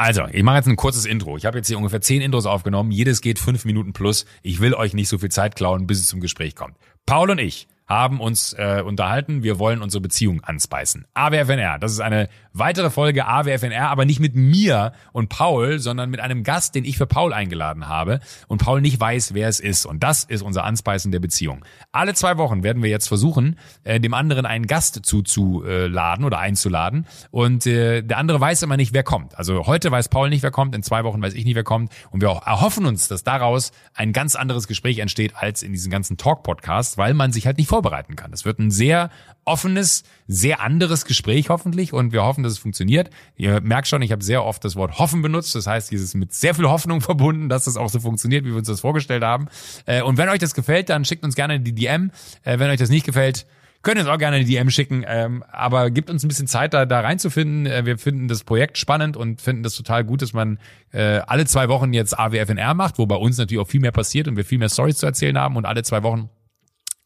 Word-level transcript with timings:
Also, 0.00 0.24
ich 0.32 0.42
mache 0.42 0.56
jetzt 0.56 0.66
ein 0.66 0.76
kurzes 0.76 1.04
Intro. 1.04 1.36
Ich 1.36 1.44
habe 1.44 1.58
jetzt 1.58 1.68
hier 1.68 1.76
ungefähr 1.76 2.00
zehn 2.00 2.22
Intros 2.22 2.46
aufgenommen. 2.46 2.90
Jedes 2.90 3.20
geht 3.20 3.38
fünf 3.38 3.66
Minuten 3.66 3.92
plus. 3.92 4.24
Ich 4.40 4.58
will 4.58 4.72
euch 4.72 4.94
nicht 4.94 5.10
so 5.10 5.18
viel 5.18 5.28
Zeit 5.28 5.56
klauen, 5.56 5.86
bis 5.86 6.00
es 6.00 6.06
zum 6.06 6.20
Gespräch 6.20 6.54
kommt. 6.56 6.78
Paul 7.04 7.28
und 7.28 7.38
ich 7.38 7.68
haben 7.86 8.18
uns 8.18 8.54
äh, 8.54 8.82
unterhalten. 8.82 9.42
Wir 9.42 9.58
wollen 9.58 9.82
unsere 9.82 10.00
Beziehung 10.00 10.42
anspeisen. 10.42 11.06
AWFNR, 11.12 11.78
das 11.78 11.92
ist 11.92 12.00
eine 12.00 12.30
weitere 12.52 12.90
Folge 12.90 13.26
AWFNR, 13.26 13.88
aber 13.88 14.04
nicht 14.04 14.20
mit 14.20 14.34
mir 14.34 14.92
und 15.12 15.28
Paul, 15.28 15.78
sondern 15.78 16.10
mit 16.10 16.20
einem 16.20 16.42
Gast, 16.42 16.74
den 16.74 16.84
ich 16.84 16.98
für 16.98 17.06
Paul 17.06 17.32
eingeladen 17.32 17.88
habe 17.88 18.20
und 18.48 18.58
Paul 18.58 18.80
nicht 18.80 18.98
weiß, 18.98 19.34
wer 19.34 19.48
es 19.48 19.60
ist. 19.60 19.86
Und 19.86 20.02
das 20.02 20.24
ist 20.24 20.42
unser 20.42 20.64
Anspeisen 20.64 21.12
der 21.12 21.20
Beziehung. 21.20 21.64
Alle 21.92 22.14
zwei 22.14 22.36
Wochen 22.38 22.62
werden 22.62 22.82
wir 22.82 22.90
jetzt 22.90 23.08
versuchen, 23.08 23.56
äh, 23.84 24.00
dem 24.00 24.14
anderen 24.14 24.46
einen 24.46 24.66
Gast 24.66 25.00
zuzuladen 25.04 26.24
oder 26.24 26.38
einzuladen. 26.38 27.06
Und 27.30 27.66
äh, 27.66 28.02
der 28.02 28.18
andere 28.18 28.40
weiß 28.40 28.62
immer 28.62 28.76
nicht, 28.76 28.92
wer 28.92 29.02
kommt. 29.02 29.36
Also 29.38 29.66
heute 29.66 29.90
weiß 29.90 30.08
Paul 30.08 30.30
nicht, 30.30 30.42
wer 30.42 30.50
kommt, 30.50 30.74
in 30.74 30.82
zwei 30.82 31.04
Wochen 31.04 31.22
weiß 31.22 31.34
ich 31.34 31.44
nicht, 31.44 31.54
wer 31.54 31.64
kommt. 31.64 31.92
Und 32.10 32.20
wir 32.20 32.30
auch 32.30 32.46
erhoffen 32.46 32.86
uns, 32.86 33.08
dass 33.08 33.24
daraus 33.24 33.72
ein 33.94 34.12
ganz 34.12 34.34
anderes 34.36 34.66
Gespräch 34.66 34.98
entsteht 34.98 35.36
als 35.36 35.62
in 35.62 35.72
diesen 35.72 35.90
ganzen 35.90 36.16
Talk-Podcasts, 36.16 36.98
weil 36.98 37.14
man 37.14 37.32
sich 37.32 37.46
halt 37.46 37.58
nicht 37.58 37.68
vorbereiten 37.68 38.16
kann. 38.16 38.32
Es 38.32 38.44
wird 38.44 38.58
ein 38.58 38.70
sehr 38.70 39.10
offenes, 39.44 40.04
sehr 40.26 40.60
anderes 40.60 41.04
Gespräch 41.04 41.48
hoffentlich 41.48 41.92
und 41.92 42.12
wir 42.12 42.22
hoffen, 42.22 42.39
dass 42.42 42.52
es 42.52 42.58
funktioniert. 42.58 43.10
Ihr 43.36 43.60
merkt 43.60 43.88
schon, 43.88 44.02
ich 44.02 44.12
habe 44.12 44.22
sehr 44.22 44.44
oft 44.44 44.64
das 44.64 44.76
Wort 44.76 44.98
hoffen 44.98 45.22
benutzt. 45.22 45.54
Das 45.54 45.66
heißt, 45.66 45.90
dieses 45.90 46.14
mit 46.14 46.32
sehr 46.32 46.54
viel 46.54 46.68
Hoffnung 46.68 47.00
verbunden, 47.00 47.48
dass 47.48 47.64
das 47.64 47.76
auch 47.76 47.88
so 47.88 48.00
funktioniert, 48.00 48.44
wie 48.44 48.50
wir 48.50 48.56
uns 48.56 48.68
das 48.68 48.80
vorgestellt 48.80 49.22
haben. 49.22 49.46
Äh, 49.86 50.02
und 50.02 50.16
wenn 50.16 50.28
euch 50.28 50.38
das 50.38 50.54
gefällt, 50.54 50.88
dann 50.88 51.04
schickt 51.04 51.24
uns 51.24 51.34
gerne 51.34 51.60
die 51.60 51.74
DM. 51.74 52.10
Äh, 52.42 52.58
wenn 52.58 52.70
euch 52.70 52.78
das 52.78 52.90
nicht 52.90 53.06
gefällt, 53.06 53.46
könnt 53.82 53.96
ihr 53.96 54.02
uns 54.02 54.10
auch 54.10 54.18
gerne 54.18 54.36
eine 54.36 54.44
DM 54.44 54.70
schicken, 54.70 55.04
ähm, 55.06 55.42
aber 55.50 55.90
gibt 55.90 56.10
uns 56.10 56.22
ein 56.22 56.28
bisschen 56.28 56.46
Zeit, 56.46 56.74
da, 56.74 56.84
da 56.84 57.00
reinzufinden. 57.00 57.66
Äh, 57.66 57.86
wir 57.86 57.98
finden 57.98 58.28
das 58.28 58.44
Projekt 58.44 58.78
spannend 58.78 59.16
und 59.16 59.40
finden 59.40 59.62
das 59.62 59.74
total 59.74 60.04
gut, 60.04 60.22
dass 60.22 60.32
man 60.32 60.58
alle 60.92 61.46
zwei 61.46 61.68
Wochen 61.68 61.92
jetzt 61.92 62.18
AWFNR 62.18 62.74
macht, 62.74 62.98
wo 62.98 63.06
bei 63.06 63.14
uns 63.14 63.38
natürlich 63.38 63.62
auch 63.62 63.68
viel 63.68 63.78
mehr 63.78 63.92
passiert 63.92 64.26
und 64.26 64.36
wir 64.36 64.44
viel 64.44 64.58
mehr 64.58 64.68
Stories 64.68 64.96
zu 64.96 65.06
erzählen 65.06 65.38
haben 65.38 65.54
und 65.54 65.64
alle 65.64 65.84
zwei 65.84 66.02
Wochen 66.02 66.30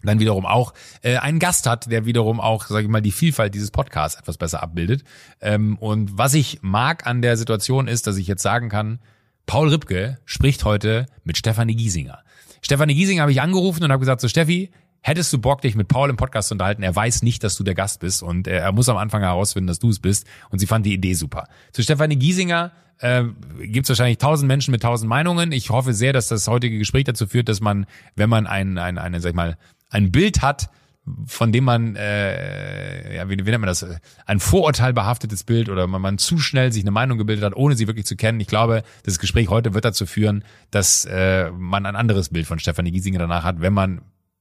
dann 0.06 0.20
wiederum 0.20 0.47
auch 0.47 0.74
äh, 1.02 1.16
einen 1.16 1.38
Gast 1.38 1.66
hat, 1.66 1.91
der 1.91 2.06
wiederum 2.06 2.41
auch, 2.41 2.66
sage 2.66 2.84
ich 2.84 2.91
mal, 2.91 3.02
die 3.02 3.12
Vielfalt 3.12 3.55
dieses 3.55 3.70
Podcasts 3.70 4.19
etwas 4.19 4.36
besser 4.36 4.62
abbildet. 4.62 5.05
Ähm, 5.41 5.77
und 5.78 6.16
was 6.19 6.34
ich 6.34 6.60
mag 6.62 7.06
an 7.06 7.22
der 7.22 7.36
Situation 7.36 7.88
ist, 7.88 8.06
dass 8.06 8.16
ich 8.16 8.27
jetzt 8.27 8.42
sagen 8.42 8.69
kann, 8.69 8.98
Paul 9.47 9.69
Ripke 9.69 10.19
spricht 10.25 10.64
heute 10.64 11.06
mit 11.25 11.36
Stefanie 11.36 11.75
Giesinger. 11.75 12.20
Stefanie 12.62 12.94
Giesinger 12.94 13.22
habe 13.22 13.32
ich 13.32 13.42
angerufen 13.42 13.84
und 13.84 13.92
habe 13.92 14.00
gesagt, 14.00 14.20
so 14.20 14.28
Steffi, 14.28 14.70
hättest 15.02 15.30
du 15.32 15.38
Bock, 15.38 15.60
dich 15.60 15.75
mit 15.75 15.88
Paul 15.88 16.08
im 16.08 16.16
Podcast 16.16 16.48
zu 16.48 16.55
unterhalten? 16.55 16.82
Er 16.82 16.97
weiß 16.97 17.22
nicht, 17.22 17.44
dass 17.44 17.56
du 17.56 17.62
der 17.62 17.75
Gast 17.75 18.00
bist 18.00 18.22
und 18.22 18.47
er, 18.47 18.62
er 18.62 18.72
muss 18.72 18.88
am 18.88 18.97
Anfang 18.97 19.20
herausfinden, 19.20 19.66
dass 19.66 19.78
du 19.78 19.91
es 19.91 20.00
bist. 20.00 20.27
Und 20.48 20.60
sie 20.60 20.66
fand 20.66 20.86
die 20.86 20.94
Idee 20.94 21.12
super. 21.12 21.47
Zu 21.72 21.82
Stefanie 21.82 22.16
Giesinger 22.16 22.72
äh, 22.98 23.25
gibt 23.60 23.84
es 23.84 23.91
wahrscheinlich 23.91 24.19
tausend 24.19 24.48
Menschen 24.48 24.72
mit 24.72 24.82
tausend 24.82 25.08
Meinungen. 25.10 25.52
Ich 25.52 25.69
hoffe 25.69 25.92
sehr, 25.92 26.14
dass 26.14 26.28
das 26.28 26.48
heutige 26.48 26.78
Gespräch 26.78 27.05
dazu 27.05 27.27
führt, 27.27 27.50
dass 27.50 27.60
man, 27.60 27.84
wenn 28.16 28.30
man 28.30 28.47
ein, 28.47 28.78
ein, 28.78 28.97
eine, 28.97 29.20
sag 29.20 29.30
ich 29.30 29.36
mal, 29.36 29.58
ein 29.95 30.11
Bild 30.11 30.42
hat, 30.42 30.69
von 31.27 31.53
dem 31.53 31.64
man, 31.64 31.97
äh, 31.97 33.17
ja, 33.17 33.28
wie, 33.28 33.37
wie 33.37 33.50
nennt 33.50 33.61
man 33.61 33.69
das, 33.69 33.87
ein 34.27 34.41
Vorurteil 34.41 34.92
behaftetes 34.92 35.45
Bild 35.45 35.69
oder 35.69 35.87
man, 35.87 36.00
man 36.00 36.19
zu 36.19 36.39
schnell 36.39 36.73
sich 36.73 36.83
eine 36.83 36.91
Meinung 36.91 37.19
gebildet 37.19 37.45
hat, 37.45 37.55
ohne 37.55 37.77
sie 37.77 37.87
wirklich 37.87 38.06
zu 38.06 38.17
kennen. 38.17 38.41
Ich 38.41 38.48
glaube, 38.48 38.83
das 39.05 39.19
Gespräch 39.19 39.48
heute 39.48 39.75
wird 39.75 39.84
dazu 39.84 40.06
führen, 40.06 40.45
dass 40.70 41.05
äh, 41.05 41.50
man 41.50 41.87
ein 41.87 41.95
anderes 41.95 42.31
Bild 42.31 42.47
von 42.47 42.59
Stefanie 42.59 42.91
Giesinger 42.91 43.19
danach 43.20 43.45
hat, 43.45 43.61
wenn 43.61 43.75
man 43.75 44.00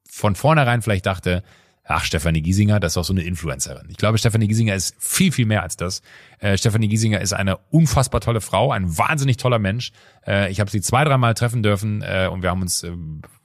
von 0.10 0.36
vornherein 0.36 0.82
vielleicht 0.82 1.06
dachte, 1.06 1.44
ach, 1.86 2.06
Stefanie 2.06 2.42
Giesinger, 2.42 2.80
das 2.80 2.92
ist 2.92 2.98
doch 2.98 3.04
so 3.04 3.14
eine 3.14 3.24
Influencerin. 3.24 3.88
Ich 3.90 3.98
glaube, 3.98 4.18
Stefanie 4.18 4.48
Giesinger 4.48 4.76
ist 4.76 4.96
viel, 5.00 5.32
viel 5.32 5.46
mehr 5.46 5.64
als 5.64 5.78
das. 5.78 6.02
Äh, 6.40 6.58
Stefanie 6.58 6.88
Giesinger 6.88 7.22
ist 7.22 7.34
eine 7.34 7.58
unfassbar 7.70 8.22
tolle 8.22 8.42
Frau, 8.42 8.72
ein 8.72 8.98
wahnsinnig 8.98 9.38
toller 9.38 9.60
Mensch. 9.60 9.92
Äh, 10.26 10.52
ich 10.52 10.60
habe 10.60 10.72
sie 10.72 10.82
zwei, 10.82 11.04
dreimal 11.04 11.34
treffen 11.34 11.64
dürfen 11.64 12.02
äh, 12.02 12.30
und 12.32 12.42
wir 12.42 12.50
haben 12.50 12.62
uns, 12.62 12.84
äh, 12.84 12.92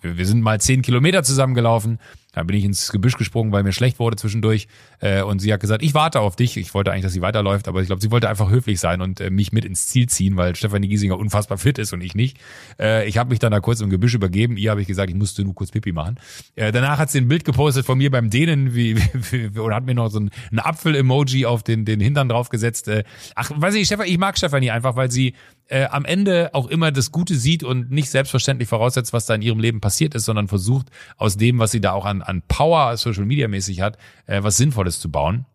wir, 0.00 0.17
wir 0.17 0.27
sind 0.27 0.41
mal 0.41 0.61
zehn 0.61 0.83
Kilometer 0.83 1.22
zusammengelaufen 1.22 1.98
dann 2.39 2.46
bin 2.46 2.57
ich 2.57 2.64
ins 2.64 2.92
Gebüsch 2.92 3.17
gesprungen, 3.17 3.51
weil 3.51 3.64
mir 3.64 3.73
schlecht 3.73 3.98
wurde 3.98 4.17
zwischendurch. 4.17 4.68
Äh, 5.01 5.23
und 5.23 5.41
sie 5.41 5.53
hat 5.53 5.61
gesagt, 5.61 5.83
ich 5.83 5.95
warte 5.95 6.20
auf 6.20 6.36
dich. 6.36 6.57
Ich 6.57 6.75
wollte 6.75 6.91
eigentlich, 6.91 7.05
dass 7.05 7.13
sie 7.13 7.23
weiterläuft, 7.23 7.69
aber 7.69 7.81
ich 7.81 7.86
glaube, 7.86 8.03
sie 8.03 8.11
wollte 8.11 8.29
einfach 8.29 8.51
höflich 8.51 8.81
sein 8.81 9.01
und 9.01 9.20
äh, 9.20 9.31
mich 9.31 9.53
mit 9.53 9.64
ins 9.64 9.86
Ziel 9.86 10.09
ziehen, 10.09 10.36
weil 10.36 10.57
Stefanie 10.57 10.89
Giesinger 10.89 11.19
unfassbar 11.19 11.59
fit 11.59 11.79
ist 11.79 11.92
und 11.92 12.03
ich 12.03 12.14
nicht. 12.14 12.39
Äh, 12.79 13.08
ich 13.08 13.19
habe 13.19 13.31
mich 13.31 13.39
dann 13.39 13.53
da 13.53 13.61
kurz 13.61 13.81
im 13.81 13.91
Gebüsch 13.91 14.14
übergeben. 14.14 14.57
Ihr 14.57 14.70
habe 14.70 14.81
ich 14.81 14.89
gesagt, 14.89 15.11
ich 15.11 15.17
musste 15.17 15.42
nur 15.45 15.55
kurz 15.55 15.70
Pipi 15.70 15.92
machen. 15.92 16.17
Äh, 16.57 16.73
danach 16.73 16.98
hat 16.98 17.11
sie 17.11 17.19
ein 17.19 17.29
Bild 17.29 17.45
gepostet 17.45 17.87
von 17.87 17.98
mir 17.98 18.11
beim 18.11 18.31
Dehnen 18.31 18.75
wie, 18.75 18.97
wie, 19.31 19.55
wie, 19.55 19.58
und 19.58 19.75
hat 19.75 19.85
mir 19.85 19.95
noch 19.95 20.11
so 20.11 20.20
ein, 20.20 20.31
ein 20.51 20.58
Apfel-Emoji 20.58 21.47
auf 21.47 21.63
den, 21.63 21.85
den 21.85 22.01
Hintern 22.01 22.29
draufgesetzt. 22.29 22.89
Äh, 22.89 23.05
ach, 23.35 23.51
weiß 23.55 23.75
ich, 23.75 23.87
Stefanie, 23.87 24.11
ich 24.11 24.19
mag 24.19 24.37
Stefanie 24.37 24.70
einfach, 24.70 24.97
weil 24.97 25.11
sie 25.11 25.35
äh, 25.69 25.85
am 25.85 26.05
Ende 26.05 26.51
auch 26.55 26.67
immer 26.67 26.91
das 26.91 27.13
Gute 27.13 27.35
sieht 27.35 27.63
und 27.63 27.91
nicht 27.91 28.11
selbstverständlich 28.11 28.69
voraussetzt, 28.69 29.13
was 29.13 29.27
da 29.27 29.35
in 29.35 29.42
ihrem 29.42 29.61
Leben 29.61 29.81
passiert 29.81 30.14
ist, 30.14 30.25
sondern 30.25 30.48
versucht 30.48 30.89
aus 31.17 31.37
dem, 31.37 31.58
was 31.58 31.70
sie 31.70 31.81
da 31.81 31.92
auch 31.92 32.07
an, 32.07 32.23
an 32.23 32.42
Power 32.48 32.97
Social 32.97 33.25
Media 33.25 33.48
mäßig 33.48 33.81
hat, 33.81 33.98
äh, 34.27 34.42
was 34.42 34.57
Sinnvolles 34.57 34.88
zu 34.91 35.11
bauen. 35.11 35.47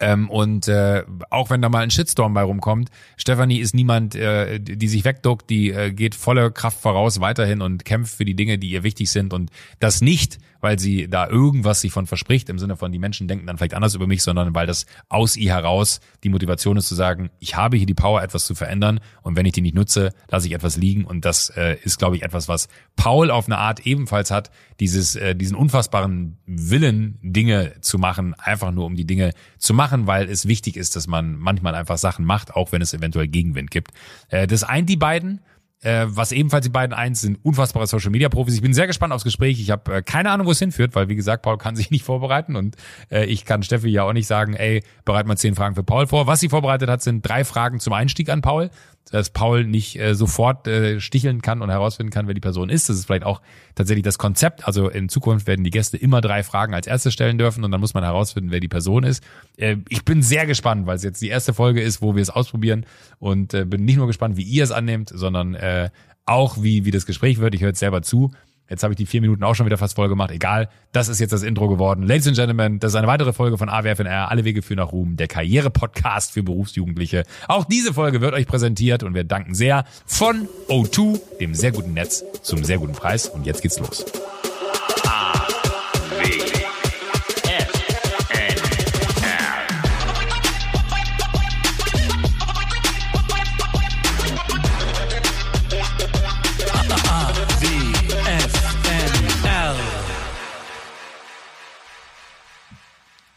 Ähm, 0.00 0.28
und 0.28 0.66
äh, 0.66 1.04
auch 1.30 1.50
wenn 1.50 1.62
da 1.62 1.68
mal 1.68 1.82
ein 1.82 1.90
Shitstorm 1.90 2.34
bei 2.34 2.42
rumkommt, 2.42 2.90
Stephanie 3.16 3.60
ist 3.60 3.74
niemand, 3.74 4.14
äh, 4.16 4.58
die 4.58 4.88
sich 4.88 5.04
wegduckt, 5.04 5.48
die 5.48 5.70
äh, 5.70 5.92
geht 5.92 6.14
volle 6.14 6.50
Kraft 6.50 6.80
voraus 6.80 7.20
weiterhin 7.20 7.60
und 7.60 7.84
kämpft 7.84 8.16
für 8.16 8.24
die 8.24 8.34
Dinge, 8.34 8.58
die 8.58 8.70
ihr 8.70 8.82
wichtig 8.82 9.10
sind 9.10 9.32
und 9.32 9.50
das 9.78 10.00
nicht, 10.00 10.38
weil 10.64 10.78
sie 10.78 11.08
da 11.08 11.28
irgendwas 11.28 11.82
sich 11.82 11.92
von 11.92 12.06
verspricht, 12.06 12.48
im 12.48 12.58
Sinne 12.58 12.76
von 12.76 12.90
die 12.90 12.98
Menschen 12.98 13.28
denken 13.28 13.46
dann 13.46 13.58
vielleicht 13.58 13.74
anders 13.74 13.94
über 13.94 14.06
mich, 14.06 14.22
sondern 14.22 14.54
weil 14.54 14.66
das 14.66 14.86
aus 15.08 15.36
ihr 15.36 15.52
heraus 15.52 16.00
die 16.24 16.30
Motivation 16.30 16.78
ist 16.78 16.88
zu 16.88 16.94
sagen, 16.94 17.30
ich 17.38 17.54
habe 17.54 17.76
hier 17.76 17.86
die 17.86 17.94
Power, 17.94 18.22
etwas 18.22 18.46
zu 18.46 18.54
verändern 18.54 19.00
und 19.22 19.36
wenn 19.36 19.44
ich 19.44 19.52
die 19.52 19.60
nicht 19.60 19.74
nutze, 19.74 20.12
lasse 20.30 20.46
ich 20.46 20.54
etwas 20.54 20.76
liegen 20.76 21.04
und 21.04 21.24
das 21.24 21.50
äh, 21.50 21.76
ist, 21.84 21.98
glaube 21.98 22.16
ich, 22.16 22.22
etwas, 22.22 22.48
was 22.48 22.68
Paul 22.96 23.30
auf 23.30 23.46
eine 23.46 23.58
Art 23.58 23.86
ebenfalls 23.86 24.30
hat, 24.30 24.50
dieses, 24.80 25.16
äh, 25.16 25.36
diesen 25.36 25.54
unfassbaren 25.54 26.38
Willen, 26.46 27.18
Dinge 27.22 27.74
zu 27.82 27.98
machen, 27.98 28.34
einfach 28.34 28.72
nur 28.72 28.86
um 28.86 28.96
die 28.96 29.06
Dinge 29.06 29.32
zu 29.58 29.74
machen, 29.74 30.06
weil 30.06 30.30
es 30.30 30.48
wichtig 30.48 30.76
ist, 30.76 30.96
dass 30.96 31.06
man 31.06 31.36
manchmal 31.36 31.74
einfach 31.74 31.98
Sachen 31.98 32.24
macht, 32.24 32.54
auch 32.54 32.72
wenn 32.72 32.80
es 32.80 32.94
eventuell 32.94 33.28
Gegenwind 33.28 33.70
gibt. 33.70 33.92
Äh, 34.30 34.46
das 34.46 34.64
eint 34.64 34.88
die 34.88 34.96
beiden 34.96 35.40
äh, 35.84 36.06
was 36.08 36.32
ebenfalls 36.32 36.64
die 36.64 36.70
beiden 36.70 36.94
eins 36.94 37.20
sind, 37.20 37.38
unfassbare 37.42 37.86
Social 37.86 38.10
Media 38.10 38.28
Profis. 38.28 38.54
Ich 38.54 38.62
bin 38.62 38.74
sehr 38.74 38.86
gespannt 38.86 39.12
aufs 39.12 39.24
Gespräch. 39.24 39.60
Ich 39.60 39.70
habe 39.70 39.96
äh, 39.96 40.02
keine 40.02 40.30
Ahnung, 40.30 40.46
wo 40.46 40.50
es 40.50 40.58
hinführt, 40.58 40.94
weil 40.94 41.08
wie 41.08 41.16
gesagt, 41.16 41.42
Paul 41.42 41.58
kann 41.58 41.76
sich 41.76 41.90
nicht 41.90 42.04
vorbereiten 42.04 42.56
und 42.56 42.76
äh, 43.10 43.24
ich 43.26 43.44
kann 43.44 43.62
Steffi 43.62 43.88
ja 43.88 44.04
auch 44.04 44.12
nicht 44.12 44.26
sagen, 44.26 44.54
ey, 44.54 44.82
bereit 45.04 45.26
mal 45.26 45.36
zehn 45.36 45.54
Fragen 45.54 45.74
für 45.74 45.84
Paul 45.84 46.06
vor. 46.06 46.26
Was 46.26 46.40
sie 46.40 46.48
vorbereitet 46.48 46.88
hat, 46.88 47.02
sind 47.02 47.22
drei 47.22 47.44
Fragen 47.44 47.80
zum 47.80 47.92
Einstieg 47.92 48.28
an 48.30 48.42
Paul 48.42 48.70
dass 49.10 49.30
Paul 49.30 49.64
nicht 49.64 49.98
äh, 49.98 50.14
sofort 50.14 50.66
äh, 50.66 51.00
sticheln 51.00 51.42
kann 51.42 51.62
und 51.62 51.70
herausfinden 51.70 52.10
kann, 52.10 52.26
wer 52.26 52.34
die 52.34 52.40
Person 52.40 52.68
ist. 52.70 52.88
Das 52.88 52.96
ist 52.96 53.06
vielleicht 53.06 53.24
auch 53.24 53.42
tatsächlich 53.74 54.04
das 54.04 54.18
Konzept. 54.18 54.66
Also 54.66 54.88
in 54.88 55.08
Zukunft 55.08 55.46
werden 55.46 55.64
die 55.64 55.70
Gäste 55.70 55.96
immer 55.96 56.20
drei 56.20 56.42
Fragen 56.42 56.74
als 56.74 56.86
erste 56.86 57.10
stellen 57.10 57.38
dürfen 57.38 57.64
und 57.64 57.70
dann 57.70 57.80
muss 57.80 57.94
man 57.94 58.02
herausfinden, 58.02 58.50
wer 58.50 58.60
die 58.60 58.68
Person 58.68 59.04
ist. 59.04 59.22
Äh, 59.56 59.76
ich 59.88 60.04
bin 60.04 60.22
sehr 60.22 60.46
gespannt, 60.46 60.86
weil 60.86 60.96
es 60.96 61.02
jetzt 61.02 61.20
die 61.22 61.28
erste 61.28 61.54
Folge 61.54 61.82
ist, 61.82 62.02
wo 62.02 62.14
wir 62.14 62.22
es 62.22 62.30
ausprobieren 62.30 62.86
und 63.18 63.54
äh, 63.54 63.64
bin 63.64 63.84
nicht 63.84 63.96
nur 63.96 64.06
gespannt, 64.06 64.36
wie 64.36 64.42
ihr 64.42 64.64
es 64.64 64.72
annehmt, 64.72 65.10
sondern 65.14 65.54
äh, 65.54 65.90
auch 66.26 66.62
wie, 66.62 66.84
wie 66.84 66.90
das 66.90 67.06
Gespräch 67.06 67.38
wird. 67.38 67.54
Ich 67.54 67.60
höre 67.60 67.68
jetzt 67.68 67.80
selber 67.80 68.02
zu 68.02 68.32
Jetzt 68.68 68.82
habe 68.82 68.92
ich 68.92 68.96
die 68.96 69.06
vier 69.06 69.20
Minuten 69.20 69.44
auch 69.44 69.54
schon 69.54 69.66
wieder 69.66 69.76
fast 69.76 69.94
voll 69.94 70.08
gemacht. 70.08 70.30
Egal, 70.30 70.68
das 70.92 71.08
ist 71.08 71.20
jetzt 71.20 71.32
das 71.32 71.42
Intro 71.42 71.68
geworden. 71.68 72.02
Ladies 72.02 72.26
and 72.26 72.36
Gentlemen, 72.36 72.80
das 72.80 72.92
ist 72.92 72.96
eine 72.96 73.06
weitere 73.06 73.32
Folge 73.32 73.58
von 73.58 73.68
AWFNR, 73.68 74.30
Alle 74.30 74.44
Wege 74.44 74.62
führen 74.62 74.78
nach 74.78 74.92
Ruhm, 74.92 75.16
der 75.16 75.28
Karriere-Podcast 75.28 76.32
für 76.32 76.42
Berufsjugendliche. 76.42 77.24
Auch 77.46 77.64
diese 77.64 77.92
Folge 77.92 78.20
wird 78.20 78.34
euch 78.34 78.46
präsentiert 78.46 79.02
und 79.02 79.14
wir 79.14 79.24
danken 79.24 79.54
sehr 79.54 79.84
von 80.06 80.48
O2, 80.68 81.20
dem 81.40 81.54
sehr 81.54 81.72
guten 81.72 81.92
Netz, 81.92 82.24
zum 82.42 82.64
sehr 82.64 82.78
guten 82.78 82.94
Preis. 82.94 83.28
Und 83.28 83.46
jetzt 83.46 83.62
geht's 83.62 83.78
los. 83.78 84.04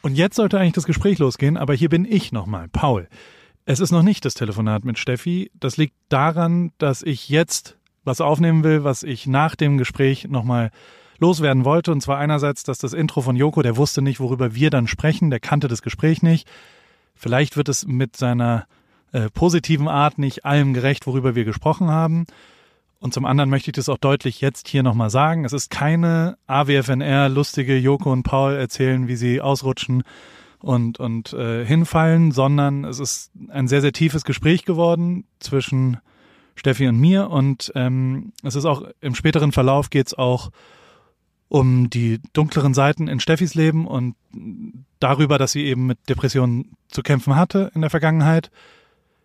Und 0.08 0.16
jetzt 0.16 0.38
sollte 0.38 0.58
eigentlich 0.58 0.72
das 0.72 0.86
Gespräch 0.86 1.20
losgehen, 1.20 1.58
aber 1.58 1.74
hier 1.74 1.90
bin 1.90 2.06
ich 2.06 2.32
nochmal, 2.32 2.70
Paul. 2.70 3.10
Es 3.66 3.82
ist 3.82 3.92
noch 3.92 4.04
nicht 4.04 4.24
das 4.24 4.36
Telefonat 4.36 4.86
mit 4.86 4.98
Steffi. 4.98 5.52
Das 5.54 5.76
liegt 5.76 5.96
daran, 6.08 6.72
dass 6.78 7.04
ich 7.04 7.28
jetzt 7.28 7.76
was 8.06 8.22
aufnehmen 8.22 8.64
will, 8.64 8.86
was 8.86 9.04
ich 9.04 9.28
nach 9.28 9.58
dem 9.58 9.78
Gespräch 9.78 10.30
nochmal 10.30 10.72
loswerden 11.20 11.66
wollte. 11.66 11.92
Und 11.92 12.00
zwar 12.00 12.20
einerseits, 12.20 12.64
dass 12.64 12.78
das 12.78 12.94
Intro 12.94 13.20
von 13.20 13.36
Joko, 13.36 13.62
der 13.62 13.76
wusste 13.76 14.02
nicht, 14.02 14.22
worüber 14.22 14.56
wir 14.56 14.70
dann 14.70 14.88
sprechen, 14.88 15.30
der 15.30 15.42
kannte 15.42 15.68
das 15.68 15.82
Gespräch 15.82 16.24
nicht. 16.24 16.48
Vielleicht 17.14 17.58
wird 17.58 17.68
es 17.68 17.86
mit 17.86 18.16
seiner 18.16 18.66
äh, 19.12 19.30
positiven 19.30 19.90
Art 19.90 20.20
nicht 20.20 20.46
allem 20.46 20.74
gerecht, 20.74 21.06
worüber 21.06 21.36
wir 21.36 21.44
gesprochen 21.44 21.90
haben. 21.90 22.28
Und 23.00 23.14
zum 23.14 23.26
anderen 23.26 23.50
möchte 23.50 23.70
ich 23.70 23.76
das 23.76 23.90
auch 23.90 23.98
deutlich 23.98 24.42
jetzt 24.42 24.68
hier 24.68 24.84
nochmal 24.84 25.10
sagen. 25.10 25.46
Es 25.46 25.54
ist 25.54 25.70
keine 25.70 26.38
AWFNR 26.48 27.30
lustige 27.30 27.78
Joko 27.78 28.12
und 28.12 28.24
Paul 28.24 28.56
erzählen, 28.56 29.08
wie 29.08 29.16
sie 29.16 29.40
ausrutschen, 29.40 30.04
und, 30.60 31.00
und 31.00 31.34
äh, 31.34 31.66
hinfallen, 31.66 32.32
sondern 32.32 32.84
es 32.84 33.00
ist 33.00 33.32
ein 33.50 33.68
sehr, 33.68 33.82
sehr 33.82 33.94
tiefes 33.94 34.24
Gespräch 34.24 34.66
geworden 34.66 35.26
zwischen 35.40 35.98
Steffi 36.56 36.88
und 36.88 36.98
mir 36.98 37.30
und 37.30 37.72
ähm, 37.76 38.34
es 38.44 38.56
ist 38.56 38.66
auch 38.66 38.84
im 39.00 39.14
späteren 39.14 39.52
Verlauf 39.52 39.90
geht 39.90 40.08
es 40.08 40.14
auch 40.16 40.50
um 41.50 41.90
die 41.90 42.20
dunkleren 42.34 42.74
Seiten 42.74 43.08
in 43.08 43.20
Steffis 43.20 43.54
Leben 43.54 43.88
und 43.88 44.16
darüber, 45.00 45.38
dass 45.38 45.52
sie 45.52 45.66
eben 45.66 45.86
mit 45.86 46.10
Depressionen 46.10 46.76
zu 46.90 47.04
kämpfen 47.04 47.36
hatte 47.36 47.72
in 47.74 47.82
der 47.82 47.90
Vergangenheit. 47.90 48.52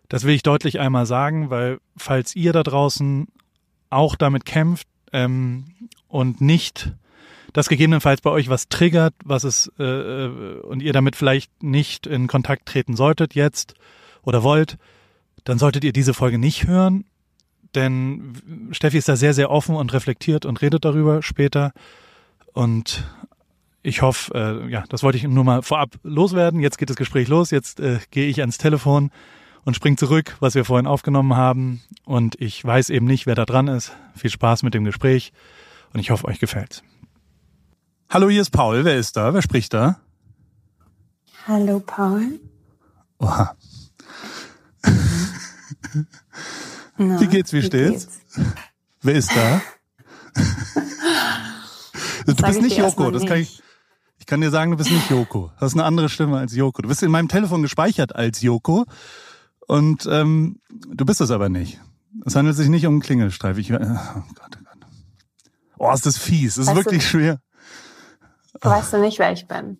Das 0.07 0.23
will 0.23 0.35
ich 0.35 0.43
deutlich 0.43 0.79
einmal 0.79 1.05
sagen, 1.05 1.49
weil 1.49 1.79
falls 1.97 2.35
ihr 2.35 2.53
da 2.53 2.63
draußen 2.63 3.27
auch 3.93 4.15
damit 4.15 4.45
kämpft 4.45 4.87
ähm, 5.11 5.65
und 6.07 6.41
nicht 6.41 6.93
das 7.53 7.69
gegebenenfalls 7.69 8.21
bei 8.21 8.31
euch 8.31 8.49
was 8.49 8.67
triggert, 8.67 9.13
was 9.23 9.43
es 9.43 9.71
äh, 9.77 9.83
äh, 9.83 10.59
und 10.61 10.81
ihr 10.81 10.91
damit 10.91 11.15
vielleicht 11.15 11.63
nicht 11.63 12.07
in 12.07 12.27
Kontakt 12.27 12.65
treten 12.65 12.95
solltet 12.95 13.35
jetzt 13.35 13.75
oder 14.23 14.43
wollt, 14.43 14.77
dann 15.43 15.59
solltet 15.59 15.83
ihr 15.83 15.93
diese 15.93 16.13
Folge 16.13 16.39
nicht 16.39 16.67
hören, 16.67 17.05
denn 17.75 18.69
Steffi 18.71 18.97
ist 18.97 19.09
da 19.09 19.15
sehr, 19.15 19.33
sehr 19.33 19.51
offen 19.51 19.75
und 19.75 19.93
reflektiert 19.93 20.45
und 20.45 20.61
redet 20.61 20.85
darüber 20.85 21.21
später. 21.21 21.73
Und 22.53 23.03
ich 23.81 24.01
hoffe, 24.01 24.33
äh, 24.33 24.71
ja, 24.71 24.83
das 24.89 25.03
wollte 25.03 25.17
ich 25.17 25.23
nur 25.23 25.43
mal 25.43 25.61
vorab 25.61 25.95
loswerden. 26.03 26.59
Jetzt 26.59 26.77
geht 26.77 26.89
das 26.89 26.95
Gespräch 26.95 27.27
los. 27.27 27.51
Jetzt 27.51 27.79
äh, 27.79 27.99
gehe 28.11 28.27
ich 28.27 28.41
ans 28.41 28.57
Telefon 28.57 29.11
und 29.65 29.75
spring 29.75 29.97
zurück, 29.97 30.35
was 30.39 30.55
wir 30.55 30.65
vorhin 30.65 30.87
aufgenommen 30.87 31.35
haben. 31.35 31.81
Und 32.05 32.39
ich 32.41 32.63
weiß 32.63 32.89
eben 32.89 33.05
nicht, 33.05 33.25
wer 33.25 33.35
da 33.35 33.45
dran 33.45 33.67
ist. 33.67 33.91
Viel 34.15 34.29
Spaß 34.29 34.63
mit 34.63 34.73
dem 34.73 34.83
Gespräch 34.83 35.31
und 35.93 35.99
ich 35.99 36.11
hoffe, 36.11 36.27
euch 36.27 36.39
gefällt's. 36.39 36.83
Hallo, 38.09 38.29
hier 38.29 38.41
ist 38.41 38.51
Paul. 38.51 38.85
Wer 38.85 38.97
ist 38.97 39.15
da? 39.17 39.33
Wer 39.33 39.41
spricht 39.41 39.73
da? 39.73 39.99
Hallo, 41.47 41.79
Paul. 41.79 42.39
Oha. 43.19 43.55
Na, 46.97 47.19
wie 47.19 47.27
geht's, 47.27 47.53
wie, 47.53 47.61
wie 47.61 47.65
steht's? 47.65 48.05
Geht's? 48.05 48.21
Wer 49.01 49.15
ist 49.15 49.31
da? 49.35 49.61
du 52.25 52.35
bist 52.35 52.61
nicht 52.61 52.77
Joko, 52.77 53.11
das 53.11 53.25
kann 53.25 53.39
ich. 53.39 53.61
Ich 54.19 54.25
kann 54.25 54.39
dir 54.39 54.51
sagen, 54.51 54.71
du 54.71 54.77
bist 54.77 54.89
nicht 54.89 55.09
Joko. 55.09 55.51
Du 55.55 55.61
hast 55.61 55.73
eine 55.73 55.83
andere 55.83 56.07
Stimme 56.07 56.37
als 56.37 56.55
Joko. 56.55 56.81
Du 56.81 56.87
bist 56.87 57.03
in 57.03 57.11
meinem 57.11 57.27
Telefon 57.27 57.61
gespeichert 57.61 58.15
als 58.15 58.41
Joko 58.41 58.85
und 59.67 60.05
ähm, 60.05 60.59
du 60.69 61.05
bist 61.05 61.21
es 61.21 61.31
aber 61.31 61.49
nicht. 61.49 61.79
Es 62.25 62.35
handelt 62.35 62.55
sich 62.55 62.69
nicht 62.69 62.85
um 62.85 62.93
einen 62.93 63.01
Klingelstreif. 63.01 63.57
Ich, 63.57 63.73
oh 63.73 63.77
Gott, 63.77 63.87
oh 63.89 64.33
Gott. 64.35 64.57
Oh, 65.77 65.91
ist 65.91 66.05
das 66.05 66.17
fies. 66.17 66.55
Das 66.55 66.65
ist 66.65 66.67
weißt 66.67 66.85
wirklich 66.85 67.03
du, 67.03 67.09
schwer. 67.09 67.41
Weißt 68.61 68.93
du 68.93 68.99
nicht, 68.99 69.19
wer 69.19 69.33
ich 69.33 69.47
bin? 69.47 69.77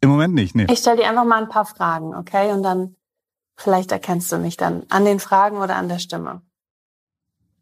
Im 0.00 0.08
Moment 0.08 0.34
nicht, 0.34 0.54
nee. 0.54 0.66
Ich 0.70 0.78
stelle 0.78 0.96
dir 0.96 1.08
einfach 1.08 1.24
mal 1.24 1.42
ein 1.42 1.48
paar 1.48 1.66
Fragen, 1.66 2.14
okay? 2.14 2.52
Und 2.52 2.62
dann 2.62 2.96
vielleicht 3.56 3.92
erkennst 3.92 4.32
du 4.32 4.38
mich 4.38 4.56
dann 4.56 4.84
an 4.88 5.04
den 5.04 5.20
Fragen 5.20 5.58
oder 5.58 5.76
an 5.76 5.88
der 5.88 5.98
Stimme. 5.98 6.42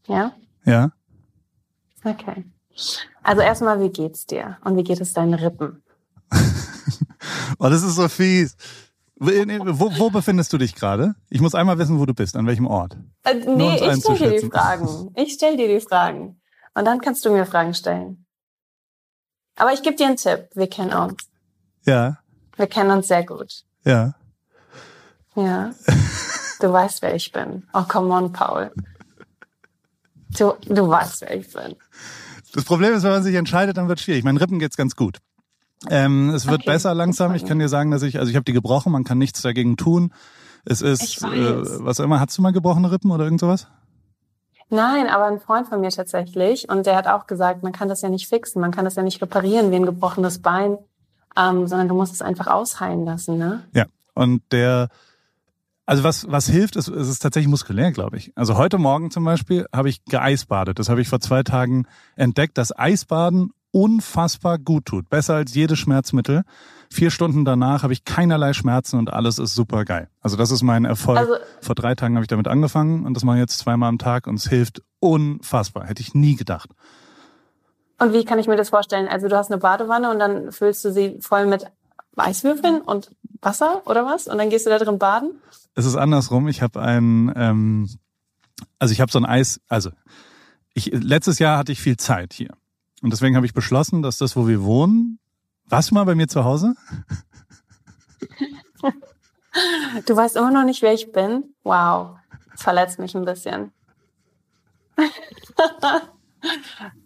Ja? 0.06 0.32
Ja. 0.64 0.93
Okay. 2.05 2.44
Also 3.22 3.43
erstmal, 3.43 3.81
wie 3.81 3.90
geht's 3.90 4.25
dir? 4.25 4.56
Und 4.62 4.76
wie 4.76 4.84
geht 4.84 5.00
es 5.00 5.12
deinen 5.12 5.34
Rippen? 5.34 5.82
oh, 7.58 7.69
das 7.69 7.82
ist 7.82 7.96
so 7.96 8.08
fies. 8.08 8.56
Wo, 9.20 9.99
wo 9.99 10.11
befindest 10.11 10.53
du 10.53 10.59
dich 10.59 10.75
gerade? 10.75 11.15
Ich 11.29 11.41
muss 11.41 11.55
einmal 11.55 11.79
wissen, 11.79 11.99
wo 11.99 12.06
du 12.06 12.15
bist, 12.15 12.37
an 12.37 12.47
welchem 12.47 12.67
Ort. 12.67 12.97
Äh, 13.25 13.35
nee, 13.35 13.76
ich 13.76 14.00
stelle 14.00 14.19
dir 14.19 14.41
die 14.41 14.47
Fragen. 14.49 15.11
Ich 15.17 15.32
stelle 15.32 15.56
dir 15.56 15.69
die 15.69 15.81
Fragen. 15.81 16.41
Und 16.75 16.85
dann 16.85 17.00
kannst 17.00 17.25
du 17.25 17.32
mir 17.32 17.44
Fragen 17.44 17.75
stellen. 17.75 18.26
Aber 19.56 19.73
ich 19.73 19.82
gebe 19.82 19.97
dir 19.97 20.06
einen 20.06 20.17
Tipp. 20.17 20.49
Wir 20.55 20.69
kennen 20.69 20.93
uns. 20.93 21.29
Ja. 21.85 22.19
Wir 22.56 22.69
kennen 22.69 22.91
uns 22.93 23.09
sehr 23.09 23.25
gut. 23.26 23.65
Ja. 23.85 24.15
Ja. 25.35 25.73
Du 26.61 26.73
weißt, 26.73 27.03
wer 27.03 27.15
ich 27.15 27.32
bin. 27.32 27.67
Oh, 27.73 27.82
come 27.82 28.15
on, 28.15 28.32
Paul. 28.32 28.73
Du, 30.31 30.55
du 30.62 30.88
weißt, 30.88 31.23
wer 31.23 31.37
ich 31.37 31.53
bin. 31.53 31.75
Das 32.53 32.65
Problem 32.65 32.94
ist, 32.94 33.03
wenn 33.03 33.11
man 33.11 33.23
sich 33.23 33.35
entscheidet, 33.35 33.76
dann 33.76 33.88
wird 33.88 33.99
es 33.99 34.05
schwierig. 34.05 34.25
Meinen 34.25 34.38
Rippen 34.38 34.59
geht's 34.59 34.76
ganz 34.76 34.94
gut. 34.97 35.19
Ähm, 35.88 36.30
es 36.30 36.46
wird 36.46 36.62
okay, 36.62 36.70
besser 36.70 36.94
langsam. 36.94 37.34
Ich 37.34 37.44
kann 37.44 37.58
dir 37.58 37.69
sagen, 37.69 37.90
dass 37.90 38.02
ich, 38.02 38.19
also 38.19 38.30
ich 38.30 38.36
habe 38.36 38.44
die 38.44 38.52
gebrochen, 38.52 38.92
man 38.92 39.04
kann 39.04 39.19
nichts 39.19 39.42
dagegen 39.42 39.76
tun. 39.76 40.12
Es 40.64 40.82
ist, 40.82 41.22
äh, 41.22 41.84
was 41.84 41.98
immer, 41.98 42.20
hast 42.20 42.36
du 42.36 42.42
mal 42.42 42.52
gebrochene 42.52 42.90
Rippen 42.90 43.10
oder 43.10 43.25
irgend 43.25 43.40
sowas? 43.40 43.69
Nein, 44.70 45.08
aber 45.08 45.26
ein 45.26 45.40
Freund 45.40 45.69
von 45.69 45.80
mir 45.80 45.90
tatsächlich. 45.90 46.69
Und 46.69 46.86
der 46.86 46.96
hat 46.96 47.06
auch 47.06 47.26
gesagt, 47.26 47.62
man 47.62 47.72
kann 47.72 47.88
das 47.88 48.02
ja 48.02 48.08
nicht 48.08 48.28
fixen, 48.28 48.60
man 48.60 48.70
kann 48.70 48.84
das 48.84 48.96
ja 48.96 49.02
nicht 49.02 49.22
reparieren 49.22 49.70
wie 49.70 49.76
ein 49.76 49.86
gebrochenes 49.86 50.40
Bein, 50.42 50.76
ähm, 51.36 51.66
sondern 51.66 51.88
du 51.88 51.94
musst 51.94 52.12
es 52.12 52.22
einfach 52.22 52.48
ausheilen 52.48 53.04
lassen, 53.04 53.38
ne? 53.38 53.64
Ja. 53.72 53.86
Und 54.14 54.42
der, 54.50 54.88
also 55.86 56.02
was, 56.02 56.31
was 56.31 56.48
hilft, 56.48 56.76
ist, 56.76 56.88
ist 56.88 57.08
es 57.08 57.19
tatsächlich 57.19 57.48
muskulär, 57.48 57.92
glaube 57.92 58.19
ich. 58.19 58.32
Also 58.34 58.58
heute 58.58 58.78
Morgen 58.78 59.10
zum 59.10 59.24
Beispiel 59.24 59.64
habe 59.72 59.88
ich 59.88 60.04
geeisbadet. 60.04 60.78
Das 60.78 60.88
habe 60.88 61.00
ich 61.00 61.08
vor 61.08 61.20
zwei 61.20 61.42
Tagen 61.44 61.86
entdeckt, 62.16 62.58
dass 62.58 62.76
Eisbaden 62.76 63.52
unfassbar 63.70 64.59
gut 64.59 64.87
tut. 64.87 65.09
Besser 65.09 65.35
als 65.35 65.55
jedes 65.55 65.79
Schmerzmittel. 65.79 66.43
Vier 66.91 67.11
Stunden 67.11 67.44
danach 67.44 67.82
habe 67.82 67.93
ich 67.93 68.05
keinerlei 68.05 68.55
Schmerzen 68.55 68.99
und 68.99 69.12
alles 69.12 69.38
ist 69.38 69.55
super 69.55 69.85
geil. 69.85 70.09
Also 70.20 70.37
das 70.37 70.50
ist 70.50 70.62
mein 70.62 70.85
Erfolg. 70.85 71.19
Also, 71.19 71.35
Vor 71.61 71.75
drei 71.75 71.94
Tagen 71.94 72.15
habe 72.15 72.25
ich 72.25 72.29
damit 72.29 72.49
angefangen 72.49 73.05
und 73.05 73.15
das 73.15 73.25
mache 73.25 73.37
ich 73.37 73.41
jetzt 73.41 73.59
zweimal 73.59 73.91
am 73.91 73.99
Tag 73.99 74.26
und 74.26 74.37
es 74.37 74.49
hilft 74.49 74.82
unfassbar. 75.00 75.87
Hätte 75.87 76.00
ich 76.00 76.15
nie 76.15 76.35
gedacht. 76.35 76.70
Und 77.99 78.12
wie 78.12 78.25
kann 78.25 78.38
ich 78.38 78.47
mir 78.47 78.56
das 78.56 78.70
vorstellen? 78.70 79.09
Also 79.09 79.29
du 79.29 79.37
hast 79.37 79.50
eine 79.50 79.59
Badewanne 79.59 80.11
und 80.11 80.19
dann 80.19 80.53
füllst 80.53 80.85
du 80.85 80.93
sie 80.93 81.19
voll 81.20 81.47
mit 81.47 81.67
Eiswürfeln 82.17 82.81
und 82.81 83.11
Wasser 83.43 83.82
oder 83.87 84.05
was? 84.06 84.26
Und 84.26 84.38
dann 84.38 84.50
gehst 84.50 84.67
du 84.67 84.70
da 84.70 84.79
drin 84.79 84.99
baden? 84.99 85.41
Es 85.75 85.85
ist 85.85 85.97
andersrum. 85.97 86.49
Ich 86.49 86.62
habe 86.62 86.81
ein, 86.81 87.32
ähm, 87.37 87.88
also 88.79 88.93
ich 88.93 89.00
habe 89.00 89.12
so 89.12 89.19
ein 89.19 89.26
Eis, 89.26 89.61
also 89.69 89.91
ich, 90.75 90.87
letztes 90.87 91.38
Jahr 91.38 91.59
hatte 91.59 91.73
ich 91.73 91.81
viel 91.81 91.97
Zeit 91.97 92.32
hier. 92.32 92.50
Und 93.02 93.12
deswegen 93.12 93.36
habe 93.36 93.46
ich 93.46 93.54
beschlossen, 93.54 94.02
dass 94.02 94.18
das, 94.18 94.36
wo 94.36 94.46
wir 94.46 94.62
wohnen, 94.62 95.18
du 95.90 95.94
mal 95.94 96.04
bei 96.04 96.14
mir 96.14 96.28
zu 96.28 96.44
Hause? 96.44 96.74
Du 100.06 100.14
weißt 100.14 100.36
immer 100.36 100.52
noch 100.52 100.64
nicht, 100.64 100.82
wer 100.82 100.92
ich 100.92 101.10
bin? 101.10 101.54
Wow, 101.64 102.16
verletzt 102.54 103.00
mich 103.00 103.14
ein 103.16 103.24
bisschen. 103.24 103.72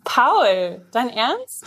Paul, 0.05 0.87
dein 0.93 1.09
Ernst? 1.09 1.65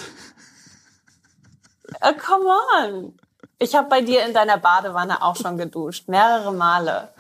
Oh, 2.02 2.14
come 2.14 2.46
on. 2.78 3.18
Ich 3.58 3.74
habe 3.74 3.90
bei 3.90 4.02
dir 4.02 4.26
in 4.26 4.34
deiner 4.34 4.58
Badewanne 4.58 5.22
auch 5.22 5.36
schon 5.36 5.58
geduscht, 5.58 6.08
mehrere 6.08 6.54
Male. 6.54 7.14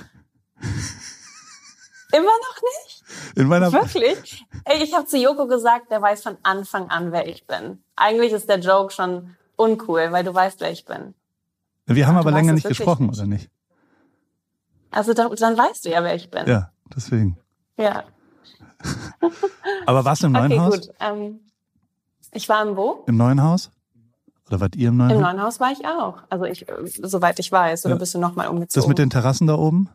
Immer 2.11 2.23
noch 2.23 2.61
nicht? 2.61 2.94
In 3.35 3.47
meiner 3.47 3.71
Wirklich? 3.71 4.45
Ey, 4.63 4.83
ich 4.83 4.93
habe 4.93 5.05
zu 5.05 5.17
Joko 5.17 5.47
gesagt, 5.47 5.91
der 5.91 6.01
weiß 6.01 6.23
von 6.23 6.37
Anfang 6.43 6.89
an, 6.89 7.11
wer 7.11 7.27
ich 7.27 7.45
bin. 7.45 7.79
Eigentlich 7.95 8.31
ist 8.31 8.49
der 8.49 8.59
Joke 8.59 8.93
schon 8.93 9.35
uncool, 9.55 10.11
weil 10.11 10.23
du 10.23 10.33
weißt, 10.33 10.59
wer 10.61 10.71
ich 10.71 10.85
bin. 10.85 11.13
Wir 11.85 12.07
haben 12.07 12.17
aber 12.17 12.31
länger 12.31 12.53
nicht 12.53 12.67
gesprochen, 12.67 13.07
nicht. 13.07 13.19
oder 13.19 13.27
nicht? 13.27 13.49
Also 14.91 15.13
dann, 15.13 15.35
dann 15.35 15.57
weißt 15.57 15.85
du 15.85 15.89
ja, 15.89 16.03
wer 16.03 16.15
ich 16.15 16.31
bin. 16.31 16.47
Ja, 16.47 16.71
deswegen. 16.95 17.37
Ja. 17.77 18.03
aber 19.85 20.05
warst 20.05 20.23
du 20.23 20.27
im 20.27 20.33
neuen 20.33 20.53
okay, 20.53 20.59
Haus? 20.59 20.75
Gut. 20.75 20.89
Ähm, 20.99 21.39
ich 22.31 22.49
war 22.49 22.65
im 22.65 22.75
wo? 22.75 23.03
Im 23.07 23.17
neuen 23.17 23.41
Haus? 23.41 23.71
Oder 24.47 24.61
wart 24.61 24.75
ihr 24.75 24.89
im 24.89 24.97
neuen 24.97 25.11
Im 25.11 25.17
Haus? 25.17 25.21
Im 25.21 25.35
neuen 25.37 25.45
Haus 25.45 25.59
war 25.59 25.71
ich 25.71 25.85
auch. 25.85 26.23
Also 26.29 26.45
ich, 26.45 26.65
soweit 27.01 27.39
ich 27.39 27.51
weiß. 27.51 27.85
Oder 27.85 27.95
ja. 27.95 27.99
bist 27.99 28.13
du 28.13 28.19
nochmal 28.19 28.47
umgezogen? 28.47 28.81
Das 28.81 28.87
mit 28.87 28.97
den 28.97 29.09
Terrassen 29.09 29.47
da 29.47 29.55
oben? 29.55 29.89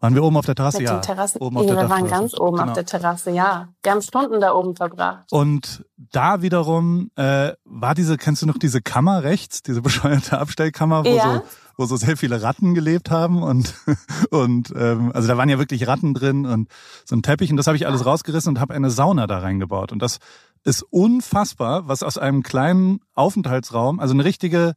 Waren 0.00 0.14
wir 0.14 0.24
oben 0.24 0.36
auf 0.38 0.46
der 0.46 0.54
Terrasse? 0.54 0.78
Mit 0.78 0.88
ja. 0.88 0.98
Terrassen, 0.98 1.42
oben 1.42 1.58
auf 1.58 1.66
ja, 1.66 1.74
der 1.74 1.84
wir 1.84 1.90
waren 1.90 2.08
ganz 2.08 2.32
oben 2.34 2.56
genau. 2.56 2.68
auf 2.68 2.72
der 2.72 2.86
Terrasse, 2.86 3.30
ja. 3.30 3.68
Wir 3.82 3.92
haben 3.92 4.00
Stunden 4.00 4.40
da 4.40 4.54
oben 4.54 4.74
verbracht. 4.74 5.30
Und 5.30 5.84
da 5.96 6.40
wiederum 6.40 7.10
äh, 7.16 7.52
war 7.64 7.94
diese, 7.94 8.16
kennst 8.16 8.40
du 8.40 8.46
noch 8.46 8.56
diese 8.56 8.80
Kammer 8.80 9.22
rechts, 9.22 9.62
diese 9.62 9.82
bescheuerte 9.82 10.38
Abstellkammer, 10.38 11.04
wo 11.04 11.08
ja. 11.08 11.34
so 11.34 11.42
wo 11.80 11.86
so 11.86 11.96
sehr 11.96 12.18
viele 12.18 12.42
Ratten 12.42 12.74
gelebt 12.74 13.10
haben 13.10 13.42
und 13.42 13.74
und 14.30 14.70
ähm, 14.76 15.12
also 15.14 15.26
da 15.26 15.38
waren 15.38 15.48
ja 15.48 15.58
wirklich 15.58 15.86
Ratten 15.86 16.12
drin 16.12 16.44
und 16.44 16.68
so 17.06 17.16
ein 17.16 17.22
Teppich 17.22 17.50
und 17.50 17.56
das 17.56 17.66
habe 17.66 17.76
ich 17.76 17.86
alles 17.86 18.04
rausgerissen 18.04 18.50
und 18.50 18.60
habe 18.60 18.74
eine 18.74 18.90
Sauna 18.90 19.26
da 19.26 19.38
reingebaut 19.38 19.90
und 19.90 20.00
das 20.00 20.18
ist 20.62 20.82
unfassbar, 20.82 21.88
was 21.88 22.02
aus 22.02 22.18
einem 22.18 22.42
kleinen 22.42 23.00
Aufenthaltsraum, 23.14 23.98
also 23.98 24.12
eine 24.12 24.24
richtige 24.24 24.74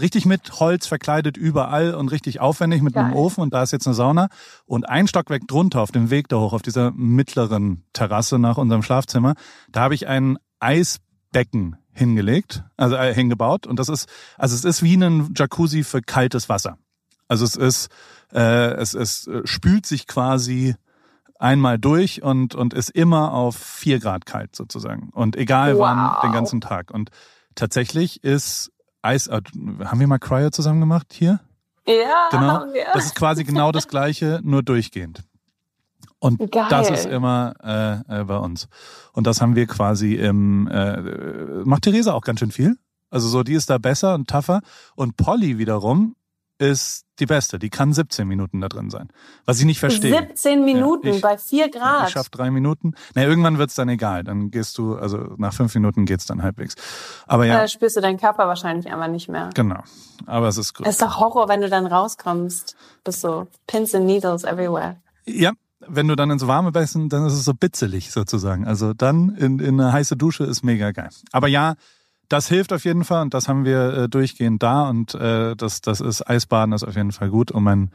richtig 0.00 0.26
mit 0.26 0.60
Holz 0.60 0.86
verkleidet 0.86 1.36
überall 1.36 1.94
und 1.94 2.08
richtig 2.08 2.40
aufwendig 2.40 2.82
mit 2.82 2.94
Geil. 2.94 3.04
einem 3.04 3.14
Ofen 3.14 3.42
und 3.42 3.52
da 3.52 3.62
ist 3.62 3.72
jetzt 3.72 3.86
eine 3.86 3.94
Sauna 3.94 4.28
und 4.64 4.88
ein 4.88 5.08
Stockwerk 5.08 5.46
drunter 5.46 5.80
auf 5.80 5.92
dem 5.92 6.10
Weg 6.10 6.28
da 6.28 6.36
hoch 6.36 6.52
auf 6.52 6.62
dieser 6.62 6.90
mittleren 6.92 7.84
Terrasse 7.92 8.38
nach 8.38 8.58
unserem 8.58 8.82
Schlafzimmer, 8.82 9.34
da 9.70 9.80
habe 9.80 9.94
ich 9.94 10.08
ein 10.08 10.38
Eisbecken 10.58 11.76
hingelegt, 11.92 12.64
also 12.76 12.96
äh, 12.96 13.14
hingebaut 13.14 13.66
und 13.66 13.78
das 13.78 13.88
ist 13.88 14.08
also 14.38 14.54
es 14.54 14.64
ist 14.64 14.82
wie 14.82 14.94
ein 14.94 15.34
Jacuzzi 15.36 15.84
für 15.84 16.00
kaltes 16.00 16.48
Wasser. 16.48 16.78
Also 17.28 17.44
es 17.44 17.56
ist 17.56 17.88
äh, 18.32 18.72
es 18.74 18.94
es 18.94 19.26
äh, 19.26 19.42
spült 19.44 19.86
sich 19.86 20.06
quasi 20.06 20.74
einmal 21.38 21.78
durch 21.78 22.22
und 22.22 22.54
und 22.54 22.74
ist 22.74 22.90
immer 22.90 23.32
auf 23.32 23.56
vier 23.56 23.98
Grad 23.98 24.26
kalt 24.26 24.54
sozusagen 24.54 25.10
und 25.12 25.36
egal 25.36 25.74
wow. 25.74 25.80
wann 25.80 26.28
den 26.28 26.32
ganzen 26.32 26.60
Tag 26.60 26.90
und 26.90 27.10
tatsächlich 27.54 28.22
ist 28.22 28.70
Eis, 29.02 29.26
äh, 29.28 29.40
haben 29.84 30.00
wir 30.00 30.06
mal 30.06 30.18
Cryo 30.18 30.50
zusammen 30.50 30.80
gemacht 30.80 31.08
hier? 31.12 31.40
Ja, 31.86 32.28
Genau. 32.30 32.42
haben 32.46 32.72
wir. 32.72 32.84
Das 32.92 33.06
ist 33.06 33.14
quasi 33.14 33.44
genau 33.44 33.72
das 33.72 33.88
gleiche, 33.88 34.40
nur 34.42 34.62
durchgehend. 34.62 35.22
Und 36.18 36.52
Geil. 36.52 36.66
das 36.68 36.90
ist 36.90 37.06
immer 37.06 37.54
äh, 37.64 38.20
äh, 38.20 38.24
bei 38.24 38.36
uns. 38.36 38.68
Und 39.12 39.26
das 39.26 39.40
haben 39.40 39.56
wir 39.56 39.66
quasi 39.66 40.14
im, 40.16 40.68
äh, 40.68 41.00
macht 41.64 41.82
Theresa 41.82 42.12
auch 42.12 42.20
ganz 42.22 42.40
schön 42.40 42.50
viel. 42.50 42.76
Also 43.08 43.26
so, 43.28 43.42
die 43.42 43.54
ist 43.54 43.70
da 43.70 43.78
besser 43.78 44.14
und 44.14 44.28
tougher. 44.28 44.60
Und 44.94 45.16
Polly 45.16 45.56
wiederum 45.58 46.14
ist 46.60 47.04
die 47.18 47.26
beste. 47.26 47.58
Die 47.58 47.70
kann 47.70 47.92
17 47.92 48.28
Minuten 48.28 48.60
da 48.60 48.68
drin 48.68 48.90
sein. 48.90 49.08
Was 49.46 49.58
ich 49.58 49.64
nicht 49.64 49.80
verstehe. 49.80 50.14
17 50.14 50.64
Minuten 50.64 51.08
Ja, 51.08 51.14
ich- 51.14 51.20
bei 51.22 51.38
4 51.38 51.70
Grad. 51.70 52.08
Ich 52.08 52.12
schaff 52.12 52.28
drei 52.28 52.50
Minuten. 52.50 52.92
Na, 53.14 53.22
irgendwann 53.24 53.58
wird's 53.58 53.74
dann 53.74 53.88
egal. 53.88 54.24
Dann 54.24 54.50
gehst 54.50 54.76
du, 54.78 54.96
also 54.96 55.16
nach 55.38 55.52
fünf 55.54 55.74
Minuten 55.74 56.04
geht's 56.04 56.26
dann 56.26 56.42
halbwegs. 56.42 56.74
Aber 57.26 57.46
ja, 57.46 57.60
Da 57.62 57.68
spürst 57.68 57.96
du 57.96 58.00
deinen 58.00 58.18
Körper 58.18 58.46
wahrscheinlich 58.46 58.90
einfach 58.92 59.08
nicht 59.08 59.28
mehr. 59.28 59.50
genau. 59.54 59.82
Aber 60.26 60.48
es 60.48 60.58
ist 60.58 60.74
gut. 60.74 60.86
Es 60.86 60.94
ist 60.96 61.02
doch 61.02 61.18
Horror, 61.18 61.48
wenn 61.48 61.62
du 61.62 61.68
dann 61.70 61.86
rauskommst. 61.86 62.76
Bist 63.04 63.20
so 63.22 63.46
Pins 63.66 63.94
and 63.94 64.06
Needles 64.06 64.44
everywhere. 64.44 64.96
Ja, 65.26 65.52
wenn 65.86 66.08
du 66.08 66.14
dann 66.16 66.30
ins 66.30 66.46
warme 66.46 66.72
Bessen, 66.72 67.08
dann 67.08 67.26
ist 67.26 67.32
es 67.32 67.44
so 67.44 67.54
bitzelig 67.54 68.10
sozusagen. 68.12 68.66
Also 68.66 68.92
dann 68.92 69.34
in, 69.36 69.58
in 69.60 69.80
eine 69.80 69.92
heiße 69.92 70.16
Dusche 70.16 70.44
ist 70.44 70.62
mega 70.62 70.90
geil. 70.92 71.08
Aber 71.32 71.48
ja, 71.48 71.74
das 72.30 72.48
hilft 72.48 72.72
auf 72.72 72.84
jeden 72.84 73.04
Fall 73.04 73.22
und 73.22 73.34
das 73.34 73.48
haben 73.48 73.64
wir 73.64 73.92
äh, 73.92 74.08
durchgehend 74.08 74.62
da 74.62 74.88
und 74.88 75.14
äh, 75.14 75.54
das, 75.56 75.82
das 75.82 76.00
ist 76.00 76.26
Eisbaden 76.28 76.72
ist 76.72 76.84
auf 76.84 76.96
jeden 76.96 77.12
Fall 77.12 77.28
gut, 77.28 77.50
um 77.50 77.64
meinen 77.64 77.90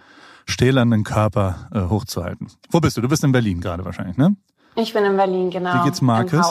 stählernden 0.45 1.03
Körper 1.03 1.69
äh, 1.73 1.81
hochzuhalten. 1.89 2.51
Wo 2.69 2.79
bist 2.79 2.97
du? 2.97 3.01
Du 3.01 3.07
bist 3.07 3.23
in 3.23 3.31
Berlin 3.31 3.61
gerade 3.61 3.83
wahrscheinlich, 3.83 4.17
ne? 4.17 4.35
Ich 4.75 4.93
bin 4.93 5.05
in 5.05 5.15
Berlin, 5.15 5.49
genau. 5.49 5.73
Wie 5.73 5.85
geht's 5.85 6.01
Markus? 6.01 6.45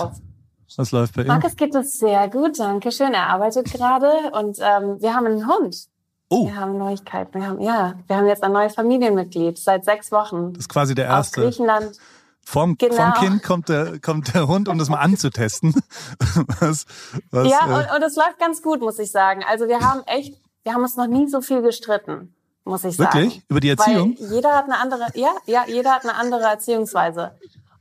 Was 0.76 0.90
läuft 0.92 1.14
bei 1.14 1.22
ihm? 1.22 1.28
Markus 1.28 1.54
geht 1.54 1.74
es 1.74 1.98
sehr 1.98 2.28
gut, 2.28 2.58
danke 2.58 2.90
schön. 2.90 3.12
Er 3.12 3.28
arbeitet 3.28 3.70
gerade 3.72 4.10
und 4.32 4.58
ähm, 4.60 4.96
wir 5.00 5.14
haben 5.14 5.26
einen 5.26 5.46
Hund. 5.46 5.76
Oh, 6.30 6.46
Wir 6.46 6.56
haben 6.56 6.78
Neuigkeiten. 6.78 7.38
Wir 7.38 7.46
haben, 7.46 7.60
ja, 7.60 7.94
wir 8.06 8.16
haben 8.16 8.26
jetzt 8.26 8.42
ein 8.42 8.52
neues 8.52 8.74
Familienmitglied 8.74 9.58
seit 9.58 9.84
sechs 9.84 10.10
Wochen. 10.10 10.54
das 10.54 10.62
ist 10.62 10.68
quasi 10.70 10.94
der 10.94 11.10
Aus 11.10 11.26
erste. 11.26 11.42
Griechenland. 11.42 11.92
Vorm, 12.44 12.76
Genau. 12.78 12.94
vorm 12.94 13.14
Kind 13.14 13.42
kommt 13.42 13.68
der, 13.68 13.98
kommt 14.00 14.34
der 14.34 14.46
Hund, 14.48 14.68
um 14.68 14.78
das 14.78 14.88
mal 14.88 14.98
anzutesten. 14.98 15.74
was, 16.60 16.84
was, 17.30 17.48
ja, 17.48 17.60
äh, 17.66 17.74
und, 17.74 17.96
und 17.96 18.02
es 18.02 18.16
läuft 18.16 18.38
ganz 18.38 18.62
gut, 18.62 18.80
muss 18.80 18.98
ich 18.98 19.10
sagen. 19.10 19.42
Also 19.48 19.68
wir 19.68 19.80
haben 19.80 20.02
echt, 20.06 20.34
wir 20.62 20.74
haben 20.74 20.82
uns 20.82 20.96
noch 20.96 21.06
nie 21.06 21.28
so 21.28 21.40
viel 21.40 21.62
gestritten, 21.62 22.34
muss 22.64 22.84
ich 22.84 22.96
sagen. 22.96 23.14
wirklich? 23.14 23.42
Über 23.48 23.60
die 23.60 23.70
Erziehung? 23.70 24.16
Weil 24.18 24.32
jeder 24.32 24.54
hat 24.56 24.64
eine 24.64 24.78
andere, 24.78 25.06
ja, 25.14 25.30
ja, 25.46 25.64
jeder 25.66 25.92
hat 25.92 26.04
eine 26.04 26.14
andere 26.14 26.42
Erziehungsweise. 26.44 27.32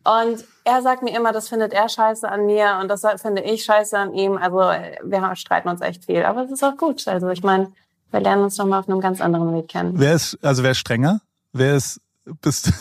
Und 0.06 0.44
er 0.66 0.82
sagt 0.82 1.02
mir 1.02 1.16
immer, 1.16 1.32
das 1.32 1.48
findet 1.48 1.72
er 1.72 1.88
scheiße 1.88 2.28
an 2.28 2.46
mir 2.46 2.78
und 2.82 2.90
das 2.90 3.06
finde 3.22 3.42
ich 3.42 3.64
scheiße 3.64 3.98
an 3.98 4.14
ihm. 4.14 4.38
Also 4.38 4.58
wir 4.58 5.36
streiten 5.36 5.70
uns 5.70 5.82
echt 5.82 6.06
viel, 6.06 6.24
aber 6.24 6.44
es 6.44 6.52
ist 6.52 6.64
auch 6.64 6.76
gut. 6.76 7.08
Also 7.08 7.30
ich 7.30 7.42
meine, 7.42 7.72
wir 8.12 8.20
lernen 8.20 8.44
uns 8.44 8.58
noch 8.58 8.66
mal 8.66 8.80
auf 8.80 8.90
einem 8.90 9.00
ganz 9.00 9.22
anderen 9.22 9.54
Weg 9.56 9.70
kennen. 9.70 9.94
Wer 9.96 10.14
ist, 10.16 10.38
also 10.44 10.62
wer 10.62 10.72
ist 10.72 10.80
strenger? 10.80 11.22
Wer 11.54 11.76
ist, 11.76 12.02
bist 12.42 12.72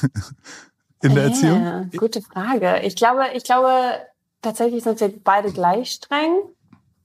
in 1.03 1.15
der 1.15 1.25
Erziehung? 1.25 1.65
Ja, 1.65 1.85
gute 1.97 2.23
Frage. 2.23 2.81
Ich 2.83 2.97
glaube, 2.97 3.25
ich 3.35 3.45
glaube, 3.45 3.71
tatsächlich 4.41 4.85
sind 4.85 5.01
wir 5.01 5.13
beide 5.23 5.53
gleich 5.53 5.93
streng. 5.93 6.43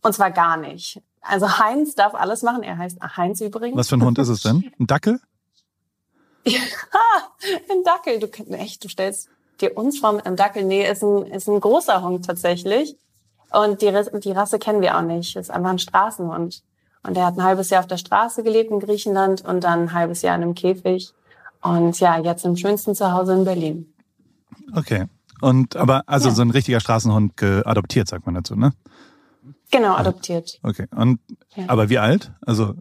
Und 0.02 0.14
zwar 0.14 0.32
gar 0.32 0.58
nicht. 0.58 1.02
Also 1.22 1.60
Heinz 1.60 1.96
darf 1.96 2.14
alles 2.14 2.44
machen. 2.44 2.64
Er 2.64 2.78
heißt 2.78 3.00
Heinz 3.18 3.42
übrigens. 3.42 3.78
Was 3.78 3.90
für 3.90 3.98
ein 3.98 4.04
Hund 4.04 4.18
ist 4.20 4.30
es 4.30 4.42
denn? 4.42 4.72
Ein 4.80 4.88
Dackel? 4.88 5.20
Ein 6.46 7.84
Dackel. 7.84 8.20
Du 8.20 8.28
echt, 8.54 8.84
du 8.84 8.90
stellst 8.90 9.30
dir 9.60 9.76
uns 9.76 10.00
vor 10.00 10.14
mit 10.14 10.26
einem 10.26 10.36
Dackel. 10.36 10.64
Nee, 10.64 10.90
ist 10.90 11.04
ein, 11.04 11.26
ist 11.26 11.50
ein 11.50 11.60
großer 11.60 12.02
Hund 12.02 12.26
tatsächlich. 12.26 12.96
Und 13.52 13.82
die, 13.82 13.92
die 14.24 14.32
Rasse 14.32 14.60
kennen 14.60 14.82
wir 14.82 14.98
auch 14.98 15.02
nicht. 15.02 15.36
Ist 15.36 15.52
einfach 15.52 15.72
ein 15.72 15.80
Straßenhund. 15.80 16.64
Und 17.04 17.18
der 17.18 17.26
hat 17.26 17.38
ein 17.38 17.44
halbes 17.44 17.70
Jahr 17.70 17.82
auf 17.82 17.88
der 17.88 17.98
Straße 17.98 18.44
gelebt 18.44 18.72
in 18.72 18.80
Griechenland 18.80 19.44
und 19.44 19.64
dann 19.64 19.84
ein 19.84 19.94
halbes 19.94 20.22
Jahr 20.22 20.36
in 20.36 20.44
einem 20.44 20.56
Käfig. 20.56 21.14
Und 21.62 22.00
ja, 22.00 22.18
jetzt 22.20 22.46
im 22.46 22.56
schönsten 22.56 22.96
Zuhause 22.96 23.34
in 23.34 23.44
Berlin. 23.46 23.94
Okay. 24.76 25.06
Und 25.42 25.76
aber 25.76 26.04
also 26.08 26.30
Ja. 26.30 26.36
so 26.36 26.42
ein 26.42 26.50
richtiger 26.52 26.80
Straßenhund 26.80 27.42
adoptiert, 27.42 28.08
sagt 28.08 28.26
man 28.26 28.36
dazu, 28.36 28.56
ne? 28.56 28.74
Genau, 29.72 29.96
adoptiert. 29.96 30.60
Okay. 30.64 30.88
Und 30.96 31.20
Ja. 31.56 31.66
aber 31.68 31.90
wie 31.90 32.00
alt? 32.00 32.32
Also 32.46 32.74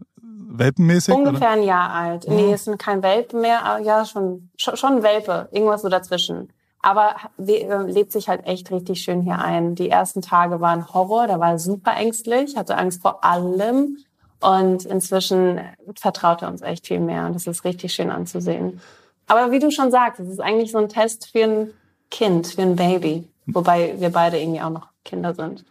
welpenmäßig? 0.49 1.13
Ungefähr 1.13 1.49
ein 1.51 1.63
Jahr 1.63 1.91
alt. 1.91 2.25
Nee, 2.27 2.53
es 2.53 2.65
sind 2.65 2.79
kein 2.79 3.03
Welpe 3.03 3.37
mehr, 3.37 3.63
aber 3.65 3.79
ja, 3.83 4.05
schon, 4.05 4.49
schon, 4.57 5.03
Welpe, 5.03 5.49
irgendwas 5.51 5.81
so 5.81 5.89
dazwischen. 5.89 6.51
Aber 6.81 7.15
äh, 7.37 7.91
lebt 7.91 8.11
sich 8.11 8.29
halt 8.29 8.45
echt 8.45 8.71
richtig 8.71 9.01
schön 9.01 9.21
hier 9.21 9.39
ein. 9.39 9.75
Die 9.75 9.89
ersten 9.89 10.21
Tage 10.21 10.61
waren 10.61 10.87
Horror, 10.93 11.27
da 11.27 11.39
war 11.39 11.51
er 11.51 11.59
super 11.59 11.95
ängstlich, 11.95 12.55
hatte 12.55 12.77
Angst 12.77 13.01
vor 13.01 13.23
allem. 13.25 13.97
Und 14.39 14.85
inzwischen 14.85 15.59
vertraut 15.99 16.41
er 16.43 16.49
uns 16.49 16.61
echt 16.61 16.87
viel 16.87 16.99
mehr. 16.99 17.25
Und 17.25 17.33
das 17.33 17.47
ist 17.47 17.63
richtig 17.63 17.93
schön 17.93 18.11
anzusehen. 18.11 18.79
Aber 19.25 19.51
wie 19.51 19.59
du 19.59 19.71
schon 19.71 19.89
sagst, 19.91 20.19
es 20.19 20.29
ist 20.29 20.39
eigentlich 20.39 20.71
so 20.71 20.77
ein 20.77 20.89
Test 20.89 21.27
für 21.31 21.43
ein 21.43 21.69
Kind, 22.11 22.47
für 22.47 22.61
ein 22.61 22.75
Baby. 22.75 23.27
Wobei 23.47 23.95
wir 23.99 24.09
beide 24.09 24.39
irgendwie 24.39 24.61
auch 24.61 24.69
noch 24.69 24.87
Kinder 25.03 25.33
sind. 25.33 25.65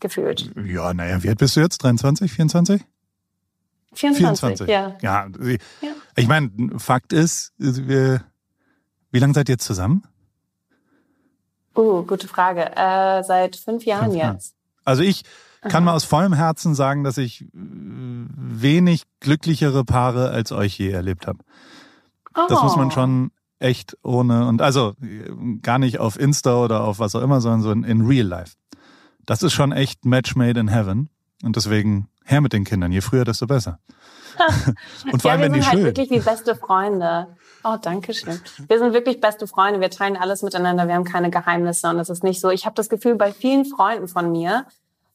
Gefühlt. 0.00 0.50
Ja, 0.66 0.92
naja, 0.92 1.22
wie 1.22 1.28
alt 1.28 1.38
bist 1.38 1.54
du 1.56 1.60
jetzt? 1.60 1.78
23, 1.84 2.32
24? 2.32 2.82
24, 3.94 4.68
ja. 4.68 4.96
Ja. 5.00 5.28
sie- 5.38 5.58
Ja. 5.80 5.90
Ich 6.16 6.26
meine, 6.26 6.50
Fakt 6.78 7.12
ist, 7.12 7.52
wir, 7.58 8.22
wie 9.12 9.18
lange 9.20 9.34
seid 9.34 9.48
ihr 9.48 9.54
jetzt 9.54 9.64
zusammen? 9.64 10.02
Uh, 11.76 12.02
gute 12.02 12.26
Frage. 12.26 12.74
Äh, 12.76 13.22
seit 13.22 13.56
fünf 13.56 13.84
Jahren 13.84 14.06
Fünf 14.06 14.16
Jahren. 14.16 14.34
jetzt. 14.34 14.54
Also 14.84 15.02
ich 15.02 15.22
kann 15.62 15.84
mal 15.84 15.94
aus 15.94 16.04
vollem 16.04 16.32
Herzen 16.32 16.74
sagen, 16.74 17.04
dass 17.04 17.18
ich 17.18 17.42
äh, 17.42 17.46
wenig 18.36 19.04
glücklichere 19.20 19.84
Paare 19.84 20.30
als 20.30 20.52
euch 20.52 20.78
je 20.78 20.90
erlebt 20.90 21.26
habe. 21.26 21.38
Das 22.48 22.62
muss 22.62 22.76
man 22.76 22.88
Oh. 22.88 22.90
schon 22.90 23.30
echt 23.58 23.96
ohne 24.04 24.46
und 24.46 24.62
also 24.62 24.94
gar 25.62 25.78
nicht 25.78 25.98
auf 25.98 26.18
Insta 26.18 26.62
oder 26.62 26.84
auf 26.84 26.98
was 27.00 27.14
auch 27.16 27.22
immer, 27.22 27.40
sondern 27.40 27.62
so 27.62 27.70
in, 27.72 27.84
in 27.84 28.06
Real 28.06 28.26
Life. 28.26 28.54
Das 29.26 29.42
ist 29.42 29.52
schon 29.52 29.72
echt 29.72 30.04
Match 30.04 30.36
made 30.36 30.58
in 30.58 30.68
heaven 30.68 31.10
und 31.42 31.56
deswegen 31.56 32.08
her 32.24 32.40
mit 32.40 32.52
den 32.52 32.64
Kindern. 32.64 32.92
Je 32.92 33.00
früher, 33.00 33.24
desto 33.24 33.46
besser. 33.46 33.78
und 35.12 35.20
vor 35.20 35.30
ja, 35.30 35.36
allem, 35.36 35.40
wir 35.40 35.46
wenn 35.46 35.52
die 35.54 35.60
sind 35.60 35.68
halt 35.68 35.78
schön. 35.78 35.84
wirklich 35.86 36.10
wie 36.10 36.20
beste 36.20 36.54
Freunde. 36.54 37.36
Oh, 37.64 37.76
danke 37.80 38.14
schön. 38.14 38.40
Wir 38.68 38.78
sind 38.78 38.92
wirklich 38.92 39.20
beste 39.20 39.48
Freunde. 39.48 39.80
Wir 39.80 39.90
teilen 39.90 40.16
alles 40.16 40.42
miteinander. 40.42 40.86
Wir 40.86 40.94
haben 40.94 41.04
keine 41.04 41.30
Geheimnisse. 41.30 41.88
Und 41.88 41.98
es 41.98 42.08
ist 42.08 42.22
nicht 42.22 42.40
so. 42.40 42.50
Ich 42.50 42.64
habe 42.64 42.76
das 42.76 42.88
Gefühl, 42.88 43.16
bei 43.16 43.32
vielen 43.32 43.64
Freunden 43.64 44.06
von 44.06 44.30
mir 44.30 44.66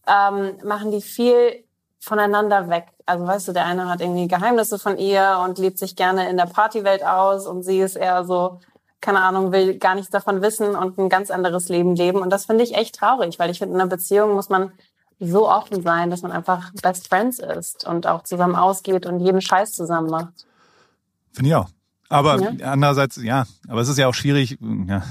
ähm, 0.07 0.57
machen 0.65 0.91
die 0.91 1.01
viel 1.01 1.63
voneinander 2.03 2.69
weg. 2.69 2.87
Also 3.05 3.25
weißt 3.25 3.47
du, 3.47 3.53
der 3.53 3.65
eine 3.65 3.87
hat 3.87 4.01
irgendwie 4.01 4.27
Geheimnisse 4.27 4.77
von 4.77 4.97
ihr 4.97 5.39
und 5.43 5.57
lebt 5.57 5.77
sich 5.77 5.95
gerne 5.95 6.29
in 6.29 6.35
der 6.35 6.45
Partywelt 6.45 7.05
aus 7.05 7.47
und 7.47 7.63
sie 7.63 7.79
ist 7.79 7.95
eher 7.95 8.25
so, 8.25 8.59
keine 8.99 9.21
Ahnung, 9.21 9.51
will 9.53 9.77
gar 9.77 9.95
nichts 9.95 10.09
davon 10.11 10.41
wissen 10.41 10.75
und 10.75 10.97
ein 10.97 11.07
ganz 11.09 11.31
anderes 11.31 11.69
Leben 11.69 11.95
leben. 11.95 12.19
Und 12.19 12.29
das 12.29 12.45
finde 12.45 12.63
ich 12.63 12.75
echt 12.75 12.95
traurig, 12.95 13.39
weil 13.39 13.49
ich 13.49 13.59
finde, 13.59 13.75
in 13.75 13.81
einer 13.81 13.89
Beziehung 13.89 14.33
muss 14.33 14.49
man 14.49 14.71
so 15.19 15.49
offen 15.49 15.81
sein, 15.81 16.09
dass 16.09 16.21
man 16.23 16.33
einfach 16.33 16.71
Best 16.81 17.07
Friends 17.07 17.39
ist 17.39 17.87
und 17.87 18.05
auch 18.05 18.23
zusammen 18.23 18.55
ausgeht 18.55 19.05
und 19.05 19.19
jeden 19.21 19.39
Scheiß 19.41 19.71
zusammen 19.73 20.09
macht. 20.09 20.45
Finde 21.31 21.49
ich 21.49 21.55
auch. 21.55 21.69
Aber 22.09 22.37
Ja. 22.39 22.71
andererseits, 22.71 23.15
ja, 23.15 23.45
aber 23.69 23.79
es 23.81 23.87
ist 23.87 23.97
ja 23.97 24.07
auch 24.07 24.13
schwierig. 24.13 24.57
Ja. 24.87 25.03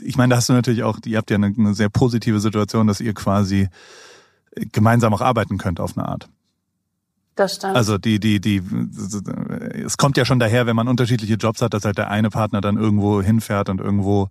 Ich 0.00 0.16
meine, 0.16 0.30
da 0.30 0.36
hast 0.38 0.48
du 0.48 0.54
natürlich 0.54 0.82
auch, 0.82 0.98
ihr 1.04 1.18
habt 1.18 1.30
ja 1.30 1.36
eine, 1.36 1.52
eine 1.56 1.74
sehr 1.74 1.90
positive 1.90 2.40
Situation, 2.40 2.86
dass 2.86 3.02
ihr 3.02 3.12
quasi 3.12 3.68
gemeinsam 4.72 5.14
auch 5.14 5.20
arbeiten 5.20 5.58
könnt 5.58 5.80
auf 5.80 5.96
eine 5.96 6.08
Art. 6.08 6.28
Das 7.36 7.54
stimmt. 7.54 7.76
Also 7.76 7.96
die, 7.96 8.20
die, 8.20 8.40
die, 8.40 8.62
es 9.82 9.96
kommt 9.96 10.16
ja 10.16 10.24
schon 10.24 10.38
daher, 10.38 10.66
wenn 10.66 10.76
man 10.76 10.88
unterschiedliche 10.88 11.34
Jobs 11.34 11.62
hat, 11.62 11.72
dass 11.72 11.84
halt 11.84 11.96
der 11.96 12.10
eine 12.10 12.28
Partner 12.28 12.60
dann 12.60 12.76
irgendwo 12.76 13.22
hinfährt 13.22 13.68
und 13.68 13.80
irgendwo 13.80 14.28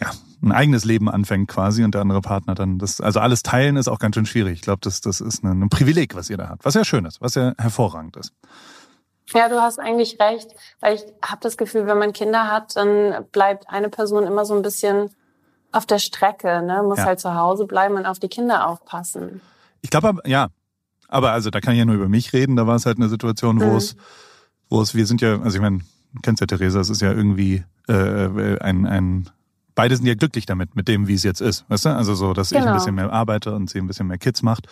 ja 0.00 0.10
ein 0.42 0.50
eigenes 0.50 0.84
Leben 0.84 1.08
anfängt 1.08 1.48
quasi 1.48 1.84
und 1.84 1.94
der 1.94 2.00
andere 2.00 2.20
Partner 2.20 2.54
dann 2.54 2.78
das. 2.78 3.00
Also 3.00 3.20
alles 3.20 3.42
teilen 3.42 3.76
ist 3.76 3.88
auch 3.88 3.98
ganz 3.98 4.16
schön 4.16 4.26
schwierig. 4.26 4.54
Ich 4.54 4.62
glaube, 4.62 4.80
das, 4.82 5.00
das 5.00 5.20
ist 5.20 5.44
ein, 5.44 5.62
ein 5.62 5.68
Privileg, 5.68 6.16
was 6.16 6.30
ihr 6.30 6.36
da 6.36 6.48
habt, 6.48 6.64
was 6.64 6.74
ja 6.74 6.84
schön 6.84 7.04
ist, 7.04 7.20
was 7.20 7.36
ja 7.36 7.52
hervorragend 7.58 8.16
ist. 8.16 8.32
ja, 9.34 9.48
du 9.48 9.60
hast 9.60 9.78
eigentlich 9.78 10.18
recht, 10.18 10.50
weil 10.80 10.96
ich 10.96 11.04
habe 11.24 11.40
das 11.42 11.56
Gefühl, 11.56 11.86
wenn 11.86 11.98
man 11.98 12.12
Kinder 12.12 12.50
hat, 12.50 12.74
dann 12.74 13.24
bleibt 13.30 13.68
eine 13.68 13.88
Person 13.88 14.24
immer 14.24 14.44
so 14.44 14.54
ein 14.56 14.62
bisschen 14.62 15.10
auf 15.72 15.86
der 15.86 15.98
Strecke, 15.98 16.62
ne? 16.62 16.82
muss 16.82 16.98
Ja. 16.98 17.06
halt 17.06 17.20
zu 17.20 17.34
Hause 17.34 17.66
bleiben 17.66 17.96
und 17.96 18.06
auf 18.06 18.18
die 18.18 18.28
Kinder 18.28 18.68
aufpassen. 18.68 19.40
Ich 19.80 19.90
glaube, 19.90 20.14
ja, 20.26 20.48
aber 21.08 21.32
also 21.32 21.50
da 21.50 21.60
kann 21.60 21.72
ich 21.74 21.78
ja 21.78 21.84
nur 21.84 21.96
über 21.96 22.08
mich 22.08 22.32
reden. 22.32 22.56
Da 22.56 22.66
war 22.66 22.76
es 22.76 22.86
halt 22.86 22.98
eine 22.98 23.08
Situation, 23.08 23.60
wo 23.60 23.70
Mhm. 23.70 23.76
es, 23.76 23.96
wo 24.68 24.80
es, 24.80 24.94
wir 24.94 25.06
sind 25.06 25.20
ja, 25.20 25.40
also 25.40 25.56
ich 25.56 25.62
meine, 25.62 25.78
du 26.14 26.20
kennst 26.22 26.40
ja 26.40 26.46
Theresa, 26.46 26.80
es 26.80 26.88
ist 26.90 27.00
ja 27.02 27.12
irgendwie 27.12 27.64
äh, 27.88 28.58
ein, 28.60 28.86
ein, 28.86 29.30
beide 29.74 29.96
sind 29.96 30.06
ja 30.06 30.14
glücklich 30.14 30.46
damit, 30.46 30.76
mit 30.76 30.88
dem, 30.88 31.08
wie 31.08 31.14
es 31.14 31.22
jetzt 31.22 31.40
ist, 31.40 31.64
weißt 31.68 31.86
du? 31.86 31.88
Also 31.96 32.14
so, 32.14 32.32
dass 32.34 32.52
ich 32.52 32.58
ein 32.58 32.64
Genau. 32.64 32.74
bisschen 32.74 32.94
mehr 32.94 33.12
arbeite 33.12 33.54
und 33.54 33.70
sie 33.70 33.78
ein 33.78 33.86
bisschen 33.86 34.06
mehr 34.06 34.18
Kids 34.18 34.42
macht. 34.42 34.66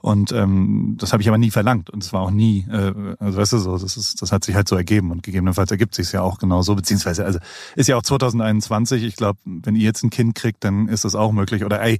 Und 0.00 0.32
ähm, 0.32 0.96
das 0.98 1.12
habe 1.12 1.22
ich 1.22 1.28
aber 1.28 1.38
nie 1.38 1.50
verlangt 1.50 1.90
und 1.90 2.02
es 2.02 2.12
war 2.12 2.20
auch 2.22 2.30
nie, 2.30 2.66
äh, 2.70 2.92
also 3.18 3.38
weißt 3.38 3.52
du 3.54 3.58
so, 3.58 3.78
das 3.78 3.96
ist, 3.96 4.20
das 4.22 4.32
hat 4.32 4.44
sich 4.44 4.54
halt 4.54 4.68
so 4.68 4.76
ergeben 4.76 5.10
und 5.10 5.22
gegebenenfalls 5.22 5.70
ergibt 5.70 5.94
sich 5.94 6.12
ja 6.12 6.20
auch 6.22 6.38
genau 6.38 6.62
so, 6.62 6.74
beziehungsweise, 6.74 7.24
also 7.24 7.38
ist 7.76 7.88
ja 7.88 7.96
auch 7.96 8.02
2021. 8.02 9.02
Ich 9.02 9.16
glaube, 9.16 9.38
wenn 9.44 9.76
ihr 9.76 9.82
jetzt 9.84 10.02
ein 10.04 10.10
Kind 10.10 10.34
kriegt, 10.34 10.64
dann 10.64 10.88
ist 10.88 11.04
das 11.04 11.14
auch 11.14 11.32
möglich. 11.32 11.64
Oder 11.64 11.80
ey, 11.82 11.98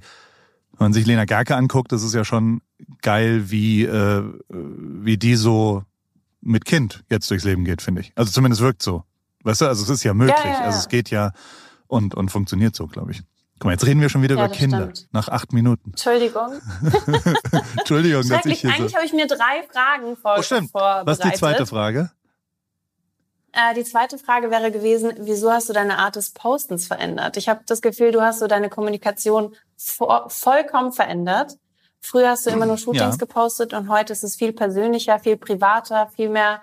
wenn 0.77 0.85
man 0.85 0.93
sich 0.93 1.05
Lena 1.05 1.25
Gerke 1.25 1.55
anguckt, 1.55 1.91
das 1.91 2.03
ist 2.03 2.13
ja 2.13 2.25
schon 2.25 2.61
geil, 3.01 3.49
wie, 3.49 3.83
äh, 3.85 4.23
wie 4.49 5.17
die 5.17 5.35
so 5.35 5.83
mit 6.41 6.65
Kind 6.65 7.03
jetzt 7.09 7.31
durchs 7.31 7.43
Leben 7.43 7.65
geht, 7.65 7.81
finde 7.81 8.01
ich. 8.01 8.11
Also 8.15 8.31
zumindest 8.31 8.61
wirkt 8.61 8.83
so. 8.83 9.03
Weißt 9.43 9.61
du, 9.61 9.67
also 9.67 9.83
es 9.83 9.89
ist 9.89 10.03
ja 10.03 10.13
möglich. 10.13 10.35
Ja, 10.43 10.51
ja, 10.51 10.59
ja. 10.59 10.65
Also 10.65 10.79
es 10.79 10.87
geht 10.89 11.09
ja 11.09 11.31
und, 11.87 12.15
und 12.15 12.29
funktioniert 12.29 12.75
so, 12.75 12.87
glaube 12.87 13.11
ich. 13.11 13.21
Guck 13.59 13.65
mal, 13.65 13.71
jetzt 13.71 13.85
reden 13.85 14.01
wir 14.01 14.09
schon 14.09 14.21
wieder 14.21 14.33
über 14.33 14.49
Kinder. 14.49 14.91
Stimmt. 14.93 15.07
Nach 15.13 15.29
acht 15.29 15.53
Minuten. 15.53 15.91
Entschuldigung. 15.91 16.59
Entschuldigung, 17.77 18.27
dass 18.27 18.45
ich 18.45 18.61
hier 18.61 18.69
Eigentlich 18.69 18.91
so 18.91 18.97
habe 18.97 19.05
ich 19.05 19.13
mir 19.13 19.27
drei 19.27 19.63
Fragen 19.71 20.17
vor 20.17 20.35
oh, 20.37 20.41
stimmt. 20.41 20.71
vorbereitet. 20.71 21.07
Was 21.07 21.19
ist 21.19 21.25
die 21.25 21.39
zweite 21.39 21.65
Frage? 21.65 22.11
Äh, 23.53 23.73
die 23.73 23.85
zweite 23.85 24.17
Frage 24.17 24.51
wäre 24.51 24.71
gewesen, 24.71 25.13
wieso 25.19 25.51
hast 25.51 25.69
du 25.69 25.73
deine 25.73 25.97
Art 25.99 26.17
des 26.17 26.31
Postens 26.31 26.87
verändert? 26.87 27.37
Ich 27.37 27.47
habe 27.47 27.61
das 27.65 27.81
Gefühl, 27.81 28.11
du 28.11 28.21
hast 28.21 28.39
so 28.39 28.47
deine 28.47 28.69
Kommunikation 28.69 29.55
vo 29.77 30.27
vollkommen 30.27 30.91
verändert. 30.91 31.57
Früher 32.01 32.31
hast 32.31 32.45
du 32.45 32.49
immer 32.49 32.65
nur 32.65 32.77
Shootings 32.77 33.15
ja. 33.15 33.17
gepostet 33.17 33.73
und 33.73 33.89
heute 33.89 34.11
ist 34.11 34.23
es 34.23 34.35
viel 34.35 34.51
persönlicher, 34.51 35.17
viel 35.19 35.37
privater, 35.37 36.09
viel 36.13 36.29
mehr 36.29 36.61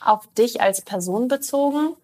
auf 0.00 0.26
dich 0.34 0.60
als 0.60 0.82
Person 0.82 1.28
bezogen. 1.28 1.94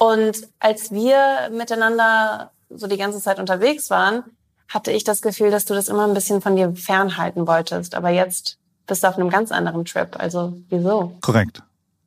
Und 0.00 0.48
als 0.60 0.92
wir 0.92 1.50
miteinander 1.52 2.52
so 2.70 2.86
die 2.86 2.96
ganze 2.96 3.20
Zeit 3.20 3.38
unterwegs 3.38 3.90
waren, 3.90 4.24
hatte 4.66 4.92
ich 4.92 5.04
das 5.04 5.20
Gefühl, 5.20 5.50
dass 5.50 5.66
du 5.66 5.74
das 5.74 5.88
immer 5.88 6.06
ein 6.06 6.14
bisschen 6.14 6.40
von 6.40 6.56
dir 6.56 6.74
fernhalten 6.74 7.46
wolltest. 7.46 7.94
Aber 7.94 8.08
jetzt 8.08 8.56
bist 8.86 9.04
du 9.04 9.08
auf 9.08 9.18
einem 9.18 9.28
ganz 9.28 9.52
anderen 9.52 9.84
Trip. 9.84 10.18
Also 10.18 10.56
wieso? 10.70 11.18
Korrekt. 11.20 11.62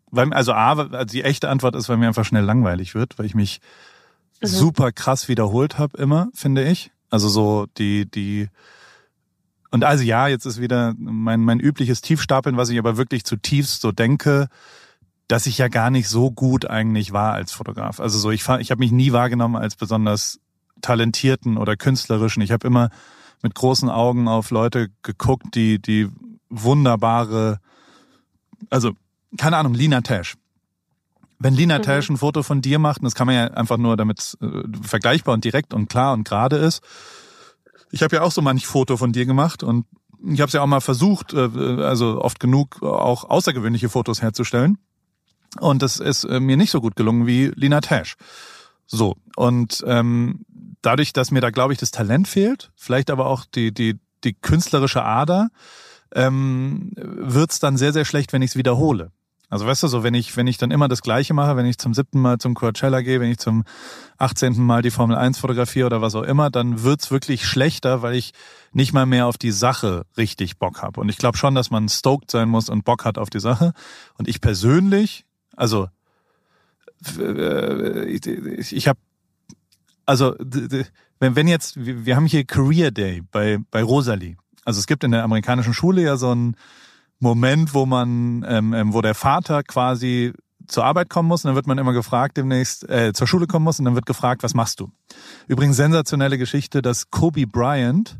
Weil, 0.09 0.33
also 0.33 0.53
A, 0.53 1.03
die 1.05 1.23
echte 1.23 1.49
Antwort 1.49 1.75
ist, 1.75 1.87
weil 1.87 1.97
mir 1.97 2.07
einfach 2.07 2.25
schnell 2.25 2.43
langweilig 2.43 2.95
wird, 2.95 3.19
weil 3.19 3.27
ich 3.27 3.35
mich 3.35 3.61
mhm. 4.41 4.47
super 4.47 4.91
krass 4.91 5.27
wiederholt 5.27 5.77
habe 5.77 5.95
immer, 5.97 6.29
finde 6.33 6.63
ich. 6.63 6.89
Also 7.11 7.29
so 7.29 7.67
die, 7.77 8.09
die 8.09 8.49
und 9.69 9.83
also 9.83 10.03
ja, 10.03 10.27
jetzt 10.27 10.47
ist 10.47 10.59
wieder 10.59 10.95
mein, 10.97 11.41
mein 11.41 11.59
übliches 11.59 12.01
Tiefstapeln, 12.01 12.57
was 12.57 12.69
ich 12.69 12.79
aber 12.79 12.97
wirklich 12.97 13.23
zutiefst 13.23 13.81
so 13.81 13.91
denke, 13.91 14.47
dass 15.27 15.45
ich 15.47 15.57
ja 15.57 15.67
gar 15.67 15.89
nicht 15.89 16.09
so 16.09 16.31
gut 16.31 16.69
eigentlich 16.69 17.13
war 17.13 17.33
als 17.33 17.51
Fotograf. 17.51 17.99
Also 17.99 18.17
so, 18.17 18.31
ich, 18.31 18.47
ich 18.59 18.71
habe 18.71 18.79
mich 18.79 18.91
nie 18.91 19.11
wahrgenommen 19.11 19.55
als 19.55 19.75
besonders 19.75 20.39
talentierten 20.81 21.57
oder 21.57 21.75
künstlerischen. 21.75 22.41
Ich 22.41 22.51
habe 22.51 22.67
immer 22.67 22.89
mit 23.41 23.55
großen 23.55 23.89
Augen 23.89 24.27
auf 24.27 24.51
Leute 24.51 24.89
geguckt, 25.01 25.55
die, 25.55 25.81
die 25.81 26.09
wunderbare, 26.49 27.59
also 28.69 28.91
keine 29.37 29.57
Ahnung, 29.57 29.73
Lina 29.73 30.01
Tash. 30.01 30.35
Wenn 31.39 31.55
Lina 31.55 31.79
mhm. 31.79 31.83
Tash 31.83 32.09
ein 32.09 32.17
Foto 32.17 32.43
von 32.43 32.61
dir 32.61 32.79
macht, 32.79 32.99
und 32.99 33.05
das 33.05 33.15
kann 33.15 33.27
man 33.27 33.35
ja 33.35 33.47
einfach 33.47 33.77
nur, 33.77 33.97
damit 33.97 34.37
äh, 34.41 34.63
vergleichbar 34.81 35.33
und 35.33 35.43
direkt 35.43 35.73
und 35.73 35.89
klar 35.89 36.13
und 36.13 36.27
gerade 36.27 36.57
ist, 36.57 36.81
ich 37.91 38.01
habe 38.01 38.15
ja 38.15 38.21
auch 38.21 38.31
so 38.31 38.41
manch 38.41 38.65
Foto 38.65 38.97
von 38.97 39.11
dir 39.11 39.25
gemacht 39.25 39.63
und 39.63 39.85
ich 40.25 40.39
habe 40.39 40.47
es 40.47 40.53
ja 40.53 40.61
auch 40.61 40.67
mal 40.67 40.79
versucht, 40.79 41.33
äh, 41.33 41.49
also 41.83 42.21
oft 42.21 42.39
genug 42.39 42.81
auch 42.81 43.29
außergewöhnliche 43.29 43.89
Fotos 43.89 44.21
herzustellen. 44.21 44.77
Und 45.59 45.81
das 45.81 45.99
ist 45.99 46.23
äh, 46.23 46.39
mir 46.39 46.57
nicht 46.57 46.71
so 46.71 46.81
gut 46.81 46.95
gelungen 46.95 47.27
wie 47.27 47.51
Lina 47.55 47.81
Tash. 47.81 48.15
So, 48.87 49.15
und 49.35 49.83
ähm, 49.87 50.45
dadurch, 50.81 51.13
dass 51.13 51.31
mir 51.31 51.41
da, 51.41 51.49
glaube 51.49 51.73
ich, 51.73 51.79
das 51.79 51.91
Talent 51.91 52.27
fehlt, 52.27 52.71
vielleicht 52.75 53.09
aber 53.09 53.27
auch 53.27 53.45
die, 53.45 53.73
die, 53.73 53.99
die 54.23 54.33
künstlerische 54.33 55.03
Ader, 55.03 55.49
ähm, 56.13 56.91
wird's 56.95 57.59
dann 57.59 57.77
sehr, 57.77 57.93
sehr 57.93 58.05
schlecht, 58.05 58.33
wenn 58.33 58.41
ich 58.41 58.51
es 58.51 58.55
wiederhole. 58.55 59.11
Also 59.53 59.67
weißt 59.67 59.83
du, 59.83 59.87
so 59.87 60.01
wenn 60.01 60.15
ich, 60.15 60.35
wenn 60.35 60.47
ich 60.47 60.57
dann 60.57 60.71
immer 60.71 60.87
das 60.87 61.03
Gleiche 61.03 61.35
mache, 61.35 61.55
wenn 61.55 61.67
ich 61.67 61.77
zum 61.77 61.93
siebten 61.93 62.19
Mal 62.19 62.39
zum 62.39 62.55
Coachella 62.55 63.01
gehe, 63.01 63.19
wenn 63.19 63.29
ich 63.29 63.37
zum 63.37 63.65
achtzehnten 64.17 64.65
Mal 64.65 64.81
die 64.81 64.89
Formel 64.89 65.15
1 65.15 65.37
fotografiere 65.37 65.85
oder 65.85 66.01
was 66.01 66.15
auch 66.15 66.23
immer, 66.23 66.49
dann 66.49 66.81
wird's 66.81 67.11
wirklich 67.11 67.45
schlechter, 67.45 68.01
weil 68.01 68.15
ich 68.15 68.31
nicht 68.71 68.93
mal 68.93 69.05
mehr 69.05 69.27
auf 69.27 69.37
die 69.37 69.51
Sache 69.51 70.07
richtig 70.17 70.57
Bock 70.57 70.81
habe. 70.81 70.99
Und 70.99 71.09
ich 71.09 71.17
glaube 71.17 71.37
schon, 71.37 71.53
dass 71.53 71.69
man 71.69 71.87
stoked 71.87 72.31
sein 72.31 72.49
muss 72.49 72.67
und 72.67 72.83
Bock 72.83 73.05
hat 73.05 73.19
auf 73.19 73.29
die 73.29 73.39
Sache. 73.39 73.73
Und 74.17 74.27
ich 74.27 74.41
persönlich, 74.41 75.23
also 75.55 75.87
äh, 77.17 78.05
ich, 78.05 78.75
ich 78.75 78.87
habe 78.87 78.99
also 80.05 80.35
wenn, 81.19 81.35
wenn 81.35 81.47
jetzt, 81.47 81.75
wir 81.77 82.15
haben 82.15 82.25
hier 82.25 82.43
Career 82.43 82.91
Day 82.91 83.21
bei, 83.31 83.57
bei 83.71 83.81
Rosalie. 83.81 84.35
Also 84.65 84.79
es 84.79 84.87
gibt 84.87 85.03
in 85.03 85.11
der 85.11 85.23
amerikanischen 85.23 85.73
Schule 85.73 86.01
ja 86.01 86.17
so 86.17 86.33
ein 86.33 86.55
Moment, 87.19 87.73
wo 87.73 87.85
man, 87.85 88.45
ähm, 88.47 88.73
ähm, 88.73 88.93
wo 88.93 89.01
der 89.01 89.15
Vater 89.15 89.63
quasi 89.63 90.33
zur 90.67 90.85
Arbeit 90.85 91.09
kommen 91.09 91.29
muss 91.29 91.43
und 91.43 91.49
dann 91.49 91.55
wird 91.55 91.67
man 91.67 91.77
immer 91.77 91.93
gefragt 91.93 92.37
demnächst, 92.37 92.89
äh, 92.89 93.13
zur 93.13 93.27
Schule 93.27 93.47
kommen 93.47 93.63
muss 93.63 93.79
und 93.79 93.85
dann 93.85 93.95
wird 93.95 94.05
gefragt, 94.05 94.43
was 94.43 94.53
machst 94.53 94.79
du? 94.79 94.91
Übrigens 95.47 95.77
sensationelle 95.77 96.37
Geschichte, 96.37 96.81
dass 96.81 97.09
Kobe 97.09 97.47
Bryant 97.47 98.17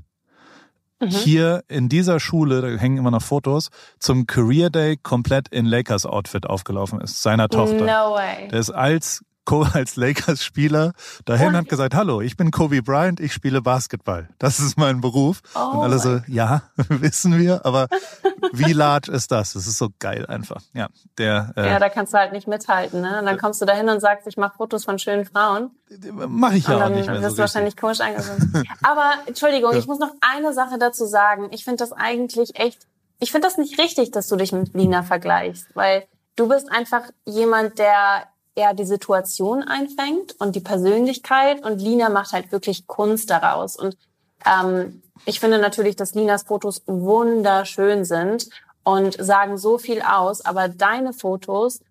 mhm. 0.99 1.07
hier 1.07 1.63
in 1.67 1.89
dieser 1.89 2.19
Schule, 2.19 2.61
da 2.61 2.67
hängen 2.79 2.97
immer 2.97 3.11
noch 3.11 3.21
Fotos, 3.21 3.69
zum 3.99 4.27
Career 4.27 4.69
Day 4.69 4.97
komplett 4.97 5.47
in 5.49 5.65
Lakers 5.65 6.05
Outfit 6.05 6.45
aufgelaufen 6.45 7.01
ist, 7.01 7.21
seiner 7.21 7.49
Tochter. 7.49 7.85
No 7.85 8.15
way. 8.15 8.47
Der 8.49 8.59
ist 8.59 8.71
als 8.71 9.23
als 9.73 9.95
Lakers-Spieler 9.95 10.93
dahin 11.25 11.49
und 11.49 11.57
hat 11.57 11.69
gesagt, 11.69 11.95
hallo, 11.95 12.21
ich 12.21 12.37
bin 12.37 12.51
Kobe 12.51 12.81
Bryant, 12.81 13.19
ich 13.19 13.33
spiele 13.33 13.61
Basketball. 13.61 14.29
Das 14.39 14.59
ist 14.59 14.77
mein 14.77 15.01
Beruf. 15.01 15.41
Oh 15.55 15.77
und 15.77 15.83
alle 15.83 15.99
so, 15.99 16.21
ja, 16.27 16.63
wissen 16.89 17.37
wir, 17.37 17.65
aber 17.65 17.87
wie 18.51 18.73
large 18.73 19.11
ist 19.11 19.31
das? 19.31 19.53
Das 19.53 19.67
ist 19.67 19.77
so 19.77 19.89
geil 19.99 20.25
einfach. 20.25 20.61
Ja, 20.73 20.89
der. 21.17 21.53
Äh, 21.55 21.67
ja, 21.67 21.79
da 21.79 21.89
kannst 21.89 22.13
du 22.13 22.17
halt 22.17 22.33
nicht 22.33 22.47
mithalten, 22.47 23.01
ne? 23.01 23.19
Und 23.19 23.25
dann 23.25 23.37
kommst 23.37 23.61
du 23.61 23.65
dahin 23.65 23.89
und 23.89 23.99
sagst, 23.99 24.27
ich 24.27 24.37
mache 24.37 24.55
Fotos 24.57 24.85
von 24.85 24.99
schönen 24.99 25.25
Frauen. 25.25 25.71
Mach 26.11 26.53
ich 26.53 26.67
ja 26.67 26.85
auch 26.85 26.89
nicht 26.89 27.05
mehr. 27.05 27.15
Dann 27.15 27.23
wirst 27.23 27.31
so 27.31 27.35
du 27.37 27.41
wahrscheinlich 27.41 27.77
komisch 27.77 28.01
angesehen. 28.01 28.67
aber 28.83 29.13
Entschuldigung, 29.25 29.73
ja. 29.73 29.77
ich 29.77 29.87
muss 29.87 29.99
noch 29.99 30.13
eine 30.21 30.53
Sache 30.53 30.77
dazu 30.77 31.05
sagen. 31.05 31.49
Ich 31.51 31.63
finde 31.63 31.77
das 31.77 31.91
eigentlich 31.91 32.59
echt. 32.59 32.87
Ich 33.19 33.31
finde 33.31 33.47
das 33.47 33.57
nicht 33.57 33.79
richtig, 33.79 34.11
dass 34.11 34.27
du 34.27 34.35
dich 34.35 34.51
mit 34.51 34.73
Lina 34.73 35.03
vergleichst, 35.03 35.67
weil 35.75 36.05
du 36.35 36.49
bist 36.49 36.71
einfach 36.71 37.03
jemand, 37.25 37.79
der 37.79 38.27
er 38.55 38.73
die 38.73 38.85
Situation 38.85 39.63
einfängt 39.63 40.35
und 40.39 40.55
die 40.55 40.61
Persönlichkeit 40.61 41.63
und 41.63 41.79
Lina 41.79 42.09
macht 42.09 42.33
halt 42.33 42.51
wirklich 42.51 42.87
Kunst 42.87 43.29
daraus. 43.29 43.75
Und 43.75 43.97
ähm, 44.45 45.02
ich 45.25 45.39
finde 45.39 45.59
natürlich, 45.59 45.95
dass 45.95 46.15
Linas 46.15 46.43
Fotos 46.43 46.83
wunderschön 46.85 48.05
sind 48.05 48.49
und 48.83 49.15
sagen 49.23 49.57
so 49.57 49.77
viel 49.77 50.01
aus, 50.01 50.45
aber 50.45 50.67
deine 50.67 51.13
Fotos, 51.13 51.81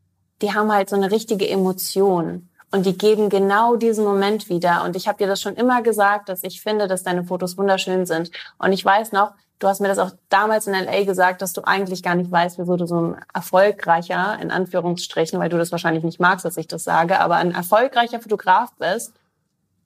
die 0.43 0.53
haben 0.53 0.73
halt 0.73 0.91
so 0.91 0.97
eine 0.97 1.11
richtige 1.11 1.49
Emotion 1.49 2.49
und 2.71 2.87
die 2.87 2.97
geben 2.97 3.29
genau 3.29 3.77
diesen 3.77 4.05
Moment 4.05 4.49
wieder. 4.49 4.83
Und 4.85 4.97
ich 4.97 5.09
habe 5.09 5.19
dir 5.19 5.27
das 5.27 5.41
schon 5.41 5.57
immer 5.57 5.83
gesagt, 5.83 6.29
dass 6.29 6.43
ich 6.43 6.61
finde, 6.61 6.89
dass 6.89 7.03
deine 7.03 7.25
Fotos 7.25 7.57
wunderschön 7.57 8.07
sind. 8.07 8.31
Und 8.59 8.73
ich 8.73 8.85
weiß 8.85 9.13
noch, 9.13 9.33
Du 9.63 9.69
hast 9.69 9.81
mir 9.81 9.87
das 9.87 10.01
auch 10.01 10.11
damals 10.29 10.67
in 10.67 10.75
LA 10.75 11.05
gesagt, 11.05 11.41
dass 11.41 11.53
du 11.53 11.63
eigentlich 11.63 12.03
gar 12.03 12.17
nicht 12.17 12.33
weißt, 12.33 12.59
wieso 12.59 12.77
du 12.77 12.85
so 12.85 13.01
ein 13.01 13.17
erfolgreicher, 13.33 14.37
in 14.43 14.51
Anführungsstrichen, 14.51 15.39
weil 15.39 15.51
du 15.51 15.57
das 15.57 15.71
wahrscheinlich 15.71 16.03
nicht 16.03 16.19
magst, 16.19 16.45
dass 16.45 16.57
ich 16.57 16.67
das 16.67 16.83
sage, 16.83 17.21
aber 17.21 17.37
ein 17.37 17.55
erfolgreicher 17.55 18.19
Fotograf 18.19 18.73
bist. 18.81 19.13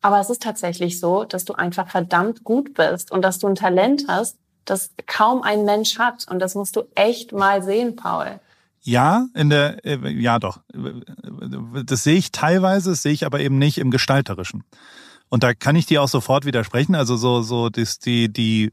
Aber 0.07 0.21
es 0.21 0.31
ist 0.31 0.41
tatsächlich 0.41 1.01
so, 1.01 1.25
dass 1.25 1.45
du 1.45 1.55
einfach 1.55 1.89
verdammt 1.89 2.45
gut 2.45 2.75
bist 2.75 3.11
und 3.11 3.23
dass 3.23 3.41
du 3.41 3.49
ein 3.49 3.57
Talent 3.57 4.05
hast, 4.07 4.37
das 4.65 4.93
kaum 5.09 5.43
ein 5.43 5.65
Mensch 5.65 5.99
hat. 5.99 6.27
Und 6.31 6.39
das 6.39 6.55
musst 6.55 6.77
du 6.77 6.85
echt 6.95 7.33
mal 7.33 7.61
sehen, 7.61 7.97
Paul. 7.97 8.39
Ja, 8.83 9.27
in 9.35 9.51
der, 9.51 9.85
äh, 9.85 10.09
ja 10.13 10.39
doch. 10.39 10.61
Das 11.85 12.05
sehe 12.05 12.15
ich 12.15 12.31
teilweise, 12.31 12.91
das 12.91 13.03
sehe 13.03 13.11
ich 13.11 13.27
aber 13.27 13.41
eben 13.41 13.59
nicht 13.59 13.79
im 13.79 13.91
Gestalterischen. 13.91 14.63
Und 15.29 15.43
da 15.43 15.55
kann 15.55 15.75
ich 15.75 15.87
dir 15.87 16.05
auch 16.05 16.09
sofort 16.09 16.45
widersprechen. 16.45 16.95
Also 16.95 17.17
so, 17.17 17.43
so, 17.43 17.69
die, 17.69 18.33
die, 18.33 18.71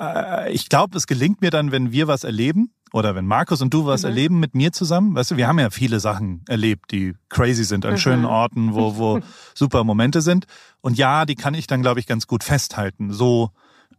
äh, 0.00 0.52
ich 0.52 0.68
glaube, 0.68 0.98
es 0.98 1.06
gelingt 1.06 1.40
mir 1.40 1.52
dann, 1.52 1.70
wenn 1.70 1.92
wir 1.92 2.08
was 2.08 2.24
erleben 2.24 2.72
oder 2.96 3.14
wenn 3.14 3.26
Markus 3.26 3.60
und 3.60 3.72
du 3.74 3.84
was 3.84 4.02
mhm. 4.02 4.08
erleben 4.08 4.40
mit 4.40 4.54
mir 4.54 4.72
zusammen. 4.72 5.14
Weißt 5.14 5.30
du, 5.30 5.36
wir 5.36 5.46
haben 5.46 5.58
ja 5.58 5.70
viele 5.70 6.00
Sachen 6.00 6.42
erlebt, 6.48 6.90
die 6.90 7.14
crazy 7.28 7.64
sind 7.64 7.84
an 7.84 7.92
mhm. 7.92 7.98
schönen 7.98 8.24
Orten, 8.24 8.74
wo, 8.74 8.96
wo 8.96 9.20
super 9.54 9.84
Momente 9.84 10.22
sind. 10.22 10.46
Und 10.80 10.96
ja, 10.96 11.26
die 11.26 11.34
kann 11.34 11.54
ich 11.54 11.66
dann, 11.66 11.82
glaube 11.82 12.00
ich, 12.00 12.06
ganz 12.06 12.26
gut 12.26 12.42
festhalten. 12.42 13.12
So, 13.12 13.50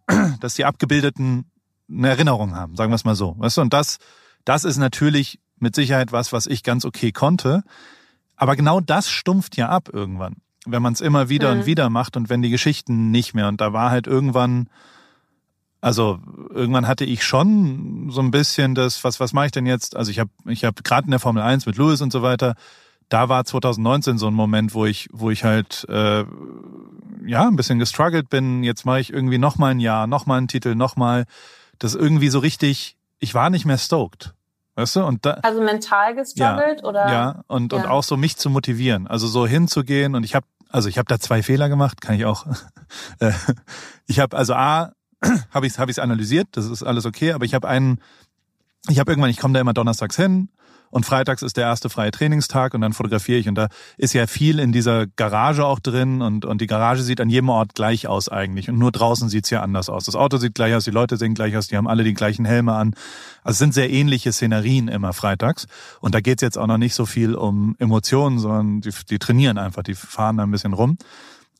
dass 0.41 0.55
die 0.55 0.65
Abgebildeten 0.65 1.45
eine 1.89 2.09
Erinnerung 2.09 2.55
haben, 2.55 2.75
sagen 2.75 2.91
wir 2.91 2.95
es 2.95 3.05
mal 3.05 3.15
so. 3.15 3.35
Weißt 3.37 3.57
du, 3.57 3.61
und 3.61 3.71
das, 3.71 3.99
das 4.45 4.63
ist 4.63 4.77
natürlich 4.77 5.39
mit 5.59 5.75
Sicherheit 5.75 6.11
was, 6.11 6.33
was 6.33 6.47
ich 6.47 6.63
ganz 6.63 6.83
okay 6.83 7.11
konnte. 7.11 7.63
Aber 8.35 8.55
genau 8.55 8.79
das 8.79 9.09
stumpft 9.09 9.57
ja 9.57 9.69
ab 9.69 9.89
irgendwann, 9.93 10.37
wenn 10.65 10.81
man 10.81 10.93
es 10.93 11.01
immer 11.01 11.29
wieder 11.29 11.53
mhm. 11.53 11.61
und 11.61 11.65
wieder 11.67 11.89
macht 11.89 12.17
und 12.17 12.29
wenn 12.29 12.41
die 12.41 12.49
Geschichten 12.49 13.11
nicht 13.11 13.35
mehr. 13.35 13.47
Und 13.47 13.61
da 13.61 13.73
war 13.73 13.91
halt 13.91 14.07
irgendwann 14.07 14.69
also 15.81 16.19
irgendwann 16.49 16.87
hatte 16.87 17.05
ich 17.05 17.23
schon 17.23 18.09
so 18.09 18.21
ein 18.21 18.31
bisschen 18.31 18.75
das, 18.75 19.03
was, 19.03 19.19
was 19.19 19.33
mache 19.33 19.47
ich 19.47 19.51
denn 19.51 19.65
jetzt? 19.65 19.95
Also 19.95 20.11
ich 20.11 20.19
habe 20.19 20.31
ich 20.45 20.65
hab 20.65 20.83
gerade 20.83 21.05
in 21.05 21.11
der 21.11 21.19
Formel 21.19 21.43
1 21.43 21.65
mit 21.65 21.77
Lewis 21.77 22.01
und 22.01 22.11
so 22.11 22.21
weiter, 22.21 22.55
da 23.09 23.29
war 23.29 23.45
2019 23.45 24.17
so 24.17 24.27
ein 24.27 24.33
Moment, 24.33 24.73
wo 24.73 24.85
ich, 24.85 25.07
wo 25.11 25.29
ich 25.29 25.43
halt 25.43 25.85
äh, 25.89 26.25
ja 27.25 27.47
ein 27.47 27.55
bisschen 27.55 27.79
gestruggelt 27.79 28.29
bin. 28.29 28.63
Jetzt 28.63 28.85
mache 28.85 28.99
ich 28.99 29.13
irgendwie 29.13 29.37
noch 29.37 29.57
mal 29.57 29.71
ein 29.71 29.79
Jahr, 29.79 30.07
noch 30.07 30.25
mal 30.25 30.37
einen 30.37 30.47
Titel, 30.47 30.75
noch 30.75 30.95
mal 30.95 31.25
das 31.79 31.95
irgendwie 31.95 32.29
so 32.29 32.39
richtig. 32.39 32.97
Ich 33.19 33.33
war 33.33 33.49
nicht 33.49 33.65
mehr 33.65 33.77
stoked, 33.77 34.33
weißt 34.75 34.97
du? 34.97 35.05
Und 35.05 35.25
da, 35.25 35.31
also 35.43 35.61
mental 35.61 36.15
gestruggelt 36.15 36.81
ja, 36.81 36.87
oder? 36.87 37.11
Ja 37.11 37.43
und 37.47 37.71
ja. 37.71 37.79
und 37.79 37.87
auch 37.87 38.03
so 38.03 38.17
mich 38.17 38.37
zu 38.37 38.49
motivieren, 38.49 39.07
also 39.07 39.27
so 39.27 39.47
hinzugehen 39.47 40.15
und 40.15 40.23
ich 40.23 40.35
habe 40.35 40.45
also 40.69 40.89
ich 40.89 40.97
habe 40.97 41.07
da 41.07 41.19
zwei 41.19 41.43
Fehler 41.43 41.69
gemacht, 41.69 42.01
kann 42.01 42.15
ich 42.15 42.25
auch. 42.25 42.45
Äh, 43.19 43.33
ich 44.05 44.21
habe 44.21 44.37
also 44.37 44.53
a 44.53 44.93
habe 45.51 45.65
ich 45.65 45.73
es 45.73 45.79
hab 45.79 45.89
ich's 45.89 45.99
analysiert, 45.99 46.47
das 46.51 46.65
ist 46.65 46.83
alles 46.83 47.05
okay, 47.05 47.31
aber 47.31 47.45
ich 47.45 47.53
habe 47.53 47.67
einen, 47.67 47.99
ich 48.89 48.99
habe 48.99 49.11
irgendwann, 49.11 49.31
ich 49.31 49.37
komme 49.37 49.53
da 49.53 49.59
immer 49.59 49.73
donnerstags 49.73 50.15
hin 50.15 50.49
und 50.89 51.05
freitags 51.05 51.41
ist 51.41 51.57
der 51.57 51.65
erste 51.65 51.89
freie 51.89 52.11
Trainingstag 52.11 52.73
und 52.73 52.81
dann 52.81 52.93
fotografiere 52.93 53.39
ich 53.39 53.49
und 53.49 53.55
da 53.55 53.67
ist 53.97 54.13
ja 54.13 54.27
viel 54.27 54.59
in 54.59 54.71
dieser 54.71 55.07
Garage 55.07 55.65
auch 55.65 55.79
drin 55.79 56.21
und, 56.21 56.45
und 56.45 56.61
die 56.61 56.67
Garage 56.67 57.03
sieht 57.03 57.19
an 57.19 57.29
jedem 57.29 57.49
Ort 57.49 57.75
gleich 57.75 58.07
aus 58.07 58.29
eigentlich 58.29 58.69
und 58.69 58.77
nur 58.77 58.91
draußen 58.91 59.29
sieht's 59.29 59.49
ja 59.49 59.61
anders 59.61 59.89
aus. 59.89 60.05
Das 60.05 60.15
Auto 60.15 60.37
sieht 60.37 60.55
gleich 60.55 60.73
aus, 60.75 60.85
die 60.85 60.91
Leute 60.91 61.17
sehen 61.17 61.33
gleich 61.33 61.57
aus, 61.57 61.67
die 61.67 61.77
haben 61.77 61.87
alle 61.87 62.03
die 62.03 62.13
gleichen 62.13 62.45
Helme 62.45 62.73
an. 62.73 62.93
Also 63.43 63.55
es 63.55 63.59
sind 63.59 63.73
sehr 63.73 63.89
ähnliche 63.89 64.31
Szenerien 64.31 64.87
immer 64.87 65.13
freitags 65.13 65.67
und 65.99 66.15
da 66.15 66.21
geht's 66.21 66.41
jetzt 66.41 66.57
auch 66.57 66.67
noch 66.67 66.77
nicht 66.77 66.93
so 66.93 67.05
viel 67.05 67.35
um 67.35 67.75
Emotionen, 67.79 68.39
sondern 68.39 68.81
die, 68.81 68.91
die 69.09 69.19
trainieren 69.19 69.57
einfach, 69.57 69.83
die 69.83 69.95
fahren 69.95 70.37
da 70.37 70.43
ein 70.43 70.51
bisschen 70.51 70.73
rum. 70.73 70.97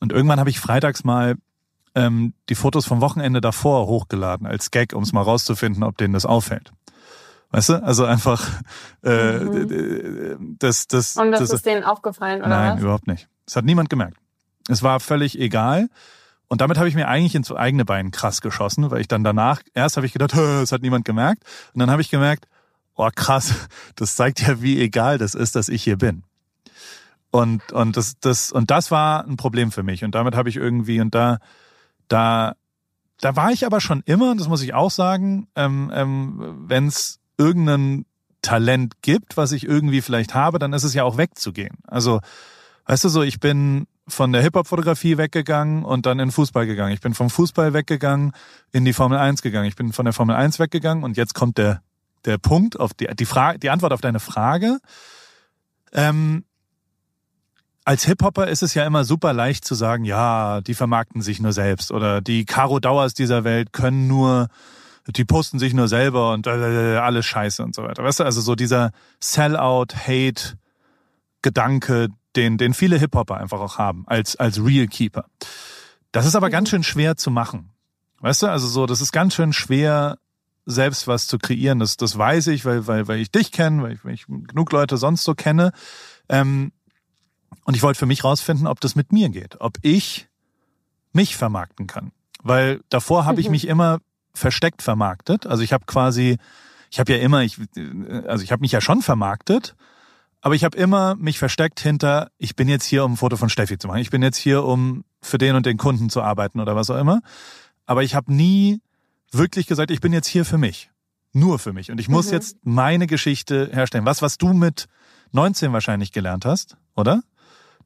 Und 0.00 0.12
irgendwann 0.12 0.38
habe 0.38 0.50
ich 0.50 0.60
freitags 0.60 1.02
mal 1.02 1.34
ähm, 1.98 2.32
die 2.48 2.54
Fotos 2.54 2.86
vom 2.86 3.00
Wochenende 3.00 3.40
davor 3.40 3.86
hochgeladen 3.86 4.46
als 4.46 4.70
Gag, 4.70 4.92
um 4.94 5.02
es 5.02 5.12
mal 5.12 5.22
rauszufinden, 5.22 5.82
ob 5.82 5.96
denen 5.98 6.14
das 6.14 6.24
auffällt. 6.24 6.72
Weißt 7.50 7.70
du? 7.70 7.82
Also 7.82 8.04
einfach 8.04 8.46
äh, 9.02 9.38
mhm. 9.38 10.56
das, 10.58 10.86
das. 10.86 11.16
Und 11.16 11.32
das, 11.32 11.40
das 11.40 11.50
ist 11.50 11.66
denen 11.66 11.82
aufgefallen, 11.82 12.40
oder 12.40 12.50
Nein, 12.50 12.74
was? 12.74 12.80
überhaupt 12.82 13.06
nicht. 13.06 13.28
Das 13.46 13.56
hat 13.56 13.64
niemand 13.64 13.90
gemerkt. 13.90 14.16
Es 14.68 14.82
war 14.82 15.00
völlig 15.00 15.38
egal. 15.38 15.88
Und 16.46 16.60
damit 16.60 16.78
habe 16.78 16.88
ich 16.88 16.94
mir 16.94 17.08
eigentlich 17.08 17.34
ins 17.34 17.50
eigene 17.50 17.84
Bein 17.84 18.10
krass 18.10 18.40
geschossen, 18.40 18.90
weil 18.90 19.00
ich 19.00 19.08
dann 19.08 19.24
danach, 19.24 19.62
erst 19.74 19.96
habe 19.96 20.06
ich 20.06 20.12
gedacht, 20.12 20.34
es 20.62 20.72
hat 20.72 20.82
niemand 20.82 21.04
gemerkt. 21.04 21.42
Und 21.72 21.80
dann 21.80 21.90
habe 21.90 22.02
ich 22.02 22.10
gemerkt, 22.10 22.46
oh 22.94 23.08
krass, 23.14 23.54
das 23.96 24.14
zeigt 24.14 24.40
ja, 24.46 24.62
wie 24.62 24.80
egal 24.80 25.18
das 25.18 25.34
ist, 25.34 25.56
dass 25.56 25.68
ich 25.68 25.82
hier 25.82 25.96
bin. 25.96 26.22
Und, 27.30 27.72
und 27.72 27.96
das, 27.96 28.18
das, 28.20 28.52
und 28.52 28.70
das 28.70 28.90
war 28.90 29.26
ein 29.26 29.36
Problem 29.36 29.72
für 29.72 29.82
mich. 29.82 30.04
Und 30.04 30.14
damit 30.14 30.36
habe 30.36 30.48
ich 30.48 30.56
irgendwie, 30.56 31.00
und 31.00 31.14
da, 31.14 31.38
da, 32.08 32.54
da 33.20 33.36
war 33.36 33.52
ich 33.52 33.66
aber 33.66 33.80
schon 33.80 34.02
immer, 34.06 34.34
das 34.36 34.48
muss 34.48 34.62
ich 34.62 34.74
auch 34.74 34.90
sagen, 34.90 35.48
ähm, 35.56 35.90
ähm, 35.94 36.64
wenn 36.66 36.86
es 36.86 37.20
irgendein 37.36 38.04
Talent 38.42 39.02
gibt, 39.02 39.36
was 39.36 39.52
ich 39.52 39.64
irgendwie 39.64 40.00
vielleicht 40.00 40.34
habe, 40.34 40.58
dann 40.58 40.72
ist 40.72 40.84
es 40.84 40.94
ja 40.94 41.04
auch 41.04 41.16
wegzugehen. 41.16 41.78
Also, 41.86 42.20
weißt 42.86 43.04
du 43.04 43.08
so, 43.08 43.22
ich 43.22 43.40
bin 43.40 43.86
von 44.06 44.32
der 44.32 44.42
Hip-Hop-Fotografie 44.42 45.18
weggegangen 45.18 45.84
und 45.84 46.06
dann 46.06 46.18
in 46.18 46.30
Fußball 46.30 46.66
gegangen. 46.66 46.92
Ich 46.92 47.00
bin 47.00 47.14
vom 47.14 47.30
Fußball 47.30 47.74
weggegangen, 47.74 48.32
in 48.72 48.84
die 48.84 48.92
Formel 48.92 49.18
1 49.18 49.42
gegangen. 49.42 49.68
Ich 49.68 49.76
bin 49.76 49.92
von 49.92 50.04
der 50.04 50.14
Formel 50.14 50.34
1 50.34 50.58
weggegangen 50.58 51.04
und 51.04 51.16
jetzt 51.16 51.34
kommt 51.34 51.58
der, 51.58 51.82
der 52.24 52.38
Punkt 52.38 52.80
auf 52.80 52.94
die, 52.94 53.06
die 53.14 53.26
Frage, 53.26 53.58
die 53.58 53.70
Antwort 53.70 53.92
auf 53.92 54.00
deine 54.00 54.20
Frage. 54.20 54.78
Ähm, 55.92 56.44
als 57.88 58.04
Hip-Hopper 58.04 58.46
ist 58.48 58.62
es 58.62 58.74
ja 58.74 58.84
immer 58.84 59.04
super 59.04 59.32
leicht 59.32 59.64
zu 59.64 59.74
sagen, 59.74 60.04
ja, 60.04 60.60
die 60.60 60.74
vermarkten 60.74 61.22
sich 61.22 61.40
nur 61.40 61.54
selbst 61.54 61.90
oder 61.90 62.20
die 62.20 62.44
Caro 62.44 62.80
Dauers 62.80 63.14
dieser 63.14 63.44
Welt 63.44 63.72
können 63.72 64.06
nur, 64.06 64.48
die 65.06 65.24
posten 65.24 65.58
sich 65.58 65.72
nur 65.72 65.88
selber 65.88 66.34
und 66.34 66.46
äh, 66.46 66.50
alles 66.50 67.24
scheiße 67.24 67.64
und 67.64 67.74
so 67.74 67.84
weiter. 67.84 68.04
Weißt 68.04 68.20
du, 68.20 68.24
also 68.24 68.42
so 68.42 68.54
dieser 68.54 68.90
Sellout-Hate-Gedanke, 69.20 72.08
den, 72.36 72.58
den 72.58 72.74
viele 72.74 72.98
Hip-Hopper 72.98 73.38
einfach 73.38 73.60
auch 73.60 73.78
haben, 73.78 74.04
als, 74.06 74.36
als 74.36 74.62
Real 74.62 74.86
Keeper. 74.86 75.24
Das 76.12 76.26
ist 76.26 76.36
aber 76.36 76.50
ganz 76.50 76.68
schön 76.68 76.84
schwer 76.84 77.16
zu 77.16 77.30
machen. 77.30 77.70
Weißt 78.20 78.42
du, 78.42 78.48
also 78.48 78.66
so, 78.66 78.84
das 78.84 79.00
ist 79.00 79.12
ganz 79.12 79.34
schön 79.34 79.54
schwer, 79.54 80.18
selbst 80.66 81.08
was 81.08 81.26
zu 81.26 81.38
kreieren. 81.38 81.78
Das, 81.78 81.96
das 81.96 82.18
weiß 82.18 82.48
ich, 82.48 82.66
weil, 82.66 82.86
weil, 82.86 83.08
weil 83.08 83.18
ich 83.18 83.32
dich 83.32 83.50
kenne, 83.50 83.82
weil 83.82 83.92
ich, 83.92 84.04
weil 84.04 84.12
ich 84.12 84.26
genug 84.26 84.72
Leute 84.72 84.98
sonst 84.98 85.24
so 85.24 85.34
kenne. 85.34 85.72
Ähm, 86.28 86.72
und 87.64 87.74
ich 87.74 87.82
wollte 87.82 87.98
für 87.98 88.06
mich 88.06 88.24
rausfinden, 88.24 88.66
ob 88.66 88.80
das 88.80 88.94
mit 88.94 89.12
mir 89.12 89.28
geht, 89.28 89.60
ob 89.60 89.78
ich 89.82 90.28
mich 91.12 91.36
vermarkten 91.36 91.86
kann. 91.86 92.12
Weil 92.42 92.80
davor 92.88 93.24
habe 93.24 93.36
mhm. 93.36 93.40
ich 93.40 93.50
mich 93.50 93.66
immer 93.66 93.98
versteckt 94.34 94.82
vermarktet. 94.82 95.46
Also 95.46 95.62
ich 95.62 95.72
habe 95.72 95.84
quasi, 95.86 96.38
ich 96.90 97.00
habe 97.00 97.12
ja 97.12 97.18
immer, 97.18 97.42
ich, 97.42 97.58
also 98.26 98.44
ich 98.44 98.52
habe 98.52 98.60
mich 98.60 98.72
ja 98.72 98.80
schon 98.80 99.02
vermarktet, 99.02 99.74
aber 100.40 100.54
ich 100.54 100.64
habe 100.64 100.76
immer 100.76 101.16
mich 101.16 101.38
versteckt 101.38 101.80
hinter, 101.80 102.30
ich 102.38 102.54
bin 102.54 102.68
jetzt 102.68 102.84
hier, 102.84 103.04
um 103.04 103.14
ein 103.14 103.16
Foto 103.16 103.36
von 103.36 103.48
Steffi 103.48 103.78
zu 103.78 103.88
machen. 103.88 104.00
Ich 104.00 104.10
bin 104.10 104.22
jetzt 104.22 104.36
hier, 104.36 104.64
um 104.64 105.04
für 105.20 105.38
den 105.38 105.56
und 105.56 105.66
den 105.66 105.76
Kunden 105.76 106.10
zu 106.10 106.22
arbeiten 106.22 106.60
oder 106.60 106.76
was 106.76 106.90
auch 106.90 106.98
immer. 106.98 107.20
Aber 107.86 108.04
ich 108.04 108.14
habe 108.14 108.32
nie 108.32 108.80
wirklich 109.32 109.66
gesagt, 109.66 109.90
ich 109.90 110.00
bin 110.00 110.12
jetzt 110.12 110.28
hier 110.28 110.44
für 110.44 110.58
mich. 110.58 110.90
Nur 111.32 111.58
für 111.58 111.72
mich. 111.72 111.90
Und 111.90 111.98
ich 111.98 112.08
muss 112.08 112.28
mhm. 112.28 112.32
jetzt 112.32 112.56
meine 112.62 113.06
Geschichte 113.06 113.68
herstellen. 113.72 114.06
Was, 114.06 114.22
was 114.22 114.38
du 114.38 114.52
mit 114.52 114.86
19 115.32 115.72
wahrscheinlich 115.72 116.12
gelernt 116.12 116.44
hast, 116.44 116.76
oder? 116.94 117.22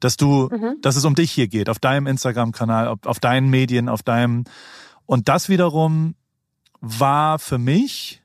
Dass 0.03 0.17
du, 0.17 0.49
mhm. 0.51 0.77
dass 0.81 0.95
es 0.95 1.05
um 1.05 1.15
dich 1.15 1.31
hier 1.31 1.47
geht, 1.47 1.69
auf 1.69 1.79
deinem 1.79 2.07
Instagram-Kanal, 2.07 2.87
auf, 2.87 2.99
auf 3.05 3.19
deinen 3.19 3.49
Medien, 3.49 3.89
auf 3.89 4.03
deinem. 4.03 4.43
Und 5.05 5.29
das 5.29 5.49
wiederum 5.49 6.15
war 6.81 7.39
für 7.39 7.57
mich 7.57 8.21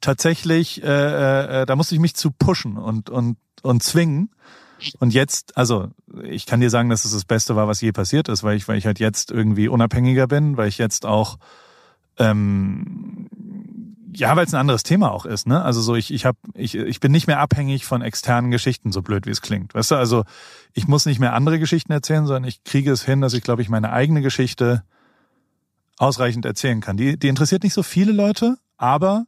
tatsächlich, 0.00 0.82
äh, 0.82 0.86
äh, 0.86 1.62
äh, 1.62 1.66
da 1.66 1.76
musste 1.76 1.94
ich 1.94 2.00
mich 2.00 2.14
zu 2.14 2.30
pushen 2.30 2.76
und 2.76 3.10
und 3.10 3.36
und 3.62 3.82
zwingen. 3.82 4.30
Und 4.98 5.14
jetzt, 5.14 5.56
also 5.56 5.88
ich 6.24 6.46
kann 6.46 6.60
dir 6.60 6.68
sagen, 6.68 6.90
dass 6.90 7.04
es 7.04 7.12
das 7.12 7.24
Beste 7.24 7.56
war, 7.56 7.68
was 7.68 7.80
je 7.80 7.92
passiert 7.92 8.28
ist, 8.28 8.42
weil 8.42 8.56
ich, 8.56 8.68
weil 8.68 8.76
ich 8.76 8.84
halt 8.84 8.98
jetzt 8.98 9.30
irgendwie 9.30 9.68
unabhängiger 9.68 10.26
bin, 10.26 10.58
weil 10.58 10.68
ich 10.68 10.76
jetzt 10.76 11.06
auch 11.06 11.38
ähm, 12.18 13.28
ja, 14.16 14.36
weil 14.36 14.46
es 14.46 14.54
ein 14.54 14.60
anderes 14.60 14.82
Thema 14.82 15.10
auch 15.12 15.26
ist, 15.26 15.46
ne? 15.46 15.62
Also 15.62 15.80
so 15.80 15.94
ich 15.94 16.12
ich 16.12 16.24
habe 16.24 16.38
ich 16.54 16.76
ich 16.76 17.00
bin 17.00 17.12
nicht 17.12 17.26
mehr 17.26 17.40
abhängig 17.40 17.84
von 17.84 18.02
externen 18.02 18.50
Geschichten, 18.50 18.92
so 18.92 19.02
blöd 19.02 19.26
wie 19.26 19.30
es 19.30 19.42
klingt. 19.42 19.74
Weißt 19.74 19.90
du, 19.90 19.96
also 19.96 20.24
ich 20.72 20.86
muss 20.86 21.06
nicht 21.06 21.18
mehr 21.18 21.34
andere 21.34 21.58
Geschichten 21.58 21.92
erzählen, 21.92 22.26
sondern 22.26 22.44
ich 22.44 22.64
kriege 22.64 22.92
es 22.92 23.04
hin, 23.04 23.20
dass 23.20 23.34
ich 23.34 23.42
glaube 23.42 23.62
ich 23.62 23.68
meine 23.68 23.92
eigene 23.92 24.22
Geschichte 24.22 24.84
ausreichend 25.98 26.44
erzählen 26.44 26.80
kann. 26.80 26.96
Die 26.96 27.18
die 27.18 27.28
interessiert 27.28 27.64
nicht 27.64 27.74
so 27.74 27.82
viele 27.82 28.12
Leute, 28.12 28.56
aber 28.76 29.26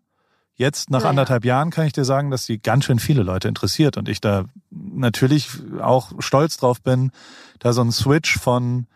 jetzt 0.55 0.91
nach 0.91 1.01
naja. 1.01 1.11
anderthalb 1.11 1.45
Jahren 1.45 1.71
kann 1.71 1.87
ich 1.87 1.93
dir 1.93 2.05
sagen, 2.05 2.31
dass 2.31 2.47
die 2.47 2.61
ganz 2.61 2.85
schön 2.85 2.99
viele 2.99 3.23
Leute 3.23 3.49
interessiert 3.49 3.97
und 3.97 4.09
ich 4.09 4.21
da 4.21 4.45
natürlich 4.71 5.49
auch 5.81 6.13
stolz 6.21 6.57
drauf 6.57 6.81
bin, 6.81 7.11
da 7.59 7.73
so 7.73 7.83
ein 7.83 7.93
Switch 7.93 8.39
von 8.39 8.87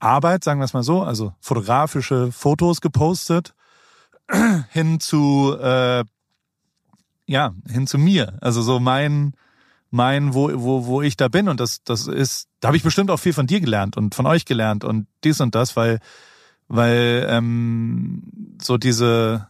Arbeit, 0.00 0.44
sagen 0.44 0.60
wir 0.60 0.64
es 0.64 0.72
mal 0.72 0.82
so, 0.82 1.02
also 1.02 1.34
fotografische 1.40 2.32
Fotos 2.32 2.80
gepostet 2.80 3.54
hin 4.70 5.00
zu 5.00 5.56
äh, 5.60 6.04
ja 7.26 7.54
hin 7.68 7.86
zu 7.86 7.98
mir. 7.98 8.38
Also 8.40 8.62
so 8.62 8.80
mein 8.80 9.34
mein 9.90 10.34
wo 10.34 10.50
wo 10.54 10.86
wo 10.86 11.02
ich 11.02 11.16
da 11.16 11.28
bin 11.28 11.48
und 11.48 11.60
das 11.60 11.82
das 11.84 12.06
ist 12.06 12.48
da 12.60 12.68
habe 12.68 12.76
ich 12.76 12.82
bestimmt 12.82 13.10
auch 13.10 13.18
viel 13.18 13.32
von 13.32 13.46
dir 13.46 13.60
gelernt 13.60 13.96
und 13.96 14.14
von 14.14 14.26
euch 14.26 14.44
gelernt 14.44 14.84
und 14.84 15.06
dies 15.24 15.40
und 15.40 15.54
das, 15.54 15.76
weil 15.76 15.98
weil 16.68 17.26
ähm, 17.28 18.22
so 18.62 18.78
diese 18.78 19.48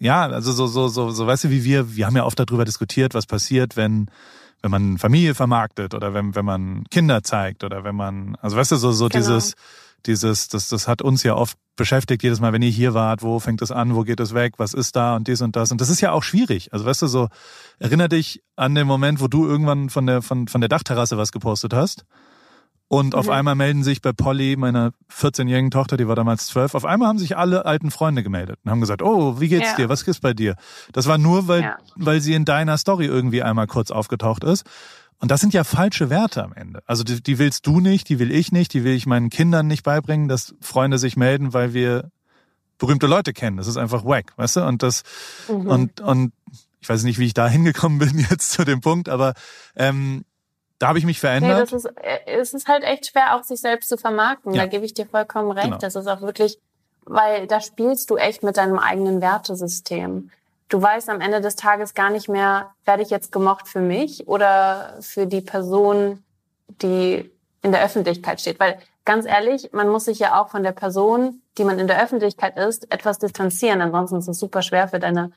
ja 0.00 0.26
also 0.26 0.52
so 0.52 0.66
so 0.66 0.88
so 0.88 1.10
so 1.10 1.26
weißt 1.26 1.44
du 1.44 1.50
wie 1.50 1.64
wir 1.64 1.94
wir 1.94 2.06
haben 2.06 2.16
ja 2.16 2.24
oft 2.24 2.38
darüber 2.38 2.64
diskutiert, 2.64 3.14
was 3.14 3.26
passiert, 3.26 3.76
wenn 3.76 4.10
wenn 4.62 4.70
man 4.70 4.98
Familie 4.98 5.34
vermarktet 5.34 5.94
oder 5.94 6.14
wenn 6.14 6.34
wenn 6.34 6.44
man 6.44 6.84
Kinder 6.90 7.22
zeigt 7.22 7.62
oder 7.62 7.84
wenn 7.84 7.94
man 7.94 8.36
also 8.40 8.56
weißt 8.56 8.72
du 8.72 8.76
so 8.76 8.90
so 8.92 9.08
genau. 9.08 9.20
dieses 9.20 9.54
dieses, 10.06 10.48
das, 10.48 10.68
das 10.68 10.88
hat 10.88 11.02
uns 11.02 11.22
ja 11.22 11.34
oft 11.34 11.56
beschäftigt, 11.76 12.22
jedes 12.22 12.40
Mal, 12.40 12.52
wenn 12.52 12.62
ihr 12.62 12.70
hier 12.70 12.94
wart, 12.94 13.22
wo 13.22 13.40
fängt 13.40 13.62
es 13.62 13.70
an, 13.70 13.94
wo 13.94 14.02
geht 14.02 14.20
es 14.20 14.34
weg, 14.34 14.54
was 14.58 14.74
ist 14.74 14.96
da 14.96 15.16
und 15.16 15.28
dies 15.28 15.42
und 15.42 15.56
das. 15.56 15.72
Und 15.72 15.80
das 15.80 15.88
ist 15.88 16.00
ja 16.00 16.12
auch 16.12 16.22
schwierig. 16.22 16.72
Also 16.72 16.84
weißt 16.84 17.02
du, 17.02 17.06
so, 17.06 17.28
erinner 17.78 18.08
dich 18.08 18.42
an 18.56 18.74
den 18.74 18.86
Moment, 18.86 19.20
wo 19.20 19.28
du 19.28 19.46
irgendwann 19.46 19.90
von 19.90 20.06
der, 20.06 20.22
von, 20.22 20.48
von 20.48 20.60
der 20.60 20.68
Dachterrasse 20.68 21.18
was 21.18 21.32
gepostet 21.32 21.74
hast. 21.74 22.04
Und 22.86 23.14
mhm. 23.14 23.18
auf 23.18 23.28
einmal 23.28 23.54
melden 23.54 23.82
sich 23.82 24.02
bei 24.02 24.12
Polly, 24.12 24.56
meiner 24.56 24.92
14-jährigen 25.12 25.70
Tochter, 25.70 25.96
die 25.96 26.06
war 26.06 26.16
damals 26.16 26.46
12, 26.48 26.74
auf 26.74 26.84
einmal 26.84 27.08
haben 27.08 27.18
sich 27.18 27.36
alle 27.36 27.64
alten 27.64 27.90
Freunde 27.90 28.22
gemeldet 28.22 28.58
und 28.62 28.70
haben 28.70 28.80
gesagt, 28.80 29.02
oh, 29.02 29.40
wie 29.40 29.48
geht's 29.48 29.70
ja. 29.70 29.76
dir? 29.76 29.88
Was 29.88 30.02
ist 30.02 30.20
bei 30.20 30.34
dir? 30.34 30.54
Das 30.92 31.06
war 31.06 31.18
nur, 31.18 31.48
weil, 31.48 31.62
ja. 31.62 31.78
weil 31.96 32.20
sie 32.20 32.34
in 32.34 32.44
deiner 32.44 32.78
Story 32.78 33.06
irgendwie 33.06 33.42
einmal 33.42 33.66
kurz 33.66 33.90
aufgetaucht 33.90 34.44
ist. 34.44 34.64
Und 35.20 35.30
das 35.30 35.40
sind 35.40 35.54
ja 35.54 35.64
falsche 35.64 36.10
Werte 36.10 36.42
am 36.42 36.52
Ende. 36.52 36.82
Also 36.86 37.04
die, 37.04 37.22
die 37.22 37.38
willst 37.38 37.66
du 37.66 37.80
nicht, 37.80 38.08
die 38.08 38.18
will 38.18 38.30
ich 38.30 38.52
nicht, 38.52 38.72
die 38.74 38.84
will 38.84 38.94
ich 38.94 39.06
meinen 39.06 39.30
Kindern 39.30 39.66
nicht 39.66 39.82
beibringen, 39.82 40.28
dass 40.28 40.54
Freunde 40.60 40.98
sich 40.98 41.16
melden, 41.16 41.52
weil 41.52 41.72
wir 41.72 42.10
berühmte 42.78 43.06
Leute 43.06 43.32
kennen. 43.32 43.56
Das 43.56 43.66
ist 43.66 43.76
einfach 43.76 44.04
wack, 44.04 44.32
weißt 44.36 44.56
du? 44.56 44.66
Und 44.66 44.82
das 44.82 45.02
mhm. 45.48 45.66
und 45.68 46.00
und 46.00 46.32
ich 46.80 46.88
weiß 46.88 47.04
nicht, 47.04 47.18
wie 47.18 47.26
ich 47.26 47.34
da 47.34 47.48
hingekommen 47.48 47.98
bin 48.00 48.26
jetzt 48.30 48.52
zu 48.52 48.64
dem 48.64 48.80
Punkt, 48.80 49.08
aber 49.08 49.34
ähm, 49.76 50.24
da 50.78 50.88
habe 50.88 50.98
ich 50.98 51.06
mich 51.06 51.20
verändert. 51.20 51.54
Nee, 51.54 51.60
das 51.60 51.72
ist, 51.72 51.86
äh, 52.02 52.18
es 52.26 52.52
ist 52.52 52.68
halt 52.68 52.82
echt 52.84 53.06
schwer, 53.06 53.36
auch 53.36 53.44
sich 53.44 53.60
selbst 53.60 53.88
zu 53.88 53.96
vermarkten. 53.96 54.52
Ja. 54.52 54.62
Da 54.62 54.68
gebe 54.68 54.84
ich 54.84 54.92
dir 54.92 55.06
vollkommen 55.06 55.50
recht. 55.52 55.66
Genau. 55.66 55.78
Das 55.78 55.94
ist 55.94 56.06
auch 56.06 56.20
wirklich, 56.20 56.58
weil 57.04 57.46
da 57.46 57.60
spielst 57.60 58.10
du 58.10 58.16
echt 58.16 58.42
mit 58.42 58.56
deinem 58.56 58.78
eigenen 58.78 59.20
Wertesystem 59.20 60.30
du 60.68 60.80
weißt 60.80 61.08
am 61.10 61.20
Ende 61.20 61.40
des 61.40 61.56
Tages 61.56 61.94
gar 61.94 62.10
nicht 62.10 62.28
mehr, 62.28 62.74
werde 62.84 63.02
ich 63.02 63.10
jetzt 63.10 63.32
gemocht 63.32 63.68
für 63.68 63.80
mich 63.80 64.26
oder 64.28 64.96
für 65.00 65.26
die 65.26 65.40
Person, 65.40 66.24
die 66.68 67.30
in 67.62 67.72
der 67.72 67.84
Öffentlichkeit 67.84 68.40
steht. 68.40 68.60
Weil 68.60 68.78
ganz 69.04 69.26
ehrlich, 69.26 69.70
man 69.72 69.88
muss 69.88 70.04
sich 70.04 70.18
ja 70.18 70.40
auch 70.40 70.48
von 70.48 70.62
der 70.62 70.72
Person, 70.72 71.42
die 71.58 71.64
man 71.64 71.78
in 71.78 71.86
der 71.86 72.02
Öffentlichkeit 72.02 72.56
ist, 72.56 72.90
etwas 72.92 73.18
distanzieren. 73.18 73.80
Ansonsten 73.80 74.18
ist 74.18 74.28
es 74.28 74.38
super 74.38 74.62
schwer 74.62 74.88
für 74.88 74.98
deine 74.98 75.32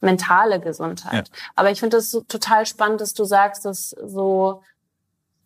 mentale 0.00 0.60
Gesundheit. 0.60 1.28
Ja. 1.28 1.34
Aber 1.56 1.70
ich 1.70 1.80
finde 1.80 1.98
es 1.98 2.10
total 2.10 2.66
spannend, 2.66 3.00
dass 3.00 3.14
du 3.14 3.24
sagst, 3.24 3.64
dass 3.64 3.90
so 3.90 4.62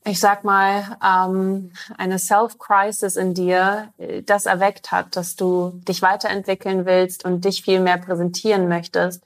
ich 0.06 0.20
sag 0.20 0.44
mal, 0.44 0.98
ähm, 1.02 1.72
eine 1.96 2.18
Self-Crisis 2.18 3.16
in 3.16 3.32
dir 3.34 3.88
äh, 3.98 4.22
das 4.22 4.46
erweckt 4.46 4.92
hat, 4.92 5.16
dass 5.16 5.34
du 5.34 5.80
dich 5.88 6.02
weiterentwickeln 6.02 6.84
willst 6.84 7.24
und 7.24 7.44
dich 7.44 7.62
viel 7.62 7.80
mehr 7.80 7.98
präsentieren 7.98 8.68
möchtest. 8.68 9.22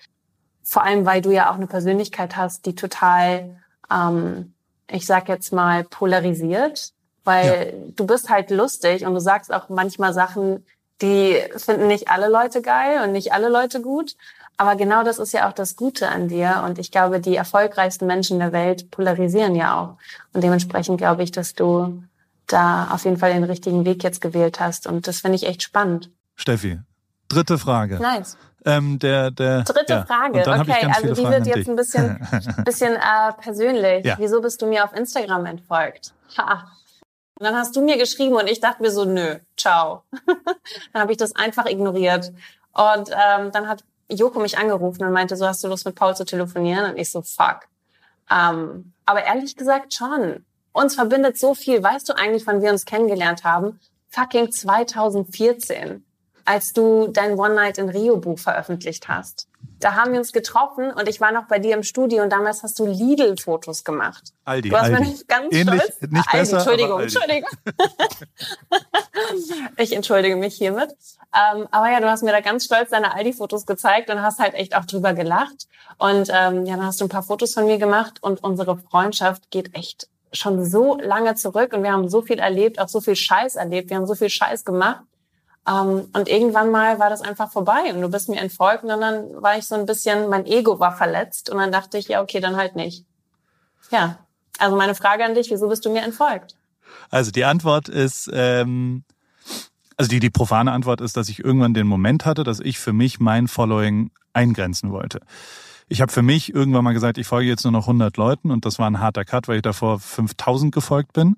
Vor 0.62 0.85
allem, 0.85 1.05
weil 1.05 1.21
du 1.21 1.31
ja 1.31 1.51
auch 1.51 1.57
eine 1.57 1.67
Persönlichkeit 1.67 2.37
hast, 2.37 2.67
die 2.67 2.75
total, 2.75 3.57
ähm, 3.93 4.55
ich 4.88 5.07
sag 5.07 5.29
jetzt 5.29 5.53
mal, 5.53 5.83
polarisiert. 5.85 6.93
Weil 7.25 7.75
ja. 7.75 7.93
du 7.97 8.07
bist 8.07 8.31
halt 8.31 8.51
lustig 8.51 9.05
und 9.05 9.14
du 9.14 9.21
sagst 9.21 9.53
auch 9.53 9.69
manchmal 9.69 10.14
Sachen, 10.14 10.64
die 11.03 11.37
finden 11.57 11.87
nicht 11.87 12.09
alle 12.09 12.29
Leute 12.29 12.62
geil 12.62 13.03
und 13.03 13.12
nicht 13.12 13.33
alle 13.33 13.49
Leute 13.49 13.83
gut. 13.83 14.17
Aber 14.59 14.75
genau 14.75 15.05
das 15.05 15.18
ist 15.21 15.33
ja 15.33 15.49
auch 15.49 15.53
das 15.53 15.77
Gute 15.77 16.09
an 16.09 16.29
dir. 16.29 16.64
Und 16.66 16.79
ich 16.79 16.90
glaube, 16.90 17.21
die 17.21 17.37
erfolgreichsten 17.37 18.07
Menschen 18.07 18.40
der 18.40 18.53
Welt 18.53 18.90
polarisieren 18.90 19.55
ja 19.55 19.81
auch. 19.81 19.97
Und 20.35 20.42
dementsprechend 20.42 20.99
glaube 20.99 21.23
ich, 21.23 21.31
dass 21.31 21.55
du 21.55 22.03
da 22.49 22.88
auf 22.90 23.05
jeden 23.05 23.18
Fall 23.18 23.33
den 23.33 23.44
richtigen 23.44 23.85
Weg 23.85 24.03
jetzt 24.03 24.21
gewählt 24.21 24.59
hast. 24.59 24.88
Und 24.88 25.07
das 25.07 25.21
finde 25.21 25.37
ich 25.37 25.47
echt 25.47 25.62
spannend. 25.62 26.11
Steffi, 26.35 26.81
dritte 27.29 27.57
Frage. 27.57 28.01
Nice. 28.01 28.37
Ähm, 28.64 28.99
der, 28.99 29.31
der, 29.31 29.62
Dritte 29.62 29.92
ja. 29.92 30.05
Frage. 30.05 30.40
Okay, 30.40 30.90
also 30.92 31.14
die 31.14 31.29
wird 31.29 31.47
jetzt 31.47 31.68
ein 31.68 31.77
bisschen, 31.77 32.27
bisschen 32.64 32.97
äh, 32.97 33.33
persönlich. 33.40 34.05
Ja. 34.05 34.16
Wieso 34.18 34.40
bist 34.40 34.61
du 34.61 34.66
mir 34.66 34.85
auf 34.85 34.92
Instagram 34.92 35.47
entfolgt? 35.47 36.12
Ha. 36.37 36.73
Und 37.38 37.47
dann 37.47 37.55
hast 37.55 37.77
du 37.77 37.81
mir 37.81 37.97
geschrieben 37.97 38.35
und 38.35 38.49
ich 38.49 38.59
dachte 38.59 38.83
mir 38.83 38.90
so, 38.90 39.05
nö, 39.05 39.37
ciao. 39.57 40.03
dann 40.92 41.03
habe 41.03 41.12
ich 41.12 41.18
das 41.18 41.37
einfach 41.37 41.66
ignoriert. 41.66 42.33
Und 42.73 43.11
ähm, 43.11 43.53
dann 43.53 43.68
hat 43.68 43.85
Joko 44.11 44.40
mich 44.40 44.59
angerufen 44.59 45.05
und 45.05 45.12
meinte, 45.12 45.37
so 45.37 45.47
hast 45.47 45.62
du 45.62 45.68
Lust 45.68 45.85
mit 45.85 45.94
Paul 45.94 46.16
zu 46.16 46.25
telefonieren? 46.25 46.92
Und 46.92 46.99
ich 46.99 47.11
so, 47.11 47.23
fuck. 47.23 47.68
Ähm, 48.31 48.92
aber 49.05 49.25
ehrlich 49.25 49.57
gesagt 49.57 49.94
schon. 49.94 50.44
Uns 50.73 50.94
verbindet 50.94 51.38
so 51.38 51.55
viel. 51.55 51.83
Weißt 51.83 52.09
du 52.09 52.16
eigentlich, 52.16 52.47
wann 52.47 52.62
wir 52.62 52.71
uns 52.71 52.85
kennengelernt 52.85 53.44
haben? 53.44 53.81
Fucking 54.11 54.53
2014, 54.53 56.05
als 56.44 56.73
du 56.73 57.09
dein 57.09 57.38
One 57.38 57.55
Night 57.55 57.79
in 57.79 57.88
Rio 57.88 58.16
Buch 58.16 58.38
veröffentlicht 58.38 59.09
hast. 59.09 59.48
Da 59.81 59.95
haben 59.95 60.12
wir 60.12 60.19
uns 60.19 60.33
getroffen 60.33 60.91
und 60.91 61.09
ich 61.09 61.21
war 61.21 61.33
noch 61.33 61.47
bei 61.47 61.59
dir 61.59 61.75
im 61.75 61.83
Studio 61.83 62.23
und 62.23 62.31
damals 62.31 62.62
hast 62.62 62.79
du 62.79 62.87
Lidl-Fotos 62.87 63.85
gemacht. 63.85 64.33
Aldi. 64.45 64.71
Du 64.71 64.77
hast 64.77 64.85
Aldi. 64.87 65.01
mir 65.01 65.09
nicht 65.09 65.29
ganz 65.29 65.55
Ähnlich, 65.55 65.83
stolz. 65.83 66.01
Nicht 66.01 66.29
Aldi, 66.29 66.38
besser, 66.38 66.57
Entschuldigung, 66.57 66.99
Aldi. 67.01 67.14
Entschuldigung. 67.14 67.51
ich 69.77 69.93
entschuldige 69.95 70.37
mich 70.37 70.55
hiermit. 70.57 70.97
Ähm, 71.35 71.69
aber 71.71 71.91
ja, 71.91 72.01
du 72.01 72.09
hast 72.09 72.23
mir 72.23 72.33
da 72.33 72.41
ganz 72.41 72.64
stolz 72.64 72.91
deine 72.91 73.14
Aldi-Fotos 73.14 73.67
gezeigt 73.67 74.11
und 74.11 74.23
hast 74.23 74.38
halt 74.38 74.55
echt 74.55 74.75
auch 74.75 74.85
drüber 74.85 75.14
gelacht. 75.14 75.69
Und 75.99 76.29
ähm, 76.33 76.67
ja, 76.67 76.77
dann 76.77 76.87
hast 76.87 77.01
du 77.01 77.05
ein 77.05 77.11
paar 77.11 77.23
Fotos 77.23 77.55
von 77.55 77.67
mir 77.67 77.79
gemacht 77.79 78.23
und 78.23 78.43
unsere 78.43 78.79
Freundschaft 78.79 79.51
geht 79.51 79.75
echt 79.75 80.09
schon 80.33 80.64
so 80.64 80.99
lange 80.99 81.35
zurück 81.35 81.73
und 81.73 81.83
wir 81.83 81.93
haben 81.93 82.09
so 82.09 82.23
viel 82.23 82.38
erlebt, 82.38 82.79
auch 82.79 82.88
so 82.88 83.01
viel 83.01 83.17
Scheiß 83.17 83.57
erlebt. 83.57 83.91
Wir 83.91 83.97
haben 83.97 84.07
so 84.07 84.14
viel 84.14 84.31
Scheiß 84.31 84.64
gemacht. 84.64 85.03
Um, 85.68 86.09
und 86.14 86.28
irgendwann 86.28 86.70
mal 86.70 86.98
war 86.98 87.11
das 87.11 87.20
einfach 87.20 87.50
vorbei 87.50 87.92
und 87.92 88.00
du 88.00 88.09
bist 88.09 88.31
mir 88.31 88.40
entfolgt 88.40 88.85
und 88.85 88.88
dann 88.88 89.42
war 89.42 89.59
ich 89.59 89.66
so 89.66 89.74
ein 89.74 89.85
bisschen, 89.85 90.31
mein 90.31 90.46
Ego 90.46 90.81
war 90.81 90.96
verletzt 90.96 91.50
und 91.50 91.59
dann 91.59 91.70
dachte 91.70 91.98
ich, 91.98 92.09
ja, 92.09 92.22
okay, 92.22 92.40
dann 92.40 92.57
halt 92.57 92.74
nicht. 92.74 93.04
Ja, 93.90 94.18
also 94.59 94.76
meine 94.76 94.94
Frage 94.94 95.24
an 95.26 95.35
dich, 95.35 95.50
wieso 95.50 95.68
bist 95.68 95.85
du 95.85 95.90
mir 95.90 96.02
entfolgt? 96.02 96.57
Also 97.11 97.31
die 97.33 97.44
Antwort 97.44 97.90
ist, 97.90 98.31
ähm, 98.33 99.04
also 99.98 100.09
die, 100.09 100.20
die 100.20 100.31
profane 100.31 100.72
Antwort 100.72 101.02
ist, 101.02 101.18
dass 101.18 101.28
ich 101.28 101.44
irgendwann 101.44 101.74
den 101.74 101.87
Moment 101.87 102.24
hatte, 102.24 102.44
dass 102.44 102.61
ich 102.61 102.78
für 102.78 102.94
mich 102.94 103.20
mein 103.20 103.46
Following 103.46 104.11
eingrenzen 104.33 104.90
wollte. 104.90 105.20
Ich 105.88 106.00
habe 106.00 106.12
für 106.12 106.22
mich 106.22 106.54
irgendwann 106.54 106.85
mal 106.85 106.92
gesagt, 106.94 107.18
ich 107.18 107.26
folge 107.26 107.48
jetzt 107.48 107.64
nur 107.64 107.72
noch 107.72 107.85
100 107.85 108.16
Leuten 108.16 108.50
und 108.50 108.64
das 108.64 108.78
war 108.78 108.88
ein 108.88 109.00
harter 109.00 109.26
Cut, 109.26 109.48
weil 109.48 109.57
ich 109.57 109.62
davor 109.62 109.98
5000 109.98 110.72
gefolgt 110.72 111.12
bin. 111.12 111.37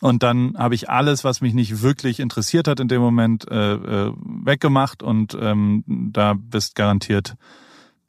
Und 0.00 0.22
dann 0.22 0.56
habe 0.56 0.74
ich 0.74 0.88
alles, 0.88 1.24
was 1.24 1.40
mich 1.42 1.52
nicht 1.52 1.82
wirklich 1.82 2.20
interessiert 2.20 2.68
hat 2.68 2.80
in 2.80 2.88
dem 2.88 3.02
Moment, 3.02 3.50
äh, 3.50 3.74
äh, 3.74 4.12
weggemacht 4.16 5.02
und 5.02 5.36
ähm, 5.38 5.84
da 5.86 6.34
bist 6.34 6.74
garantiert 6.74 7.36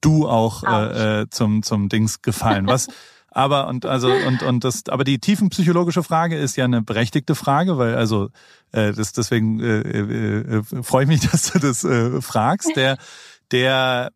du 0.02 0.28
auch 0.28 0.64
äh, 0.64 1.22
äh, 1.22 1.30
zum 1.30 1.64
zum 1.64 1.88
Dings 1.88 2.22
gefallen. 2.22 2.68
Was 2.68 2.88
aber 3.30 3.68
und 3.68 3.86
also 3.86 4.12
und 4.12 4.44
und 4.44 4.64
das 4.64 4.84
aber 4.90 5.04
die 5.04 5.20
tiefenpsychologische 5.20 6.04
Frage 6.04 6.38
ist 6.38 6.58
ja 6.58 6.66
eine 6.66 6.82
berechtigte 6.82 7.36
Frage, 7.36 7.78
weil 7.78 7.96
also 7.96 8.30
äh, 8.72 8.92
das 8.92 9.14
deswegen 9.14 9.60
äh, 9.60 9.82
äh, 9.82 10.58
äh, 10.58 10.84
freue 10.84 11.04
ich 11.04 11.10
mich, 11.10 11.22
dass 11.32 11.52
du 11.52 11.60
das 11.60 11.84
äh, 11.84 12.22
fragst. 12.22 12.76
Der 12.76 12.98
der 13.52 14.12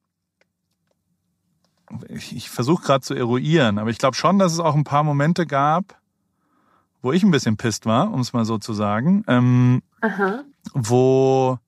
ich, 2.09 2.35
ich 2.35 2.49
versuche 2.49 2.83
gerade 2.83 3.01
zu 3.01 3.13
eruieren, 3.13 3.77
aber 3.77 3.91
ich 3.91 3.99
glaube 3.99 4.15
schon, 4.15 4.39
dass 4.39 4.51
es 4.51 4.59
auch 4.59 4.75
ein 4.75 4.83
paar 4.83 5.03
Momente 5.03 5.45
gab, 5.45 5.99
wo 7.06 7.12
ich 7.12 7.22
ein 7.22 7.30
bisschen 7.30 7.56
pisst 7.56 7.86
war, 7.86 8.12
um 8.12 8.22
es 8.22 8.34
mal 8.34 8.46
so 8.46 8.58
zu 8.58 8.74
sagen, 8.74 9.24
ähm, 9.28 9.84
Aha. 10.02 10.44
wo 10.74 11.60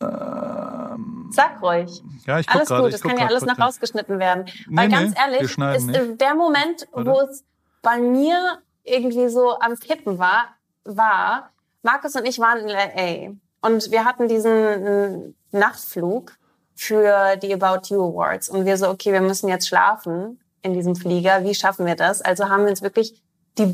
ähm, 0.00 1.28
Sag 1.32 1.60
ruhig. 1.60 1.90
Ja, 2.24 2.38
ich 2.38 2.46
guck 2.46 2.54
alles 2.54 2.68
grade, 2.68 2.82
gut, 2.84 2.92
guck 2.92 3.02
kann 3.02 3.10
ja 3.10 3.16
grad 3.16 3.30
alles 3.30 3.44
noch 3.44 3.58
rausgeschnitten 3.58 4.20
werden. 4.20 4.44
Nee, 4.68 4.76
Weil 4.76 4.88
nee, 4.88 4.94
ganz 4.94 5.16
wir 5.16 5.20
ehrlich, 5.20 5.40
ist 5.42 5.86
nicht. 5.88 6.20
der 6.20 6.34
Moment, 6.36 6.86
wo 6.92 7.20
es 7.20 7.44
bei 7.82 7.98
mir 7.98 8.58
irgendwie 8.84 9.28
so 9.28 9.58
am 9.58 9.74
Kippen 9.74 10.20
war, 10.20 10.44
war, 10.84 11.50
Markus 11.82 12.14
und 12.14 12.26
ich 12.26 12.38
waren 12.38 12.60
in 12.60 12.68
LA 12.68 13.68
und 13.68 13.90
wir 13.90 14.04
hatten 14.04 14.28
diesen 14.28 15.34
Nachtflug 15.50 16.32
für 16.76 17.34
die 17.38 17.52
About 17.52 17.92
You 17.92 18.04
Awards 18.04 18.48
und 18.48 18.66
wir 18.66 18.76
so, 18.76 18.88
okay, 18.88 19.12
wir 19.12 19.20
müssen 19.20 19.48
jetzt 19.48 19.66
schlafen 19.66 20.38
in 20.62 20.74
diesem 20.74 20.96
Flieger, 20.96 21.44
wie 21.44 21.54
schaffen 21.54 21.86
wir 21.86 21.96
das? 21.96 22.22
Also 22.22 22.48
haben 22.48 22.64
wir 22.64 22.70
uns 22.70 22.82
wirklich 22.82 23.20
die 23.58 23.72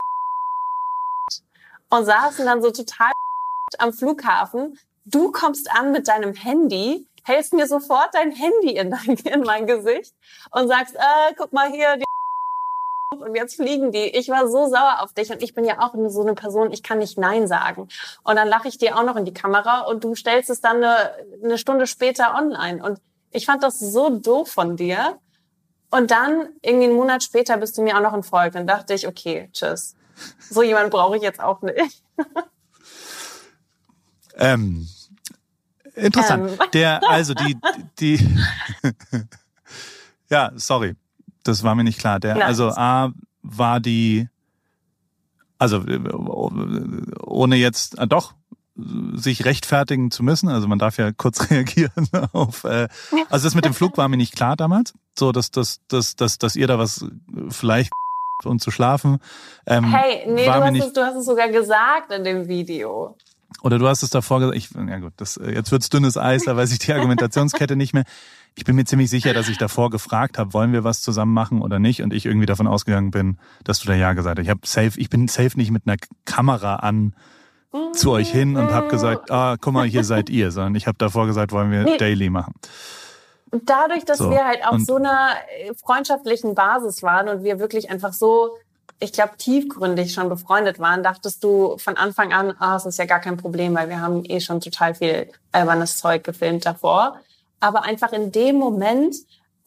und 1.91 2.05
saßen 2.05 2.45
dann 2.45 2.63
so 2.63 2.71
total 2.71 3.13
am 3.79 3.93
Flughafen. 3.93 4.79
Du 5.05 5.31
kommst 5.33 5.71
an 5.71 5.93
mit 5.93 6.09
deinem 6.09 6.35
Handy, 6.35 7.07
hältst 7.25 7.53
mir 7.53 7.67
sofort 7.67 8.09
dein 8.13 8.33
Handy 8.33 8.77
in, 8.77 8.91
dein, 8.91 9.17
in 9.33 9.41
mein 9.43 9.67
Gesicht 9.67 10.15
und 10.51 10.69
sagst, 10.69 10.97
äh, 10.97 11.35
guck 11.37 11.53
mal 11.53 11.71
hier, 11.71 11.97
die 11.97 12.05
und 13.21 13.35
jetzt 13.37 13.57
fliegen 13.57 13.93
die. 13.93 14.07
Ich 14.17 14.29
war 14.29 14.49
so 14.49 14.67
sauer 14.67 14.99
auf 15.01 15.13
dich 15.13 15.31
und 15.31 15.43
ich 15.43 15.55
bin 15.55 15.65
ja 15.65 15.81
auch 15.81 15.95
so 16.09 16.23
eine 16.23 16.35
Person, 16.35 16.73
ich 16.73 16.83
kann 16.83 16.99
nicht 16.99 17.17
Nein 17.17 17.47
sagen. 17.47 17.89
Und 18.23 18.37
dann 18.37 18.49
lache 18.49 18.69
ich 18.69 18.79
dir 18.79 18.99
auch 18.99 19.05
noch 19.05 19.17
in 19.17 19.25
die 19.25 19.35
Kamera 19.35 19.83
und 19.83 20.05
du 20.05 20.15
stellst 20.15 20.51
es 20.51 20.61
dann 20.61 20.79
eine, 20.79 21.13
eine 21.43 21.59
Stunde 21.59 21.87
später 21.87 22.35
online. 22.35 22.83
Und 22.83 23.01
ich 23.31 23.47
fand 23.47 23.63
das 23.63 23.79
so 23.79 24.11
doof 24.11 24.51
von 24.51 24.77
dir. 24.77 25.19
Und 25.95 26.11
dann, 26.11 26.49
irgendwie 26.61 26.87
einen 26.87 26.97
Monat 26.97 27.23
später, 27.23 27.57
bist 27.57 27.79
du 27.79 27.83
mir 27.83 27.97
auch 27.97 28.03
noch 28.03 28.15
entfolgt. 28.15 28.57
Dann 28.57 28.67
dachte 28.67 28.95
ich, 28.95 29.07
okay, 29.07 29.49
tschüss. 29.53 29.95
So 30.51 30.65
jemand 30.65 30.91
brauche 30.91 31.17
ich 31.17 31.23
jetzt 31.23 31.39
auch 31.39 31.63
nicht. 31.63 32.03
Ähm, 34.37 34.89
interessant. 35.95 36.51
Ähm. 36.51 36.71
Der, 36.73 37.09
also 37.09 37.35
die, 37.35 37.57
die, 38.01 38.19
ja, 40.29 40.51
sorry, 40.57 40.97
das 41.45 41.63
war 41.63 41.77
mir 41.77 41.85
nicht 41.85 42.01
klar. 42.01 42.19
Der, 42.19 42.35
Nein. 42.35 42.43
also 42.43 42.71
A 42.71 43.13
war 43.43 43.79
die, 43.79 44.29
also 45.59 45.87
äh, 45.87 46.01
ohne 47.23 47.55
jetzt, 47.55 48.01
ah, 48.01 48.07
doch, 48.07 48.35
sich 48.77 49.45
rechtfertigen 49.45 50.11
zu 50.11 50.23
müssen. 50.23 50.49
Also 50.49 50.67
man 50.67 50.79
darf 50.79 50.99
ja 50.99 51.13
kurz 51.13 51.51
reagieren 51.51 52.09
auf. 52.33 52.65
Äh, 52.65 52.89
also 53.31 53.47
das 53.47 53.55
mit 53.55 53.65
dem 53.65 53.75
Flug 53.75 53.97
war 53.97 54.09
mir 54.09 54.17
nicht 54.17 54.35
klar 54.35 54.57
damals. 54.57 54.95
So, 55.17 55.33
dass, 55.33 55.51
dass, 55.51 55.81
dass, 55.89 56.17
dass, 56.17 56.39
dass 56.39 56.57
ihr 56.57 56.67
da 56.67 56.79
was 56.79 57.07
vielleicht 57.51 57.93
und 58.45 58.61
zu 58.61 58.71
schlafen. 58.71 59.19
Ähm, 59.67 59.85
Hey, 59.93 60.25
nee, 60.27 60.45
du 60.45 60.53
hast, 60.53 60.73
nicht, 60.73 60.87
es, 60.87 60.93
du 60.93 61.03
hast 61.03 61.17
es 61.17 61.25
sogar 61.25 61.49
gesagt 61.49 62.13
in 62.13 62.25
dem 62.25 62.49
Video. 62.49 63.17
oder 63.63 63.79
du 63.79 63.87
hast 63.87 64.03
es 64.03 64.11
davor 64.11 64.41
gesagt, 64.41 64.57
ich, 64.57 64.71
ja 64.73 64.99
gut, 64.99 65.13
das, 65.17 65.37
äh, 65.37 65.53
jetzt 65.53 65.71
wird's 65.71 65.89
dünnes 65.89 66.17
Eis, 66.17 66.45
da 66.45 66.57
weiß 66.57 66.73
ich 66.73 66.81
die 66.81 66.93
Argumentationskette 66.93 67.77
nicht 67.77 67.95
mehr. 67.95 68.05
Ich 68.57 68.65
bin 68.65 68.77
mir 68.77 68.85
ziemlich 68.85 69.11
sicher, 69.11 69.35
dass 69.35 69.49
ich 69.49 69.59
davor 69.59 69.91
gefragt 69.91 70.39
habe, 70.39 70.53
wollen 70.53 70.73
wir 70.73 70.85
was 70.85 71.01
zusammen 71.01 71.33
machen 71.33 71.61
oder 71.61 71.79
nicht 71.79 72.03
und 72.03 72.13
ich 72.13 72.27
irgendwie 72.27 72.47
davon 72.47 72.67
ausgegangen 72.67 73.11
bin, 73.11 73.39
dass 73.65 73.81
du 73.81 73.89
da 73.89 73.95
ja 73.95 74.13
gesagt 74.13 74.39
hast. 74.39 74.45
Ich 74.45 74.51
hab 74.51 74.67
safe, 74.67 75.01
ich 75.01 75.11
bin 75.11 75.27
safe 75.27 75.57
nicht 75.57 75.71
mit 75.71 75.87
einer 75.87 75.97
Kamera 76.25 76.77
an 76.77 77.15
zu 77.93 78.13
euch 78.13 78.31
hin 78.31 78.57
und 78.57 78.73
habe 78.73 78.89
gesagt, 78.89 79.31
ah, 79.31 79.57
guck 79.61 79.73
mal, 79.73 79.87
hier 79.87 80.05
seid 80.05 80.31
ihr, 80.31 80.51
sondern 80.51 80.75
ich 80.77 80.87
habe 80.87 80.97
davor 80.99 81.27
gesagt, 81.27 81.53
wollen 81.53 81.71
wir 81.71 81.83
Nee. 81.83 81.97
Daily 81.97 82.31
machen. 82.31 82.55
Und 83.51 83.69
dadurch, 83.71 84.05
dass 84.05 84.19
So, 84.19 84.31
wir 84.31 84.45
halt 84.45 84.65
auf 84.67 84.75
und- 84.75 84.87
so 84.87 84.97
einer 84.97 85.31
äh, 85.61 85.73
freundschaftlichen 85.75 86.55
Basis 86.55 87.03
waren 87.03 87.29
und 87.29 87.45
wir 87.45 87.59
wirklich 87.59 87.91
einfach 87.91 88.13
so, 88.13 88.57
ich 89.01 89.13
glaube, 89.13 89.37
tiefgründig 89.37 90.13
schon 90.13 90.29
befreundet 90.29 90.79
waren, 90.79 91.03
dachtest 91.03 91.43
du 91.45 91.77
von 91.79 91.97
Anfang 91.97 92.33
an, 92.33 92.55
ah, 92.59 92.77
es 92.77 92.87
ist 92.87 92.99
ja 92.99 93.05
gar 93.07 93.21
kein 93.21 93.37
Problem, 93.37 93.75
weil 93.75 93.89
wir 93.89 94.01
haben 94.01 94.25
eh 94.25 94.41
schon 94.41 94.61
total 94.61 94.95
viel 94.95 95.29
albernes 95.53 95.99
Zeug 95.99 96.25
gefilmt 96.25 96.65
davor. 96.67 97.19
Aber 97.61 97.83
einfach 97.85 98.13
in 98.13 98.31
dem 98.33 98.57
Moment, 98.57 99.17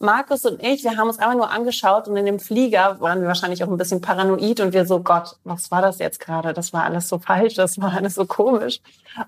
Markus 0.00 0.44
und 0.44 0.62
ich, 0.62 0.84
wir 0.84 0.96
haben 0.96 1.08
uns 1.08 1.18
einfach 1.18 1.34
nur 1.34 1.50
angeschaut 1.50 2.06
und 2.06 2.16
in 2.16 2.24
dem 2.24 2.38
Flieger 2.38 3.00
waren 3.00 3.20
wir 3.20 3.26
wahrscheinlich 3.26 3.64
auch 3.64 3.68
ein 3.68 3.76
bisschen 3.76 4.00
paranoid 4.00 4.60
und 4.60 4.72
wir 4.72 4.86
so, 4.86 5.00
Gott, 5.02 5.36
was 5.42 5.72
war 5.72 5.82
das 5.82 5.98
jetzt 5.98 6.20
gerade? 6.20 6.52
Das 6.52 6.72
war 6.72 6.84
alles 6.84 7.08
so 7.08 7.18
falsch, 7.18 7.54
das 7.54 7.80
war 7.80 7.92
alles 7.94 8.14
so 8.14 8.24
komisch. 8.24 8.80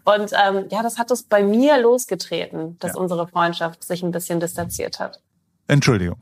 Und 0.04 0.30
ähm, 0.33 0.66
ja, 0.70 0.83
das 0.85 0.96
hat 0.96 1.11
es 1.11 1.24
bei 1.24 1.42
mir 1.42 1.80
losgetreten, 1.80 2.78
dass 2.78 2.94
Ja. 2.94 3.00
unsere 3.00 3.26
Freundschaft 3.26 3.83
sich 3.83 4.04
ein 4.04 4.12
bisschen 4.12 4.38
distanziert 4.38 5.00
hat. 5.00 5.20
Entschuldigung. 5.66 6.20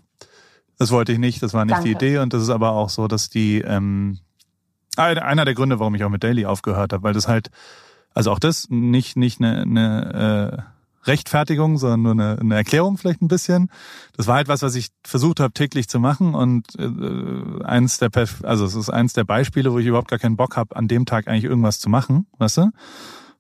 Das 0.78 0.90
wollte 0.92 1.12
ich 1.12 1.18
nicht, 1.18 1.42
das 1.42 1.52
war 1.52 1.64
nicht 1.66 1.74
Danke. 1.76 1.88
die 1.88 1.94
Idee 1.94 2.18
und 2.18 2.32
das 2.32 2.42
ist 2.42 2.50
aber 2.50 2.70
auch 2.72 2.88
so, 2.88 3.06
dass 3.06 3.28
die 3.28 3.60
ähm, 3.60 4.18
ein- 4.96 5.18
einer 5.18 5.44
der 5.44 5.54
Gründe, 5.54 5.78
warum 5.78 5.94
ich 5.94 6.04
auch 6.04 6.08
mit 6.08 6.24
Daily 6.24 6.46
aufgehört 6.46 6.92
habe, 6.94 7.02
weil 7.02 7.12
das 7.12 7.28
halt, 7.28 7.50
also 8.14 8.30
auch 8.32 8.38
das 8.38 8.68
nicht 8.70 9.16
nicht 9.16 9.40
eine, 9.42 9.62
eine 9.62 10.62
äh, 10.64 10.77
Rechtfertigung, 11.08 11.78
sondern 11.78 12.02
nur 12.02 12.12
eine, 12.12 12.38
eine 12.40 12.54
Erklärung 12.54 12.96
vielleicht 12.98 13.20
ein 13.22 13.28
bisschen. 13.28 13.70
Das 14.16 14.26
war 14.26 14.36
halt 14.36 14.48
was, 14.48 14.62
was 14.62 14.74
ich 14.74 14.88
versucht 15.04 15.40
habe 15.40 15.52
täglich 15.52 15.88
zu 15.88 15.98
machen 15.98 16.34
und 16.34 16.66
äh, 16.78 17.64
eins 17.64 17.98
der 17.98 18.10
Perf 18.10 18.44
also 18.44 18.64
es 18.64 18.74
ist 18.74 18.90
eins 18.90 19.12
der 19.14 19.24
Beispiele, 19.24 19.72
wo 19.72 19.78
ich 19.78 19.86
überhaupt 19.86 20.08
gar 20.08 20.18
keinen 20.18 20.36
Bock 20.36 20.56
habe, 20.56 20.76
an 20.76 20.86
dem 20.88 21.06
Tag 21.06 21.26
eigentlich 21.26 21.44
irgendwas 21.44 21.80
zu 21.80 21.88
machen, 21.90 22.26
weißt 22.38 22.58
du? 22.58 22.70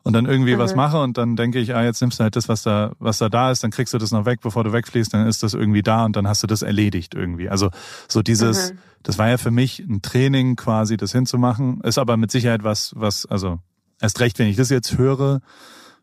Und 0.04 0.12
dann 0.14 0.24
irgendwie 0.26 0.56
was 0.56 0.72
Mhm. 0.72 0.76
mache 0.76 1.00
und 1.02 1.18
dann 1.18 1.36
denke 1.36 1.58
ich, 1.58 1.74
ah, 1.74 1.82
jetzt 1.84 2.00
nimmst 2.00 2.18
du 2.18 2.22
halt 2.22 2.34
das, 2.36 2.48
was 2.48 2.62
da, 2.62 2.92
was 2.98 3.18
da 3.18 3.28
da 3.28 3.50
ist, 3.50 3.62
dann 3.62 3.70
kriegst 3.70 3.92
du 3.92 3.98
das 3.98 4.10
noch 4.10 4.24
weg, 4.24 4.40
bevor 4.42 4.64
du 4.64 4.72
wegfliegst, 4.72 5.12
dann 5.12 5.26
ist 5.26 5.42
das 5.42 5.52
irgendwie 5.54 5.82
da 5.82 6.04
und 6.06 6.16
dann 6.16 6.26
hast 6.26 6.42
du 6.42 6.46
das 6.46 6.62
erledigt 6.62 7.14
irgendwie. 7.14 7.50
Also 7.50 7.68
so 8.08 8.22
dieses, 8.22 8.72
Mhm. 8.72 8.78
das 9.02 9.18
war 9.18 9.28
ja 9.28 9.36
für 9.36 9.50
mich 9.50 9.80
ein 9.80 10.00
Training 10.00 10.56
quasi, 10.56 10.96
das 10.96 11.12
hinzumachen, 11.12 11.80
ist 11.82 11.98
aber 11.98 12.16
mit 12.16 12.30
Sicherheit 12.30 12.64
was, 12.64 12.92
was, 12.96 13.26
also 13.26 13.58
erst 14.00 14.20
recht, 14.20 14.38
wenn 14.38 14.46
ich 14.48 14.56
das 14.56 14.70
jetzt 14.70 14.96
höre, 14.96 15.40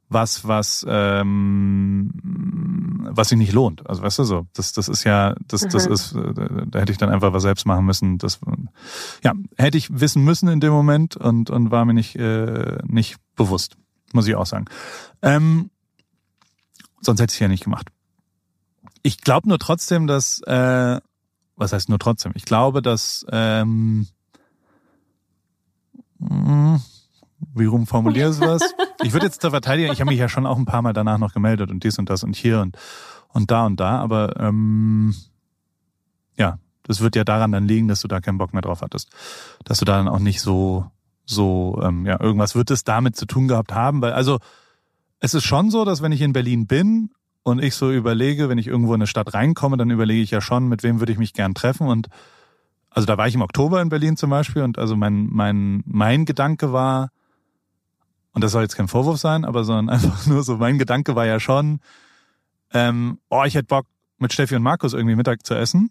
was, 0.10 0.48
was, 0.48 0.86
ähm, 0.88 2.12
was 3.10 3.30
sich 3.30 3.38
nicht 3.38 3.54
lohnt. 3.54 3.88
Also 3.90 4.02
weißt 4.04 4.20
du 4.20 4.24
so, 4.24 4.46
das, 4.54 4.72
das 4.74 4.88
ist 4.88 5.04
ja, 5.04 5.36
das, 5.48 5.62
das 5.62 5.88
Mhm. 5.88 5.94
ist, 5.94 6.14
äh, 6.14 6.34
da, 6.34 6.48
da 6.68 6.80
hätte 6.80 6.92
ich 6.92 6.98
dann 6.98 7.10
einfach 7.10 7.34
was 7.34 7.42
selbst 7.44 7.66
machen 7.66 7.86
müssen. 7.86 8.18
Das, 8.18 8.40
ja, 9.24 9.34
hätte 9.58 9.78
ich 9.78 10.00
wissen 10.00 10.24
müssen 10.24 10.48
in 10.50 10.60
dem 10.60 10.72
Moment 10.74 11.16
und 11.16 11.50
und 11.50 11.72
war 11.72 11.86
mir 11.86 11.94
nicht 11.94 12.16
äh, 12.16 12.78
nicht 12.86 13.18
bewusst, 13.36 13.78
muss 14.14 14.28
ich 14.28 14.36
auch 14.36 14.46
sagen. 14.46 14.66
Ähm, 15.22 15.70
sonst 17.02 17.20
hätte 17.20 17.32
ich 17.32 17.36
es 17.36 17.40
ja 17.40 17.48
nicht 17.48 17.64
gemacht. 17.64 17.90
Ich 19.02 19.22
glaube 19.22 19.48
nur 19.50 19.60
trotzdem, 19.60 20.08
dass, 20.08 20.42
äh, 20.44 21.00
was 21.56 21.74
heißt 21.74 21.90
nur 21.90 22.00
trotzdem? 22.00 22.32
Ich 22.36 22.46
glaube, 22.46 22.82
dass 22.82 23.26
ähm, 23.32 24.08
mh, 26.20 26.82
wie 27.56 27.66
rum 27.66 27.88
formulierst 27.88 28.42
du 28.42 28.48
was? 28.48 28.62
Ich 29.04 29.14
würde 29.14 29.28
jetzt 29.28 29.42
zur 29.42 29.52
Verteidigung, 29.52 29.92
ich 29.94 30.00
habe 30.00 30.10
mich 30.10 30.20
ja 30.20 30.30
schon 30.30 30.48
auch 30.48 30.58
ein 30.58 30.66
paar 30.66 30.82
Mal 30.82 30.94
danach 30.94 31.20
noch 31.20 31.34
gemeldet 31.34 31.70
und 31.70 31.84
dies 31.84 32.00
und 32.00 32.10
das 32.10 32.24
und 32.24 32.36
hier 32.36 32.62
und 32.62 32.76
und 33.34 33.52
da 33.52 33.66
und 33.66 33.80
da, 33.80 34.00
aber 34.00 34.40
ähm, 34.40 35.14
ja, 36.38 36.58
das 36.84 37.02
wird 37.02 37.16
ja 37.16 37.24
daran 37.24 37.52
dann 37.52 37.68
liegen, 37.68 37.88
dass 37.88 38.02
du 38.02 38.08
da 38.08 38.22
keinen 38.22 38.38
Bock 38.38 38.54
mehr 38.54 38.62
drauf 38.62 38.82
hattest, 38.82 39.10
dass 39.66 39.80
du 39.80 39.86
da 39.86 39.98
dann 39.98 40.08
auch 40.08 40.20
nicht 40.20 40.42
so 40.42 40.90
so 41.26 41.80
ähm, 41.84 42.06
ja 42.06 42.20
irgendwas 42.20 42.56
wird 42.56 42.72
es 42.72 42.84
damit 42.84 43.16
zu 43.16 43.26
tun 43.26 43.48
gehabt 43.48 43.74
haben, 43.74 44.02
weil 44.02 44.14
also 44.14 44.40
es 45.20 45.34
ist 45.34 45.44
schon 45.44 45.70
so, 45.70 45.86
dass 45.86 46.02
wenn 46.02 46.14
ich 46.14 46.22
in 46.22 46.34
Berlin 46.34 46.68
bin 46.68 47.12
und 47.44 47.62
ich 47.62 47.76
so 47.76 47.92
überlege, 47.92 48.48
wenn 48.48 48.58
ich 48.58 48.68
irgendwo 48.68 48.94
in 48.94 49.02
eine 49.02 49.08
Stadt 49.08 49.34
reinkomme, 49.34 49.78
dann 49.78 49.92
überlege 49.92 50.22
ich 50.22 50.32
ja 50.32 50.42
schon, 50.42 50.68
mit 50.68 50.84
wem 50.84 51.00
würde 51.00 51.12
ich 51.12 51.18
mich 51.18 51.34
gern 51.34 51.54
treffen 51.54 51.88
und 51.88 52.08
also 52.90 53.06
da 53.06 53.18
war 53.18 53.28
ich 53.28 53.36
im 53.36 53.42
Oktober 53.42 53.82
in 53.82 53.90
Berlin 53.90 54.16
zum 54.16 54.30
Beispiel 54.30 54.62
und 54.62 54.80
also 54.80 54.96
mein 54.96 55.28
mein 55.30 55.84
mein 55.86 56.26
Gedanke 56.26 56.72
war 56.72 57.10
und 58.36 58.44
das 58.44 58.52
soll 58.52 58.62
jetzt 58.62 58.76
kein 58.76 58.88
Vorwurf 58.88 59.18
sein, 59.18 59.44
aber 59.46 59.64
sondern 59.64 59.90
einfach 59.96 60.28
nur 60.28 60.44
so 60.44 60.58
mein 60.58 60.78
Gedanke 60.78 61.16
war 61.16 61.26
ja 61.26 61.40
schon, 61.40 61.80
ähm, 62.74 63.18
oh 63.30 63.44
ich 63.46 63.56
hätte 63.56 63.66
Bock 63.68 63.88
mit 64.20 64.32
Steffi 64.34 64.56
und 64.56 64.62
Markus 64.62 64.94
irgendwie 64.94 65.16
Mittag 65.16 65.44
zu 65.46 65.56
essen 65.56 65.90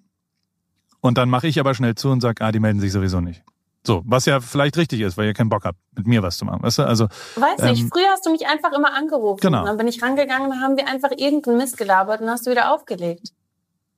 und 1.01 1.19
dann 1.19 1.29
mache 1.29 1.49
ich 1.49 1.59
aber 1.59 1.75
schnell 1.75 1.97
zu 1.97 2.11
und 2.11 2.21
sag, 2.21 2.41
ah 2.41 2.53
die 2.53 2.61
melden 2.61 2.79
sich 2.81 2.93
sowieso 2.93 3.21
nicht. 3.21 3.43
So, 3.87 4.03
was 4.07 4.25
ja 4.25 4.41
vielleicht 4.41 4.79
richtig 4.79 5.01
ist, 5.03 5.19
weil 5.19 5.27
ihr 5.27 5.35
keinen 5.35 5.51
Bock 5.51 5.65
habt, 5.67 5.77
mit 5.95 6.07
mir 6.07 6.23
was 6.23 6.39
zu 6.39 6.47
machen. 6.47 6.63
Weißt 6.63 6.79
du, 6.79 6.85
also 6.85 7.07
Weiß 7.37 7.61
nicht, 7.71 7.83
Ähm, 7.83 7.91
früher 7.93 8.09
hast 8.11 8.25
du 8.25 8.31
mich 8.31 8.47
einfach 8.47 8.73
immer 8.73 8.95
angerufen. 8.95 9.41
Genau. 9.43 9.61
Und 9.61 9.67
dann 9.67 9.77
bin 9.77 9.89
ich 9.89 10.01
rangegangen, 10.03 10.49
dann 10.49 10.63
haben 10.63 10.79
wir 10.79 10.89
einfach 10.89 11.11
irgendeinen 11.15 11.59
Mist 11.59 11.77
gelabert 11.77 12.23
und 12.23 12.31
hast 12.31 12.47
du 12.47 12.51
wieder 12.51 12.73
aufgelegt. 12.73 13.33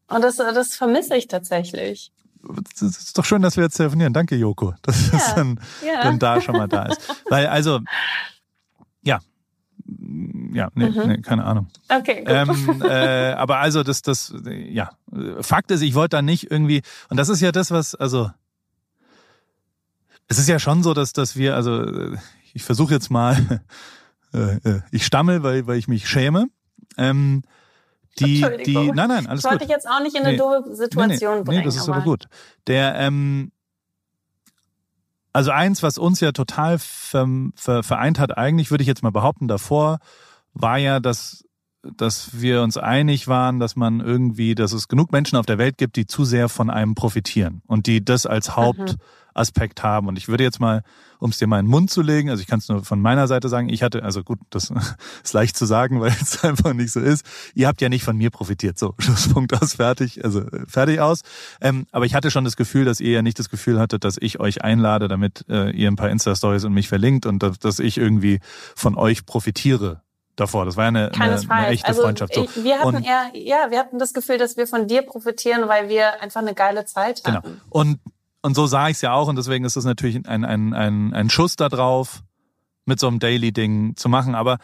Und 0.09 0.23
das, 0.23 0.37
das 0.37 0.75
vermisse 0.75 1.17
ich 1.17 1.29
tatsächlich. 1.29 2.11
es 2.75 2.83
ist 2.83 3.17
doch 3.17 3.25
schön, 3.25 3.43
dass 3.43 3.57
wir 3.57 3.63
jetzt 3.63 3.77
telefonieren. 3.77 4.13
Danke, 4.13 4.35
Joko, 4.35 4.75
dass 4.83 5.09
das 5.13 5.29
Ja. 5.29 5.35
dann, 5.37 5.61
Ja. 5.87 6.03
dann 6.03 6.19
da 6.19 6.41
schon 6.41 6.57
mal 6.57 6.67
da 6.67 6.87
ist. 6.87 7.01
Weil, 7.31 7.47
also, 7.47 7.79
ja. 9.07 9.21
Ja, 10.53 10.69
nee, 10.75 10.89
Mhm. 10.89 11.03
nee 11.07 11.19
keine 11.23 11.45
Ahnung. 11.45 11.69
Okay, 11.89 12.25
gut. 12.25 12.29
Ähm, 12.29 12.83
äh, 12.89 13.33
aber 13.33 13.59
also 13.59 13.83
das, 13.83 14.03
das, 14.03 14.35
ja, 14.45 14.91
Fakt 15.41 15.71
ist, 15.71 15.83
ich 15.83 15.95
wollte 15.95 16.17
da 16.17 16.23
nicht 16.23 16.51
irgendwie, 16.51 16.83
und 17.09 17.17
das 17.19 17.29
ist 17.29 17.41
ja 17.41 17.53
das, 17.53 17.71
was, 17.71 17.95
also, 17.95 18.31
es 20.29 20.39
ist 20.39 20.49
ja 20.49 20.59
schon 20.59 20.83
so, 20.83 20.93
dass, 20.95 21.13
dass 21.13 21.37
wir, 21.37 21.55
also, 21.55 22.15
ich 22.53 22.65
versuche 22.65 22.95
jetzt 22.95 23.11
mal, 23.11 23.63
äh, 24.35 24.57
äh, 24.69 24.81
ich 24.91 25.07
stammel, 25.07 25.43
weil, 25.43 25.67
weil 25.67 25.79
ich 25.79 25.89
mich 25.89 26.09
schäme. 26.09 26.47
Ähm, 26.97 27.43
die, 28.19 28.45
die, 28.65 28.75
nein, 28.93 29.09
nein, 29.09 29.25
ich 29.25 29.29
alles 29.31 29.45
wollte 29.45 29.59
gut. 29.59 29.63
dich 29.65 29.71
jetzt 29.71 29.87
auch 29.87 30.01
nicht 30.01 30.17
in 30.17 30.23
eine 30.23 30.33
Nee. 30.33 30.39
doofe 30.39 30.75
Situation 30.75 31.39
nee, 31.39 31.45
bringen. 31.45 31.59
Nee, 31.61 31.65
das 31.67 31.77
ist 31.77 31.89
aber 31.89 32.01
gut. 32.01 32.25
Der, 32.67 32.95
ähm, 32.97 33.53
also 35.37 35.51
eins, 35.51 35.83
was 35.83 35.99
uns 35.99 36.21
ja 36.21 36.33
total 36.33 36.79
ver, 36.79 37.29
ver, 37.57 37.83
vereint 37.83 38.19
hat, 38.19 38.39
eigentlich 38.39 38.71
würde 38.71 38.81
ich 38.81 38.89
jetzt 38.89 39.03
mal 39.03 39.11
behaupten, 39.11 39.49
davor 39.49 39.99
war 40.55 40.79
ja, 40.79 40.99
dass, 40.99 41.45
dass 41.97 42.41
wir 42.41 42.63
uns 42.63 42.77
einig 42.77 43.29
waren, 43.29 43.59
dass 43.59 43.77
man 43.77 44.01
irgendwie, 44.01 44.55
dass 44.55 44.73
es 44.73 44.89
genug 44.89 45.13
Menschen 45.13 45.37
auf 45.37 45.47
der 45.47 45.59
Welt 45.59 45.79
gibt, 45.79 45.97
die 45.97 46.07
zu 46.07 46.25
sehr 46.25 46.49
von 46.49 46.71
einem 46.71 46.95
profitieren 46.95 47.63
und 47.67 47.87
die 47.87 48.05
das 48.05 48.27
als 48.27 48.57
Hauptaspekt 48.57 49.83
haben. 49.83 50.09
Und 50.09 50.17
ich 50.17 50.29
würde 50.29 50.45
jetzt 50.45 50.61
mal, 50.61 50.83
um 51.19 51.31
es 51.31 51.39
dir 51.39 51.47
mal 51.47 51.61
in 51.61 51.67
den 51.67 51.71
Mund 51.71 51.91
zu 51.91 52.03
legen, 52.03 52.31
also 52.31 52.41
ich 52.41 52.47
kann 52.47 52.59
es 52.59 52.69
nur 52.69 52.85
von 52.85 53.01
meiner 53.01 53.27
Seite 53.27 53.49
sagen, 53.49 53.69
ich 53.69 53.83
hatte, 53.83 54.03
also 54.03 54.23
gut, 54.23 54.39
das 54.51 54.73
ist 55.25 55.33
leicht 55.33 55.57
zu 55.57 55.67
sagen, 55.67 56.01
weil 56.01 56.15
es 56.21 56.43
einfach 56.45 56.73
nicht 56.73 56.93
so 56.93 57.01
ist. 57.01 57.25
Ihr 57.55 57.67
habt 57.67 57.81
ja 57.81 57.89
nicht 57.89 58.05
von 58.05 58.17
mir 58.17 58.31
profitiert. 58.31 58.79
So, 58.79 58.95
Schlusspunkt 58.99 59.61
aus, 59.61 59.75
fertig, 59.75 60.25
also 60.25 60.41
äh, 60.41 60.67
fertig 60.67 61.01
aus. 61.01 61.21
Ähm, 61.61 61.87
aber 61.93 62.07
ich 62.07 62.15
hatte 62.15 62.31
schon 62.31 62.45
das 62.45 62.57
Gefühl, 62.57 62.85
dass 62.85 63.01
ihr 63.01 63.13
ja 63.13 63.23
nicht 63.23 63.39
das 63.39 63.51
Gefühl 63.51 63.79
hattet, 63.79 64.05
dass 64.05 64.17
ich 64.21 64.41
euch 64.41 64.63
einlade, 64.63 65.09
damit 65.09 65.45
äh, 65.49 65.71
ihr 65.71 65.89
ein 65.89 65.97
paar 65.97 66.11
Insta-Stories 66.11 66.65
und 66.65 66.73
mich 66.73 66.89
verlinkt 66.89 67.27
und 67.27 67.43
dass, 67.43 67.59
dass 67.59 67.79
ich 67.79 67.99
irgendwie 67.99 68.41
von 68.75 68.97
euch 68.97 69.27
profitiere 69.27 70.03
davor. 70.37 70.65
Das 70.65 70.77
war 70.77 70.85
ja 70.85 70.89
eine, 70.89 71.11
eine, 71.19 71.41
eine 71.51 71.67
echte 71.69 71.89
also 71.89 72.03
Freundschaft. 72.03 72.35
So. 72.35 72.47
wir 72.63 72.79
hatten 72.79 72.97
Und- 72.97 73.05
eher, 73.05 73.31
ja, 73.35 73.71
wir 73.71 73.79
hatten 73.79 73.99
das 73.99 74.13
Gefühl, 74.15 74.39
dass 74.39 74.57
wir 74.57 74.67
von 74.67 74.87
dir 74.87 75.03
profitieren, 75.03 75.69
weil 75.69 75.89
wir 75.89 76.21
einfach 76.23 76.41
eine 76.41 76.55
geile 76.55 76.85
Zeit 76.85 77.25
Genau. 77.25 77.39
hatten. 77.39 77.61
Und, 77.71 77.99
und 78.43 78.55
so 78.55 78.67
sah 78.67 78.89
ich 78.89 78.97
es 78.97 79.01
ja 79.03 79.13
auch 79.13 79.29
und 79.29 79.37
deswegen 79.37 79.65
ist 79.65 79.77
es 79.77 79.85
natürlich 79.85 80.27
ein, 80.29 80.45
ein, 80.45 80.73
ein, 80.75 81.13
ein 81.15 81.31
Schuss 81.31 81.57
da 81.57 81.69
drauf, 81.69 82.23
mit 82.85 83.01
so 83.01 83.09
einem 83.09 83.19
Daily-Ding 83.19 83.97
zu 83.97 84.09
machen. 84.09 84.35
Aber, 84.37 84.59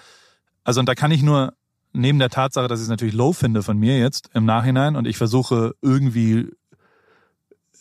also 0.63 0.79
und 0.81 0.89
da 0.89 0.95
kann 0.95 1.11
ich 1.11 1.23
nur, 1.23 1.55
neben 1.93 2.19
der 2.21 2.31
Tatsache, 2.31 2.69
dass 2.69 2.79
ich 2.79 2.85
es 2.85 2.89
natürlich 2.91 3.15
low 3.15 3.33
finde 3.33 3.63
von 3.63 3.77
mir 3.79 3.99
jetzt 3.99 4.31
im 4.35 4.45
Nachhinein 4.45 4.95
und 4.97 5.07
ich 5.07 5.17
versuche 5.19 5.75
irgendwie 5.83 6.49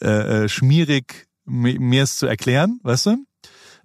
äh, 0.01 0.43
äh, 0.45 0.49
schmierig 0.49 1.27
mi- 1.45 1.80
mir 1.80 2.04
es 2.04 2.15
zu 2.17 2.25
erklären, 2.25 2.80
weißt 2.84 3.06
du? 3.06 3.17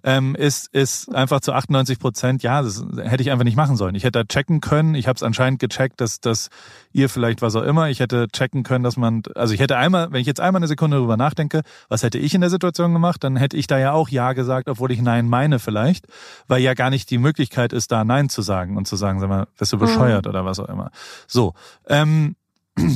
Ähm, 0.07 0.35
ist, 0.35 0.73
ist 0.73 1.13
einfach 1.13 1.41
zu 1.41 1.51
98 1.51 1.99
Prozent, 1.99 2.41
ja, 2.41 2.61
das 2.61 2.81
hätte 3.03 3.21
ich 3.21 3.29
einfach 3.29 3.43
nicht 3.43 3.57
machen 3.57 3.75
sollen. 3.75 3.93
Ich 3.93 4.05
hätte 4.05 4.19
da 4.19 4.23
checken 4.23 4.61
können, 4.61 4.95
ich 4.95 5.05
habe 5.05 5.17
es 5.17 5.21
anscheinend 5.21 5.59
gecheckt, 5.59 5.99
dass, 5.99 6.21
dass 6.21 6.47
ihr 6.93 7.09
vielleicht 7.09 7.41
was 7.41 7.57
auch 7.57 7.63
immer, 7.63 7.89
ich 7.89 7.99
hätte 7.99 8.29
checken 8.29 8.63
können, 8.63 8.85
dass 8.85 8.95
man, 8.95 9.23
also 9.35 9.53
ich 9.53 9.59
hätte 9.59 9.75
einmal, 9.75 10.09
wenn 10.13 10.21
ich 10.21 10.27
jetzt 10.27 10.39
einmal 10.39 10.61
eine 10.61 10.67
Sekunde 10.67 10.95
drüber 10.95 11.17
nachdenke, 11.17 11.61
was 11.89 12.03
hätte 12.03 12.19
ich 12.19 12.33
in 12.33 12.39
der 12.39 12.49
Situation 12.49 12.93
gemacht, 12.93 13.21
dann 13.21 13.35
hätte 13.35 13.57
ich 13.57 13.67
da 13.67 13.77
ja 13.79 13.91
auch 13.91 14.07
Ja 14.07 14.31
gesagt, 14.31 14.69
obwohl 14.69 14.93
ich 14.93 15.01
Nein 15.01 15.27
meine 15.27 15.59
vielleicht, 15.59 16.07
weil 16.47 16.61
ja 16.61 16.73
gar 16.73 16.89
nicht 16.89 17.11
die 17.11 17.17
Möglichkeit 17.17 17.73
ist, 17.73 17.91
da 17.91 18.05
Nein 18.05 18.29
zu 18.29 18.41
sagen 18.41 18.77
und 18.77 18.87
zu 18.87 18.95
sagen, 18.95 19.19
sag 19.19 19.27
mal, 19.27 19.47
bist 19.59 19.73
du 19.73 19.77
bescheuert 19.77 20.25
oder 20.25 20.45
was 20.45 20.61
auch 20.61 20.69
immer. 20.69 20.89
So, 21.27 21.53
ähm, 21.85 22.37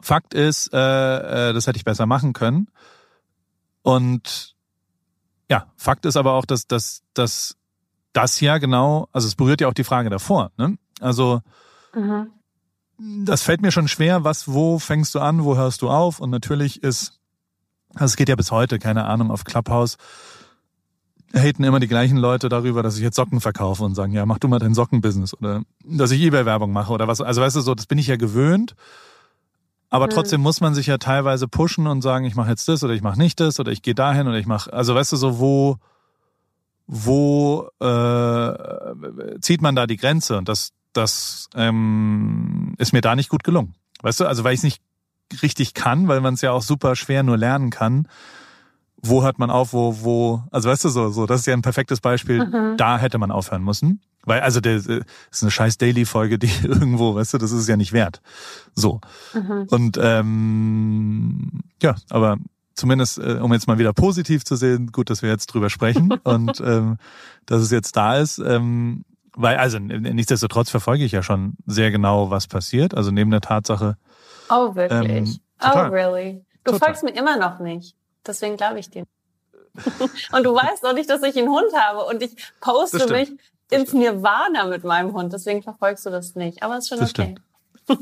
Fakt 0.00 0.34
ist, 0.34 0.72
äh, 0.72 1.48
äh, 1.48 1.52
das 1.52 1.66
hätte 1.66 1.78
ich 1.78 1.84
besser 1.84 2.06
machen 2.06 2.32
können. 2.32 2.68
Und 3.82 4.55
ja, 5.50 5.66
Fakt 5.76 6.06
ist 6.06 6.16
aber 6.16 6.32
auch, 6.32 6.44
dass, 6.44 6.66
dass, 6.66 7.02
dass 7.14 7.56
das 8.12 8.40
ja 8.40 8.58
genau, 8.58 9.08
also 9.12 9.28
es 9.28 9.34
berührt 9.34 9.60
ja 9.60 9.68
auch 9.68 9.74
die 9.74 9.84
Frage 9.84 10.10
davor. 10.10 10.50
Ne? 10.56 10.78
Also 11.00 11.40
Mhm. 11.94 12.30
das 12.98 13.42
fällt 13.42 13.62
mir 13.62 13.72
schon 13.72 13.88
schwer, 13.88 14.24
was, 14.24 14.48
wo 14.52 14.78
fängst 14.78 15.14
du 15.14 15.20
an, 15.20 15.44
wo 15.44 15.56
hörst 15.56 15.82
du 15.82 15.90
auf? 15.90 16.20
Und 16.20 16.30
natürlich 16.30 16.82
ist, 16.82 17.20
also 17.94 18.06
es 18.06 18.16
geht 18.16 18.28
ja 18.28 18.36
bis 18.36 18.50
heute, 18.50 18.78
keine 18.78 19.04
Ahnung, 19.04 19.30
auf 19.30 19.44
Clubhouse 19.44 19.96
haten 21.34 21.64
immer 21.64 21.80
die 21.80 21.88
gleichen 21.88 22.16
Leute 22.16 22.48
darüber, 22.48 22.82
dass 22.82 22.96
ich 22.96 23.02
jetzt 23.02 23.16
Socken 23.16 23.40
verkaufe 23.40 23.84
und 23.84 23.94
sagen, 23.94 24.12
ja, 24.12 24.24
mach 24.26 24.38
du 24.38 24.48
mal 24.48 24.58
dein 24.58 24.74
Sockenbusiness 24.74 25.34
oder 25.34 25.62
dass 25.84 26.10
ich 26.10 26.20
Ebay-Werbung 26.22 26.72
mache 26.72 26.92
oder 26.92 27.08
was. 27.08 27.20
Also 27.20 27.42
weißt 27.42 27.56
du 27.56 27.60
so, 27.60 27.74
das 27.74 27.86
bin 27.86 27.98
ich 27.98 28.06
ja 28.06 28.16
gewöhnt. 28.16 28.74
Aber 29.96 30.06
Mhm. 30.08 30.10
trotzdem 30.10 30.40
muss 30.42 30.60
man 30.60 30.74
sich 30.74 30.86
ja 30.88 30.98
teilweise 30.98 31.48
pushen 31.48 31.86
und 31.86 32.02
sagen, 32.02 32.26
ich 32.26 32.34
mache 32.34 32.50
jetzt 32.50 32.68
das 32.68 32.84
oder 32.84 32.92
ich 32.92 33.00
mache 33.00 33.18
nicht 33.18 33.40
das 33.40 33.58
oder 33.58 33.72
ich 33.72 33.80
gehe 33.80 33.94
dahin 33.94 34.28
oder 34.28 34.36
ich 34.36 34.46
mache, 34.46 34.70
also 34.70 34.94
weißt 34.94 35.10
du 35.12 35.16
so, 35.16 35.38
wo, 35.38 35.78
wo 36.86 37.68
äh, 37.80 39.40
zieht 39.40 39.62
man 39.62 39.74
da 39.74 39.86
die 39.86 39.96
Grenze? 39.96 40.36
Und 40.36 40.50
das, 40.50 40.72
das 40.92 41.48
ähm, 41.54 42.74
ist 42.76 42.92
mir 42.92 43.00
da 43.00 43.16
nicht 43.16 43.30
gut 43.30 43.42
gelungen. 43.42 43.74
Weißt 44.02 44.20
du, 44.20 44.26
also 44.26 44.44
weil 44.44 44.52
ich 44.52 44.60
es 44.60 44.64
nicht 44.64 44.82
richtig 45.42 45.72
kann, 45.72 46.08
weil 46.08 46.20
man 46.20 46.34
es 46.34 46.42
ja 46.42 46.52
auch 46.52 46.60
super 46.62 46.94
schwer 46.94 47.22
nur 47.22 47.38
lernen 47.38 47.70
kann. 47.70 48.06
Wo 49.02 49.22
hört 49.22 49.38
man 49.38 49.50
auf, 49.50 49.72
wo, 49.72 50.02
wo, 50.02 50.42
also 50.50 50.68
weißt 50.68 50.84
du 50.84 50.88
so, 50.90 51.08
so, 51.08 51.24
das 51.24 51.40
ist 51.40 51.46
ja 51.46 51.54
ein 51.54 51.62
perfektes 51.62 52.00
Beispiel, 52.02 52.44
Mhm. 52.44 52.76
da 52.76 52.98
hätte 52.98 53.16
man 53.16 53.30
aufhören 53.30 53.64
müssen. 53.64 54.02
Weil, 54.26 54.40
also, 54.40 54.60
das 54.60 54.86
ist 54.86 55.42
eine 55.42 55.50
scheiß 55.50 55.78
Daily-Folge, 55.78 56.38
die 56.38 56.50
irgendwo, 56.62 57.14
weißt 57.14 57.34
du, 57.34 57.38
das 57.38 57.52
ist 57.52 57.60
es 57.60 57.68
ja 57.68 57.76
nicht 57.76 57.94
wert. 57.94 58.20
So. 58.74 59.00
Mhm. 59.32 59.66
Und 59.70 59.98
ähm, 60.02 61.62
ja, 61.80 61.94
aber 62.10 62.36
zumindest, 62.74 63.18
äh, 63.18 63.38
um 63.40 63.52
jetzt 63.52 63.68
mal 63.68 63.78
wieder 63.78 63.92
positiv 63.92 64.44
zu 64.44 64.56
sehen, 64.56 64.92
gut, 64.92 65.08
dass 65.10 65.22
wir 65.22 65.30
jetzt 65.30 65.46
drüber 65.46 65.70
sprechen 65.70 66.12
und 66.24 66.60
ähm, 66.60 66.98
dass 67.46 67.62
es 67.62 67.70
jetzt 67.70 67.96
da 67.96 68.18
ist. 68.18 68.38
Ähm, 68.38 69.04
weil, 69.34 69.58
also 69.58 69.78
nichtsdestotrotz 69.78 70.70
verfolge 70.70 71.04
ich 71.04 71.12
ja 71.12 71.22
schon 71.22 71.56
sehr 71.66 71.90
genau, 71.90 72.30
was 72.30 72.46
passiert. 72.46 72.94
Also 72.94 73.10
neben 73.10 73.30
der 73.30 73.42
Tatsache. 73.42 73.96
Oh, 74.48 74.74
wirklich? 74.74 75.10
Ähm, 75.10 75.38
oh, 75.62 75.78
really? 75.88 76.44
Du 76.64 76.72
total. 76.72 76.86
folgst 76.86 77.04
mir 77.04 77.14
immer 77.14 77.36
noch 77.36 77.60
nicht. 77.60 77.96
Deswegen 78.26 78.56
glaube 78.56 78.80
ich 78.80 78.90
dir. 78.90 79.04
und 80.32 80.42
du 80.42 80.54
weißt 80.54 80.84
auch 80.86 80.94
nicht, 80.94 81.10
dass 81.10 81.22
ich 81.22 81.36
einen 81.36 81.48
Hund 81.48 81.72
habe 81.76 82.04
und 82.06 82.22
ich 82.22 82.34
poste 82.60 83.12
mich 83.12 83.30
ins 83.70 83.92
Nirvana 83.92 84.64
mit 84.64 84.84
meinem 84.84 85.12
Hund. 85.12 85.32
Deswegen 85.32 85.62
verfolgst 85.62 86.06
du 86.06 86.10
das 86.10 86.34
nicht. 86.34 86.62
Aber 86.62 86.78
ist 86.78 86.88
schon 86.88 87.00
das 87.00 87.10
okay. 87.10 87.34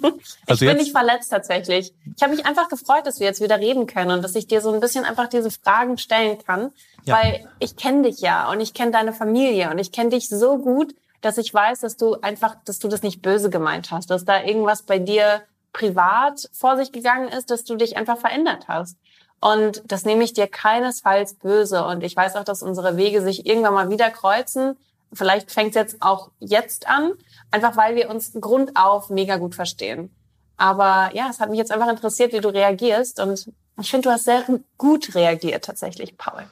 Also 0.46 0.64
ich 0.64 0.70
bin 0.70 0.78
nicht 0.78 0.92
verletzt 0.92 1.30
tatsächlich. 1.30 1.92
Ich 2.16 2.22
habe 2.22 2.34
mich 2.34 2.46
einfach 2.46 2.68
gefreut, 2.68 3.06
dass 3.06 3.20
wir 3.20 3.26
jetzt 3.26 3.42
wieder 3.42 3.58
reden 3.58 3.86
können 3.86 4.12
und 4.12 4.22
dass 4.22 4.34
ich 4.34 4.46
dir 4.46 4.60
so 4.62 4.72
ein 4.72 4.80
bisschen 4.80 5.04
einfach 5.04 5.28
diese 5.28 5.50
Fragen 5.50 5.98
stellen 5.98 6.38
kann, 6.38 6.72
ja. 7.04 7.16
weil 7.16 7.48
ich 7.58 7.76
kenne 7.76 8.02
dich 8.02 8.20
ja 8.20 8.50
und 8.50 8.60
ich 8.60 8.72
kenne 8.72 8.92
deine 8.92 9.12
Familie 9.12 9.70
und 9.70 9.78
ich 9.78 9.92
kenne 9.92 10.10
dich 10.10 10.30
so 10.30 10.58
gut, 10.58 10.94
dass 11.20 11.38
ich 11.38 11.52
weiß, 11.52 11.80
dass 11.80 11.96
du 11.96 12.16
einfach, 12.20 12.56
dass 12.64 12.78
du 12.78 12.88
das 12.88 13.02
nicht 13.02 13.22
böse 13.22 13.50
gemeint 13.50 13.90
hast, 13.90 14.10
dass 14.10 14.24
da 14.24 14.42
irgendwas 14.42 14.82
bei 14.82 14.98
dir 14.98 15.42
privat 15.72 16.48
vor 16.52 16.76
sich 16.76 16.92
gegangen 16.92 17.28
ist, 17.28 17.50
dass 17.50 17.64
du 17.64 17.76
dich 17.76 17.96
einfach 17.96 18.18
verändert 18.18 18.68
hast. 18.68 18.96
Und 19.40 19.82
das 19.86 20.04
nehme 20.04 20.24
ich 20.24 20.32
dir 20.32 20.46
keinesfalls 20.46 21.34
böse. 21.34 21.84
Und 21.84 22.02
ich 22.02 22.16
weiß 22.16 22.36
auch, 22.36 22.44
dass 22.44 22.62
unsere 22.62 22.96
Wege 22.96 23.20
sich 23.20 23.44
irgendwann 23.44 23.74
mal 23.74 23.90
wieder 23.90 24.10
kreuzen. 24.10 24.76
Vielleicht 25.12 25.50
fängt 25.50 25.70
es 25.70 25.74
jetzt 25.74 25.96
auch 26.02 26.30
jetzt 26.40 26.88
an, 26.88 27.12
einfach 27.50 27.76
weil 27.76 27.94
wir 27.94 28.10
uns 28.10 28.32
grundauf 28.40 29.10
mega 29.10 29.36
gut 29.36 29.54
verstehen. 29.54 30.14
Aber 30.56 31.10
ja, 31.14 31.28
es 31.30 31.40
hat 31.40 31.50
mich 31.50 31.58
jetzt 31.58 31.72
einfach 31.72 31.88
interessiert, 31.88 32.32
wie 32.32 32.40
du 32.40 32.48
reagierst. 32.48 33.20
Und 33.20 33.50
ich 33.80 33.90
finde, 33.90 34.08
du 34.08 34.12
hast 34.12 34.24
sehr 34.24 34.44
gut 34.78 35.14
reagiert 35.14 35.64
tatsächlich, 35.64 36.16
Paul. 36.16 36.44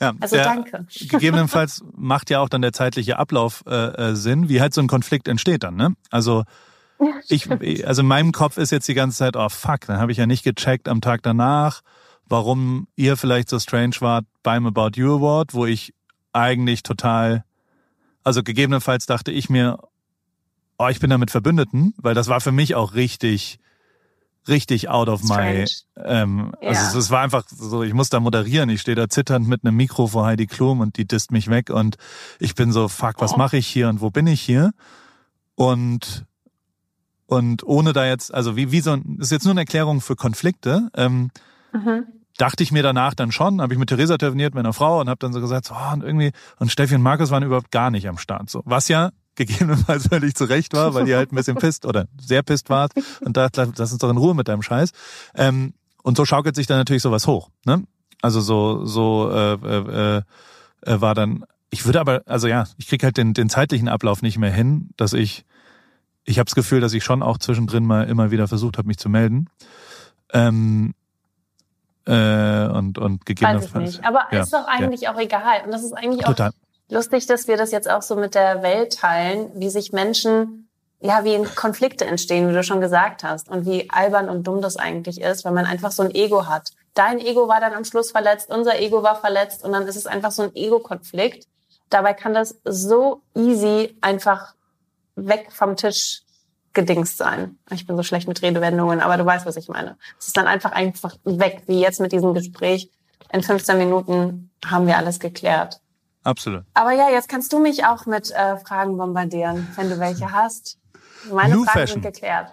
Ja, 0.00 0.14
also 0.20 0.36
der, 0.36 0.44
danke. 0.44 0.86
Gegebenenfalls 1.10 1.84
macht 1.96 2.30
ja 2.30 2.40
auch 2.40 2.48
dann 2.48 2.62
der 2.62 2.72
zeitliche 2.72 3.18
Ablauf 3.18 3.62
äh, 3.66 4.10
äh, 4.10 4.16
Sinn, 4.16 4.48
wie 4.48 4.60
halt 4.60 4.74
so 4.74 4.80
ein 4.80 4.88
Konflikt 4.88 5.28
entsteht 5.28 5.62
dann. 5.62 5.76
Ne? 5.76 5.94
Also 6.10 6.44
ich, 7.28 7.48
also 7.86 8.02
in 8.02 8.08
meinem 8.08 8.32
Kopf 8.32 8.56
ist 8.56 8.72
jetzt 8.72 8.88
die 8.88 8.94
ganze 8.94 9.18
Zeit, 9.18 9.36
oh 9.36 9.48
fuck, 9.48 9.82
dann 9.86 9.98
habe 9.98 10.12
ich 10.12 10.18
ja 10.18 10.26
nicht 10.26 10.44
gecheckt 10.44 10.88
am 10.88 11.00
Tag 11.00 11.22
danach, 11.22 11.82
warum 12.28 12.88
ihr 12.96 13.16
vielleicht 13.16 13.48
so 13.48 13.58
strange 13.58 13.96
wart 14.00 14.24
beim 14.42 14.66
About 14.66 14.90
You 14.94 15.16
Award, 15.16 15.54
wo 15.54 15.66
ich 15.66 15.94
eigentlich 16.32 16.82
total, 16.82 17.44
also 18.24 18.42
gegebenenfalls 18.42 19.06
dachte 19.06 19.32
ich 19.32 19.50
mir, 19.50 19.78
oh, 20.78 20.88
ich 20.88 21.00
bin 21.00 21.10
da 21.10 21.18
mit 21.18 21.30
Verbündeten, 21.30 21.94
weil 21.96 22.14
das 22.14 22.28
war 22.28 22.40
für 22.40 22.52
mich 22.52 22.74
auch 22.74 22.94
richtig 22.94 23.58
richtig 24.48 24.88
out 24.88 25.08
of 25.08 25.22
my. 25.22 25.64
Ähm, 25.96 26.52
ja. 26.60 26.70
Also 26.70 26.98
es, 26.98 27.10
war 27.10 27.22
einfach 27.22 27.44
so, 27.48 27.82
ich 27.82 27.94
muss 27.94 28.08
da 28.08 28.20
moderieren. 28.20 28.70
Ich 28.70 28.80
stehe 28.80 28.96
da 28.96 29.08
zitternd 29.08 29.46
mit 29.46 29.64
einem 29.64 29.76
Mikro 29.76 30.08
vor 30.08 30.26
Heidi 30.26 30.46
Klum 30.46 30.80
und 30.80 30.96
die 30.96 31.06
disst 31.06 31.30
mich 31.30 31.48
weg 31.48 31.70
und 31.70 31.96
ich 32.38 32.54
bin 32.54 32.72
so, 32.72 32.88
fuck, 32.88 33.20
was 33.20 33.34
oh. 33.34 33.36
mache 33.36 33.56
ich 33.56 33.66
hier 33.66 33.88
und 33.88 34.00
wo 34.00 34.10
bin 34.10 34.26
ich 34.26 34.40
hier? 34.40 34.72
Und 35.54 36.26
und 37.26 37.64
ohne 37.64 37.94
da 37.94 38.04
jetzt, 38.04 38.34
also 38.34 38.56
wie, 38.56 38.72
wie 38.72 38.80
so 38.80 38.92
ein, 38.92 39.16
ist 39.18 39.32
jetzt 39.32 39.44
nur 39.44 39.52
eine 39.52 39.60
Erklärung 39.60 40.02
für 40.02 40.16
Konflikte. 40.16 40.90
Ähm, 40.94 41.30
mhm. 41.72 42.04
Dachte 42.42 42.64
ich 42.64 42.72
mir 42.72 42.82
danach 42.82 43.14
dann 43.14 43.30
schon, 43.30 43.62
habe 43.62 43.72
ich 43.72 43.78
mit 43.78 43.88
Theresa 43.88 44.18
telefoniert, 44.18 44.52
meiner 44.52 44.72
Frau, 44.72 45.00
und 45.00 45.08
habe 45.08 45.20
dann 45.20 45.32
so 45.32 45.40
gesagt, 45.40 45.64
so, 45.66 45.76
und 45.92 46.02
irgendwie, 46.02 46.32
und 46.58 46.72
Steffi 46.72 46.96
und 46.96 47.02
Markus 47.02 47.30
waren 47.30 47.44
überhaupt 47.44 47.70
gar 47.70 47.92
nicht 47.92 48.08
am 48.08 48.18
Start. 48.18 48.50
So, 48.50 48.62
was 48.64 48.88
ja 48.88 49.12
gegebenenfalls 49.36 50.08
völlig 50.10 50.34
zurecht 50.34 50.74
war, 50.74 50.92
weil 50.92 51.06
ihr 51.06 51.18
halt 51.18 51.30
ein 51.30 51.36
bisschen 51.36 51.56
pisst 51.56 51.86
oder 51.86 52.08
sehr 52.18 52.42
pisst 52.42 52.68
wart 52.68 52.94
und 53.20 53.36
da 53.36 53.46
lass 53.54 53.92
uns 53.92 53.98
doch 53.98 54.10
in 54.10 54.16
Ruhe 54.16 54.34
mit 54.34 54.48
deinem 54.48 54.62
Scheiß. 54.62 54.90
Ähm, 55.36 55.72
und 56.02 56.16
so 56.16 56.24
schaukelt 56.24 56.56
sich 56.56 56.66
dann 56.66 56.78
natürlich 56.78 57.02
sowas 57.02 57.28
hoch. 57.28 57.48
Ne? 57.64 57.84
Also 58.22 58.40
so 58.40 58.86
so 58.86 59.30
äh, 59.30 59.52
äh, 59.52 60.22
äh, 60.80 61.00
war 61.00 61.14
dann. 61.14 61.44
Ich 61.70 61.84
würde 61.84 62.00
aber, 62.00 62.22
also 62.26 62.48
ja, 62.48 62.66
ich 62.76 62.88
krieg 62.88 63.04
halt 63.04 63.18
den, 63.18 63.34
den 63.34 63.50
zeitlichen 63.50 63.86
Ablauf 63.86 64.20
nicht 64.20 64.36
mehr 64.36 64.50
hin, 64.50 64.90
dass 64.96 65.12
ich, 65.12 65.44
ich 66.24 66.40
habe 66.40 66.46
das 66.46 66.56
Gefühl, 66.56 66.80
dass 66.80 66.92
ich 66.92 67.04
schon 67.04 67.22
auch 67.22 67.38
zwischendrin 67.38 67.86
mal 67.86 68.08
immer 68.08 68.32
wieder 68.32 68.48
versucht 68.48 68.78
habe, 68.78 68.88
mich 68.88 68.98
zu 68.98 69.08
melden. 69.08 69.46
Ähm, 70.32 70.92
äh, 72.06 72.66
und 72.66 72.98
und 72.98 73.24
gegebenenfalls. 73.26 73.74
Weiß 73.74 73.82
ich 73.82 73.96
nicht. 73.98 74.06
Aber 74.06 74.26
ja, 74.30 74.42
ist 74.42 74.52
doch 74.52 74.66
eigentlich 74.66 75.02
ja. 75.02 75.14
auch 75.14 75.18
egal. 75.18 75.62
Und 75.64 75.72
das 75.72 75.82
ist 75.82 75.92
eigentlich 75.92 76.24
Total. 76.24 76.50
auch 76.50 76.52
lustig, 76.92 77.26
dass 77.26 77.48
wir 77.48 77.56
das 77.56 77.70
jetzt 77.70 77.90
auch 77.90 78.02
so 78.02 78.16
mit 78.16 78.34
der 78.34 78.62
Welt 78.62 78.98
teilen, 78.98 79.50
wie 79.54 79.70
sich 79.70 79.92
Menschen, 79.92 80.68
ja, 81.00 81.24
wie 81.24 81.42
Konflikte 81.54 82.04
entstehen, 82.04 82.48
wie 82.48 82.52
du 82.52 82.62
schon 82.62 82.80
gesagt 82.80 83.24
hast, 83.24 83.48
und 83.48 83.66
wie 83.66 83.90
albern 83.90 84.28
und 84.28 84.46
dumm 84.46 84.60
das 84.60 84.76
eigentlich 84.76 85.20
ist, 85.20 85.44
wenn 85.44 85.54
man 85.54 85.66
einfach 85.66 85.90
so 85.90 86.02
ein 86.02 86.14
Ego 86.14 86.46
hat. 86.46 86.70
Dein 86.94 87.18
Ego 87.18 87.48
war 87.48 87.60
dann 87.60 87.72
am 87.72 87.84
Schluss 87.84 88.10
verletzt, 88.10 88.50
unser 88.50 88.78
Ego 88.78 89.02
war 89.02 89.16
verletzt 89.16 89.64
und 89.64 89.72
dann 89.72 89.86
ist 89.86 89.96
es 89.96 90.06
einfach 90.06 90.30
so 90.30 90.42
ein 90.42 90.54
Ego-Konflikt. 90.54 91.46
Dabei 91.88 92.14
kann 92.14 92.34
das 92.34 92.56
so 92.64 93.22
easy 93.34 93.96
einfach 94.00 94.54
weg 95.16 95.48
vom 95.50 95.76
Tisch 95.76 96.22
gedingst 96.74 97.18
sein. 97.18 97.58
Ich 97.70 97.86
bin 97.86 97.96
so 97.96 98.02
schlecht 98.02 98.28
mit 98.28 98.42
Redewendungen, 98.42 99.00
aber 99.00 99.16
du 99.16 99.24
weißt, 99.24 99.46
was 99.46 99.56
ich 99.56 99.68
meine. 99.68 99.96
Es 100.18 100.28
ist 100.28 100.36
dann 100.36 100.46
einfach 100.46 100.72
einfach 100.72 101.16
weg, 101.24 101.62
wie 101.66 101.80
jetzt 101.80 102.00
mit 102.00 102.12
diesem 102.12 102.34
Gespräch. 102.34 102.90
In 103.32 103.42
15 103.42 103.78
Minuten 103.78 104.50
haben 104.64 104.86
wir 104.86 104.96
alles 104.96 105.18
geklärt. 105.20 105.80
Absolut. 106.24 106.64
Aber 106.74 106.92
ja, 106.92 107.10
jetzt 107.10 107.28
kannst 107.28 107.52
du 107.52 107.58
mich 107.58 107.84
auch 107.84 108.06
mit 108.06 108.30
äh, 108.30 108.56
Fragen 108.58 108.96
bombardieren, 108.96 109.68
wenn 109.76 109.90
du 109.90 109.98
welche 109.98 110.30
hast. 110.32 110.78
Meine 111.32 111.54
New 111.54 111.64
Fragen 111.64 111.80
Fashion. 111.80 112.02
sind 112.02 112.14
geklärt. 112.14 112.52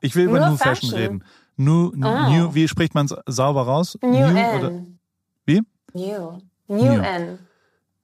Ich 0.00 0.16
will 0.16 0.24
über 0.24 0.40
New, 0.40 0.50
New 0.50 0.56
Fashion. 0.56 0.90
Fashion. 0.90 0.98
reden. 0.98 1.24
New, 1.56 1.88
oh. 1.88 2.30
new, 2.30 2.54
wie 2.54 2.66
spricht 2.68 2.94
man 2.94 3.06
es 3.06 3.14
sauber 3.26 3.62
raus? 3.62 3.98
New, 4.00 4.08
new 4.08 4.36
N. 4.36 4.58
Oder, 4.58 4.72
wie? 5.44 5.62
New. 5.92 6.38
New, 6.68 6.94
new. 6.94 7.02
N. 7.02 7.38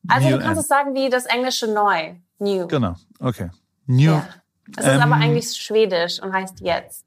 Also 0.08 0.28
new 0.28 0.36
du 0.36 0.42
kannst 0.42 0.58
N. 0.58 0.60
es 0.60 0.68
sagen 0.68 0.94
wie 0.94 1.08
das 1.08 1.24
englische 1.24 1.66
neu. 1.72 2.16
New. 2.38 2.66
Genau, 2.66 2.94
okay. 3.18 3.48
New. 3.86 4.10
Ja. 4.10 4.28
Es 4.76 4.84
ist 4.84 4.90
aber 4.90 5.16
ähm, 5.16 5.22
eigentlich 5.22 5.56
schwedisch 5.56 6.20
und 6.22 6.32
heißt 6.32 6.60
jetzt. 6.60 7.04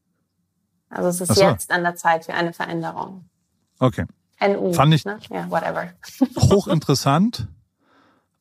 Also 0.90 1.10
es 1.10 1.22
ist 1.22 1.36
so. 1.36 1.44
jetzt 1.44 1.72
an 1.72 1.84
der 1.84 1.96
Zeit 1.96 2.26
für 2.26 2.34
eine 2.34 2.54
Veränderung. 2.54 3.30
Okay. 3.80 4.06
NU. 4.42 4.74
Fand 4.74 4.94
ich 4.94 5.06
ne? 5.06 5.20
ja, 5.30 5.50
whatever. 5.50 5.94
hochinteressant. 6.36 7.48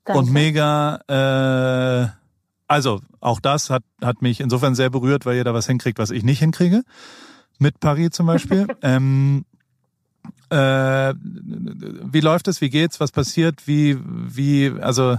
Und 0.06 0.30
mega, 0.30 1.00
äh, 1.06 2.08
also 2.66 3.00
auch 3.20 3.40
das 3.40 3.68
hat, 3.68 3.82
hat 4.02 4.22
mich 4.22 4.40
insofern 4.40 4.74
sehr 4.74 4.88
berührt, 4.88 5.26
weil 5.26 5.36
ihr 5.36 5.44
da 5.44 5.52
was 5.52 5.66
hinkriegt, 5.66 5.98
was 5.98 6.10
ich 6.10 6.22
nicht 6.22 6.38
hinkriege. 6.38 6.82
Mit 7.58 7.80
Paris 7.80 8.10
zum 8.12 8.26
Beispiel. 8.26 8.66
ähm, 8.82 9.44
äh, 10.50 11.14
wie 11.14 12.20
läuft 12.20 12.48
es? 12.48 12.60
Wie 12.60 12.70
geht's? 12.70 13.00
Was 13.00 13.12
passiert? 13.12 13.66
Wie, 13.66 13.98
wie, 14.02 14.72
also 14.80 15.18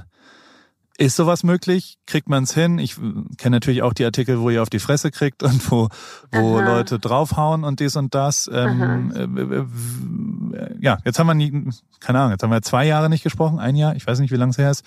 ist 1.00 1.16
sowas 1.16 1.44
möglich? 1.44 1.98
Kriegt 2.06 2.28
man 2.28 2.44
es 2.44 2.54
hin? 2.54 2.78
Ich 2.78 2.98
kenne 3.38 3.56
natürlich 3.56 3.84
auch 3.84 3.94
die 3.94 4.04
Artikel, 4.04 4.42
wo 4.42 4.50
ihr 4.50 4.62
auf 4.62 4.70
die 4.70 4.80
Fresse 4.80 5.12
kriegt 5.12 5.44
und 5.44 5.72
wo, 5.72 5.88
wo 6.32 6.60
Leute 6.60 7.00
draufhauen 7.00 7.64
und 7.64 7.80
dies 7.80 7.96
und 7.96 8.14
das. 8.14 8.50
Ähm, 8.52 9.14
äh, 9.16 10.58
äh, 10.58 10.76
ja, 10.82 10.98
jetzt 11.06 11.18
haben 11.18 11.28
wir 11.28 11.36
nie, 11.36 11.70
keine 12.02 12.20
Ahnung, 12.20 12.32
jetzt 12.32 12.44
haben 12.44 12.52
wir 12.52 12.62
zwei 12.62 12.86
Jahre 12.86 13.10
nicht 13.10 13.24
gesprochen, 13.24 13.60
ein 13.60 13.78
Jahr, 13.78 13.96
ich 13.96 14.06
weiß 14.06 14.20
nicht, 14.20 14.32
wie 14.32 14.36
lange 14.36 14.52
es 14.52 14.58
her 14.58 14.72
ist. 14.72 14.84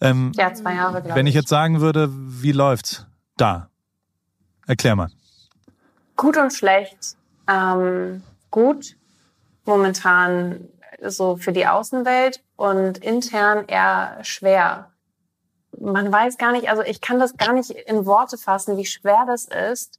Ähm, 0.00 0.32
ja, 0.34 0.52
zwei 0.52 0.74
Jahre, 0.74 1.00
glaube 1.00 1.14
Wenn 1.14 1.28
ich 1.28 1.34
jetzt 1.34 1.48
sagen 1.48 1.80
würde, 1.80 2.10
wie 2.12 2.52
läuft's 2.52 3.06
da? 3.36 3.68
Erklär 4.66 4.96
mal. 4.96 5.10
Gut 6.16 6.36
und 6.36 6.52
schlecht. 6.52 7.16
Ähm, 7.48 8.24
gut, 8.50 8.96
momentan 9.64 10.68
so 11.06 11.36
für 11.36 11.52
die 11.52 11.68
Außenwelt 11.68 12.42
und 12.56 12.98
intern 12.98 13.64
eher 13.68 14.18
schwer 14.22 14.91
man 15.78 16.12
weiß 16.12 16.38
gar 16.38 16.52
nicht, 16.52 16.68
also 16.68 16.82
ich 16.82 17.00
kann 17.00 17.18
das 17.18 17.36
gar 17.36 17.52
nicht 17.52 17.70
in 17.70 18.06
Worte 18.06 18.38
fassen, 18.38 18.76
wie 18.76 18.84
schwer 18.84 19.24
das 19.26 19.46
ist, 19.46 19.98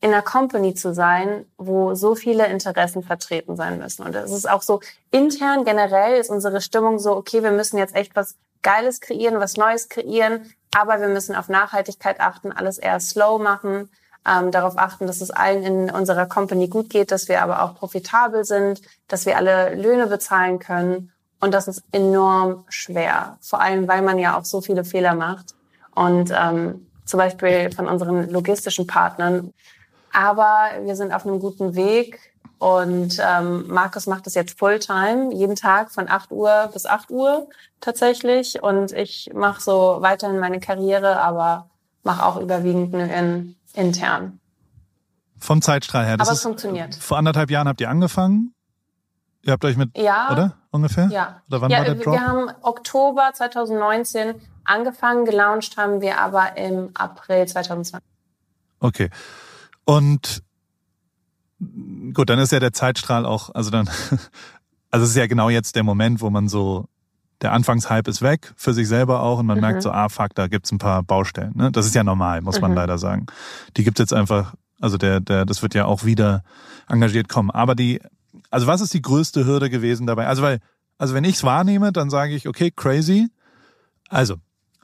in 0.00 0.12
einer 0.12 0.22
Company 0.22 0.74
zu 0.74 0.92
sein, 0.92 1.46
wo 1.56 1.94
so 1.94 2.14
viele 2.14 2.46
Interessen 2.46 3.02
vertreten 3.02 3.56
sein 3.56 3.78
müssen. 3.78 4.04
Und 4.04 4.14
es 4.14 4.32
ist 4.32 4.48
auch 4.48 4.60
so, 4.60 4.80
intern 5.10 5.64
generell 5.64 6.20
ist 6.20 6.28
unsere 6.28 6.60
Stimmung 6.60 6.98
so, 6.98 7.16
okay, 7.16 7.42
wir 7.42 7.52
müssen 7.52 7.78
jetzt 7.78 7.94
echt 7.94 8.14
was 8.14 8.36
Geiles 8.60 9.00
kreieren, 9.00 9.40
was 9.40 9.56
Neues 9.56 9.88
kreieren, 9.88 10.52
aber 10.76 11.00
wir 11.00 11.08
müssen 11.08 11.34
auf 11.34 11.48
Nachhaltigkeit 11.48 12.20
achten, 12.20 12.52
alles 12.52 12.76
eher 12.76 13.00
slow 13.00 13.42
machen, 13.42 13.88
ähm, 14.26 14.50
darauf 14.50 14.76
achten, 14.76 15.06
dass 15.06 15.22
es 15.22 15.30
allen 15.30 15.62
in 15.62 15.90
unserer 15.90 16.26
Company 16.26 16.68
gut 16.68 16.90
geht, 16.90 17.10
dass 17.10 17.28
wir 17.28 17.40
aber 17.40 17.62
auch 17.62 17.74
profitabel 17.74 18.44
sind, 18.44 18.82
dass 19.08 19.24
wir 19.24 19.38
alle 19.38 19.74
Löhne 19.74 20.06
bezahlen 20.06 20.58
können. 20.58 21.13
Und 21.44 21.52
das 21.52 21.68
ist 21.68 21.82
enorm 21.92 22.64
schwer, 22.70 23.36
vor 23.42 23.60
allem 23.60 23.86
weil 23.86 24.00
man 24.00 24.18
ja 24.18 24.38
auch 24.38 24.46
so 24.46 24.62
viele 24.62 24.82
Fehler 24.82 25.14
macht. 25.14 25.54
Und 25.94 26.32
ähm, 26.34 26.86
zum 27.04 27.18
Beispiel 27.18 27.70
von 27.70 27.86
unseren 27.86 28.30
logistischen 28.30 28.86
Partnern. 28.86 29.52
Aber 30.10 30.70
wir 30.84 30.96
sind 30.96 31.12
auf 31.12 31.26
einem 31.26 31.40
guten 31.40 31.74
Weg 31.74 32.18
Und 32.58 33.20
ähm, 33.20 33.66
Markus 33.68 34.06
macht 34.06 34.24
das 34.24 34.32
jetzt 34.32 34.58
Fulltime, 34.58 35.34
jeden 35.34 35.54
Tag 35.54 35.90
von 35.90 36.08
8 36.08 36.30
Uhr 36.30 36.70
bis 36.72 36.86
8 36.86 37.10
Uhr 37.10 37.46
tatsächlich. 37.82 38.62
Und 38.62 38.92
ich 38.92 39.30
mache 39.34 39.60
so 39.60 39.98
weiterhin 40.00 40.38
meine 40.38 40.60
Karriere, 40.60 41.20
aber 41.20 41.68
mache 42.04 42.24
auch 42.24 42.40
überwiegend 42.40 42.92
nur 42.92 43.02
in, 43.02 43.56
intern. 43.74 44.40
Vom 45.38 45.60
Zeitstrahl 45.60 46.06
her. 46.06 46.16
Das 46.16 46.28
aber 46.28 46.36
es 46.36 46.42
funktioniert. 46.42 46.94
Vor 46.94 47.18
anderthalb 47.18 47.50
Jahren 47.50 47.68
habt 47.68 47.82
ihr 47.82 47.90
angefangen. 47.90 48.53
Ihr 49.44 49.52
habt 49.52 49.64
euch 49.64 49.76
mit, 49.76 49.96
ja, 49.96 50.32
oder? 50.32 50.56
Ungefähr? 50.70 51.08
Ja. 51.08 51.42
Oder 51.48 51.60
wann 51.60 51.70
ja, 51.70 51.78
war 51.78 51.84
der 51.84 51.94
Drop? 51.96 52.14
Wir 52.14 52.26
haben 52.26 52.50
Oktober 52.62 53.30
2019 53.34 54.34
angefangen, 54.64 55.24
gelauncht 55.24 55.76
haben 55.76 56.00
wir 56.00 56.18
aber 56.18 56.56
im 56.56 56.90
April 56.94 57.46
2020. 57.46 58.00
Okay. 58.80 59.10
Und 59.84 60.42
gut, 62.12 62.30
dann 62.30 62.38
ist 62.38 62.52
ja 62.52 62.60
der 62.60 62.72
Zeitstrahl 62.72 63.26
auch, 63.26 63.54
also 63.54 63.70
dann, 63.70 63.88
also 64.90 65.04
es 65.04 65.10
ist 65.10 65.16
ja 65.16 65.26
genau 65.26 65.50
jetzt 65.50 65.76
der 65.76 65.82
Moment, 65.82 66.20
wo 66.22 66.30
man 66.30 66.48
so, 66.48 66.86
der 67.42 67.52
Anfangshype 67.52 68.08
ist 68.10 68.22
weg, 68.22 68.52
für 68.56 68.72
sich 68.72 68.88
selber 68.88 69.20
auch, 69.20 69.40
und 69.40 69.46
man 69.46 69.58
mhm. 69.58 69.62
merkt 69.62 69.82
so, 69.82 69.90
ah 69.90 70.08
fuck, 70.08 70.34
da 70.34 70.46
gibt's 70.46 70.72
ein 70.72 70.78
paar 70.78 71.02
Baustellen. 71.02 71.52
Ne? 71.54 71.70
Das 71.70 71.84
ist 71.84 71.94
ja 71.94 72.02
normal, 72.02 72.40
muss 72.40 72.60
man 72.60 72.70
mhm. 72.70 72.78
leider 72.78 72.96
sagen. 72.96 73.26
Die 73.76 73.84
gibt's 73.84 74.00
jetzt 74.00 74.14
einfach, 74.14 74.54
also 74.80 74.96
der, 74.96 75.20
der, 75.20 75.44
das 75.44 75.62
wird 75.62 75.74
ja 75.74 75.84
auch 75.84 76.04
wieder 76.04 76.42
engagiert 76.88 77.28
kommen. 77.28 77.50
Aber 77.50 77.74
die, 77.74 78.00
also 78.54 78.66
was 78.66 78.80
ist 78.80 78.94
die 78.94 79.02
größte 79.02 79.44
Hürde 79.44 79.68
gewesen 79.68 80.06
dabei? 80.06 80.26
Also 80.26 80.42
weil, 80.42 80.60
also 80.96 81.14
wenn 81.14 81.24
ich's 81.24 81.42
wahrnehme, 81.42 81.92
dann 81.92 82.08
sage 82.08 82.34
ich, 82.34 82.48
okay, 82.48 82.70
crazy. 82.70 83.28
Also, 84.08 84.36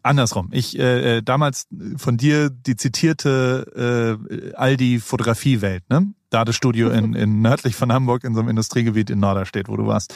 Andersrum. 0.02 0.48
Ich 0.52 0.78
äh, 0.78 1.18
äh, 1.18 1.22
damals 1.22 1.68
von 1.96 2.16
dir 2.16 2.50
die 2.50 2.74
zitierte 2.76 4.18
äh, 4.28 4.54
Aldi-Fotografiewelt, 4.54 5.88
ne? 5.90 6.12
Da 6.30 6.44
das 6.44 6.56
Studio 6.56 6.90
in, 6.90 7.14
in 7.14 7.42
nördlich 7.42 7.76
von 7.76 7.92
Hamburg 7.92 8.24
in 8.24 8.34
so 8.34 8.40
einem 8.40 8.48
Industriegebiet 8.48 9.10
in 9.10 9.20
Norderstedt, 9.20 9.68
wo 9.68 9.76
du 9.76 9.86
warst. 9.86 10.14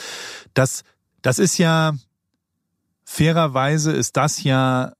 Das, 0.54 0.82
das 1.22 1.38
ist 1.38 1.58
ja 1.58 1.92
fairerweise 3.04 3.92
ist 3.92 4.16
das 4.16 4.42
ja 4.42 4.94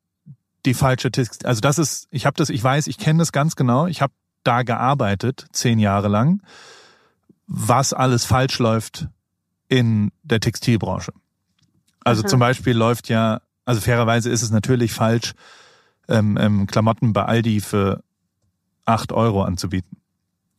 die 0.67 0.75
falsche 0.75 1.11
Text. 1.11 1.47
Also 1.47 1.61
das 1.61 1.79
ist, 1.79 2.07
ich 2.11 2.27
habe 2.27 2.37
das, 2.37 2.51
ich 2.51 2.63
weiß, 2.63 2.87
ich 2.87 2.99
kenne 2.99 3.19
das 3.19 3.33
ganz 3.33 3.57
genau. 3.57 3.87
Ich 3.87 4.03
habe 4.03 4.13
da 4.45 4.63
gearbeitet 4.63 5.47
zehn 5.53 5.79
Jahre 5.79 6.09
lang, 6.09 6.43
was 7.47 7.93
alles 7.93 8.25
falsch 8.25 8.59
läuft 8.59 9.09
in 9.69 10.13
der 10.23 10.41
Textilbranche. 10.41 11.13
Also 12.05 12.23
Aha. 12.23 12.29
zum 12.29 12.41
Beispiel 12.41 12.77
läuft 12.77 13.09
ja 13.09 13.41
also 13.65 13.81
fairerweise 13.81 14.31
ist 14.31 14.43
es 14.43 14.51
natürlich 14.51 14.93
falsch, 14.93 15.35
ähm, 16.09 16.39
ähm, 16.41 16.67
Klamotten 16.67 17.13
bei 17.13 17.25
Aldi 17.25 17.61
für 17.61 18.03
acht 18.85 19.13
Euro 19.13 19.43
anzubieten. 19.43 19.99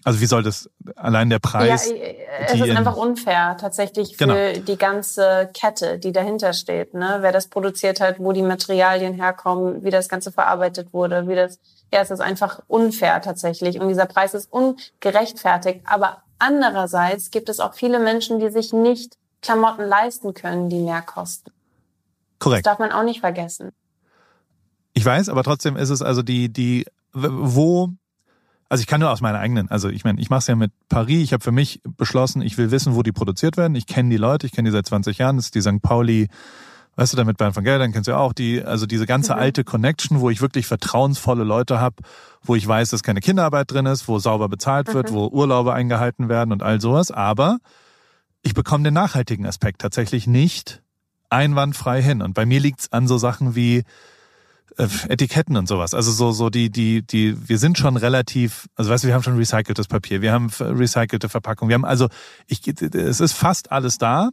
Also 0.03 0.21
wie 0.21 0.27
soll 0.27 0.43
das 0.43 0.69
allein 0.95 1.29
der 1.31 1.39
Preis? 1.39 1.89
Ja, 1.89 1.95
äh, 1.95 2.15
es 2.47 2.61
ist 2.61 2.75
einfach 2.75 2.95
unfair 2.95 3.57
tatsächlich 3.59 4.17
für 4.17 4.27
genau. 4.27 4.65
die 4.65 4.77
ganze 4.77 5.49
Kette, 5.53 5.97
die 5.97 6.11
dahinter 6.11 6.53
steht. 6.53 6.93
Ne? 6.93 7.17
Wer 7.21 7.31
das 7.31 7.47
produziert 7.47 8.01
hat, 8.01 8.19
wo 8.19 8.31
die 8.31 8.43
Materialien 8.43 9.13
herkommen, 9.13 9.83
wie 9.83 9.89
das 9.89 10.09
Ganze 10.09 10.31
verarbeitet 10.31 10.93
wurde, 10.93 11.27
wie 11.27 11.35
das. 11.35 11.59
Ja, 11.93 12.01
es 12.01 12.11
ist 12.11 12.19
einfach 12.19 12.61
unfair 12.67 13.21
tatsächlich 13.21 13.79
und 13.79 13.87
dieser 13.87 14.07
Preis 14.07 14.33
ist 14.33 14.51
ungerechtfertigt. 14.51 15.81
Aber 15.85 16.23
andererseits 16.45 17.31
gibt 17.31 17.49
es 17.49 17.59
auch 17.59 17.73
viele 17.73 17.99
Menschen, 17.99 18.39
die 18.39 18.49
sich 18.49 18.73
nicht 18.73 19.17
Klamotten 19.41 19.83
leisten 19.83 20.33
können, 20.33 20.69
die 20.69 20.79
mehr 20.79 21.01
kosten. 21.01 21.51
Korrekt. 22.39 22.65
Das 22.65 22.71
darf 22.73 22.79
man 22.79 22.91
auch 22.91 23.03
nicht 23.03 23.19
vergessen. 23.19 23.71
Ich 24.93 25.05
weiß, 25.05 25.29
aber 25.29 25.43
trotzdem 25.43 25.75
ist 25.75 25.89
es 25.89 26.01
also 26.01 26.21
die, 26.21 26.51
die, 26.51 26.85
wo, 27.13 27.89
also 28.69 28.81
ich 28.81 28.87
kann 28.87 29.01
nur 29.01 29.11
aus 29.11 29.21
meiner 29.21 29.39
eigenen, 29.39 29.69
also 29.69 29.89
ich 29.89 30.03
meine, 30.03 30.21
ich 30.21 30.29
mache 30.29 30.39
es 30.39 30.47
ja 30.47 30.55
mit 30.55 30.71
Paris, 30.89 31.23
ich 31.23 31.33
habe 31.33 31.43
für 31.43 31.51
mich 31.51 31.81
beschlossen, 31.97 32.41
ich 32.41 32.57
will 32.57 32.71
wissen, 32.71 32.95
wo 32.95 33.03
die 33.03 33.11
produziert 33.11 33.57
werden. 33.57 33.75
Ich 33.75 33.87
kenne 33.87 34.09
die 34.09 34.17
Leute, 34.17 34.47
ich 34.47 34.53
kenne 34.53 34.69
die 34.69 34.73
seit 34.73 34.85
20 34.85 35.17
Jahren, 35.17 35.35
das 35.35 35.45
ist 35.45 35.55
die 35.55 35.61
St. 35.61 35.81
Pauli, 35.81 36.29
weißt 36.95 37.13
du, 37.13 37.17
damit 37.17 37.37
Bernd 37.37 37.53
von 37.53 37.63
Geldern 37.63 37.91
kennst 37.91 38.07
du 38.07 38.11
ja 38.11 38.17
auch, 38.17 38.33
die, 38.33 38.63
also 38.63 38.85
diese 38.85 39.05
ganze 39.05 39.33
mhm. 39.33 39.39
alte 39.39 39.63
Connection, 39.63 40.19
wo 40.21 40.29
ich 40.29 40.41
wirklich 40.41 40.67
vertrauensvolle 40.67 41.43
Leute 41.43 41.79
habe, 41.79 41.97
wo 42.41 42.55
ich 42.55 42.67
weiß, 42.67 42.89
dass 42.91 43.03
keine 43.03 43.19
Kinderarbeit 43.19 43.71
drin 43.71 43.85
ist, 43.85 44.07
wo 44.07 44.19
sauber 44.19 44.49
bezahlt 44.49 44.93
wird, 44.93 45.11
mhm. 45.11 45.15
wo 45.15 45.27
Urlaube 45.27 45.73
eingehalten 45.73 46.29
werden 46.29 46.51
und 46.51 46.63
all 46.63 46.79
sowas, 46.81 47.11
aber 47.11 47.57
ich 48.41 48.53
bekomme 48.53 48.83
den 48.83 48.93
nachhaltigen 48.93 49.45
Aspekt 49.45 49.81
tatsächlich 49.81 50.27
nicht 50.27 50.83
einwandfrei 51.29 52.01
hin. 52.01 52.21
Und 52.21 52.33
bei 52.33 52.45
mir 52.45 52.59
liegt's 52.59 52.91
an 52.91 53.07
so 53.07 53.17
Sachen 53.17 53.55
wie 53.55 53.83
äh, 54.77 54.87
Etiketten 55.07 55.57
und 55.57 55.67
sowas. 55.67 55.93
Also 55.93 56.11
so, 56.11 56.31
so 56.31 56.49
die, 56.49 56.69
die, 56.69 57.01
die, 57.01 57.35
wir 57.49 57.57
sind 57.57 57.77
schon 57.77 57.97
relativ, 57.97 58.67
also 58.75 58.91
weißt 58.91 59.03
du, 59.03 59.07
wir 59.07 59.15
haben 59.15 59.23
schon 59.23 59.37
recyceltes 59.37 59.87
Papier, 59.87 60.21
wir 60.21 60.31
haben 60.31 60.49
recycelte 60.59 61.29
Verpackung, 61.29 61.69
wir 61.69 61.75
haben 61.75 61.85
also, 61.85 62.07
ich, 62.47 62.61
es 62.67 63.19
ist 63.19 63.33
fast 63.33 63.71
alles 63.71 63.97
da. 63.97 64.29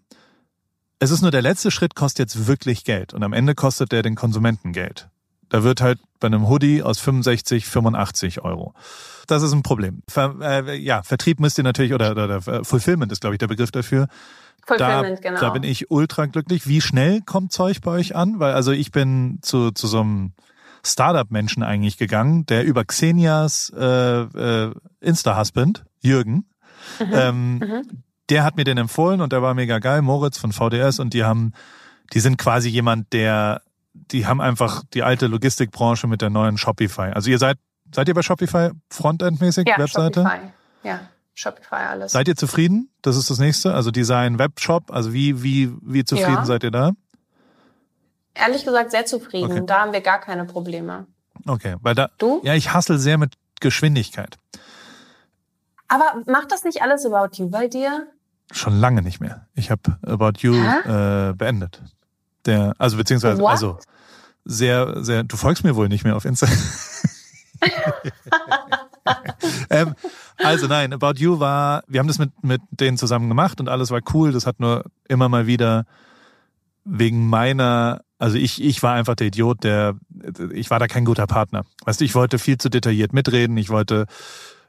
Es 1.03 1.11
ist 1.11 1.21
nur 1.21 1.33
der 1.33 1.43
letzte 1.43 1.73
Schritt 1.73 1.97
kostet 1.97 2.21
jetzt 2.21 2.47
wirklich 2.47 2.85
Geld 2.85 3.13
und 3.13 3.25
am 3.25 3.33
Ende 3.33 3.57
kostet 3.57 3.91
der 3.91 4.05
den 4.05 4.15
Konsumenten 4.15 4.73
Geld. 4.73 5.09
Da 5.49 5.65
wird 5.65 5.81
halt 5.81 5.99
bei 6.21 6.29
einem 6.29 6.49
Hoodie 6.49 6.85
aus 6.85 7.01
65, 7.01 7.67
85 7.67 8.45
Euro. 8.45 8.73
Das 9.27 9.43
ist 9.43 9.53
ein 9.53 9.65
Problem. 9.65 10.05
Ver, 10.07 10.37
äh, 10.41 10.77
ja, 10.77 11.03
Vertrieb 11.03 11.41
müsst 11.41 11.59
ihr 11.59 11.65
natürlich, 11.65 11.93
oder, 11.93 12.13
oder, 12.13 12.25
oder 12.27 12.65
Fulfillment 12.65 13.11
ist, 13.11 13.21
glaube 13.21 13.35
ich, 13.35 13.41
der 13.41 13.49
Begriff 13.49 13.73
dafür. 13.73 14.07
Fulfillment, 14.65 15.19
da, 15.19 15.29
genau. 15.29 15.41
Da 15.41 15.51
bin 15.51 15.65
ich 15.65 15.91
ultra 15.91 16.27
glücklich. 16.27 16.69
Wie 16.69 16.81
schnell 16.81 17.21
kommt 17.21 17.51
Zeug 17.51 17.81
bei 17.81 17.91
euch 17.91 18.15
an? 18.15 18.39
Weil 18.39 18.55
also 18.55 18.71
ich 18.71 18.93
bin 18.93 19.41
zu, 19.43 19.73
zu 19.73 19.89
so 19.89 20.03
einem 20.03 20.35
Startup-Menschen 20.87 21.65
eigentlich 21.65 21.99
gegangen, 21.99 22.47
der 22.47 22.63
über 22.63 22.85
Xenias 22.85 23.73
äh, 23.77 23.87
äh, 23.87 24.73
Insta-Husband, 25.01 25.85
Jürgen, 26.01 26.47
mhm. 27.01 27.13
Ähm, 27.13 27.59
mhm. 27.59 28.03
Der 28.31 28.45
hat 28.45 28.57
mir 28.57 28.65
den 28.65 28.79
empfohlen 28.79 29.21
und 29.21 29.33
der 29.33 29.43
war 29.43 29.55
mega 29.55 29.79
geil, 29.79 30.03
Moritz 30.03 30.39
von 30.39 30.53
VDS 30.53 30.99
und 30.99 31.15
die 31.15 31.25
haben, 31.25 31.53
die 32.13 32.21
sind 32.21 32.39
quasi 32.39 32.69
jemand, 32.69 33.13
der, 33.13 33.63
die 33.93 34.27
haben 34.27 34.41
einfach 34.41 34.85
die 34.95 35.03
alte 35.03 35.27
Logistikbranche 35.27 36.07
mit 36.07 36.23
der 36.23 36.31
neuen 36.31 36.59
Shopify. 36.59 37.13
Also 37.15 37.31
ihr 37.31 37.39
seid, 37.39 37.59
seid 37.95 38.09
ihr 38.09 38.15
bei 38.15 38.23
Shopify 38.23 38.71
Frontend-mäßig, 38.91 39.69
ja, 39.69 39.79
Webseite? 39.79 40.23
Shopify. 40.23 40.53
Ja. 40.85 41.01
Shopify 41.35 41.87
alles. 41.89 42.13
Seid 42.13 42.29
ihr 42.29 42.37
zufrieden? 42.37 42.91
Das 43.01 43.17
ist 43.17 43.31
das 43.31 43.39
nächste. 43.39 43.75
Also 43.75 43.91
Design, 43.91 44.39
Webshop. 44.39 44.91
Also 44.91 45.13
wie, 45.13 45.43
wie, 45.43 45.73
wie 45.81 46.05
zufrieden 46.05 46.35
ja. 46.35 46.45
seid 46.45 46.63
ihr 46.63 46.71
da? 46.71 46.93
Ehrlich 48.35 48.65
gesagt 48.65 48.91
sehr 48.91 49.07
zufrieden. 49.07 49.51
Okay. 49.51 49.63
Da 49.67 49.81
haben 49.81 49.93
wir 49.93 50.01
gar 50.01 50.21
keine 50.21 50.45
Probleme. 50.45 51.07
Okay, 51.47 51.77
weil 51.81 51.95
da. 51.95 52.11
Du? 52.19 52.41
Ja, 52.45 52.55
ich 52.55 52.73
hassel 52.73 52.99
sehr 52.99 53.19
mit 53.19 53.35
Geschwindigkeit. 53.61 54.39
Aber 55.93 56.23
macht 56.25 56.51
das 56.51 56.65
nicht 56.65 56.81
alles 56.81 57.05
About 57.05 57.37
You 57.37 57.51
bei 57.51 57.69
dir? 57.69 58.07
Schon 58.51 58.81
lange 58.81 59.03
nicht 59.03 59.21
mehr. 59.21 59.47
Ich 59.55 59.71
habe 59.71 59.99
About 60.01 60.39
You 60.39 60.55
äh, 60.55 61.35
beendet. 61.37 61.83
Der, 62.47 62.73
also 62.79 62.97
beziehungsweise, 62.97 63.43
What? 63.43 63.51
also 63.51 63.79
sehr, 64.47 65.05
sehr. 65.05 65.23
Du 65.23 65.37
folgst 65.37 65.65
mir 65.65 65.77
wohl 65.77 65.91
nicht 65.91 66.05
mehr 66.05 66.17
auf 66.17 66.25
Instagram. 66.25 66.57
ähm, 69.71 69.95
also 70.39 70.67
nein, 70.67 70.95
About 70.95 71.19
You 71.19 71.41
war, 71.41 71.83
wir 71.87 72.01
haben 72.01 72.09
das 72.09 72.19
mit, 72.19 72.43
mit 72.43 72.63
denen 72.71 72.97
zusammen 72.97 73.29
gemacht 73.29 73.61
und 73.61 73.69
alles 73.69 73.91
war 73.91 74.01
cool. 74.15 74.33
Das 74.33 74.47
hat 74.47 74.61
nur 74.61 74.85
immer 75.09 75.29
mal 75.29 75.47
wieder 75.47 75.85
wegen 76.87 77.29
meiner, 77.29 78.01
also 78.19 78.39
ich, 78.39 78.63
ich 78.63 78.83
war 78.83 78.95
einfach 78.95 79.15
der 79.15 79.27
Idiot, 79.27 79.63
der, 79.63 79.99
ich 80.55 80.71
war 80.71 80.79
da 80.79 80.89
kein 80.89 81.05
guter 81.05 81.27
Partner. 81.27 81.67
Weißt 81.85 82.01
du, 82.01 82.07
ich 82.07 82.15
wollte 82.15 82.39
viel 82.39 82.57
zu 82.57 82.71
detailliert 82.71 83.13
mitreden. 83.13 83.59
Ich 83.59 83.69
wollte 83.69 84.07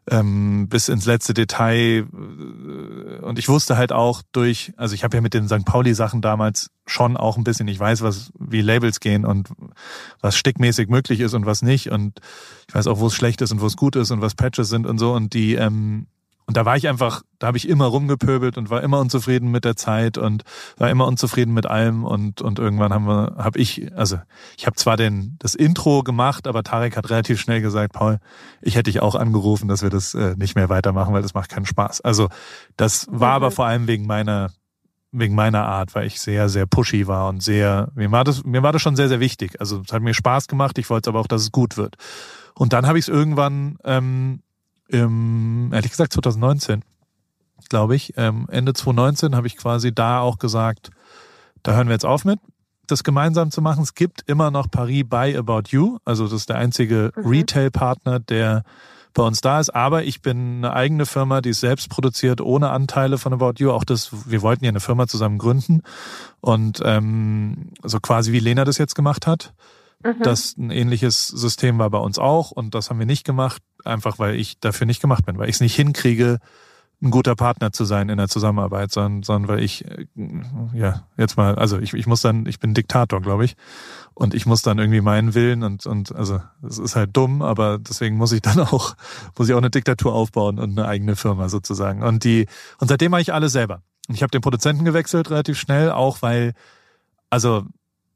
ähm, 0.10 0.68
bis 0.70 0.90
ins 0.90 1.06
letzte 1.06 1.34
Detail. 1.34 2.06
Und 3.22 3.40
ich 3.40 3.48
wusste 3.50 3.78
halt 3.78 3.92
auch 3.92 4.22
durch, 4.32 4.74
also 4.78 4.96
ich 4.96 5.04
habe 5.04 5.18
ja 5.18 5.22
mit 5.22 5.34
den 5.34 5.48
St. 5.48 5.66
Pauli-Sachen 5.66 6.22
damals 6.22 6.72
schon 6.86 7.16
auch 7.16 7.38
ein 7.38 7.44
bisschen, 7.44 7.68
ich 7.68 7.80
weiß, 7.80 8.02
was 8.02 8.32
wie 8.38 8.62
Labels 8.62 9.00
gehen 9.00 9.26
und 9.26 9.50
was 10.20 10.38
stickmäßig 10.38 10.90
möglich 10.90 11.20
ist 11.20 11.34
und 11.34 11.46
was 11.46 11.62
nicht. 11.62 11.90
Und 11.92 12.20
ich 12.68 12.76
weiß 12.76 12.88
auch, 12.88 13.00
wo 13.00 13.08
es 13.08 13.16
schlecht 13.16 13.42
ist 13.42 13.52
und 13.52 13.62
wo 13.62 13.66
es 13.66 13.78
gut 13.78 13.96
ist 13.96 14.12
und 14.12 14.22
was 14.22 14.36
Patches 14.36 14.70
sind 14.70 14.86
und 14.86 14.98
so. 14.98 15.14
Und 15.14 15.34
die, 15.34 15.56
ähm, 15.56 16.08
und 16.46 16.58
da 16.58 16.66
war 16.66 16.76
ich 16.76 16.90
einfach, 16.90 17.24
da 17.40 17.48
habe 17.48 17.58
ich 17.58 17.70
immer 17.70 17.86
rumgepöbelt 17.86 18.58
und 18.58 18.70
war 18.70 18.84
immer 18.84 19.00
unzufrieden 19.00 19.50
mit 19.50 19.64
der 19.64 19.78
Zeit 19.78 20.18
und 20.18 20.44
war 20.78 20.90
immer 20.90 21.08
unzufrieden 21.08 21.54
mit 21.54 21.66
allem 21.66 22.04
und 22.04 22.42
und 22.42 22.60
irgendwann 22.60 22.94
haben 22.94 23.06
wir, 23.08 23.36
habe 23.38 23.60
ich, 23.60 23.96
also 23.96 24.20
ich 24.58 24.66
habe 24.66 24.76
zwar 24.76 24.98
den 24.98 25.38
das 25.40 25.56
Intro 25.56 26.04
gemacht, 26.04 26.46
aber 26.46 26.64
Tarek 26.64 26.98
hat 26.98 27.10
relativ 27.10 27.40
schnell 27.40 27.62
gesagt, 27.62 27.94
Paul, 27.94 28.20
ich 28.62 28.76
hätte 28.76 28.92
dich 28.92 29.02
auch 29.02 29.16
angerufen, 29.16 29.70
dass 29.70 29.84
wir 29.84 29.90
das 29.90 30.14
äh, 30.16 30.36
nicht 30.36 30.56
mehr 30.56 30.68
weitermachen, 30.68 31.14
weil 31.14 31.22
das 31.22 31.34
macht 31.34 31.50
keinen 31.50 31.66
Spaß. 31.66 32.02
Also 32.02 32.28
das 32.76 33.08
war 33.10 33.30
mhm. 33.30 33.36
aber 33.36 33.52
vor 33.52 33.66
allem 33.66 33.88
wegen 33.88 34.06
meiner 34.06 34.52
wegen 35.14 35.36
meiner 35.36 35.66
Art, 35.66 35.96
weil 35.96 36.08
ich 36.08 36.20
sehr 36.20 36.50
sehr 36.50 36.66
pushy 36.66 37.08
war 37.08 37.30
und 37.30 37.42
sehr 37.42 37.90
mir 37.96 38.12
war 38.12 38.26
das 38.26 38.44
mir 38.44 38.64
war 38.64 38.74
das 38.74 38.82
schon 38.82 38.98
sehr 38.98 39.08
sehr 39.08 39.22
wichtig. 39.22 39.62
Also 39.62 39.82
es 39.86 39.94
hat 39.94 40.02
mir 40.02 40.14
Spaß 40.14 40.50
gemacht, 40.50 40.78
ich 40.78 40.90
wollte 40.90 41.10
aber 41.10 41.22
auch, 41.22 41.28
dass 41.28 41.42
es 41.42 41.52
gut 41.54 41.78
wird. 41.78 41.96
Und 42.56 42.74
dann 42.74 42.86
habe 42.86 43.00
ich 43.00 43.06
es 43.06 43.10
irgendwann 43.10 43.78
ähm, 43.86 44.42
im, 44.94 45.72
ehrlich 45.74 45.92
gesagt 45.92 46.14
2019, 46.14 46.84
glaube 47.70 47.96
ich, 47.96 48.14
ähm, 48.18 48.48
Ende 48.50 48.74
2019 48.74 49.36
habe 49.36 49.48
ich 49.48 49.58
quasi 49.58 49.94
da 49.94 50.20
auch 50.20 50.38
gesagt, 50.38 50.92
da 51.64 51.74
hören 51.74 51.88
wir 51.88 51.94
jetzt 51.94 52.06
auf 52.06 52.26
mit, 52.26 52.40
das 52.88 53.04
gemeinsam 53.04 53.52
zu 53.52 53.62
machen. 53.62 53.84
Es 53.84 53.96
gibt 53.96 54.24
immer 54.28 54.52
noch 54.52 54.70
Paris 54.70 55.04
by 55.08 55.36
About 55.38 55.70
You, 55.70 55.98
also 56.06 56.26
das 56.26 56.34
ist 56.34 56.50
der 56.50 56.58
einzige 56.58 57.12
mhm. 57.16 57.28
Retail-Partner, 57.28 58.20
der 58.20 58.64
bei 59.14 59.24
uns 59.24 59.42
da 59.42 59.60
ist. 59.60 59.74
Aber 59.74 60.04
ich 60.04 60.22
bin 60.22 60.58
eine 60.58 60.74
eigene 60.74 61.06
Firma, 61.06 61.42
die 61.42 61.50
ist 61.50 61.60
selbst 61.60 61.90
produziert, 61.90 62.42
ohne 62.42 62.70
Anteile 62.72 63.18
von 63.18 63.34
About 63.34 63.54
You. 63.58 63.72
Auch 63.72 63.84
das, 63.84 64.30
wir 64.30 64.42
wollten 64.42 64.66
ja 64.66 64.70
eine 64.70 64.80
Firma 64.80 65.08
zusammen 65.08 65.38
gründen. 65.38 65.82
Und 66.42 66.82
ähm, 66.84 67.72
so 67.84 68.00
quasi 68.00 68.32
wie 68.32 68.40
Lena 68.40 68.66
das 68.66 68.78
jetzt 68.78 68.96
gemacht 68.96 69.28
hat. 69.28 69.54
Mhm. 70.04 70.22
Das 70.24 70.58
ein 70.58 70.72
ähnliches 70.72 71.28
System 71.28 71.80
war 71.80 71.90
bei 71.90 71.98
uns 71.98 72.20
auch 72.20 72.52
und 72.52 72.76
das 72.76 72.90
haben 72.90 73.00
wir 73.00 73.06
nicht 73.06 73.26
gemacht, 73.26 73.62
einfach 73.84 74.20
weil 74.20 74.36
ich 74.36 74.60
dafür 74.60 74.88
nicht 74.88 75.02
gemacht 75.02 75.26
bin, 75.26 75.38
weil 75.38 75.50
ich 75.50 75.56
es 75.56 75.62
nicht 75.62 75.76
hinkriege, 75.76 76.40
ein 77.04 77.12
guter 77.12 77.36
Partner 77.36 77.74
zu 77.74 77.84
sein 77.84 78.08
in 78.08 78.18
der 78.18 78.30
Zusammenarbeit, 78.30 78.92
sondern, 78.92 79.24
sondern 79.24 79.50
weil 79.50 79.64
ich, 79.64 79.86
äh, 79.86 80.06
ja, 80.74 81.06
jetzt 81.18 81.36
mal, 81.36 81.56
also 81.56 81.78
ich, 81.80 81.94
ich 81.94 82.08
muss 82.08 82.22
dann, 82.22 82.46
ich 82.46 82.60
bin 82.60 82.74
Diktator, 82.74 83.22
glaube 83.22 83.44
ich. 83.44 83.56
Und 84.14 84.34
ich 84.34 84.46
muss 84.46 84.62
dann 84.62 84.80
irgendwie 84.80 85.02
meinen 85.02 85.34
Willen 85.34 85.64
und, 85.64 85.86
und 85.86 86.16
also 86.16 86.40
es 86.66 86.78
ist 86.78 86.96
halt 86.96 87.10
dumm, 87.14 87.42
aber 87.42 87.78
deswegen 87.78 88.16
muss 88.16 88.32
ich 88.32 88.42
dann 88.42 88.60
auch, 88.60 88.96
muss 89.38 89.50
ich 89.50 89.54
auch 89.54 89.60
eine 89.60 89.70
Diktatur 89.70 90.14
aufbauen 90.14 90.60
und 90.60 90.78
eine 90.78 90.88
eigene 90.88 91.16
Firma 91.16 91.50
sozusagen. 91.50 92.04
Und 92.04 92.24
die, 92.24 92.48
und 92.80 92.88
seitdem 92.88 93.12
mache 93.12 93.22
ich 93.22 93.34
alles 93.34 93.52
selber. 93.52 93.82
Und 94.08 94.16
ich 94.16 94.24
habe 94.24 94.32
den 94.32 94.42
Produzenten 94.42 94.86
gewechselt 94.86 95.30
relativ 95.30 95.60
schnell, 95.60 95.92
auch 95.92 96.22
weil, 96.22 96.54
also 97.30 97.66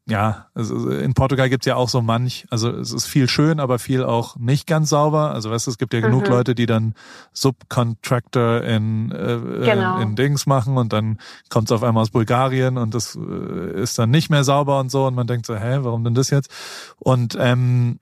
ja, 0.10 0.48
also 0.54 0.90
in 0.90 1.14
Portugal 1.14 1.50
gibt's 1.50 1.66
ja 1.66 1.76
auch 1.76 1.90
so 1.90 2.02
manch, 2.02 2.48
also 2.50 2.72
es 2.72 2.94
ist 2.94 3.08
viel 3.08 3.28
schön, 3.28 3.60
aber 3.60 3.78
viel 3.78 4.04
auch 4.06 4.38
nicht 4.38 4.66
ganz 4.66 4.90
sauber. 4.90 5.34
Also 5.34 5.52
weißt 5.52 5.68
du, 5.68 5.72
es 5.72 5.78
gibt 5.78 5.94
ja 5.94 6.00
genug 6.00 6.24
mhm. 6.24 6.30
Leute, 6.30 6.56
die 6.56 6.66
dann 6.66 6.94
Subcontractor 7.34 8.64
in, 8.64 9.12
äh, 9.12 9.66
genau. 9.66 10.00
in 10.00 10.16
Dings 10.16 10.46
machen 10.46 10.78
und 10.78 10.94
dann 10.94 11.18
kommt's 11.50 11.74
auf 11.74 11.84
einmal 11.84 12.04
aus 12.04 12.12
Bulgarien 12.12 12.78
und 12.78 12.94
das 12.94 13.18
äh, 13.18 13.82
ist 13.82 14.00
dann 14.00 14.10
nicht 14.10 14.30
mehr 14.30 14.46
sauber 14.46 14.80
und 14.80 14.90
so 14.92 15.08
und 15.08 15.14
man 15.14 15.28
denkt 15.28 15.46
so, 15.46 15.58
hä, 15.58 15.80
warum 15.82 16.06
denn 16.06 16.14
das 16.14 16.30
jetzt? 16.30 16.52
Und 17.00 17.38
ähm, 17.38 18.00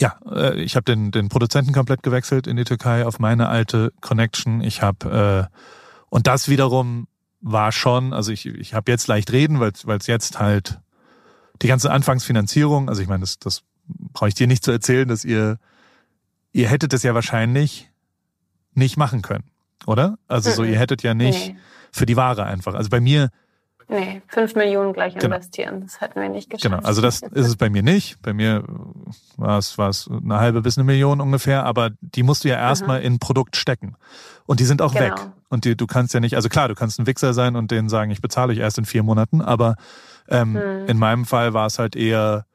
ja, 0.00 0.16
äh, 0.30 0.58
ich 0.62 0.76
habe 0.76 0.84
den, 0.84 1.10
den 1.10 1.28
Produzenten 1.28 1.74
komplett 1.74 2.02
gewechselt 2.02 2.46
in 2.46 2.56
die 2.56 2.64
Türkei 2.64 3.04
auf 3.04 3.18
meine 3.18 3.50
alte 3.50 3.92
Connection. 4.00 4.62
Ich 4.62 4.80
habe 4.80 5.50
äh, 5.50 5.56
und 6.08 6.26
das 6.26 6.48
wiederum 6.48 7.06
war 7.42 7.70
schon, 7.70 8.14
also 8.14 8.32
ich, 8.32 8.46
ich 8.46 8.72
habe 8.72 8.90
jetzt 8.90 9.08
leicht 9.08 9.30
reden, 9.30 9.60
weil 9.60 9.72
es 9.72 10.06
jetzt 10.06 10.38
halt 10.38 10.80
die 11.62 11.68
ganze 11.68 11.90
Anfangsfinanzierung, 11.90 12.88
also 12.88 13.02
ich 13.02 13.08
meine, 13.08 13.20
das, 13.20 13.38
das 13.38 13.62
brauche 13.88 14.28
ich 14.28 14.34
dir 14.34 14.46
nicht 14.46 14.64
zu 14.64 14.70
erzählen, 14.70 15.08
dass 15.08 15.24
ihr, 15.24 15.58
ihr 16.52 16.68
hättet 16.68 16.92
es 16.92 17.02
ja 17.02 17.14
wahrscheinlich 17.14 17.90
nicht 18.74 18.96
machen 18.96 19.22
können, 19.22 19.44
oder? 19.86 20.18
Also 20.28 20.50
so, 20.50 20.64
ihr 20.64 20.78
hättet 20.78 21.02
ja 21.02 21.14
nicht 21.14 21.54
nee. 21.54 21.58
für 21.92 22.06
die 22.06 22.16
Ware 22.16 22.44
einfach. 22.44 22.74
Also 22.74 22.90
bei 22.90 23.00
mir. 23.00 23.30
Nee, 23.88 24.20
fünf 24.26 24.56
Millionen 24.56 24.92
gleich 24.92 25.14
genau. 25.14 25.26
investieren, 25.26 25.82
das 25.82 26.00
hätten 26.00 26.20
wir 26.20 26.28
nicht 26.28 26.50
geschafft. 26.50 26.74
Genau, 26.74 26.84
also 26.84 27.00
das 27.00 27.22
ist 27.32 27.46
es 27.46 27.56
bei 27.56 27.70
mir 27.70 27.82
nicht. 27.82 28.20
Bei 28.20 28.32
mir 28.32 28.64
war 29.36 29.58
es, 29.58 29.78
war 29.78 29.88
es 29.88 30.10
eine 30.10 30.38
halbe 30.38 30.60
bis 30.60 30.76
eine 30.76 30.84
Million 30.84 31.20
ungefähr, 31.20 31.64
aber 31.64 31.90
die 32.00 32.24
musst 32.24 32.44
du 32.44 32.48
ja 32.48 32.56
erstmal 32.56 33.02
in 33.02 33.14
ein 33.14 33.18
Produkt 33.20 33.56
stecken. 33.56 33.96
Und 34.44 34.58
die 34.60 34.64
sind 34.64 34.82
auch 34.82 34.92
genau. 34.92 35.04
weg. 35.04 35.26
Und 35.48 35.64
die, 35.64 35.76
du 35.76 35.86
kannst 35.86 36.12
ja 36.14 36.20
nicht, 36.20 36.34
also 36.34 36.48
klar, 36.48 36.66
du 36.66 36.74
kannst 36.74 36.98
ein 36.98 37.06
Wichser 37.06 37.32
sein 37.32 37.54
und 37.54 37.70
denen 37.70 37.88
sagen, 37.88 38.10
ich 38.10 38.20
bezahle 38.20 38.52
euch 38.52 38.58
erst 38.58 38.78
in 38.78 38.84
vier 38.84 39.04
Monaten, 39.04 39.40
aber 39.40 39.76
ähm, 40.28 40.52
mhm. 40.52 40.86
In 40.88 40.98
meinem 40.98 41.24
Fall 41.24 41.54
war 41.54 41.66
es 41.66 41.78
halt 41.78 41.96
eher, 41.96 42.46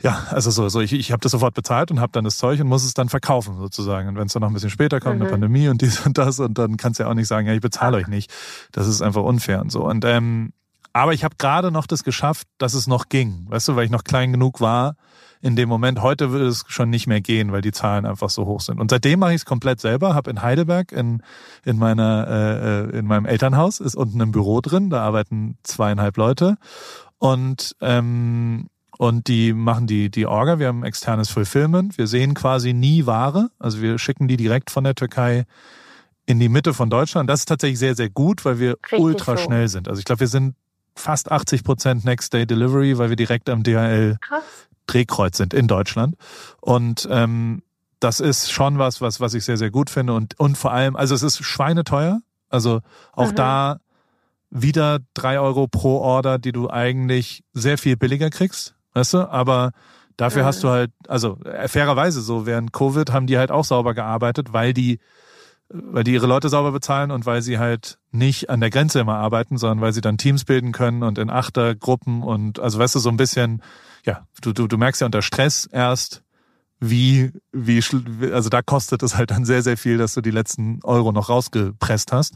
ja, 0.00 0.26
also 0.30 0.50
so, 0.50 0.68
so 0.68 0.80
ich, 0.80 0.92
ich 0.92 1.12
habe 1.12 1.20
das 1.20 1.32
sofort 1.32 1.54
bezahlt 1.54 1.90
und 1.90 2.00
habe 2.00 2.12
dann 2.12 2.24
das 2.24 2.36
Zeug 2.36 2.60
und 2.60 2.68
muss 2.68 2.84
es 2.84 2.94
dann 2.94 3.08
verkaufen 3.08 3.58
sozusagen. 3.58 4.08
Und 4.08 4.16
wenn 4.16 4.26
es 4.26 4.32
dann 4.32 4.40
noch 4.40 4.48
ein 4.48 4.54
bisschen 4.54 4.70
später 4.70 5.00
kommt, 5.00 5.16
mhm. 5.16 5.22
eine 5.22 5.30
Pandemie 5.30 5.68
und 5.68 5.82
dies 5.82 6.04
und 6.06 6.18
das, 6.18 6.40
und 6.40 6.58
dann 6.58 6.76
kannst 6.76 6.98
du 6.98 7.04
ja 7.04 7.10
auch 7.10 7.14
nicht 7.14 7.28
sagen, 7.28 7.46
ja, 7.46 7.54
ich 7.54 7.60
bezahle 7.60 7.96
euch 7.96 8.08
nicht. 8.08 8.32
Das 8.72 8.86
ist 8.86 9.02
einfach 9.02 9.22
unfair 9.22 9.60
und 9.60 9.70
so. 9.70 9.84
Und 9.84 10.04
ähm, 10.04 10.52
aber 10.92 11.14
ich 11.14 11.24
habe 11.24 11.36
gerade 11.38 11.70
noch 11.70 11.86
das 11.86 12.04
geschafft, 12.04 12.46
dass 12.58 12.74
es 12.74 12.86
noch 12.86 13.08
ging, 13.08 13.46
weißt 13.48 13.68
du, 13.68 13.76
weil 13.76 13.84
ich 13.86 13.90
noch 13.90 14.04
klein 14.04 14.32
genug 14.32 14.60
war, 14.60 14.96
in 15.42 15.56
dem 15.56 15.68
Moment. 15.68 16.00
Heute 16.00 16.30
würde 16.30 16.46
es 16.46 16.64
schon 16.68 16.88
nicht 16.88 17.06
mehr 17.08 17.20
gehen, 17.20 17.52
weil 17.52 17.60
die 17.60 17.72
Zahlen 17.72 18.06
einfach 18.06 18.30
so 18.30 18.46
hoch 18.46 18.60
sind. 18.60 18.80
Und 18.80 18.90
seitdem 18.90 19.18
mache 19.18 19.32
ich 19.32 19.42
es 19.42 19.44
komplett 19.44 19.80
selber. 19.80 20.14
Habe 20.14 20.30
in 20.30 20.40
Heidelberg 20.40 20.92
in 20.92 21.22
in 21.64 21.78
meiner 21.78 22.26
äh, 22.28 22.96
äh, 22.96 22.98
in 22.98 23.06
meinem 23.06 23.26
Elternhaus 23.26 23.80
ist 23.80 23.96
unten 23.96 24.22
ein 24.22 24.30
Büro 24.30 24.60
drin. 24.60 24.88
Da 24.88 25.02
arbeiten 25.02 25.58
zweieinhalb 25.64 26.16
Leute 26.16 26.56
und 27.18 27.76
ähm, 27.80 28.68
und 28.98 29.26
die 29.26 29.52
machen 29.52 29.88
die 29.88 30.10
die 30.10 30.26
Orga. 30.26 30.60
Wir 30.60 30.68
haben 30.68 30.84
externes 30.84 31.28
Fulfillment. 31.28 31.98
Wir 31.98 32.06
sehen 32.06 32.34
quasi 32.34 32.72
nie 32.72 33.06
Ware. 33.06 33.50
Also 33.58 33.82
wir 33.82 33.98
schicken 33.98 34.28
die 34.28 34.36
direkt 34.36 34.70
von 34.70 34.84
der 34.84 34.94
Türkei 34.94 35.44
in 36.24 36.38
die 36.38 36.48
Mitte 36.48 36.72
von 36.72 36.88
Deutschland. 36.88 37.28
Das 37.28 37.40
ist 37.40 37.46
tatsächlich 37.46 37.80
sehr, 37.80 37.96
sehr 37.96 38.10
gut, 38.10 38.44
weil 38.44 38.60
wir 38.60 38.76
Richtig 38.84 39.00
ultra 39.00 39.36
so. 39.36 39.42
schnell 39.42 39.66
sind. 39.68 39.88
Also 39.88 39.98
ich 39.98 40.04
glaube, 40.04 40.20
wir 40.20 40.28
sind 40.28 40.54
fast 40.94 41.32
80 41.32 41.64
Prozent 41.64 42.04
Next 42.04 42.32
Day 42.32 42.46
Delivery, 42.46 42.96
weil 42.98 43.08
wir 43.08 43.16
direkt 43.16 43.48
am 43.48 43.62
DHL 43.62 44.18
Krass. 44.20 44.42
Drehkreuz 44.92 45.36
sind 45.36 45.54
in 45.54 45.68
Deutschland. 45.68 46.16
Und 46.60 47.08
ähm, 47.10 47.62
das 48.00 48.20
ist 48.20 48.50
schon 48.50 48.78
was, 48.78 49.00
was, 49.00 49.20
was 49.20 49.34
ich 49.34 49.44
sehr, 49.44 49.56
sehr 49.56 49.70
gut 49.70 49.90
finde. 49.90 50.14
Und, 50.14 50.38
und 50.38 50.58
vor 50.58 50.72
allem, 50.72 50.96
also 50.96 51.14
es 51.14 51.22
ist 51.22 51.44
schweineteuer. 51.44 52.20
Also 52.48 52.80
auch 53.12 53.30
mhm. 53.30 53.36
da 53.36 53.76
wieder 54.50 54.98
drei 55.14 55.40
Euro 55.40 55.66
pro 55.66 55.98
Order, 55.98 56.38
die 56.38 56.52
du 56.52 56.68
eigentlich 56.68 57.42
sehr 57.54 57.78
viel 57.78 57.96
billiger 57.96 58.28
kriegst, 58.28 58.74
weißt 58.92 59.14
du? 59.14 59.30
Aber 59.30 59.72
dafür 60.16 60.42
mhm. 60.42 60.46
hast 60.46 60.62
du 60.62 60.68
halt, 60.68 60.90
also 61.08 61.38
äh, 61.44 61.68
fairerweise 61.68 62.20
so, 62.20 62.44
während 62.44 62.72
Covid 62.72 63.12
haben 63.12 63.26
die 63.26 63.38
halt 63.38 63.50
auch 63.50 63.64
sauber 63.64 63.94
gearbeitet, 63.94 64.52
weil 64.52 64.74
die, 64.74 64.98
weil 65.70 66.04
die 66.04 66.12
ihre 66.12 66.26
Leute 66.26 66.50
sauber 66.50 66.72
bezahlen 66.72 67.10
und 67.10 67.24
weil 67.24 67.40
sie 67.40 67.58
halt 67.58 67.98
nicht 68.10 68.50
an 68.50 68.60
der 68.60 68.68
Grenze 68.68 69.00
immer 69.00 69.16
arbeiten, 69.16 69.56
sondern 69.56 69.80
weil 69.80 69.94
sie 69.94 70.02
dann 70.02 70.18
Teams 70.18 70.44
bilden 70.44 70.72
können 70.72 71.02
und 71.02 71.16
in 71.16 71.30
Achtergruppen 71.30 72.22
und 72.22 72.60
also 72.60 72.78
weißt 72.78 72.94
du, 72.94 72.98
so 72.98 73.08
ein 73.08 73.16
bisschen 73.16 73.62
ja, 74.04 74.26
du, 74.40 74.52
du, 74.52 74.66
du 74.66 74.78
merkst 74.78 75.00
ja 75.00 75.06
unter 75.06 75.22
Stress 75.22 75.68
erst, 75.70 76.22
wie, 76.84 77.30
wie, 77.52 77.80
also 78.32 78.48
da 78.48 78.60
kostet 78.60 79.04
es 79.04 79.16
halt 79.16 79.30
dann 79.30 79.44
sehr, 79.44 79.62
sehr 79.62 79.76
viel, 79.76 79.98
dass 79.98 80.14
du 80.14 80.20
die 80.20 80.32
letzten 80.32 80.80
Euro 80.82 81.12
noch 81.12 81.28
rausgepresst 81.28 82.10
hast. 82.10 82.34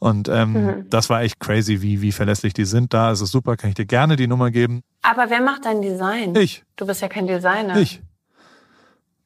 Und 0.00 0.28
ähm, 0.28 0.52
mhm. 0.52 0.90
das 0.90 1.10
war 1.10 1.22
echt 1.22 1.38
crazy, 1.38 1.80
wie, 1.80 2.02
wie 2.02 2.10
verlässlich 2.10 2.54
die 2.54 2.64
sind. 2.64 2.92
Da 2.92 3.12
ist 3.12 3.20
es 3.20 3.30
super, 3.30 3.56
kann 3.56 3.68
ich 3.68 3.76
dir 3.76 3.86
gerne 3.86 4.16
die 4.16 4.26
Nummer 4.26 4.50
geben. 4.50 4.82
Aber 5.02 5.30
wer 5.30 5.40
macht 5.40 5.64
dein 5.64 5.80
Design? 5.80 6.34
Ich. 6.34 6.64
Du 6.74 6.86
bist 6.86 7.02
ja 7.02 7.08
kein 7.08 7.28
Designer. 7.28 7.76
Ich. 7.76 8.02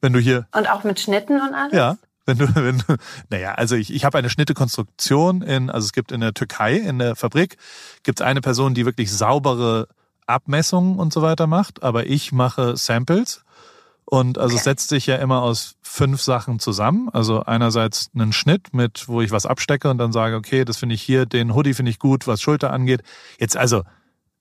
Wenn 0.01 0.13
du 0.13 0.19
hier. 0.19 0.47
Und 0.55 0.69
auch 0.69 0.83
mit 0.83 0.99
Schnitten 0.99 1.41
und 1.41 1.55
alles? 1.55 1.73
Ja. 1.73 1.97
Wenn 2.27 2.37
du, 2.37 2.47
wenn 2.55 2.77
du, 2.77 2.95
naja, 3.31 3.53
also 3.55 3.75
ich, 3.75 3.91
ich 3.91 4.05
habe 4.05 4.19
eine 4.19 4.29
Schnittekonstruktion 4.29 5.41
in, 5.41 5.71
also 5.71 5.85
es 5.85 5.93
gibt 5.93 6.11
in 6.11 6.21
der 6.21 6.35
Türkei, 6.35 6.75
in 6.75 6.99
der 6.99 7.15
Fabrik, 7.15 7.57
gibt 8.03 8.19
es 8.19 8.25
eine 8.25 8.41
Person, 8.41 8.75
die 8.75 8.85
wirklich 8.85 9.11
saubere 9.11 9.87
Abmessungen 10.29 10.97
und 10.97 11.11
so 11.11 11.21
weiter 11.21 11.47
macht, 11.47 11.83
aber 11.83 12.05
ich 12.05 12.31
mache 12.31 12.77
Samples. 12.77 13.43
Und 14.05 14.39
also 14.39 14.53
okay. 14.53 14.57
es 14.57 14.63
setzt 14.63 14.89
sich 14.89 15.05
ja 15.05 15.17
immer 15.17 15.43
aus 15.43 15.75
fünf 15.81 16.21
Sachen 16.21 16.57
zusammen. 16.57 17.09
Also 17.09 17.43
einerseits 17.43 18.09
einen 18.15 18.33
Schnitt 18.33 18.73
mit, 18.73 19.07
wo 19.07 19.21
ich 19.21 19.29
was 19.29 19.45
abstecke 19.45 19.89
und 19.89 19.99
dann 19.99 20.11
sage, 20.11 20.35
okay, 20.35 20.65
das 20.65 20.77
finde 20.77 20.95
ich 20.95 21.01
hier, 21.03 21.27
den 21.27 21.53
Hoodie 21.53 21.75
finde 21.75 21.91
ich 21.91 21.99
gut, 21.99 22.25
was 22.25 22.41
Schulter 22.41 22.71
angeht. 22.71 23.03
Jetzt 23.39 23.55
also, 23.55 23.83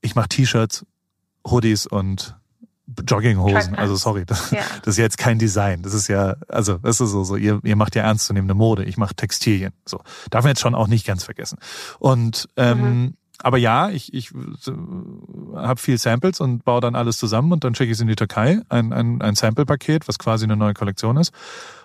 ich 0.00 0.14
mache 0.14 0.28
T-Shirts, 0.28 0.86
Hoodies 1.46 1.86
und 1.86 2.34
Jogginghosen. 3.06 3.74
Also 3.74 3.96
sorry, 3.96 4.24
das, 4.24 4.50
ja. 4.52 4.62
das, 4.82 4.94
ist 4.94 4.98
jetzt 4.98 5.18
kein 5.18 5.38
Design. 5.38 5.82
Das 5.82 5.92
ist 5.92 6.08
ja, 6.08 6.36
also 6.48 6.78
das 6.78 7.02
ist 7.02 7.10
so, 7.10 7.24
so 7.24 7.36
ihr, 7.36 7.60
ihr 7.62 7.76
macht 7.76 7.94
ja 7.94 8.02
ernstzunehmende 8.04 8.54
Mode. 8.54 8.84
Ich 8.84 8.96
mache 8.96 9.14
Textilien. 9.14 9.74
So 9.84 10.00
darf 10.30 10.44
man 10.44 10.52
jetzt 10.52 10.60
schon 10.60 10.74
auch 10.74 10.86
nicht 10.86 11.06
ganz 11.06 11.24
vergessen. 11.24 11.58
Und 11.98 12.48
ähm, 12.56 12.80
mhm 12.80 13.14
aber 13.42 13.58
ja, 13.58 13.90
ich, 13.90 14.12
ich 14.12 14.32
habe 15.54 15.80
viel 15.80 15.96
Samples 15.98 16.40
und 16.40 16.64
baue 16.64 16.80
dann 16.80 16.96
alles 16.96 17.18
zusammen 17.18 17.52
und 17.52 17.62
dann 17.62 17.74
schicke 17.74 17.90
ich 17.90 17.96
es 17.96 18.00
in 18.00 18.08
die 18.08 18.16
Türkei, 18.16 18.60
ein, 18.68 18.92
ein, 18.92 19.22
ein 19.22 19.34
Sample-Paket, 19.36 20.08
was 20.08 20.18
quasi 20.18 20.44
eine 20.44 20.56
neue 20.56 20.74
Kollektion 20.74 21.16
ist. 21.16 21.32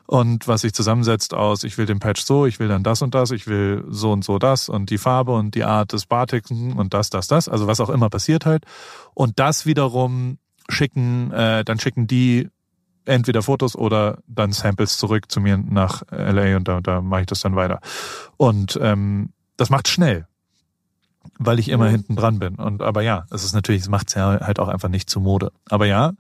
Und 0.06 0.48
was 0.48 0.62
sich 0.62 0.74
zusammensetzt 0.74 1.34
aus, 1.34 1.64
ich 1.64 1.78
will 1.78 1.86
den 1.86 2.00
Patch 2.00 2.24
so, 2.24 2.46
ich 2.46 2.60
will 2.60 2.68
dann 2.68 2.84
das 2.84 3.02
und 3.02 3.16
das, 3.16 3.32
ich 3.32 3.48
will 3.48 3.86
so 3.88 4.12
und 4.12 4.26
so 4.26 4.38
das 4.38 4.68
und 4.68 4.90
die 4.90 4.98
Farbe 4.98 5.32
und 5.34 5.56
die 5.56 5.64
Art 5.64 5.94
des 5.94 6.08
Batiks 6.08 6.52
und 6.52 6.94
das, 6.94 7.10
das, 7.10 7.28
das, 7.28 7.48
also 7.48 7.68
was 7.68 7.80
auch 7.80 7.90
immer 7.90 8.10
passiert 8.10 8.46
halt. 8.46 8.66
Und 9.14 9.40
das 9.40 9.66
wiederum 9.66 10.40
schicken, 10.68 11.32
äh, 11.32 11.64
dann 11.64 11.80
schicken 11.80 12.08
die 12.08 12.50
entweder 13.06 13.42
Fotos 13.44 13.76
oder 13.76 14.20
dann 14.28 14.52
Samples 14.52 14.98
zurück 14.98 15.32
zu 15.32 15.40
mir 15.40 15.58
nach 15.58 16.04
LA 16.12 16.58
und 16.58 16.68
da, 16.68 16.82
da 16.82 17.02
mache 17.02 17.22
ich 17.22 17.28
das 17.28 17.42
dann 17.42 17.56
weiter. 17.56 17.80
Und 18.38 18.78
ähm, 18.82 19.32
das 19.56 19.70
macht 19.70 19.88
schnell 19.88 20.28
weil 21.38 21.60
ich 21.60 21.70
immer 21.70 21.88
mhm. 21.88 21.92
hinten 21.92 22.16
dran 22.16 22.40
bin. 22.40 22.56
Und 22.56 22.82
aber 22.82 23.02
ja, 23.02 23.26
es 23.32 23.44
ist 23.44 23.54
natürlich, 23.54 23.82
es 23.82 23.90
macht 23.90 24.10
es 24.10 24.16
ja 24.16 24.40
halt 24.42 24.60
auch 24.60 24.68
einfach 24.68 24.90
nicht 24.90 25.10
zu 25.10 25.20
Mode. 25.20 25.52
Aber 25.70 25.86
ja, 25.86 26.14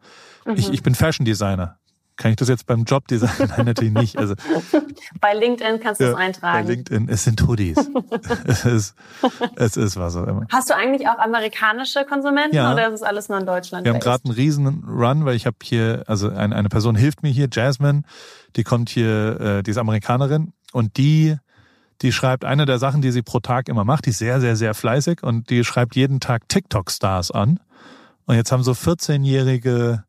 mhm. 0.46 0.54
ich, 0.56 0.72
ich 0.72 0.84
bin 0.84 0.96
Fashion 0.96 1.26
Designer. 1.26 1.78
Kann 2.16 2.30
ich 2.30 2.38
das 2.38 2.48
jetzt 2.48 2.68
beim 2.68 2.84
Job 2.84 3.08
designen? 3.08 3.50
Nein, 3.58 3.66
natürlich 3.66 3.94
nicht. 3.94 4.18
Also, 4.18 4.36
bei 5.20 5.34
LinkedIn 5.34 5.80
kannst 5.80 6.00
du 6.00 6.06
ja, 6.06 6.12
es 6.12 6.16
eintragen. 6.16 6.68
Bei 6.68 6.74
LinkedIn, 6.74 7.10
es 7.10 7.24
sind 7.24 7.42
Hoodies. 7.48 7.78
es, 8.46 8.66
ist, 8.66 8.96
es 9.56 9.78
ist 9.78 9.98
was 9.98 10.16
auch 10.16 10.28
immer. 10.28 10.46
Hast 10.52 10.70
du 10.70 10.76
eigentlich 10.76 11.08
auch 11.08 11.18
amerikanische 11.18 12.06
Konsumenten 12.06 12.56
ja. 12.56 12.72
oder 12.72 12.88
ist 12.88 12.96
es 12.96 13.04
alles 13.04 13.30
nur 13.30 13.40
in 13.40 13.48
Deutschland? 13.48 13.86
Wir 13.86 13.94
haben 13.94 14.00
gerade 14.00 14.26
einen 14.26 14.34
riesen 14.36 14.84
Run, 14.88 15.26
weil 15.26 15.36
ich 15.36 15.48
habe 15.48 15.58
hier, 15.64 16.04
also 16.06 16.30
eine, 16.30 16.56
eine 16.56 16.70
Person 16.70 16.96
hilft 16.96 17.24
mir 17.24 17.30
hier, 17.30 17.48
Jasmine, 17.52 18.04
die 18.56 18.64
kommt 18.64 18.90
hier, 18.90 19.40
äh, 19.40 19.64
die 19.64 19.72
ist 19.72 19.78
Amerikanerin 19.78 20.54
und 20.72 20.98
die 20.98 21.38
die 22.04 22.12
schreibt 22.12 22.46
eine 22.46 22.66
der 22.66 22.78
Sachen, 22.78 23.02
die 23.02 23.10
sie 23.12 23.24
pro 23.24 23.40
Tag 23.40 23.70
immer 23.70 23.86
macht, 23.86 24.06
die 24.06 24.12
ist 24.12 24.20
sehr, 24.20 24.40
sehr, 24.42 24.56
sehr 24.56 24.76
fleißig 24.76 25.24
und 25.24 25.50
die 25.50 25.64
schreibt 25.64 25.96
jeden 25.96 26.20
Tag 26.20 26.48
TikTok-Stars 26.50 27.32
an. 27.32 27.60
Und 28.26 28.36
jetzt 28.36 28.52
haben 28.52 28.62
so 28.64 28.74
14-jährige 28.74 30.04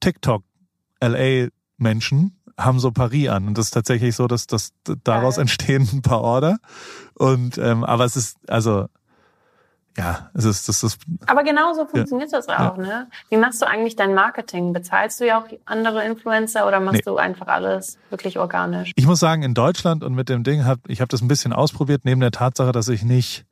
TikTok-LA-Menschen 0.00 2.32
haben 2.58 2.80
so 2.80 2.90
Paris 2.90 3.28
an. 3.28 3.46
Und 3.46 3.56
das 3.56 3.66
ist 3.66 3.72
tatsächlich 3.72 4.16
so, 4.16 4.26
dass, 4.26 4.48
dass 4.48 4.72
daraus 5.04 5.38
entstehen 5.38 5.88
ein 5.92 6.02
paar 6.02 6.22
Order. 6.22 6.58
Und 7.14 7.56
ähm, 7.58 7.84
aber 7.84 8.04
es 8.04 8.16
ist, 8.16 8.36
also 8.48 8.88
ja, 9.98 10.30
es 10.32 10.44
ist, 10.44 10.68
das 10.68 10.82
ist 10.84 11.00
Aber 11.26 11.42
genau 11.42 11.74
so 11.74 11.84
funktioniert 11.84 12.32
das 12.32 12.48
auch, 12.48 12.76
ne? 12.76 13.08
Wie 13.30 13.36
machst 13.36 13.60
du 13.60 13.66
eigentlich 13.66 13.96
dein 13.96 14.14
Marketing? 14.14 14.72
Bezahlst 14.72 15.20
du 15.20 15.26
ja 15.26 15.40
auch 15.40 15.46
andere 15.64 16.04
Influencer 16.04 16.66
oder 16.68 16.78
machst 16.78 16.98
Nee. 17.04 17.10
du 17.10 17.16
einfach 17.16 17.48
alles 17.48 17.98
wirklich 18.08 18.38
organisch? 18.38 18.92
Ich 18.94 19.06
muss 19.06 19.18
sagen, 19.18 19.42
in 19.42 19.54
Deutschland 19.54 20.04
und 20.04 20.14
mit 20.14 20.28
dem 20.28 20.44
Ding 20.44 20.64
hab 20.64 20.78
ich 20.88 21.00
habe 21.00 21.08
das 21.08 21.20
ein 21.20 21.26
bisschen 21.28 21.52
ausprobiert, 21.52 22.02
neben 22.04 22.20
der 22.20 22.30
Tatsache, 22.30 22.70
dass 22.72 22.88
ich 22.88 23.02
nicht 23.02 23.44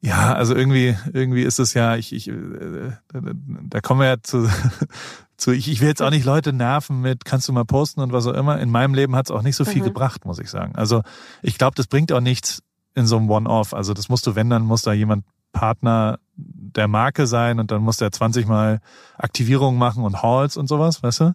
ja, 0.00 0.34
also 0.34 0.54
irgendwie 0.54 0.94
irgendwie 1.14 1.42
ist 1.44 1.58
es 1.58 1.72
ja, 1.72 1.96
ich, 1.96 2.12
ich 2.12 2.28
äh, 2.28 2.92
da 3.12 3.80
kommen 3.80 4.00
wir 4.00 4.06
ja 4.08 4.16
zu, 4.22 4.46
zu 5.38 5.52
ich, 5.52 5.70
ich 5.70 5.80
will 5.80 5.88
jetzt 5.88 6.02
auch 6.02 6.10
nicht 6.10 6.26
Leute 6.26 6.52
nerven 6.52 7.00
mit, 7.00 7.24
kannst 7.24 7.48
du 7.48 7.54
mal 7.54 7.64
posten 7.64 8.00
und 8.02 8.12
was 8.12 8.26
auch 8.26 8.34
immer. 8.34 8.60
In 8.60 8.70
meinem 8.70 8.92
Leben 8.92 9.16
hat 9.16 9.26
es 9.26 9.30
auch 9.30 9.40
nicht 9.42 9.56
so 9.56 9.64
viel 9.64 9.80
Mhm. 9.80 9.86
gebracht, 9.86 10.26
muss 10.26 10.38
ich 10.38 10.50
sagen. 10.50 10.76
Also 10.76 11.02
ich 11.40 11.56
glaube, 11.56 11.74
das 11.76 11.86
bringt 11.86 12.12
auch 12.12 12.20
nichts 12.20 12.60
in 12.94 13.06
so 13.06 13.16
einem 13.16 13.30
One-Off. 13.30 13.74
Also 13.74 13.94
das 13.94 14.08
musst 14.08 14.26
du, 14.26 14.34
wenn, 14.34 14.50
dann 14.50 14.64
muss 14.64 14.82
da 14.82 14.92
jemand 14.92 15.24
Partner 15.52 16.18
der 16.36 16.88
Marke 16.88 17.26
sein 17.26 17.60
und 17.60 17.70
dann 17.70 17.82
muss 17.82 17.96
der 17.96 18.10
20 18.10 18.46
Mal 18.46 18.80
Aktivierungen 19.16 19.78
machen 19.78 20.04
und 20.04 20.22
Halls 20.22 20.56
und 20.56 20.68
sowas, 20.68 21.02
weißt 21.02 21.20
du? 21.20 21.34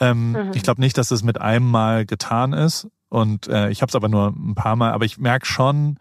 Ähm, 0.00 0.32
Mhm. 0.32 0.52
Ich 0.54 0.62
glaube 0.62 0.80
nicht, 0.80 0.96
dass 0.98 1.08
das 1.08 1.22
mit 1.22 1.40
einem 1.40 1.70
Mal 1.70 2.06
getan 2.06 2.52
ist. 2.52 2.88
Und 3.08 3.48
äh, 3.48 3.70
ich 3.70 3.82
habe 3.82 3.90
es 3.90 3.96
aber 3.96 4.08
nur 4.08 4.28
ein 4.28 4.54
paar 4.54 4.76
Mal. 4.76 4.92
Aber 4.92 5.04
ich 5.04 5.18
merke 5.18 5.46
schon, 5.46 5.98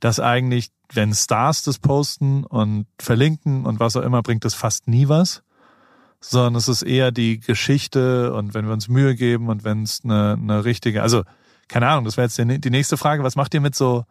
dass 0.00 0.20
eigentlich, 0.20 0.70
wenn 0.92 1.12
Stars 1.14 1.62
das 1.62 1.78
posten 1.78 2.44
und 2.44 2.86
verlinken 3.00 3.66
und 3.66 3.80
was 3.80 3.96
auch 3.96 4.02
immer, 4.02 4.22
bringt 4.22 4.44
das 4.44 4.54
fast 4.54 4.88
nie 4.88 5.08
was. 5.08 5.42
Sondern 6.20 6.56
es 6.56 6.68
ist 6.68 6.82
eher 6.82 7.12
die 7.12 7.40
Geschichte 7.40 8.32
und 8.34 8.52
wenn 8.52 8.66
wir 8.66 8.72
uns 8.72 8.88
Mühe 8.88 9.14
geben 9.14 9.48
und 9.48 9.64
wenn 9.64 9.84
es 9.84 10.00
eine, 10.04 10.32
eine 10.32 10.64
richtige, 10.64 11.02
also 11.02 11.22
keine 11.68 11.88
Ahnung, 11.88 12.04
das 12.04 12.16
wäre 12.16 12.26
jetzt 12.26 12.38
die, 12.38 12.58
die 12.58 12.70
nächste 12.70 12.96
Frage. 12.96 13.22
Was 13.22 13.36
macht 13.36 13.54
ihr 13.54 13.60
mit 13.60 13.74
so, 13.74 14.04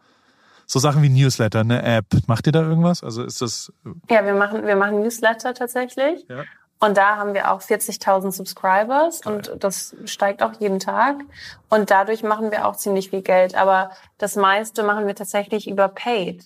so 0.66 0.78
Sachen 0.78 1.02
wie 1.02 1.08
Newsletter, 1.08 1.60
eine 1.60 1.82
App? 1.82 2.06
Macht 2.26 2.46
ihr 2.46 2.52
da 2.52 2.62
irgendwas? 2.62 3.02
Also 3.02 3.22
ist 3.24 3.42
das, 3.42 3.72
Ja, 4.08 4.24
wir 4.24 4.34
machen, 4.34 4.66
wir 4.66 4.76
machen 4.76 5.00
Newsletter 5.00 5.54
tatsächlich. 5.54 6.24
Ja. 6.28 6.44
Und 6.80 6.96
da 6.96 7.16
haben 7.16 7.34
wir 7.34 7.50
auch 7.50 7.60
40.000 7.60 8.30
Subscribers 8.30 9.22
Geil. 9.22 9.34
und 9.34 9.64
das 9.64 9.96
steigt 10.04 10.42
auch 10.42 10.52
jeden 10.60 10.78
Tag. 10.78 11.16
Und 11.68 11.90
dadurch 11.90 12.22
machen 12.22 12.52
wir 12.52 12.66
auch 12.66 12.76
ziemlich 12.76 13.10
viel 13.10 13.22
Geld. 13.22 13.56
Aber 13.56 13.90
das 14.18 14.36
meiste 14.36 14.84
machen 14.84 15.06
wir 15.06 15.16
tatsächlich 15.16 15.68
über 15.68 15.88
Paid. 15.88 16.44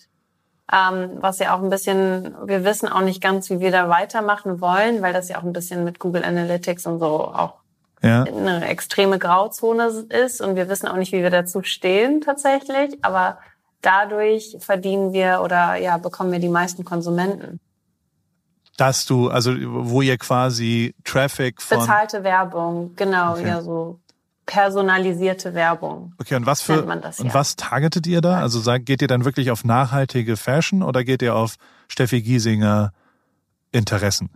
Ähm, 0.73 1.19
was 1.21 1.39
ja 1.39 1.55
auch 1.55 1.63
ein 1.63 1.69
bisschen, 1.69 2.35
wir 2.47 2.65
wissen 2.65 2.89
auch 2.89 3.03
nicht 3.03 3.21
ganz, 3.21 3.51
wie 3.51 3.61
wir 3.61 3.71
da 3.71 3.91
weitermachen 3.91 4.63
wollen, 4.63 5.03
weil 5.03 5.13
das 5.13 5.29
ja 5.29 5.37
auch 5.39 5.43
ein 5.43 5.53
bisschen 5.53 5.85
mit 5.85 5.99
Google 5.99 6.25
Analytics 6.25 6.87
und 6.87 6.99
so 6.99 7.27
auch 7.27 7.62
ja? 8.03 8.25
eine 8.25 8.67
extreme 8.69 9.19
Grauzone 9.19 10.07
ist 10.09 10.41
und 10.41 10.57
wir 10.57 10.69
wissen 10.69 10.89
auch 10.89 10.97
nicht, 10.97 11.13
wie 11.13 11.23
wir 11.23 11.31
dazu 11.31 11.63
stehen 11.63 12.21
tatsächlich, 12.21 12.99
aber 13.03 13.39
dadurch 13.81 14.57
verdienen 14.61 15.13
wir 15.13 15.41
oder 15.43 15.77
ja, 15.77 15.99
bekommen 15.99 16.33
wir 16.33 16.39
die 16.39 16.49
meisten 16.49 16.85
Konsumenten. 16.85 17.61
Dass 18.77 19.05
du, 19.05 19.29
also 19.29 19.53
wo 19.61 20.03
ihr 20.03 20.17
quasi 20.17 20.95
Traffic 21.05 21.61
von. 21.61 21.81
Bezahlte 21.81 22.25
Werbung, 22.25 22.95
genau, 22.97 23.33
Okay. 23.33 23.47
ja, 23.47 23.63
so 23.63 24.01
personalisierte 24.47 25.55
Werbung. 25.55 26.15
Okay, 26.19 26.35
und 26.35 26.47
was 26.47 26.63
für 26.63 26.83
das, 26.83 27.21
und 27.21 27.29
ja. 27.29 27.35
was 27.35 27.57
targetet 27.57 28.07
ihr 28.07 28.21
da? 28.21 28.41
Also 28.41 28.61
sagt, 28.61 28.87
geht 28.87 29.01
ihr 29.03 29.09
dann 29.09 29.25
wirklich 29.25 29.51
auf 29.51 29.65
nachhaltige 29.65 30.37
Fashion 30.37 30.83
oder 30.83 31.05
geht 31.05 31.23
ihr 31.23 31.35
auf 31.35 31.57
Steffi 31.89 32.23
Giesinger 32.23 32.93
Interessen? 33.71 34.31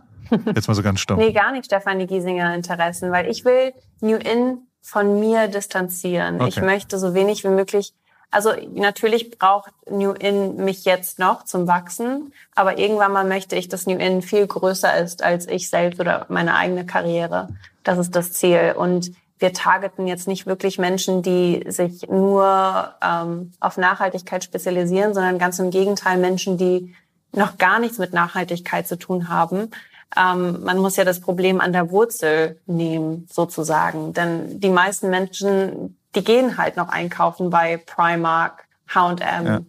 Jetzt 0.55 0.67
mal 0.67 0.73
so 0.73 0.83
ganz 0.83 0.99
stumm. 0.99 1.17
Nee, 1.17 1.31
gar 1.31 1.51
nicht 1.51 1.65
Stefanie 1.65 2.07
Giesinger 2.07 2.53
Interessen, 2.53 3.11
weil 3.11 3.29
ich 3.29 3.45
will 3.45 3.73
New 4.01 4.17
In 4.17 4.59
von 4.81 5.19
mir 5.19 5.47
distanzieren. 5.47 6.35
Okay. 6.39 6.49
Ich 6.49 6.61
möchte 6.61 6.97
so 6.97 7.13
wenig 7.13 7.43
wie 7.43 7.49
möglich, 7.49 7.93
also 8.29 8.51
natürlich 8.73 9.37
braucht 9.37 9.71
New 9.89 10.11
In 10.11 10.57
mich 10.57 10.85
jetzt 10.85 11.17
noch 11.17 11.43
zum 11.43 11.67
Wachsen, 11.67 12.33
aber 12.55 12.77
irgendwann 12.77 13.13
mal 13.13 13.25
möchte 13.25 13.55
ich, 13.55 13.69
dass 13.69 13.87
New 13.87 13.97
In 13.97 14.21
viel 14.21 14.45
größer 14.45 14.97
ist 14.97 15.23
als 15.23 15.47
ich 15.47 15.69
selbst 15.69 15.99
oder 15.99 16.25
meine 16.29 16.55
eigene 16.55 16.85
Karriere. 16.85 17.47
Das 17.83 17.97
ist 17.97 18.15
das 18.15 18.33
Ziel. 18.33 18.75
Und 18.77 19.11
wir 19.39 19.53
targeten 19.53 20.07
jetzt 20.07 20.27
nicht 20.27 20.45
wirklich 20.45 20.77
Menschen, 20.77 21.21
die 21.21 21.63
sich 21.67 22.07
nur 22.09 22.93
ähm, 23.01 23.53
auf 23.59 23.77
Nachhaltigkeit 23.77 24.43
spezialisieren, 24.43 25.13
sondern 25.13 25.39
ganz 25.39 25.59
im 25.59 25.69
Gegenteil 25.69 26.17
Menschen, 26.17 26.57
die 26.57 26.95
noch 27.31 27.57
gar 27.57 27.79
nichts 27.79 27.97
mit 27.97 28.13
Nachhaltigkeit 28.13 28.87
zu 28.87 28.97
tun 28.97 29.29
haben. 29.29 29.71
Ähm, 30.15 30.63
man 30.63 30.77
muss 30.77 30.95
ja 30.95 31.03
das 31.03 31.19
Problem 31.19 31.59
an 31.59 31.73
der 31.73 31.91
Wurzel 31.91 32.59
nehmen, 32.65 33.27
sozusagen. 33.31 34.13
Denn 34.13 34.59
die 34.59 34.69
meisten 34.69 35.09
Menschen, 35.09 35.97
die 36.15 36.23
gehen 36.23 36.57
halt 36.57 36.77
noch 36.77 36.89
einkaufen 36.89 37.49
bei 37.49 37.77
Primark, 37.77 38.65
H&M, 38.87 39.45
Ja. 39.45 39.61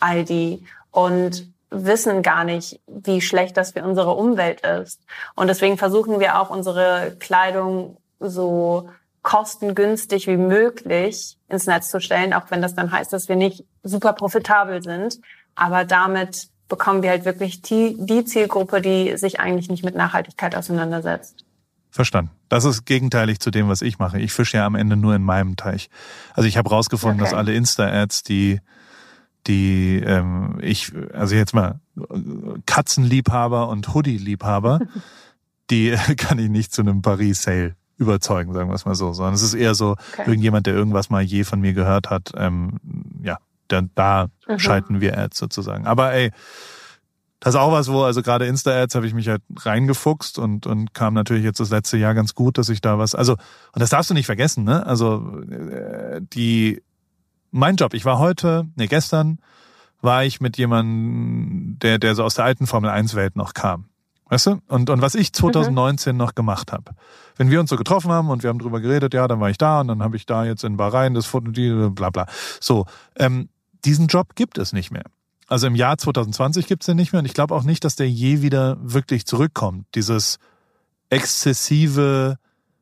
Aldi 0.00 0.66
und 0.90 1.46
wissen 1.70 2.22
gar 2.22 2.44
nicht, 2.44 2.80
wie 2.86 3.20
schlecht 3.20 3.56
das 3.56 3.72
für 3.72 3.82
unsere 3.82 4.14
Umwelt 4.14 4.60
ist. 4.60 5.00
Und 5.34 5.48
deswegen 5.48 5.78
versuchen 5.78 6.20
wir 6.20 6.40
auch 6.40 6.50
unsere 6.50 7.16
Kleidung 7.18 7.96
so 8.20 8.90
kostengünstig 9.22 10.26
wie 10.26 10.36
möglich 10.36 11.36
ins 11.48 11.66
Netz 11.66 11.88
zu 11.88 12.00
stellen, 12.00 12.34
auch 12.34 12.50
wenn 12.50 12.62
das 12.62 12.74
dann 12.74 12.92
heißt, 12.92 13.12
dass 13.12 13.28
wir 13.28 13.36
nicht 13.36 13.64
super 13.82 14.12
profitabel 14.12 14.82
sind. 14.82 15.18
Aber 15.54 15.84
damit 15.84 16.48
bekommen 16.68 17.02
wir 17.02 17.10
halt 17.10 17.24
wirklich 17.24 17.62
die, 17.62 17.96
die 17.98 18.24
Zielgruppe, 18.24 18.80
die 18.80 19.16
sich 19.16 19.40
eigentlich 19.40 19.68
nicht 19.68 19.84
mit 19.84 19.94
Nachhaltigkeit 19.94 20.56
auseinandersetzt. 20.56 21.44
Verstanden. 21.90 22.30
Das 22.48 22.64
ist 22.64 22.86
gegenteilig 22.86 23.38
zu 23.38 23.50
dem, 23.50 23.68
was 23.68 23.80
ich 23.82 23.98
mache. 23.98 24.18
Ich 24.18 24.32
fische 24.32 24.56
ja 24.56 24.66
am 24.66 24.74
Ende 24.74 24.96
nur 24.96 25.14
in 25.14 25.22
meinem 25.22 25.54
Teich. 25.56 25.90
Also 26.32 26.48
ich 26.48 26.56
habe 26.56 26.70
rausgefunden, 26.70 27.20
Okay. 27.20 27.30
dass 27.30 27.38
alle 27.38 27.54
Insta-Ads, 27.54 28.22
die 28.24 28.60
die 29.46 29.96
ähm, 30.04 30.58
ich, 30.62 30.92
also 31.12 31.34
jetzt 31.34 31.52
mal 31.54 31.78
Katzenliebhaber 32.66 33.68
und 33.68 33.94
Hoodie-Liebhaber, 33.94 34.80
die 35.70 35.94
kann 36.16 36.38
ich 36.38 36.48
nicht 36.48 36.72
zu 36.72 36.82
einem 36.82 37.02
Paris-Sale 37.02 37.76
überzeugen, 37.96 38.52
sagen 38.54 38.70
wir 38.70 38.74
es 38.74 38.86
mal 38.86 38.94
so, 38.96 39.12
sondern 39.12 39.34
es 39.34 39.42
ist 39.42 39.54
eher 39.54 39.74
so, 39.74 39.92
Okay. 39.92 40.24
irgendjemand, 40.26 40.66
der 40.66 40.74
irgendwas 40.74 41.10
mal 41.10 41.22
je 41.22 41.44
von 41.44 41.60
mir 41.60 41.74
gehört 41.74 42.10
hat, 42.10 42.32
ähm, 42.36 42.80
ja, 43.22 43.38
da, 43.68 43.82
da 43.94 44.26
Mhm. 44.48 44.58
schalten 44.58 45.00
wir 45.00 45.18
Ads 45.18 45.38
sozusagen. 45.38 45.86
Aber 45.86 46.12
ey, 46.12 46.30
das 47.44 47.54
ist 47.54 47.60
auch 47.60 47.72
was, 47.72 47.92
wo, 47.92 48.04
also 48.04 48.22
gerade 48.22 48.46
Insta-Ads 48.46 48.94
habe 48.94 49.06
ich 49.06 49.12
mich 49.12 49.28
halt 49.28 49.42
reingefuchst 49.54 50.38
und, 50.38 50.66
und 50.66 50.94
kam 50.94 51.12
natürlich 51.12 51.44
jetzt 51.44 51.60
das 51.60 51.68
letzte 51.68 51.98
Jahr 51.98 52.14
ganz 52.14 52.34
gut, 52.34 52.56
dass 52.56 52.70
ich 52.70 52.80
da 52.80 52.98
was, 52.98 53.14
also, 53.14 53.32
und 53.32 53.82
das 53.82 53.90
darfst 53.90 54.08
du 54.08 54.14
nicht 54.14 54.24
vergessen, 54.24 54.64
ne? 54.64 54.86
Also, 54.86 55.42
äh, 55.50 56.22
die, 56.22 56.82
mein 57.50 57.76
Job, 57.76 57.92
ich 57.92 58.06
war 58.06 58.18
heute, 58.18 58.66
nee, 58.76 58.86
gestern 58.86 59.40
war 60.00 60.24
ich 60.24 60.40
mit 60.40 60.56
jemandem, 60.56 61.78
der, 61.82 61.98
der 61.98 62.14
so 62.14 62.24
aus 62.24 62.34
der 62.34 62.46
alten 62.46 62.66
Formel 62.66 62.88
1 62.88 63.14
Welt 63.14 63.36
noch 63.36 63.52
kam. 63.52 63.88
Weißt 64.30 64.46
du? 64.46 64.62
Und, 64.68 64.88
und 64.88 65.02
was 65.02 65.14
ich 65.14 65.32
2019 65.34 66.16
noch 66.16 66.34
gemacht 66.34 66.72
habe. 66.72 66.92
Wenn 67.36 67.50
wir 67.50 67.60
uns 67.60 67.68
so 67.68 67.76
getroffen 67.76 68.10
haben 68.10 68.30
und 68.30 68.42
wir 68.42 68.48
haben 68.48 68.58
drüber 68.58 68.80
geredet, 68.80 69.12
ja, 69.12 69.28
dann 69.28 69.38
war 69.40 69.50
ich 69.50 69.58
da 69.58 69.80
und 69.80 69.88
dann 69.88 70.02
habe 70.02 70.16
ich 70.16 70.24
da 70.24 70.44
jetzt 70.44 70.64
in 70.64 70.78
Bahrain 70.78 71.12
das 71.14 71.26
Foto, 71.26 71.50
die, 71.50 71.90
bla 71.90 72.08
bla. 72.08 72.26
So, 72.58 72.86
ähm, 73.16 73.48
diesen 73.84 74.06
Job 74.06 74.34
gibt 74.34 74.58
es 74.58 74.72
nicht 74.72 74.90
mehr. 74.90 75.04
Also 75.46 75.66
im 75.66 75.74
Jahr 75.74 75.98
2020 75.98 76.66
gibt 76.66 76.82
es 76.82 76.86
den 76.86 76.96
nicht 76.96 77.12
mehr 77.12 77.20
und 77.20 77.26
ich 77.26 77.34
glaube 77.34 77.54
auch 77.54 77.64
nicht, 77.64 77.84
dass 77.84 77.96
der 77.96 78.08
je 78.08 78.40
wieder 78.40 78.76
wirklich 78.80 79.26
zurückkommt. 79.26 79.86
Dieses 79.94 80.38
exzessive 81.10 82.38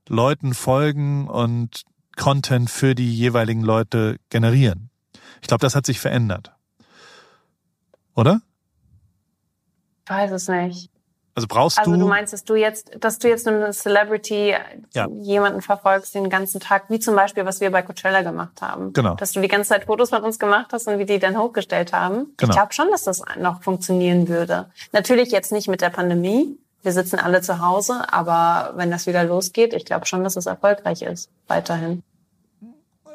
Leuten 0.09 0.55
folgen 0.55 1.29
und 1.29 1.83
Content 2.17 2.71
für 2.71 2.95
die 2.95 3.13
jeweiligen 3.13 3.63
Leute 3.63 4.17
generieren. 4.31 4.91
Ich 5.41 5.49
glaube, 5.49 5.63
das 5.63 5.75
hat 5.75 5.87
sich 5.87 5.99
verändert. 5.99 6.53
Oder? 8.15 8.43
Ich 10.05 10.11
weiß 10.11 10.31
es 10.33 10.49
nicht. 10.49 10.92
Also 11.35 11.49
brauchst 11.49 11.79
Also 11.79 11.93
du. 11.93 11.99
du 11.99 12.07
meinst, 12.07 12.33
dass 12.35 12.45
du 12.45 12.55
jetzt, 12.57 12.91
dass 13.01 13.19
du 13.19 13.29
jetzt 13.29 13.49
eine 13.49 13.71
Celebrity, 13.73 14.55
Ja. 14.95 15.09
jemanden 15.23 15.63
verfolgst 15.63 16.15
den 16.15 16.29
ganzen 16.29 16.61
Tag, 16.61 16.85
wie 16.91 16.99
zum 17.01 17.15
Beispiel, 17.17 17.47
was 17.47 17.61
wir 17.61 17.71
bei 17.71 17.81
Coachella 17.83 18.21
gemacht 18.23 18.61
haben. 18.61 18.93
Genau. 18.93 19.15
Dass 19.15 19.33
du 19.33 19.41
die 19.41 19.49
ganze 19.49 19.71
Zeit 19.71 19.85
Fotos 19.87 20.11
von 20.11 20.23
uns 20.23 20.39
gemacht 20.39 20.67
hast 20.73 20.89
und 20.89 20.99
wir 20.99 21.07
die 21.07 21.19
dann 21.19 21.39
hochgestellt 21.39 21.93
haben. 21.95 22.35
Genau. 22.37 22.51
Ich 22.51 22.57
glaube 22.57 22.73
schon, 22.75 22.91
dass 22.91 23.05
das 23.05 23.23
noch 23.41 23.63
funktionieren 23.63 24.29
würde. 24.29 24.71
Natürlich 24.93 25.31
jetzt 25.31 25.53
nicht 25.53 25.69
mit 25.69 25.81
der 25.81 25.91
Pandemie. 25.91 26.59
Wir 26.83 26.93
sitzen 26.93 27.19
alle 27.19 27.41
zu 27.43 27.61
Hause, 27.61 28.13
aber 28.13 28.73
wenn 28.77 28.91
das 28.91 29.07
wieder 29.07 29.23
losgeht, 29.25 29.73
ich 29.73 29.85
glaube 29.85 30.05
schon, 30.05 30.25
dass 30.25 30.37
es 30.37 30.47
erfolgreich 30.47 31.01
ist. 31.03 31.31
Weiterhin. 31.49 32.03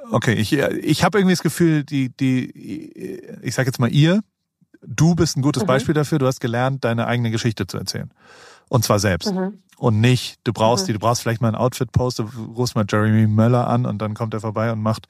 Okay, 0.10 0.34
ich, 0.34 0.54
ich 0.54 1.04
habe 1.04 1.18
irgendwie 1.20 1.34
das 1.34 1.44
Gefühl, 1.44 1.84
die, 1.84 2.10
die, 2.10 3.20
ich 3.42 3.54
sag 3.54 3.66
jetzt 3.66 3.78
mal 3.80 3.90
ihr, 3.92 4.22
du 4.88 5.14
bist 5.16 5.38
ein 5.38 5.42
gutes 5.42 5.64
Mhm. 5.64 5.68
Beispiel 5.68 5.94
dafür, 5.94 6.18
du 6.18 6.26
hast 6.28 6.40
gelernt, 6.40 6.84
deine 6.84 7.06
eigene 7.08 7.30
Geschichte 7.30 7.68
zu 7.68 7.78
erzählen. 7.78 8.10
Und 8.70 8.84
zwar 8.84 9.00
selbst. 9.00 9.34
Mhm. 9.34 9.60
Und 9.78 10.02
nicht, 10.02 10.40
du 10.44 10.54
brauchst 10.54 10.84
Mhm. 10.84 10.88
die, 10.88 10.94
du 10.94 11.00
brauchst 11.00 11.22
vielleicht 11.22 11.42
mal 11.42 11.50
ein 11.50 11.56
Outfit-Post, 11.56 12.20
du 12.20 12.24
rufst 12.56 12.76
mal 12.76 12.86
Jeremy 12.90 13.28
Möller 13.28 13.68
an 13.68 13.86
und 13.86 14.00
dann 14.02 14.16
kommt 14.16 14.34
er 14.34 14.40
vorbei 14.40 14.72
und 14.72 14.82
macht 14.82 15.08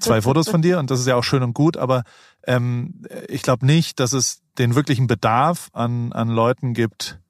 zwei 0.00 0.20
Fotos 0.22 0.48
von 0.48 0.60
dir 0.60 0.78
und 0.80 0.90
das 0.90 0.98
ist 0.98 1.06
ja 1.06 1.14
auch 1.14 1.22
schön 1.22 1.42
und 1.44 1.54
gut, 1.54 1.76
aber 1.76 2.02
ähm, 2.46 3.02
ich 3.28 3.42
glaube 3.42 3.64
nicht, 3.64 4.00
dass 4.00 4.12
es 4.12 4.40
den 4.58 4.74
wirklichen 4.74 5.06
Bedarf 5.06 5.68
an, 5.72 6.12
an 6.12 6.28
Leuten 6.30 6.74
gibt, 6.74 7.20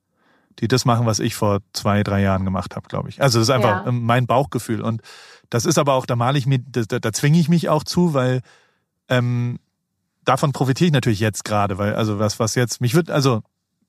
die 0.60 0.66
das 0.68 0.84
machen, 0.86 1.04
was 1.06 1.18
ich 1.20 1.34
vor 1.34 1.60
zwei, 1.74 2.02
drei 2.02 2.22
Jahren 2.22 2.44
gemacht 2.44 2.74
habe, 2.74 2.88
glaube 2.88 3.10
ich. 3.10 3.20
Also 3.20 3.38
das 3.38 3.48
ist 3.48 3.54
einfach 3.54 3.84
Ja. 3.84 3.92
mein 3.92 4.26
Bauchgefühl. 4.26 4.80
Und 4.80 5.02
das 5.50 5.66
ist 5.66 5.78
aber 5.78 5.92
auch, 5.92 6.06
da 6.06 6.16
male 6.16 6.38
ich 6.38 6.46
mir, 6.46 6.58
da, 6.58 6.82
da, 6.88 6.98
da 6.98 7.12
zwinge 7.12 7.38
ich 7.38 7.48
mich 7.48 7.68
auch 7.68 7.84
zu, 7.84 8.14
weil 8.14 8.40
ähm, 9.08 9.58
davon 10.28 10.52
profitiere 10.52 10.86
ich 10.88 10.92
natürlich 10.92 11.20
jetzt 11.20 11.44
gerade, 11.44 11.78
weil 11.78 11.94
also 11.94 12.18
was, 12.18 12.38
was 12.38 12.54
jetzt, 12.54 12.80
mich 12.80 12.94
wird, 12.94 13.10
also 13.10 13.42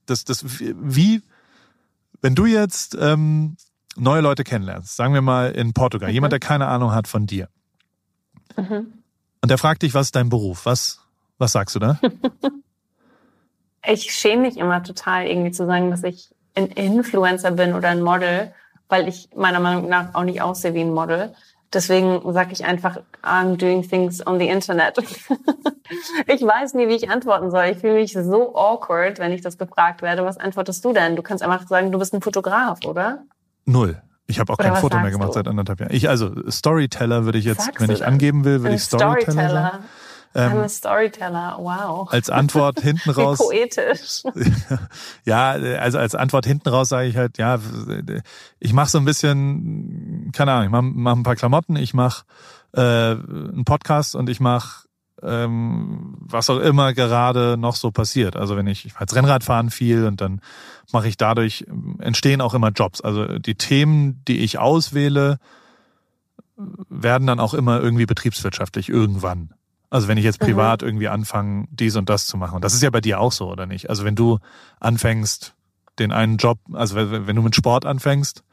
das, 0.05 0.23
das, 0.23 0.43
wie, 0.47 1.21
wenn 2.21 2.33
du 2.35 2.45
jetzt 2.45 2.97
ähm, 2.99 3.57
neue 3.97 4.21
Leute 4.21 4.43
kennenlernst, 4.43 4.95
sagen 4.95 5.13
wir 5.13 5.21
mal 5.21 5.51
in 5.51 5.73
Portugal, 5.73 6.09
jemand, 6.09 6.31
der 6.31 6.39
keine 6.39 6.67
Ahnung 6.67 6.93
hat 6.93 7.07
von 7.07 7.25
dir, 7.27 7.49
Mhm. 8.57 8.93
und 9.41 9.51
der 9.51 9.57
fragt 9.57 9.83
dich, 9.83 9.93
was 9.93 10.07
ist 10.07 10.15
dein 10.15 10.29
Beruf? 10.29 10.65
Was, 10.65 10.99
was 11.37 11.51
sagst 11.51 11.75
du 11.75 11.79
da? 11.79 11.99
Ich 13.87 14.11
schäme 14.13 14.41
mich 14.41 14.57
immer 14.57 14.83
total, 14.83 15.25
irgendwie 15.25 15.51
zu 15.51 15.65
sagen, 15.65 15.89
dass 15.89 16.03
ich 16.03 16.35
ein 16.53 16.67
Influencer 16.67 17.51
bin 17.51 17.73
oder 17.73 17.87
ein 17.87 18.01
Model, 18.01 18.53
weil 18.89 19.07
ich 19.07 19.29
meiner 19.35 19.61
Meinung 19.61 19.87
nach 19.87 20.13
auch 20.15 20.23
nicht 20.25 20.41
aussehe 20.41 20.73
wie 20.73 20.81
ein 20.81 20.93
Model. 20.93 21.33
Deswegen 21.71 22.21
sage 22.33 22.53
ich 22.53 22.65
einfach, 22.65 22.97
I'm 23.23 23.55
doing 23.55 23.87
things 23.87 24.25
on 24.25 24.39
the 24.39 24.47
Internet. 24.47 24.97
ich 26.27 26.41
weiß 26.41 26.73
nie, 26.73 26.87
wie 26.87 26.95
ich 26.95 27.09
antworten 27.09 27.51
soll. 27.51 27.65
Ich 27.65 27.77
fühle 27.77 27.95
mich 27.95 28.13
so 28.13 28.55
awkward, 28.55 29.19
wenn 29.19 29.31
ich 29.31 29.41
das 29.41 29.57
gefragt 29.57 30.01
werde. 30.01 30.25
Was 30.25 30.37
antwortest 30.37 30.83
du 30.83 30.93
denn? 30.93 31.15
Du 31.15 31.21
kannst 31.21 31.43
einfach 31.43 31.67
sagen, 31.67 31.91
du 31.91 31.99
bist 31.99 32.13
ein 32.13 32.21
Fotograf, 32.21 32.79
oder? 32.85 33.23
Null. 33.65 34.01
Ich 34.25 34.39
habe 34.39 34.53
auch 34.53 34.59
Oder 34.59 34.69
kein 34.69 34.81
Foto 34.81 34.99
mehr 34.99 35.11
gemacht 35.11 35.29
du? 35.29 35.33
seit 35.33 35.47
anderthalb 35.47 35.79
Jahren. 35.79 35.93
Ich, 35.93 36.07
also 36.07 36.31
Storyteller 36.49 37.25
würde 37.25 37.39
ich 37.39 37.45
jetzt, 37.45 37.65
Sagst 37.65 37.81
wenn 37.81 37.91
ich 37.91 38.05
angeben 38.05 38.45
will, 38.45 38.61
würde 38.61 38.75
ich 38.75 38.83
Storyteller 38.83 39.49
sagen. 39.49 39.83
I'm 40.35 40.51
Ähm, 40.51 40.57
a 40.59 40.69
Storyteller. 40.69 41.57
Wow. 41.59 42.11
als 42.11 42.29
Antwort 42.29 42.81
hinten 42.81 43.09
Wie 43.15 43.21
raus. 43.21 43.39
poetisch. 43.39 44.23
Ja, 45.25 45.51
also 45.51 45.97
als 45.97 46.15
Antwort 46.15 46.45
hinten 46.45 46.69
raus 46.69 46.89
sage 46.89 47.07
ich 47.07 47.17
halt, 47.17 47.37
ja, 47.37 47.59
ich 48.59 48.73
mache 48.73 48.89
so 48.89 48.97
ein 48.99 49.05
bisschen, 49.05 50.31
keine 50.33 50.51
Ahnung, 50.51 50.65
ich 50.65 50.71
mache 50.71 50.83
mach 50.83 51.15
ein 51.15 51.23
paar 51.23 51.35
Klamotten, 51.35 51.75
ich 51.75 51.93
mache 51.93 52.25
äh, 52.73 52.81
einen 52.81 53.63
Podcast 53.65 54.15
und 54.15 54.29
ich 54.29 54.39
mache 54.39 54.87
ähm, 55.21 56.15
was 56.19 56.49
auch 56.49 56.59
immer 56.59 56.93
gerade 56.93 57.57
noch 57.57 57.75
so 57.75 57.91
passiert. 57.91 58.35
Also 58.35 58.55
wenn 58.55 58.67
ich, 58.67 58.85
ich 58.85 58.93
mache 58.93 59.03
jetzt 59.03 59.15
Rennradfahren 59.15 59.69
viel 59.69 60.05
und 60.05 60.21
dann 60.21 60.41
mache 60.93 61.07
ich 61.07 61.17
dadurch, 61.17 61.65
entstehen 61.99 62.41
auch 62.41 62.53
immer 62.53 62.69
Jobs. 62.69 63.01
Also 63.01 63.39
die 63.39 63.55
Themen, 63.55 64.23
die 64.27 64.39
ich 64.39 64.59
auswähle, 64.59 65.37
werden 66.89 67.27
dann 67.27 67.39
auch 67.39 67.53
immer 67.53 67.79
irgendwie 67.79 68.05
betriebswirtschaftlich 68.05 68.89
irgendwann. 68.89 69.53
Also 69.89 70.07
wenn 70.07 70.17
ich 70.17 70.23
jetzt 70.23 70.41
Mhm. 70.41 70.45
privat 70.45 70.81
irgendwie 70.83 71.07
anfange, 71.07 71.65
dies 71.71 71.95
und 71.95 72.09
das 72.09 72.27
zu 72.27 72.37
machen. 72.37 72.55
Und 72.55 72.63
das 72.63 72.73
ist 72.73 72.83
ja 72.83 72.89
bei 72.89 73.01
dir 73.01 73.19
auch 73.19 73.31
so, 73.31 73.49
oder 73.49 73.65
nicht? 73.65 73.89
Also 73.89 74.05
wenn 74.05 74.15
du 74.15 74.39
anfängst, 74.79 75.53
den 75.97 76.11
einen 76.11 76.37
Job, 76.37 76.59
also 76.73 76.95
wenn 76.95 77.35
du 77.35 77.41
mit 77.41 77.55
Sport 77.55 77.85
anfängst, 77.85 78.43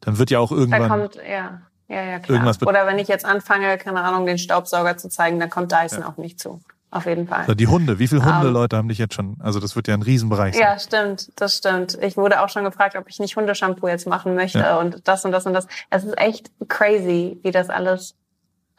dann 0.00 0.18
wird 0.18 0.30
ja 0.30 0.38
auch 0.38 0.50
Da 0.50 0.56
irgendwann. 0.56 0.88
kommt, 0.88 1.14
ja, 1.16 1.62
ja, 1.88 2.02
ja, 2.02 2.18
klar. 2.18 2.30
Irgendwas 2.36 2.62
Oder 2.62 2.86
wenn 2.86 2.98
ich 2.98 3.08
jetzt 3.08 3.24
anfange, 3.24 3.78
keine 3.78 4.02
Ahnung, 4.02 4.26
den 4.26 4.38
Staubsauger 4.38 4.96
zu 4.96 5.08
zeigen, 5.08 5.40
dann 5.40 5.50
kommt 5.50 5.72
Dyson 5.72 6.02
auf 6.02 6.16
mich 6.18 6.38
zu. 6.38 6.60
Auf 6.90 7.06
jeden 7.06 7.26
Fall. 7.26 7.40
Also 7.40 7.54
die 7.54 7.66
Hunde, 7.68 7.98
wie 7.98 8.06
viele 8.06 8.20
Hundeleute 8.22 8.48
Ähm, 8.48 8.52
Leute 8.52 8.76
haben 8.76 8.88
dich 8.88 8.98
jetzt 8.98 9.14
schon? 9.14 9.36
Also 9.40 9.60
das 9.60 9.74
wird 9.76 9.88
ja 9.88 9.94
ein 9.94 10.02
Riesenbereich 10.02 10.52
sein. 10.54 10.62
Ja, 10.62 10.78
stimmt, 10.78 11.32
das 11.40 11.56
stimmt. 11.56 11.96
Ich 12.02 12.18
wurde 12.18 12.42
auch 12.42 12.50
schon 12.50 12.64
gefragt, 12.64 12.96
ob 12.96 13.08
ich 13.08 13.18
nicht 13.18 13.34
Hundeshampoo 13.34 13.88
jetzt 13.88 14.06
machen 14.06 14.34
möchte 14.34 14.58
Ja. 14.58 14.78
und 14.78 15.08
das 15.08 15.24
und 15.24 15.32
das 15.32 15.46
und 15.46 15.54
das. 15.54 15.66
Es 15.88 16.04
ist 16.04 16.18
echt 16.18 16.50
crazy, 16.68 17.38
wie 17.42 17.50
das 17.50 17.70
alles. 17.70 18.14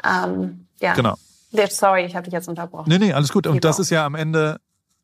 Ähm, 0.04 0.68
ja. 0.80 0.94
Genau. 0.94 1.16
Sorry, 1.70 2.06
ich 2.06 2.16
habe 2.16 2.24
dich 2.26 2.34
jetzt 2.34 2.48
unterbrochen. 2.48 2.90
Nee, 2.90 2.98
nee, 3.00 3.14
alles 3.14 3.32
gut. 3.32 3.48
Und 3.48 3.64
das 3.64 3.80
ist 3.80 3.90
ja 3.90 4.06
am 4.06 4.16
Ende, 4.16 4.58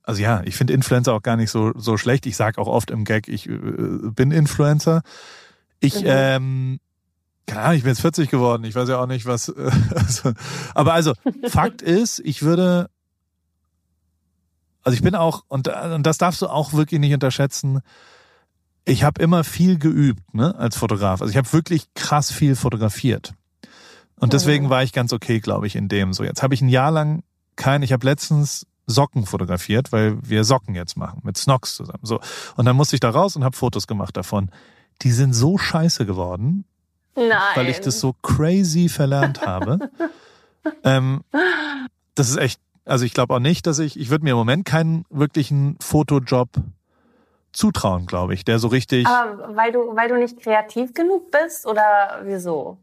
also 0.04 0.22
ja, 0.22 0.42
ich 0.46 0.56
finde 0.56 0.74
Influencer 0.74 1.14
auch 1.14 1.22
gar 1.22 1.36
nicht 1.36 1.52
so, 1.52 1.72
so 1.76 1.98
schlecht. 1.98 2.26
Ich 2.26 2.36
sage 2.36 2.60
auch 2.60 2.68
oft 2.68 2.92
im 2.92 3.06
Gag, 3.06 3.28
ich 3.28 3.48
äh, 3.48 3.58
bin 3.58 4.32
Influencer. 4.32 5.02
Ich, 5.80 6.02
Mhm. 6.02 6.08
ähm, 6.08 6.80
keine 7.46 7.62
Ahnung, 7.62 7.78
ich 7.78 7.84
bin 7.84 7.90
jetzt 7.92 8.02
40 8.02 8.30
geworden. 8.30 8.64
Ich 8.64 8.76
weiß 8.76 8.90
ja 8.90 9.00
auch 9.02 9.08
nicht, 9.08 9.26
was. 9.26 9.50
Äh, 9.50 9.72
also, 9.96 10.34
aber 10.76 10.94
also, 10.94 11.14
Fakt 11.48 11.82
ist, 11.82 12.20
ich 12.20 12.42
würde. 12.42 12.90
Also 14.84 14.96
ich 14.96 15.04
bin 15.04 15.14
auch, 15.14 15.44
und, 15.50 15.68
und 15.68 16.04
das 16.06 16.18
darfst 16.18 16.42
du 16.42 16.48
auch 16.48 16.74
wirklich 16.74 17.00
nicht 17.00 17.14
unterschätzen, 17.14 17.82
ich 18.86 19.04
habe 19.04 19.22
immer 19.22 19.44
viel 19.44 19.78
geübt, 19.78 20.34
ne, 20.34 20.56
als 20.58 20.78
Fotograf. 20.78 21.22
Also 21.22 21.30
ich 21.32 21.38
habe 21.38 21.52
wirklich 21.54 21.94
krass 21.94 22.32
viel 22.32 22.56
fotografiert. 22.56 23.34
Und 24.20 24.34
deswegen 24.34 24.70
war 24.70 24.84
ich 24.84 24.94
ganz 24.94 25.14
okay, 25.14 25.40
glaube 25.40 25.68
ich, 25.68 25.76
in 25.76 25.88
dem 25.88 26.14
so. 26.14 26.24
Jetzt 26.24 26.44
habe 26.44 26.54
ich 26.54 26.62
ein 26.62 26.70
Jahr 26.70 26.92
lang 26.92 27.24
kein, 27.56 27.84
ich 27.84 27.92
habe 27.94 28.06
letztens 28.06 28.66
Socken 28.88 29.26
fotografiert, 29.26 29.92
weil 29.92 30.18
wir 30.22 30.44
Socken 30.44 30.76
jetzt 30.76 30.98
machen 30.98 31.22
mit 31.24 31.38
Snox 31.38 31.76
zusammen. 31.76 32.04
So 32.04 32.20
und 32.56 32.66
dann 32.66 32.76
musste 32.76 32.96
ich 32.96 33.00
da 33.00 33.10
raus 33.10 33.36
und 33.36 33.44
habe 33.44 33.56
Fotos 33.56 33.88
gemacht 33.88 34.18
davon. 34.18 34.50
Die 35.02 35.12
sind 35.12 35.34
so 35.34 35.58
scheiße 35.58 36.06
geworden, 36.06 36.66
Nein. 37.16 37.30
weil 37.56 37.70
ich 37.70 37.80
das 37.80 38.00
so 38.00 38.14
crazy 38.22 38.90
verlernt 38.90 39.46
habe. 39.46 39.92
ähm, 40.84 41.24
das 42.16 42.30
ist 42.30 42.38
echt, 42.38 42.60
also 42.86 43.06
ich 43.06 43.14
glaube 43.14 43.36
auch 43.36 43.40
nicht, 43.40 43.68
dass 43.68 43.80
ich, 43.80 44.00
ich 44.00 44.10
würde 44.10 44.24
mir 44.24 44.32
im 44.32 44.38
Moment 44.38 44.66
keinen 44.66 45.06
wirklichen 45.10 45.78
Fotojob 45.80 46.50
zutrauen, 47.52 48.06
glaube 48.06 48.34
ich, 48.34 48.44
der 48.44 48.60
so 48.60 48.68
richtig 48.68 49.08
Aber 49.08 49.56
weil 49.56 49.72
du, 49.72 49.96
weil 49.96 50.10
du 50.10 50.18
nicht 50.18 50.40
kreativ 50.40 50.94
genug 50.94 51.32
bist 51.32 51.66
oder 51.66 52.22
wieso? 52.24 52.78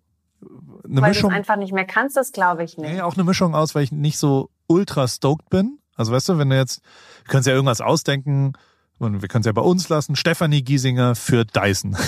Eine 0.84 1.02
weil 1.02 1.10
Mischung. 1.10 1.30
du 1.30 1.34
es 1.34 1.38
einfach 1.38 1.56
nicht 1.56 1.72
mehr 1.72 1.84
kannst, 1.84 2.16
das 2.16 2.32
glaube 2.32 2.64
ich 2.64 2.76
nicht. 2.76 2.92
Nee, 2.92 3.00
auch 3.00 3.14
eine 3.14 3.24
Mischung 3.24 3.54
aus, 3.54 3.74
weil 3.74 3.84
ich 3.84 3.92
nicht 3.92 4.18
so 4.18 4.50
ultra 4.66 5.08
stoked 5.08 5.50
bin. 5.50 5.78
Also 5.96 6.12
weißt 6.12 6.28
du, 6.28 6.38
wenn 6.38 6.50
du 6.50 6.56
jetzt, 6.56 6.82
wir 7.24 7.30
können 7.30 7.44
ja 7.44 7.52
irgendwas 7.52 7.80
ausdenken 7.80 8.52
und 8.98 9.22
wir 9.22 9.28
können 9.28 9.40
es 9.40 9.46
ja 9.46 9.52
bei 9.52 9.62
uns 9.62 9.88
lassen. 9.88 10.16
Stefanie 10.16 10.62
Giesinger 10.62 11.14
für 11.14 11.44
Dyson. 11.44 11.96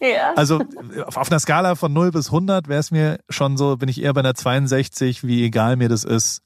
Ja. 0.00 0.32
Also 0.34 0.60
auf, 1.04 1.30
einer 1.30 1.38
Skala 1.38 1.76
von 1.76 1.92
0 1.92 2.10
bis 2.10 2.26
100 2.26 2.66
wäre 2.66 2.80
es 2.80 2.90
mir 2.90 3.20
schon 3.28 3.56
so, 3.56 3.76
bin 3.76 3.88
ich 3.88 4.02
eher 4.02 4.12
bei 4.12 4.20
einer 4.20 4.34
62, 4.34 5.24
wie 5.24 5.44
egal 5.44 5.76
mir 5.76 5.88
das 5.88 6.02
ist, 6.02 6.42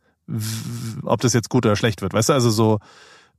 ob 1.05 1.23
das 1.23 1.33
jetzt 1.33 1.49
gut 1.49 1.65
oder 1.65 1.77
schlecht 1.77 2.03
wird. 2.03 2.13
Weißt 2.13 2.29
du, 2.29 2.33
also 2.35 2.51
so, 2.51 2.81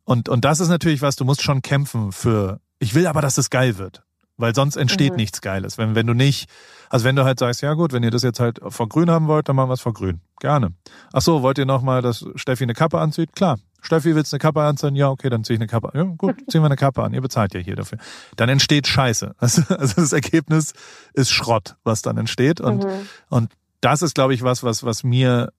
und, 0.05 0.27
und 0.27 0.43
das 0.43 0.59
ist 0.59 0.69
natürlich 0.69 1.03
was, 1.03 1.17
du 1.17 1.25
musst 1.25 1.43
schon 1.43 1.61
kämpfen 1.61 2.11
für, 2.11 2.59
ich 2.79 2.95
will 2.95 3.05
aber, 3.05 3.21
dass 3.21 3.37
es 3.37 3.51
geil 3.51 3.77
wird. 3.77 4.03
Weil 4.37 4.53
sonst 4.53 4.75
entsteht 4.75 5.11
Mhm. 5.11 5.17
nichts 5.17 5.41
Geiles. 5.41 5.77
Wenn, 5.79 5.95
wenn 5.95 6.05
du 6.05 6.13
nicht, 6.13 6.47
also 6.89 7.05
wenn 7.05 7.15
du 7.15 7.23
halt 7.25 7.39
sagst, 7.39 7.61
ja 7.63 7.73
gut, 7.73 7.91
wenn 7.91 8.03
ihr 8.03 8.11
das 8.11 8.21
jetzt 8.23 8.39
halt 8.39 8.59
vor 8.67 8.87
grün 8.87 9.09
haben 9.09 9.27
wollt, 9.27 9.49
dann 9.49 9.55
machen 9.55 9.69
wir 9.69 9.73
es 9.73 9.81
vor 9.81 9.93
grün. 9.93 10.21
Gerne. 10.39 10.73
Ach 11.11 11.21
so, 11.21 11.41
wollt 11.41 11.57
ihr 11.57 11.65
nochmal, 11.65 12.01
dass 12.03 12.23
Steffi 12.35 12.63
eine 12.63 12.73
Kappe 12.75 12.99
anzieht? 12.99 13.35
Klar. 13.35 13.57
Steffi, 13.81 14.15
willst 14.15 14.31
du 14.31 14.35
eine 14.35 14.39
Kappe 14.39 14.61
anziehen? 14.61 14.95
Ja, 14.95 15.09
okay, 15.09 15.29
dann 15.29 15.43
ziehe 15.43 15.55
ich 15.55 15.59
eine 15.61 15.67
Kappe. 15.67 15.91
Ja, 15.95 16.03
gut, 16.03 16.35
ziehen 16.49 16.61
wir 16.61 16.65
eine 16.67 16.75
Kappe 16.75 17.03
an. 17.03 17.13
Ihr 17.13 17.21
bezahlt 17.21 17.53
ja 17.55 17.59
hier 17.59 17.75
dafür. 17.75 17.97
Dann 18.35 18.49
entsteht 18.49 18.87
Scheiße. 18.87 19.33
Also, 19.39 19.61
also 19.73 20.01
das 20.01 20.13
Ergebnis 20.13 20.73
ist 21.13 21.31
Schrott, 21.31 21.75
was 21.83 22.01
dann 22.03 22.17
entsteht. 22.17 22.61
Und, 22.61 22.83
Mhm. 22.83 23.07
und 23.29 23.51
das 23.81 24.01
ist, 24.01 24.13
glaube 24.15 24.33
ich, 24.33 24.43
was, 24.43 24.63
was, 24.63 24.83
was 24.83 25.03
mir 25.03 25.51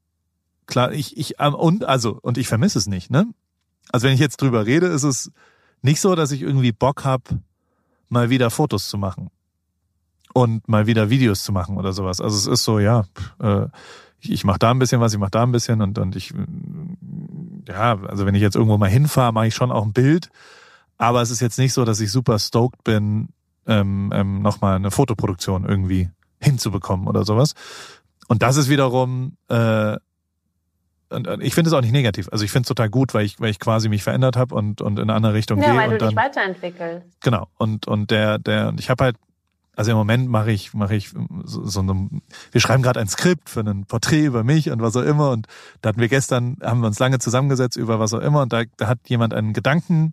klar, 0.67 0.93
ich, 0.93 1.17
ich, 1.17 1.35
ähm, 1.41 1.55
und, 1.55 1.85
also, 1.85 2.19
und 2.23 2.39
ich 2.39 2.47
vermisse 2.49 2.79
es 2.79 2.87
nicht, 2.87 3.11
ne? 3.11 3.27
Also 3.91 4.07
wenn 4.07 4.15
ich 4.15 4.21
jetzt 4.21 4.37
drüber 4.43 4.67
rede, 4.67 4.87
ist 4.87 5.03
es 5.05 5.31
nicht 5.83 6.01
so, 6.01 6.15
dass 6.15 6.31
ich 6.33 6.43
irgendwie 6.43 6.73
Bock 6.73 7.05
hab, 7.05 7.23
mal 8.09 8.31
wieder 8.31 8.51
Fotos 8.51 8.89
zu 8.89 8.99
machen. 8.99 9.31
Und 10.35 10.69
mal 10.69 10.87
wieder 10.87 11.11
Videos 11.11 11.43
zu 11.43 11.53
machen 11.53 11.77
oder 11.77 11.93
sowas. 11.93 12.21
Also 12.21 12.37
es 12.37 12.47
ist 12.47 12.65
so, 12.65 12.79
ja, 12.79 13.05
äh, 13.41 13.67
ich, 14.21 14.31
ich 14.31 14.45
mache 14.45 14.59
da 14.59 14.71
ein 14.71 14.79
bisschen 14.79 15.01
was, 15.01 15.13
ich 15.13 15.19
mache 15.19 15.31
da 15.31 15.43
ein 15.43 15.53
bisschen 15.53 15.81
und, 15.81 15.99
und 15.99 16.17
ich, 16.17 16.35
mm, 16.35 17.65
ja, 17.67 17.99
also 18.03 18.27
wenn 18.27 18.35
ich 18.35 18.43
jetzt 18.43 18.55
irgendwo 18.55 18.79
mal 18.79 18.91
hinfahre, 18.91 19.33
mache 19.33 19.47
ich 19.47 19.55
schon 19.55 19.73
auch 19.73 19.85
ein 19.85 19.93
Bild. 19.93 20.29
Aber 20.97 21.23
es 21.23 21.31
ist 21.31 21.41
jetzt 21.41 21.59
nicht 21.59 21.73
so, 21.73 21.85
dass 21.85 22.01
ich 22.01 22.11
super 22.13 22.39
stoked 22.39 22.85
bin, 22.85 23.29
ähm, 23.67 24.11
ähm, 24.15 24.43
nochmal 24.43 24.77
eine 24.77 24.91
Fotoproduktion 24.91 25.65
irgendwie 25.65 26.11
hinzubekommen 26.41 27.07
oder 27.07 27.25
sowas. 27.25 27.55
Und 28.27 28.43
das 28.43 28.57
ist 28.57 28.69
wiederum, 28.69 29.37
äh, 29.49 29.97
und, 31.11 31.27
und 31.29 31.43
ich 31.43 31.55
finde 31.55 31.69
es 31.69 31.75
auch 31.75 31.81
nicht 31.81 31.93
negativ. 31.93 32.29
Also 32.31 32.45
ich 32.45 32.51
finde 32.51 32.63
es 32.65 32.69
total 32.69 32.91
gut, 32.91 33.15
weil 33.15 33.25
ich, 33.25 33.41
weil 33.41 33.51
ich 33.51 33.59
quasi 33.59 33.89
mich 33.89 34.03
verändert 34.03 34.37
habe 34.37 34.55
und, 34.55 34.81
und 34.83 34.99
in 34.99 35.05
eine 35.05 35.15
andere 35.15 35.35
Richtung 35.35 35.61
Ja, 35.63 35.71
gehe. 35.71 35.77
weil 35.79 35.89
und 35.89 35.93
du 35.95 35.99
dann, 35.99 36.09
dich 36.11 36.17
weiterentwickelst. 36.17 37.07
Genau. 37.23 37.49
Und, 37.57 37.87
und 37.87 38.11
der, 38.11 38.39
der, 38.39 38.75
ich 38.79 38.91
habe 38.91 39.05
halt, 39.05 39.17
also 39.77 39.93
im 39.93 39.97
Moment 39.97 40.29
mache 40.29 40.51
ich, 40.51 40.75
mache 40.75 40.97
ich 40.97 41.11
so, 41.45 41.65
so 41.65 41.81
eine, 41.81 42.09
wir 42.51 42.61
schreiben 42.61 42.83
gerade 42.83 42.99
ein 43.01 43.09
Skript 43.09 43.49
für 43.49 43.61
ein 43.61 43.87
Porträt 43.87 44.25
über 44.25 44.43
mich 44.45 44.71
und 44.71 44.83
was 44.83 44.97
auch 44.97 45.03
immer. 45.03 45.31
Und 45.31 45.47
da 45.83 45.91
hatten 45.91 46.01
wir 46.01 46.09
gestern, 46.09 46.57
haben 46.63 46.81
wir 46.81 46.89
uns 46.89 46.99
lange 46.99 47.19
zusammengesetzt 47.21 47.77
über 47.77 47.99
was 48.01 48.13
auch 48.13 48.21
immer. 48.21 48.43
Und 48.43 48.53
da, 48.53 48.65
da 48.77 48.89
hat 48.89 48.99
jemand 49.07 49.35
einen 49.35 49.53
Gedanken 49.53 50.13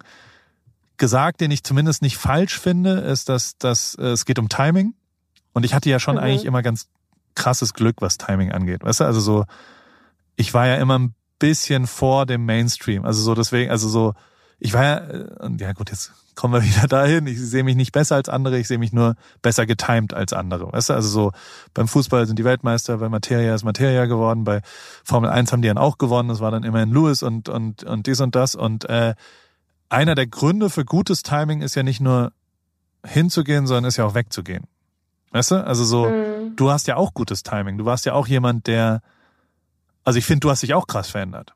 gesagt, 0.98 1.42
den 1.42 1.52
ich 1.52 1.64
zumindest 1.64 2.02
nicht 2.02 2.18
falsch 2.18 2.60
finde, 2.60 2.92
ist, 3.00 3.28
dass, 3.28 3.58
dass 3.58 3.96
äh, 3.96 4.06
es 4.08 4.26
geht 4.26 4.40
um 4.40 4.50
Timing. 4.50 4.94
Und 5.54 5.66
ich 5.66 5.74
hatte 5.74 5.90
ja 5.90 6.00
schon 6.00 6.16
Mhm. 6.16 6.22
eigentlich 6.22 6.46
immer 6.46 6.62
ganz 6.62 6.88
krasses 7.34 7.74
Glück, 7.74 7.98
was 8.02 8.18
Timing 8.18 8.52
angeht. 8.52 8.84
Weißt 8.84 9.02
du, 9.02 9.04
also 9.04 9.20
so, 9.20 9.46
ich 10.36 10.54
war 10.54 10.68
ja 10.68 10.76
immer 10.76 11.00
ein 11.00 11.16
bisschen 11.40 11.88
vor 11.88 12.26
dem 12.26 12.46
Mainstream. 12.46 13.06
Also 13.06 13.22
so 13.22 13.36
deswegen, 13.36 13.72
also 13.72 13.90
so, 13.90 14.14
ich 14.60 14.74
war 14.74 14.84
ja, 14.84 14.98
äh, 14.98 15.28
ja 15.60 15.74
gut, 15.74 15.90
jetzt 15.90 16.12
kommen 16.36 16.54
wir 16.54 16.64
wieder 16.76 16.88
dahin. 16.88 17.28
Ich 17.28 17.40
sehe 17.40 17.64
mich 17.64 17.76
nicht 17.76 17.92
besser 17.92 18.16
als 18.16 18.30
andere, 18.30 18.58
ich 18.58 18.68
sehe 18.68 18.78
mich 18.78 18.94
nur 18.94 19.16
besser 19.42 19.66
getimed 19.66 20.14
als 20.14 20.34
andere. 20.34 20.72
Weißt 20.72 20.90
du, 20.90 20.94
also 20.94 21.10
so 21.10 21.32
beim 21.74 21.88
Fußball 21.88 22.28
sind 22.28 22.40
die 22.40 22.44
Weltmeister, 22.44 22.98
bei 22.98 23.10
Materia 23.10 23.56
ist 23.56 23.64
Materia 23.64 24.06
geworden, 24.06 24.44
bei 24.44 24.62
Formel 25.04 25.30
1 25.30 25.52
haben 25.52 25.62
die 25.62 25.68
dann 25.68 25.78
auch 25.78 25.98
gewonnen, 25.98 26.30
das 26.30 26.40
war 26.40 26.52
dann 26.52 26.64
immerhin 26.64 26.92
Lewis 26.92 27.24
und, 27.24 27.50
und, 27.50 27.84
und 27.84 28.08
dies 28.08 28.22
und 28.22 28.36
das. 28.36 28.56
Und 28.56 28.86
äh, 28.90 29.16
einer 29.90 30.16
der 30.16 30.28
Gründe 30.28 30.70
für 30.70 30.86
gutes 30.86 31.24
Timing 31.24 31.62
ist 31.62 31.76
ja 31.76 31.84
nicht 31.84 32.02
nur 32.02 32.32
hinzugehen, 33.06 33.68
sondern 33.68 33.86
ist 33.86 33.98
ja 33.98 34.06
auch 34.06 34.16
wegzugehen. 34.16 34.66
Weißt 35.32 35.52
du? 35.52 35.66
Also 35.66 35.84
so, 35.84 36.08
mhm. 36.08 36.56
du 36.56 36.72
hast 36.72 36.88
ja 36.88 36.96
auch 36.96 37.14
gutes 37.14 37.44
Timing. 37.44 37.78
Du 37.78 37.86
warst 37.86 38.06
ja 38.06 38.14
auch 38.14 38.28
jemand, 38.28 38.68
der, 38.68 39.02
also 40.06 40.18
ich 40.18 40.26
finde, 40.26 40.42
du 40.42 40.50
hast 40.50 40.64
dich 40.64 40.74
auch 40.74 40.88
krass 40.88 41.10
verändert 41.10 41.54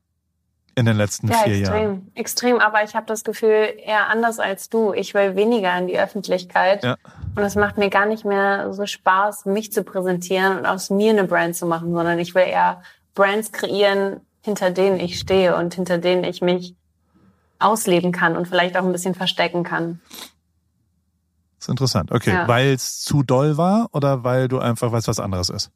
in 0.76 0.86
den 0.86 0.97
letzten 0.97 1.28
ja, 1.28 1.39
vier 1.39 1.60
extrem, 1.60 1.82
Jahren. 1.82 2.12
Extrem, 2.16 2.60
aber 2.60 2.84
ich 2.84 2.95
habe 2.95 3.06
das 3.06 3.24
Gefühl, 3.24 3.74
eher 3.78 4.08
anders 4.08 4.39
als 4.39 4.70
du. 4.70 4.93
Ich 4.93 5.14
will 5.14 5.36
weniger 5.36 5.78
in 5.78 5.88
die 5.88 6.00
Öffentlichkeit. 6.00 6.84
Ja. 6.84 6.95
Und 7.36 7.43
es 7.43 7.56
macht 7.56 7.78
mir 7.78 7.89
gar 7.89 8.06
nicht 8.06 8.24
mehr 8.24 8.74
so 8.74 8.86
Spaß, 8.86 9.45
mich 9.45 9.72
zu 9.74 9.84
präsentieren 9.84 10.58
und 10.58 10.66
aus 10.66 10.89
mir 10.89 11.12
eine 11.12 11.26
Brand 11.26 11.56
zu 11.56 11.66
machen, 11.66 11.91
sondern 11.93 12.18
ich 12.18 12.34
will 12.34 12.43
eher 12.43 12.82
Brands 13.14 13.52
kreieren, 13.52 14.22
hinter 14.41 14.72
denen 14.72 15.00
ich 15.00 15.20
stehe 15.20 15.56
und 15.56 15.74
hinter 15.74 15.97
denen 15.97 16.24
ich 16.24 16.41
mich 16.41 16.76
ausleben 17.60 18.14
kann 18.14 18.38
und 18.38 18.47
vielleicht 18.47 18.78
auch 18.78 18.84
ein 18.84 18.91
bisschen 18.93 19.16
verstecken 19.16 19.64
kann. 19.64 20.00
Das 21.58 21.68
ist 21.68 21.70
interessant. 21.70 22.12
Okay, 22.14 22.32
ja. 22.32 22.47
weil 22.47 22.72
es 22.72 23.02
zu 23.02 23.22
doll 23.22 23.58
war 23.58 23.89
oder 23.91 24.24
weil 24.24 24.47
du 24.47 24.60
einfach 24.60 24.93
weißt, 24.93 25.10
was 25.10 25.20
anderes 25.20 25.50
ist? 25.50 25.72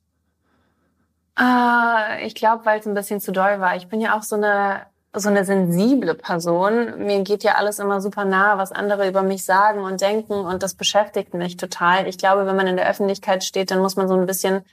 Äh, 1.40 2.26
ich 2.26 2.36
glaube, 2.36 2.66
weil 2.66 2.80
es 2.80 2.86
ein 2.86 2.94
bisschen 2.94 3.20
zu 3.20 3.32
doll 3.32 3.60
war. 3.60 3.76
Ich 3.76 3.88
bin 3.88 4.02
ja 4.02 4.18
auch 4.18 4.24
so 4.24 4.36
eine 4.36 4.86
so 5.16 5.30
eine 5.30 5.46
sensible 5.46 6.16
Person. 6.16 7.06
Mir 7.06 7.22
geht 7.22 7.44
ja 7.44 7.56
alles 7.56 7.80
immer 7.80 8.02
super 8.02 8.26
nah, 8.26 8.58
was 8.58 8.72
andere 8.72 9.08
über 9.08 9.22
mich 9.22 9.46
sagen 9.46 9.82
und 9.82 10.02
denken 10.02 10.34
und 10.34 10.64
das 10.64 10.74
beschäftigt 10.74 11.36
mich 11.36 11.56
total. 11.56 12.08
Ich 12.08 12.18
glaube, 12.18 12.48
wenn 12.48 12.56
man 12.56 12.68
in 12.68 12.78
der 12.78 12.90
Öffentlichkeit 12.90 13.44
steht, 13.44 13.70
dann 13.70 13.80
muss 13.80 13.96
man 13.96 14.08
so 14.08 14.16
ein 14.16 14.26
bisschen 14.26 14.66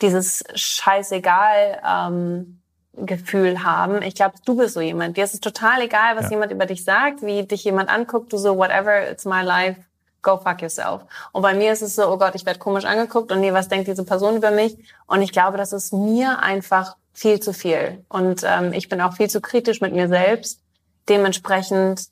dieses 0.00 0.44
scheißegal 0.54 1.80
ähm, 1.84 2.60
Gefühl 2.94 3.64
haben. 3.64 4.02
Ich 4.02 4.14
glaube, 4.14 4.34
du 4.44 4.56
bist 4.56 4.74
so 4.74 4.80
jemand. 4.80 5.16
Dir 5.16 5.24
ist 5.24 5.34
es 5.34 5.40
total 5.40 5.82
egal, 5.82 6.16
was 6.16 6.26
ja. 6.26 6.32
jemand 6.32 6.52
über 6.52 6.66
dich 6.66 6.84
sagt, 6.84 7.22
wie 7.22 7.42
dich 7.44 7.64
jemand 7.64 7.90
anguckt. 7.90 8.32
Du 8.32 8.36
so, 8.36 8.56
whatever, 8.56 9.10
it's 9.10 9.24
my 9.24 9.42
life, 9.42 9.80
go 10.22 10.38
fuck 10.38 10.62
yourself. 10.62 11.02
Und 11.32 11.42
bei 11.42 11.54
mir 11.54 11.72
ist 11.72 11.82
es 11.82 11.96
so, 11.96 12.10
oh 12.10 12.18
Gott, 12.18 12.34
ich 12.34 12.46
werde 12.46 12.58
komisch 12.58 12.84
angeguckt 12.84 13.32
und 13.32 13.40
nee, 13.40 13.52
was 13.52 13.68
denkt 13.68 13.88
diese 13.88 14.04
Person 14.04 14.36
über 14.36 14.50
mich? 14.50 14.76
Und 15.06 15.22
ich 15.22 15.32
glaube, 15.32 15.56
das 15.56 15.72
ist 15.72 15.92
mir 15.92 16.40
einfach 16.40 16.96
viel 17.12 17.40
zu 17.40 17.52
viel. 17.52 18.04
Und 18.08 18.42
ähm, 18.44 18.72
ich 18.72 18.88
bin 18.88 19.00
auch 19.00 19.14
viel 19.14 19.28
zu 19.28 19.40
kritisch 19.40 19.80
mit 19.80 19.92
mir 19.92 20.08
selbst. 20.08 20.60
Dementsprechend 21.08 22.08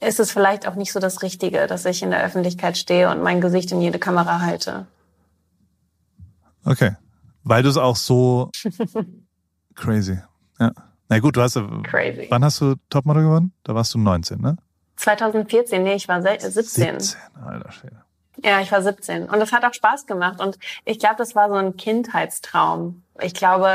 ist 0.00 0.20
es 0.20 0.32
vielleicht 0.32 0.66
auch 0.66 0.74
nicht 0.74 0.92
so 0.92 1.00
das 1.00 1.22
Richtige, 1.22 1.66
dass 1.66 1.84
ich 1.84 2.02
in 2.02 2.10
der 2.10 2.24
Öffentlichkeit 2.24 2.78
stehe 2.78 3.10
und 3.10 3.22
mein 3.22 3.40
Gesicht 3.40 3.70
in 3.72 3.80
jede 3.80 3.98
Kamera 3.98 4.40
halte. 4.40 4.86
Okay. 6.64 6.96
Weil 7.42 7.62
du 7.62 7.68
es 7.68 7.76
auch 7.76 7.96
so 7.96 8.50
crazy. 9.74 10.18
Ja. 10.58 10.72
Na 11.08 11.18
gut, 11.18 11.36
du 11.36 11.42
hast 11.42 11.58
Crazy. 11.82 12.26
Wann 12.30 12.44
hast 12.44 12.60
du 12.60 12.76
Topmodel 12.88 13.24
gewonnen? 13.24 13.52
Da 13.64 13.74
warst 13.74 13.94
du 13.94 13.98
19, 13.98 14.40
ne? 14.40 14.56
2014, 15.00 15.82
nee, 15.82 15.94
ich 15.94 16.08
war 16.08 16.22
17. 16.22 16.50
17, 16.50 16.98
alter 17.46 17.72
Schwede. 17.72 17.96
Ja, 18.42 18.60
ich 18.60 18.72
war 18.72 18.82
17 18.82 19.28
und 19.28 19.40
es 19.40 19.52
hat 19.52 19.64
auch 19.64 19.74
Spaß 19.74 20.06
gemacht 20.06 20.40
und 20.40 20.58
ich 20.84 20.98
glaube, 20.98 21.16
das 21.18 21.34
war 21.34 21.48
so 21.48 21.56
ein 21.56 21.76
Kindheitstraum. 21.76 23.02
Ich 23.20 23.34
glaube, 23.34 23.70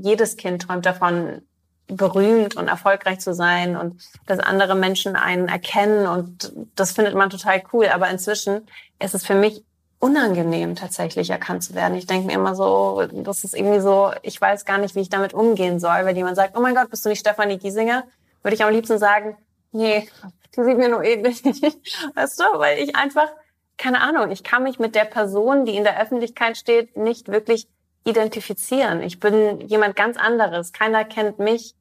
jedes 0.00 0.36
Kind 0.36 0.62
träumt 0.62 0.84
davon, 0.84 1.42
berühmt 1.86 2.56
und 2.56 2.68
erfolgreich 2.68 3.20
zu 3.20 3.34
sein 3.34 3.76
und 3.76 4.02
dass 4.26 4.38
andere 4.38 4.74
Menschen 4.74 5.16
einen 5.16 5.48
erkennen 5.48 6.06
und 6.06 6.52
das 6.76 6.92
findet 6.92 7.14
man 7.14 7.30
total 7.30 7.62
cool. 7.72 7.88
Aber 7.88 8.08
inzwischen 8.10 8.66
ist 8.98 9.14
es 9.14 9.24
für 9.24 9.34
mich 9.34 9.64
unangenehm, 9.98 10.76
tatsächlich 10.76 11.30
erkannt 11.30 11.62
zu 11.62 11.74
werden. 11.74 11.96
Ich 11.96 12.06
denke 12.06 12.26
mir 12.26 12.34
immer 12.34 12.54
so, 12.54 13.06
das 13.12 13.44
ist 13.44 13.54
irgendwie 13.54 13.80
so, 13.80 14.12
ich 14.22 14.40
weiß 14.40 14.64
gar 14.64 14.78
nicht, 14.78 14.94
wie 14.94 15.00
ich 15.00 15.10
damit 15.10 15.34
umgehen 15.34 15.78
soll. 15.78 16.04
Wenn 16.04 16.16
jemand 16.16 16.36
sagt, 16.36 16.56
oh 16.56 16.60
mein 16.60 16.74
Gott, 16.74 16.90
bist 16.90 17.04
du 17.04 17.10
nicht 17.10 17.20
Stefanie 17.20 17.58
Giesinger? 17.58 18.04
Würde 18.42 18.54
ich 18.54 18.64
am 18.64 18.72
liebsten 18.72 18.98
sagen, 18.98 19.36
nee, 19.72 20.08
die 20.56 20.64
sieht 20.64 20.78
mir 20.78 20.88
nur 20.88 21.02
ähnlich. 21.02 21.42
Weißt 22.14 22.40
du, 22.40 22.44
weil 22.58 22.78
ich 22.78 22.96
einfach 22.96 23.28
keine 23.80 24.02
Ahnung, 24.02 24.30
ich 24.30 24.44
kann 24.44 24.62
mich 24.62 24.78
mit 24.78 24.94
der 24.94 25.06
Person, 25.06 25.64
die 25.64 25.74
in 25.74 25.84
der 25.84 25.98
Öffentlichkeit 25.98 26.58
steht, 26.58 26.98
nicht 26.98 27.28
wirklich 27.28 27.66
identifizieren. 28.04 29.02
Ich 29.02 29.20
bin 29.20 29.60
jemand 29.62 29.96
ganz 29.96 30.18
anderes. 30.18 30.74
Keiner 30.74 31.04
kennt 31.04 31.38
mich 31.38 31.74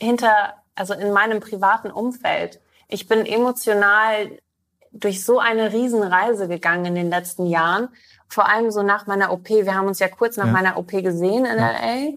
hinter, 0.00 0.54
also 0.74 0.92
in 0.94 1.12
meinem 1.12 1.38
privaten 1.38 1.92
Umfeld. 1.92 2.60
Ich 2.88 3.06
bin 3.06 3.24
emotional 3.24 4.38
durch 4.90 5.24
so 5.24 5.38
eine 5.38 5.72
Riesenreise 5.72 6.48
gegangen 6.48 6.86
in 6.86 6.94
den 6.96 7.10
letzten 7.10 7.46
Jahren. 7.46 7.90
Vor 8.26 8.48
allem 8.48 8.72
so 8.72 8.82
nach 8.82 9.06
meiner 9.06 9.32
OP. 9.32 9.48
Wir 9.48 9.74
haben 9.74 9.86
uns 9.86 10.00
ja 10.00 10.08
kurz 10.08 10.36
nach 10.36 10.46
ja. 10.46 10.52
meiner 10.52 10.76
OP 10.76 10.90
gesehen 10.90 11.44
in 11.44 11.58
ja. 11.58 11.70
LA. 11.70 12.12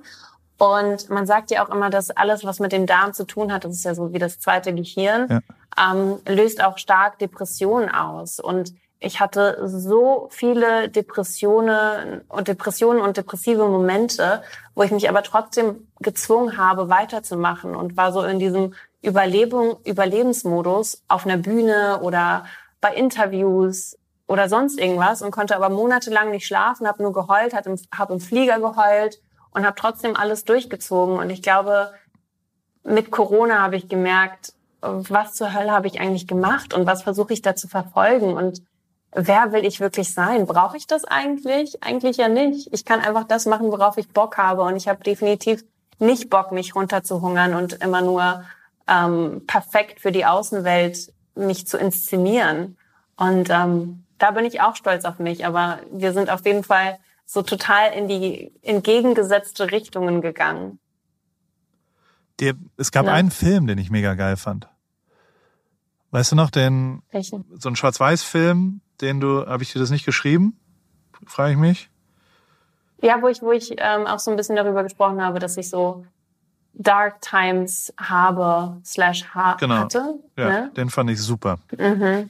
Und 0.58 1.10
man 1.12 1.28
sagt 1.28 1.52
ja 1.52 1.64
auch 1.64 1.70
immer, 1.70 1.92
dass 1.92 2.10
alles, 2.10 2.44
was 2.44 2.60
mit 2.60 2.72
dem 2.72 2.88
Darm 2.88 3.14
zu 3.14 3.26
tun 3.26 3.54
hat, 3.54 3.64
das 3.64 3.74
ist 3.74 3.86
ja 3.86 3.94
so 3.94 4.12
wie 4.12 4.20
das 4.20 4.40
zweite 4.40 4.74
Gehirn, 4.74 5.28
ja. 5.30 5.40
Ähm, 5.78 6.20
löst 6.28 6.64
auch 6.64 6.78
stark 6.78 7.20
Depressionen 7.20 7.90
aus. 7.90 8.40
Und 8.40 8.74
ich 9.00 9.20
hatte 9.22 9.58
so 9.66 10.28
viele 10.30 10.90
Depressionen 10.90 12.22
und 12.28 12.48
Depressionen 12.48 13.02
und 13.02 13.16
depressive 13.16 13.66
Momente, 13.68 14.44
wo 14.76 14.84
ich 14.84 14.92
mich 14.92 15.08
aber 15.08 15.24
trotzdem 15.24 15.88
gezwungen 16.00 16.58
habe, 16.58 16.90
weiterzumachen 16.90 17.76
und 17.76 17.96
war 17.96 18.12
so 18.12 18.22
in 18.24 18.40
diesem 18.40 18.74
Überlebung, 19.02 19.78
Überlebensmodus 19.86 21.04
auf 21.08 21.26
einer 21.26 21.38
Bühne 21.38 22.02
oder 22.02 22.46
bei 22.82 22.94
Interviews 22.94 23.98
oder 24.28 24.50
sonst 24.50 24.78
irgendwas 24.78 25.22
und 25.22 25.32
konnte 25.32 25.56
aber 25.56 25.70
monatelang 25.70 26.32
nicht 26.32 26.46
schlafen, 26.46 26.86
habe 26.86 27.02
nur 27.02 27.14
geheult, 27.14 27.54
habe 27.54 27.70
im, 27.70 27.80
hab 27.98 28.12
im 28.12 28.20
Flieger 28.20 28.60
geheult 28.60 29.22
und 29.52 29.66
habe 29.66 29.76
trotzdem 29.80 30.18
alles 30.18 30.44
durchgezogen. 30.44 31.18
Und 31.18 31.30
ich 31.30 31.42
glaube, 31.42 31.94
mit 32.84 33.12
Corona 33.12 33.62
habe 33.62 33.78
ich 33.78 33.88
gemerkt, 33.88 34.54
was 34.82 35.34
zur 35.34 35.54
Hölle 35.54 35.72
habe 35.72 35.88
ich 35.88 36.00
eigentlich 36.00 36.28
gemacht 36.28 36.74
und 36.74 36.86
was 36.86 37.04
versuche 37.04 37.34
ich 37.34 37.42
da 37.42 37.56
zu 37.56 37.68
verfolgen 37.68 38.34
und 38.34 38.62
wer 39.12 39.52
will 39.52 39.66
ich 39.66 39.80
wirklich 39.80 40.14
sein? 40.14 40.46
Brauche 40.46 40.78
ich 40.78 40.88
das 40.88 41.06
eigentlich? 41.06 41.84
Eigentlich 41.84 42.18
ja 42.18 42.28
nicht. 42.28 42.74
Ich 42.74 42.86
kann 42.86 43.02
einfach 43.02 43.26
das 43.26 43.46
machen, 43.46 43.72
worauf 43.72 43.98
ich 43.98 44.10
Bock 44.10 44.38
habe. 44.38 44.64
Und 44.64 44.76
ich 44.76 44.88
habe 44.88 45.04
definitiv 45.04 45.64
nicht 46.00 46.30
Bock, 46.30 46.52
mich 46.52 46.76
runterzuhungern 46.76 47.56
und 47.56 47.74
immer 47.84 48.02
nur 48.02 48.44
ähm, 48.88 49.44
perfekt 49.48 50.00
für 50.00 50.12
die 50.12 50.26
Außenwelt 50.26 51.12
mich 51.36 51.68
zu 51.68 51.78
inszenieren. 51.78 52.78
Und 53.18 53.50
ähm, 53.50 54.06
da 54.18 54.32
bin 54.32 54.46
ich 54.46 54.62
auch 54.62 54.76
stolz 54.76 55.06
auf 55.06 55.20
mich. 55.20 55.46
Aber 55.46 55.80
wir 55.92 56.14
sind 56.14 56.30
auf 56.30 56.46
jeden 56.46 56.64
Fall 56.64 57.00
so 57.26 57.42
total 57.42 57.94
in 57.94 58.08
die 58.08 58.52
entgegengesetzte 58.62 59.72
Richtungen 59.72 60.22
gegangen. 60.22 60.80
Der, 62.40 62.54
es 62.78 62.92
gab 62.92 63.06
ja. 63.06 63.14
einen 63.14 63.32
Film, 63.32 63.68
den 63.68 63.78
ich 63.78 63.90
mega 63.90 64.14
geil 64.16 64.38
fand. 64.38 64.68
Weißt 66.12 66.32
du 66.32 66.36
noch, 66.36 66.50
den 66.50 67.04
Welchen? 67.12 67.46
so 67.58 67.70
ein 67.70 67.76
Schwarz-Weiß-Film, 67.76 68.82
den 69.02 69.20
du, 69.20 69.46
habe 69.46 69.64
ich 69.64 69.74
dir 69.74 69.80
das 69.80 69.92
nicht 69.92 70.06
geschrieben? 70.06 70.60
Frage 71.28 71.52
ich 71.54 71.58
mich. 71.58 71.90
Ja, 73.02 73.22
wo 73.22 73.28
ich, 73.28 73.42
wo 73.42 73.52
ich 73.52 73.76
ähm, 73.78 74.08
auch 74.08 74.20
so 74.20 74.32
ein 74.32 74.38
bisschen 74.38 74.56
darüber 74.56 74.84
gesprochen 74.84 75.22
habe, 75.22 75.40
dass 75.40 75.58
ich 75.58 75.70
so 75.70 76.06
Dark 76.74 77.22
Times 77.22 77.94
habe 77.98 78.82
slash 78.86 79.26
ha 79.34 79.56
genau. 79.60 79.76
hatte. 79.76 80.20
Ja, 80.38 80.50
ne? 80.50 80.72
den 80.76 80.90
fand 80.90 81.10
ich 81.10 81.22
super. 81.22 81.60
Mhm. 81.78 82.30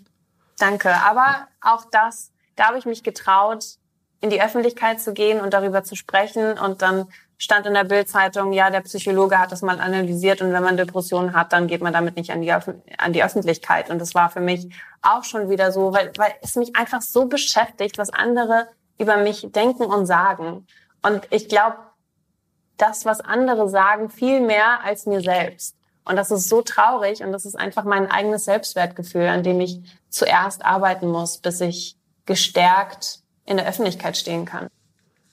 Danke. 0.57 0.93
Aber 1.03 1.47
auch 1.62 1.86
das, 1.91 2.32
da 2.55 2.68
habe 2.68 2.78
ich 2.78 2.86
mich 2.86 3.03
getraut, 3.03 3.78
in 4.22 4.30
die 4.30 4.41
Öffentlichkeit 4.41 4.99
zu 4.99 5.14
gehen 5.14 5.39
und 5.39 5.53
darüber 5.53 5.84
zu 5.84 5.95
sprechen 5.95 6.57
und 6.57 6.82
dann 6.82 7.07
stand 7.39 7.65
in 7.65 7.73
der 7.73 7.85
Bildzeitung, 7.85 8.51
ja, 8.51 8.69
der 8.69 8.81
Psychologe 8.81 9.39
hat 9.39 9.51
das 9.51 9.61
mal 9.61 9.79
analysiert 9.79 10.41
und 10.41 10.51
wenn 10.51 10.61
man 10.61 10.75
Depressionen 10.75 11.33
hat, 11.33 11.53
dann 11.53 11.67
geht 11.67 11.81
man 11.81 11.93
damit 11.93 12.17
nicht 12.17 12.31
an 12.31 12.41
die, 12.41 12.51
an 12.51 13.13
die 13.13 13.23
Öffentlichkeit. 13.23 13.89
Und 13.89 13.99
das 13.99 14.13
war 14.13 14.29
für 14.29 14.41
mich 14.41 14.67
auch 15.01 15.23
schon 15.23 15.49
wieder 15.49 15.71
so, 15.71 15.93
weil, 15.93 16.11
weil 16.17 16.33
es 16.41 16.57
mich 16.57 16.75
einfach 16.75 17.01
so 17.01 17.25
beschäftigt, 17.25 17.97
was 17.97 18.09
andere 18.09 18.67
über 18.97 19.15
mich 19.15 19.47
denken 19.51 19.85
und 19.85 20.05
sagen. 20.05 20.67
Und 21.01 21.27
ich 21.29 21.47
glaube, 21.47 21.77
das, 22.75 23.05
was 23.05 23.21
andere 23.21 23.69
sagen, 23.69 24.09
viel 24.09 24.41
mehr 24.41 24.83
als 24.83 25.05
mir 25.05 25.21
selbst. 25.21 25.77
Und 26.03 26.17
das 26.17 26.31
ist 26.31 26.49
so 26.49 26.61
traurig 26.61 27.23
und 27.23 27.31
das 27.31 27.45
ist 27.45 27.55
einfach 27.55 27.85
mein 27.85 28.11
eigenes 28.11 28.45
Selbstwertgefühl, 28.45 29.27
an 29.27 29.43
dem 29.43 29.61
ich 29.61 29.79
zuerst 30.09 30.65
arbeiten 30.65 31.07
muss, 31.07 31.37
bis 31.37 31.61
ich 31.61 31.95
gestärkt 32.25 33.19
in 33.45 33.57
der 33.57 33.67
Öffentlichkeit 33.67 34.17
stehen 34.17 34.43
kann. 34.43 34.67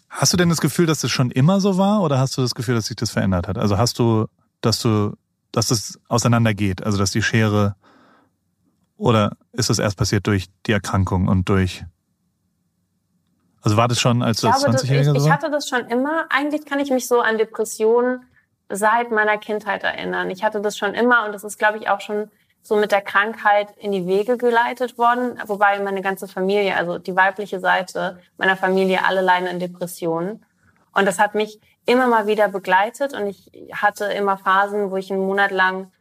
Hast 0.08 0.32
du 0.32 0.36
denn 0.36 0.48
das 0.48 0.60
Gefühl, 0.60 0.86
dass 0.86 1.00
das 1.00 1.10
schon 1.10 1.30
immer 1.30 1.60
so 1.60 1.78
war 1.78 2.02
oder 2.02 2.18
hast 2.18 2.36
du 2.36 2.42
das 2.42 2.54
Gefühl, 2.54 2.74
dass 2.74 2.86
sich 2.86 2.96
das 2.96 3.10
verändert 3.10 3.48
hat? 3.48 3.58
Also 3.58 3.76
hast 3.76 3.98
du, 3.98 4.26
dass 4.60 4.78
du, 4.80 5.14
dass 5.52 5.68
das 5.68 5.98
auseinandergeht, 6.08 6.82
also 6.84 6.98
dass 6.98 7.10
die 7.10 7.22
Schere 7.22 7.76
oder 8.96 9.36
ist 9.52 9.68
das 9.68 9.78
erst 9.78 9.98
passiert 9.98 10.26
durch 10.26 10.46
die 10.66 10.72
Erkrankung 10.72 11.28
und 11.28 11.48
durch 11.48 11.84
also 13.66 13.76
war 13.76 13.88
das 13.88 14.00
schon 14.00 14.22
als 14.22 14.40
du 14.42 14.46
20-Jähriger 14.46 15.04
so? 15.06 15.14
Ich, 15.16 15.24
ich 15.24 15.30
hatte 15.30 15.50
das 15.50 15.68
schon 15.68 15.86
immer. 15.88 16.26
Eigentlich 16.30 16.66
kann 16.66 16.78
ich 16.78 16.90
mich 16.90 17.08
so 17.08 17.20
an 17.20 17.36
Depressionen 17.36 18.24
seit 18.68 19.10
meiner 19.10 19.38
Kindheit 19.38 19.82
erinnern. 19.82 20.30
Ich 20.30 20.44
hatte 20.44 20.60
das 20.60 20.78
schon 20.78 20.94
immer 20.94 21.26
und 21.26 21.32
das 21.32 21.42
ist, 21.42 21.58
glaube 21.58 21.78
ich, 21.78 21.88
auch 21.88 22.00
schon 22.00 22.30
so 22.66 22.76
mit 22.76 22.92
der 22.92 23.02
Krankheit 23.02 23.68
in 23.78 23.92
die 23.92 24.06
Wege 24.06 24.36
geleitet 24.36 24.98
worden, 24.98 25.40
wobei 25.46 25.78
meine 25.80 26.02
ganze 26.02 26.28
Familie, 26.28 26.76
also 26.76 26.98
die 26.98 27.16
weibliche 27.16 27.60
Seite 27.60 28.20
meiner 28.38 28.56
Familie, 28.56 29.04
alle 29.04 29.20
leiden 29.20 29.48
an 29.48 29.58
Depressionen. 29.58 30.44
Und 30.92 31.06
das 31.06 31.18
hat 31.18 31.34
mich 31.34 31.60
immer 31.84 32.06
mal 32.06 32.26
wieder 32.26 32.48
begleitet 32.48 33.14
und 33.14 33.26
ich 33.26 33.50
hatte 33.72 34.06
immer 34.06 34.36
Phasen, 34.36 34.90
wo 34.90 34.96
ich 34.96 35.12
einen 35.12 35.24
Monat 35.24 35.50
lang 35.50 35.92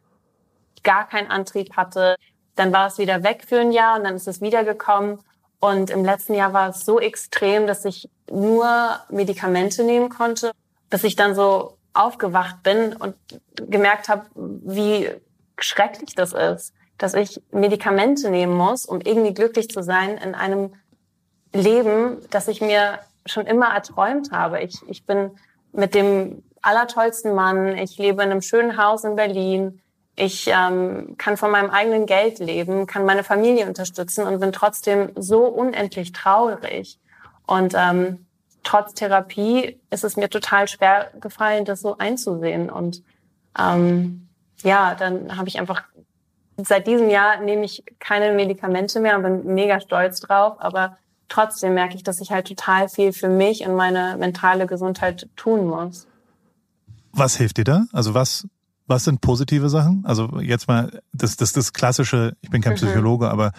gar 0.82 1.08
keinen 1.08 1.30
Antrieb 1.30 1.76
hatte. 1.76 2.16
Dann 2.54 2.72
war 2.72 2.86
es 2.86 2.98
wieder 2.98 3.22
weg 3.22 3.44
für 3.46 3.60
ein 3.60 3.72
Jahr 3.72 3.98
und 3.98 4.04
dann 4.04 4.16
ist 4.16 4.28
es 4.28 4.40
wiedergekommen. 4.40 5.18
Und 5.60 5.90
im 5.90 6.04
letzten 6.04 6.34
Jahr 6.34 6.52
war 6.52 6.70
es 6.70 6.84
so 6.84 7.00
extrem, 7.00 7.66
dass 7.66 7.84
ich 7.84 8.08
nur 8.30 8.66
Medikamente 9.08 9.84
nehmen 9.84 10.08
konnte, 10.08 10.52
bis 10.90 11.04
ich 11.04 11.16
dann 11.16 11.34
so 11.34 11.76
aufgewacht 11.94 12.62
bin 12.62 12.94
und 12.94 13.14
gemerkt 13.54 14.08
habe, 14.08 14.26
wie 14.34 15.10
schrecklich 15.58 16.14
das 16.14 16.32
ist, 16.32 16.74
dass 16.98 17.14
ich 17.14 17.42
Medikamente 17.50 18.30
nehmen 18.30 18.54
muss, 18.54 18.86
um 18.86 19.00
irgendwie 19.00 19.34
glücklich 19.34 19.68
zu 19.68 19.82
sein 19.82 20.16
in 20.18 20.34
einem 20.34 20.74
Leben, 21.52 22.18
das 22.30 22.48
ich 22.48 22.60
mir 22.60 22.98
schon 23.26 23.46
immer 23.46 23.74
erträumt 23.74 24.30
habe. 24.30 24.60
Ich, 24.60 24.80
ich 24.88 25.04
bin 25.04 25.32
mit 25.72 25.94
dem 25.94 26.42
allertollsten 26.62 27.34
Mann, 27.34 27.76
ich 27.76 27.98
lebe 27.98 28.22
in 28.22 28.30
einem 28.30 28.42
schönen 28.42 28.76
Haus 28.76 29.04
in 29.04 29.16
Berlin, 29.16 29.80
ich 30.16 30.48
ähm, 30.48 31.16
kann 31.18 31.36
von 31.36 31.50
meinem 31.50 31.70
eigenen 31.70 32.06
Geld 32.06 32.38
leben, 32.38 32.86
kann 32.86 33.04
meine 33.04 33.22
Familie 33.22 33.66
unterstützen 33.66 34.26
und 34.26 34.40
bin 34.40 34.52
trotzdem 34.52 35.10
so 35.14 35.44
unendlich 35.44 36.12
traurig. 36.12 36.98
Und 37.46 37.74
ähm, 37.76 38.26
trotz 38.62 38.94
Therapie 38.94 39.78
ist 39.90 40.04
es 40.04 40.16
mir 40.16 40.30
total 40.30 40.68
schwer 40.68 41.10
gefallen, 41.20 41.66
das 41.66 41.82
so 41.82 41.98
einzusehen. 41.98 42.70
Und 42.70 43.02
ähm, 43.58 44.25
ja, 44.62 44.94
dann 44.94 45.36
habe 45.36 45.48
ich 45.48 45.58
einfach 45.58 45.84
seit 46.56 46.86
diesem 46.86 47.10
Jahr 47.10 47.40
nehme 47.40 47.64
ich 47.64 47.84
keine 47.98 48.32
Medikamente 48.32 49.00
mehr 49.00 49.16
und 49.16 49.22
bin 49.22 49.54
mega 49.54 49.80
stolz 49.80 50.20
drauf. 50.20 50.56
Aber 50.58 50.96
trotzdem 51.28 51.74
merke 51.74 51.96
ich, 51.96 52.02
dass 52.02 52.20
ich 52.20 52.30
halt 52.30 52.48
total 52.48 52.88
viel 52.88 53.12
für 53.12 53.28
mich 53.28 53.66
und 53.66 53.74
meine 53.74 54.16
mentale 54.18 54.66
Gesundheit 54.66 55.28
tun 55.36 55.66
muss. 55.66 56.06
Was 57.12 57.36
hilft 57.36 57.58
dir 57.58 57.64
da? 57.64 57.86
Also 57.92 58.14
was 58.14 58.46
was 58.86 59.04
sind 59.04 59.20
positive 59.20 59.68
Sachen? 59.68 60.04
Also 60.06 60.40
jetzt 60.40 60.68
mal 60.68 61.00
das, 61.12 61.36
das, 61.36 61.52
das 61.52 61.72
klassische, 61.72 62.36
ich 62.40 62.50
bin 62.50 62.62
kein 62.62 62.74
mhm. 62.74 62.76
Psychologe, 62.76 63.28
aber 63.28 63.52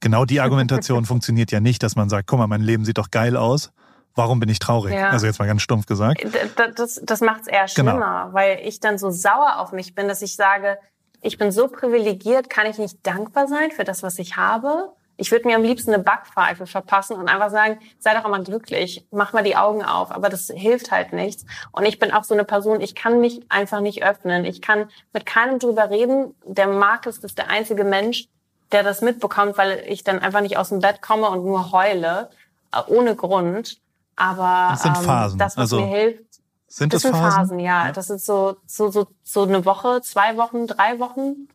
genau 0.00 0.24
die 0.24 0.40
Argumentation 0.40 1.04
funktioniert 1.06 1.52
ja 1.52 1.60
nicht, 1.60 1.82
dass 1.82 1.96
man 1.96 2.08
sagt, 2.08 2.26
guck 2.26 2.38
mal, 2.38 2.46
mein 2.46 2.62
Leben 2.62 2.84
sieht 2.84 2.98
doch 2.98 3.10
geil 3.10 3.36
aus. 3.36 3.72
Warum 4.14 4.40
bin 4.40 4.48
ich 4.48 4.58
traurig? 4.58 4.94
Ja. 4.94 5.10
Also 5.10 5.26
jetzt 5.26 5.38
mal 5.38 5.46
ganz 5.46 5.62
stumpf 5.62 5.86
gesagt. 5.86 6.24
Das, 6.56 6.74
das, 6.74 7.00
das 7.02 7.20
macht 7.20 7.42
es 7.42 7.46
eher 7.48 7.66
genau. 7.66 7.92
schlimmer, 7.92 8.22
genau. 8.24 8.34
weil 8.34 8.60
ich 8.64 8.80
dann 8.80 8.98
so 8.98 9.10
sauer 9.10 9.58
auf 9.58 9.72
mich 9.72 9.94
bin, 9.94 10.08
dass 10.08 10.22
ich 10.22 10.36
sage, 10.36 10.78
ich 11.22 11.38
bin 11.38 11.52
so 11.52 11.68
privilegiert, 11.68 12.50
kann 12.50 12.66
ich 12.66 12.78
nicht 12.78 13.06
dankbar 13.06 13.46
sein 13.46 13.70
für 13.70 13.84
das, 13.84 14.02
was 14.02 14.18
ich 14.18 14.36
habe? 14.36 14.92
Ich 15.16 15.30
würde 15.30 15.46
mir 15.46 15.54
am 15.54 15.62
liebsten 15.62 15.94
eine 15.94 16.02
Backpfeife 16.02 16.66
verpassen 16.66 17.16
und 17.16 17.28
einfach 17.28 17.50
sagen, 17.50 17.78
sei 17.98 18.14
doch 18.14 18.28
mal 18.28 18.42
glücklich, 18.42 19.06
mach 19.12 19.32
mal 19.32 19.44
die 19.44 19.56
Augen 19.56 19.84
auf. 19.84 20.10
Aber 20.10 20.28
das 20.28 20.50
hilft 20.52 20.90
halt 20.90 21.12
nichts. 21.12 21.44
Und 21.70 21.84
ich 21.84 21.98
bin 21.98 22.12
auch 22.12 22.24
so 22.24 22.34
eine 22.34 22.44
Person, 22.44 22.80
ich 22.80 22.94
kann 22.94 23.20
mich 23.20 23.40
einfach 23.48 23.80
nicht 23.80 24.02
öffnen. 24.04 24.44
Ich 24.44 24.62
kann 24.62 24.88
mit 25.12 25.26
keinem 25.26 25.58
drüber 25.58 25.90
reden. 25.90 26.34
Der 26.44 26.66
Markus 26.66 27.18
ist 27.18 27.38
der 27.38 27.50
einzige 27.50 27.84
Mensch, 27.84 28.26
der 28.72 28.82
das 28.82 29.00
mitbekommt, 29.00 29.58
weil 29.58 29.84
ich 29.86 30.02
dann 30.02 30.18
einfach 30.18 30.40
nicht 30.40 30.56
aus 30.56 30.70
dem 30.70 30.80
Bett 30.80 31.02
komme 31.02 31.28
und 31.28 31.44
nur 31.44 31.72
heule, 31.72 32.30
äh, 32.74 32.80
ohne 32.88 33.14
Grund. 33.14 33.81
Aber 34.16 34.68
das, 34.70 34.82
sind 34.82 34.96
Phasen. 34.98 35.34
Ähm, 35.34 35.38
das 35.38 35.56
was 35.56 35.58
also 35.58 35.80
mir 35.80 35.86
hilft, 35.86 36.24
sind 36.66 36.92
das, 36.92 37.02
das 37.02 37.10
sind 37.10 37.20
Phasen? 37.20 37.38
Phasen 37.38 37.58
ja. 37.58 37.86
ja. 37.86 37.92
Das 37.92 38.10
ist 38.10 38.26
so, 38.26 38.56
so, 38.66 38.90
so, 38.90 39.06
so 39.22 39.42
eine 39.42 39.64
Woche, 39.64 40.00
zwei 40.02 40.36
Wochen, 40.36 40.66
drei 40.66 40.98
Wochen 40.98 41.48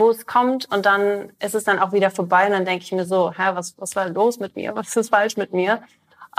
wo 0.00 0.10
es 0.10 0.26
kommt 0.26 0.72
und 0.72 0.86
dann 0.86 1.32
ist 1.40 1.54
es 1.54 1.64
dann 1.64 1.78
auch 1.78 1.92
wieder 1.92 2.10
vorbei 2.10 2.46
und 2.46 2.52
dann 2.52 2.64
denke 2.64 2.84
ich 2.84 2.92
mir 2.92 3.04
so, 3.04 3.32
hä, 3.32 3.50
was, 3.54 3.74
was 3.78 3.94
war 3.94 4.08
los 4.08 4.38
mit 4.38 4.56
mir? 4.56 4.74
Was 4.74 4.96
ist 4.96 5.10
falsch 5.10 5.36
mit 5.36 5.52
mir? 5.52 5.82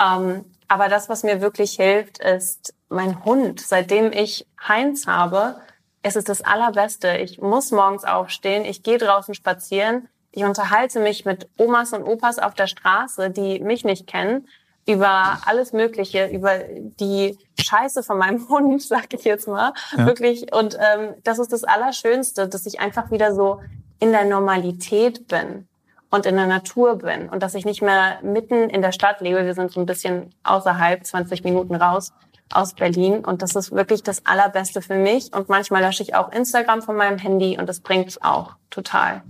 Ähm, 0.02 0.46
aber 0.68 0.88
das, 0.88 1.08
was 1.10 1.24
mir 1.24 1.42
wirklich 1.42 1.76
hilft, 1.76 2.18
ist 2.20 2.74
mein 2.90 3.24
Hund. 3.24 3.62
Seitdem 3.62 4.12
ich 4.12 4.48
Heinz 4.68 5.06
habe, 5.06 5.62
ist 6.04 6.18
es 6.18 6.24
das 6.24 6.42
Allerbeste. 6.42 7.18
Ich 7.18 7.40
muss 7.40 7.72
morgens 7.72 8.04
aufstehen, 8.04 8.66
ich 8.66 8.84
gehe 8.84 8.98
draußen 8.98 9.36
spazieren, 9.36 10.08
ich 10.32 10.44
unterhalte 10.44 11.00
mich 11.00 11.26
mit 11.26 11.50
Omas 11.58 11.94
und 11.94 12.04
Opas 12.04 12.40
auf 12.40 12.54
der 12.54 12.68
Straße, 12.68 13.30
die 13.30 13.60
mich 13.60 13.84
nicht 13.84 14.08
kennen 14.08 14.48
über 14.88 15.38
alles 15.46 15.74
Mögliche, 15.74 16.28
über 16.28 16.60
die 17.00 17.38
Scheiße 17.60 18.04
von 18.04 18.18
meinem 18.18 18.48
Hund, 18.50 18.82
sag 18.82 19.14
ich 19.14 19.24
jetzt 19.24 19.48
mal, 19.48 19.74
ja. 19.98 20.06
wirklich. 20.06 20.54
Und 20.54 20.76
ähm, 20.76 21.16
das 21.24 21.40
ist 21.40 21.54
das 21.54 21.64
Allerschönste, 21.64 22.48
dass 22.48 22.66
ich 22.66 22.80
einfach 22.80 23.12
wieder 23.12 23.34
so 23.34 23.62
in 24.00 24.12
der 24.12 24.26
Normalität 24.26 25.28
bin 25.28 25.68
und 26.10 26.26
in 26.26 26.36
der 26.36 26.48
Natur 26.48 26.98
bin 26.98 27.30
und 27.30 27.42
dass 27.42 27.56
ich 27.56 27.66
nicht 27.66 27.82
mehr 27.82 28.20
mitten 28.24 28.70
in 28.70 28.82
der 28.82 28.92
Stadt 28.92 29.22
lebe. 29.22 29.46
Wir 29.46 29.54
sind 29.54 29.72
so 29.72 29.80
ein 29.80 29.86
bisschen 29.86 30.34
außerhalb, 30.44 31.06
20 31.06 31.44
Minuten 31.44 31.76
raus 31.76 32.12
aus 32.52 32.74
Berlin 32.74 33.24
und 33.24 33.42
das 33.42 33.56
ist 33.56 33.72
wirklich 33.72 34.04
das 34.04 34.26
Allerbeste 34.26 34.82
für 34.82 34.96
mich. 34.96 35.34
Und 35.34 35.48
manchmal 35.48 35.84
lösche 35.84 36.04
ich 36.04 36.16
auch 36.16 36.32
Instagram 36.32 36.82
von 36.82 36.98
meinem 36.98 37.18
Handy 37.18 37.58
und 37.58 37.68
das 37.68 37.80
bringt 37.80 38.22
auch 38.24 38.56
total. 38.70 39.24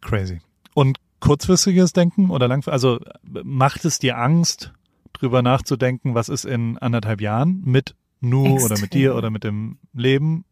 Crazy. 0.00 0.40
Und 0.74 0.96
kurzfristiges 1.20 1.92
Denken 1.92 2.30
oder 2.30 2.48
langfristig? 2.48 2.72
Also 2.72 2.98
macht 3.22 3.84
es 3.84 3.98
dir 3.98 4.18
Angst, 4.18 4.72
drüber 5.12 5.42
nachzudenken, 5.42 6.14
was 6.14 6.28
ist 6.28 6.44
in 6.44 6.78
anderthalb 6.78 7.20
Jahren 7.20 7.62
mit 7.64 7.94
Nu 8.20 8.44
Extrem. 8.54 8.64
oder 8.64 8.80
mit 8.80 8.94
dir 8.94 9.16
oder 9.16 9.30
mit 9.30 9.44
dem 9.44 9.78
Leben? 9.92 10.44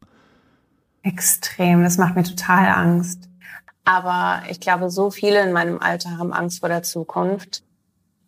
Extrem, 1.02 1.82
das 1.82 1.98
macht 1.98 2.16
mir 2.16 2.24
total 2.24 2.68
Angst. 2.68 3.28
Aber 3.84 4.42
ich 4.50 4.60
glaube, 4.60 4.90
so 4.90 5.10
viele 5.10 5.42
in 5.42 5.52
meinem 5.52 5.78
Alter 5.78 6.18
haben 6.18 6.32
Angst 6.32 6.60
vor 6.60 6.68
der 6.68 6.82
Zukunft, 6.82 7.62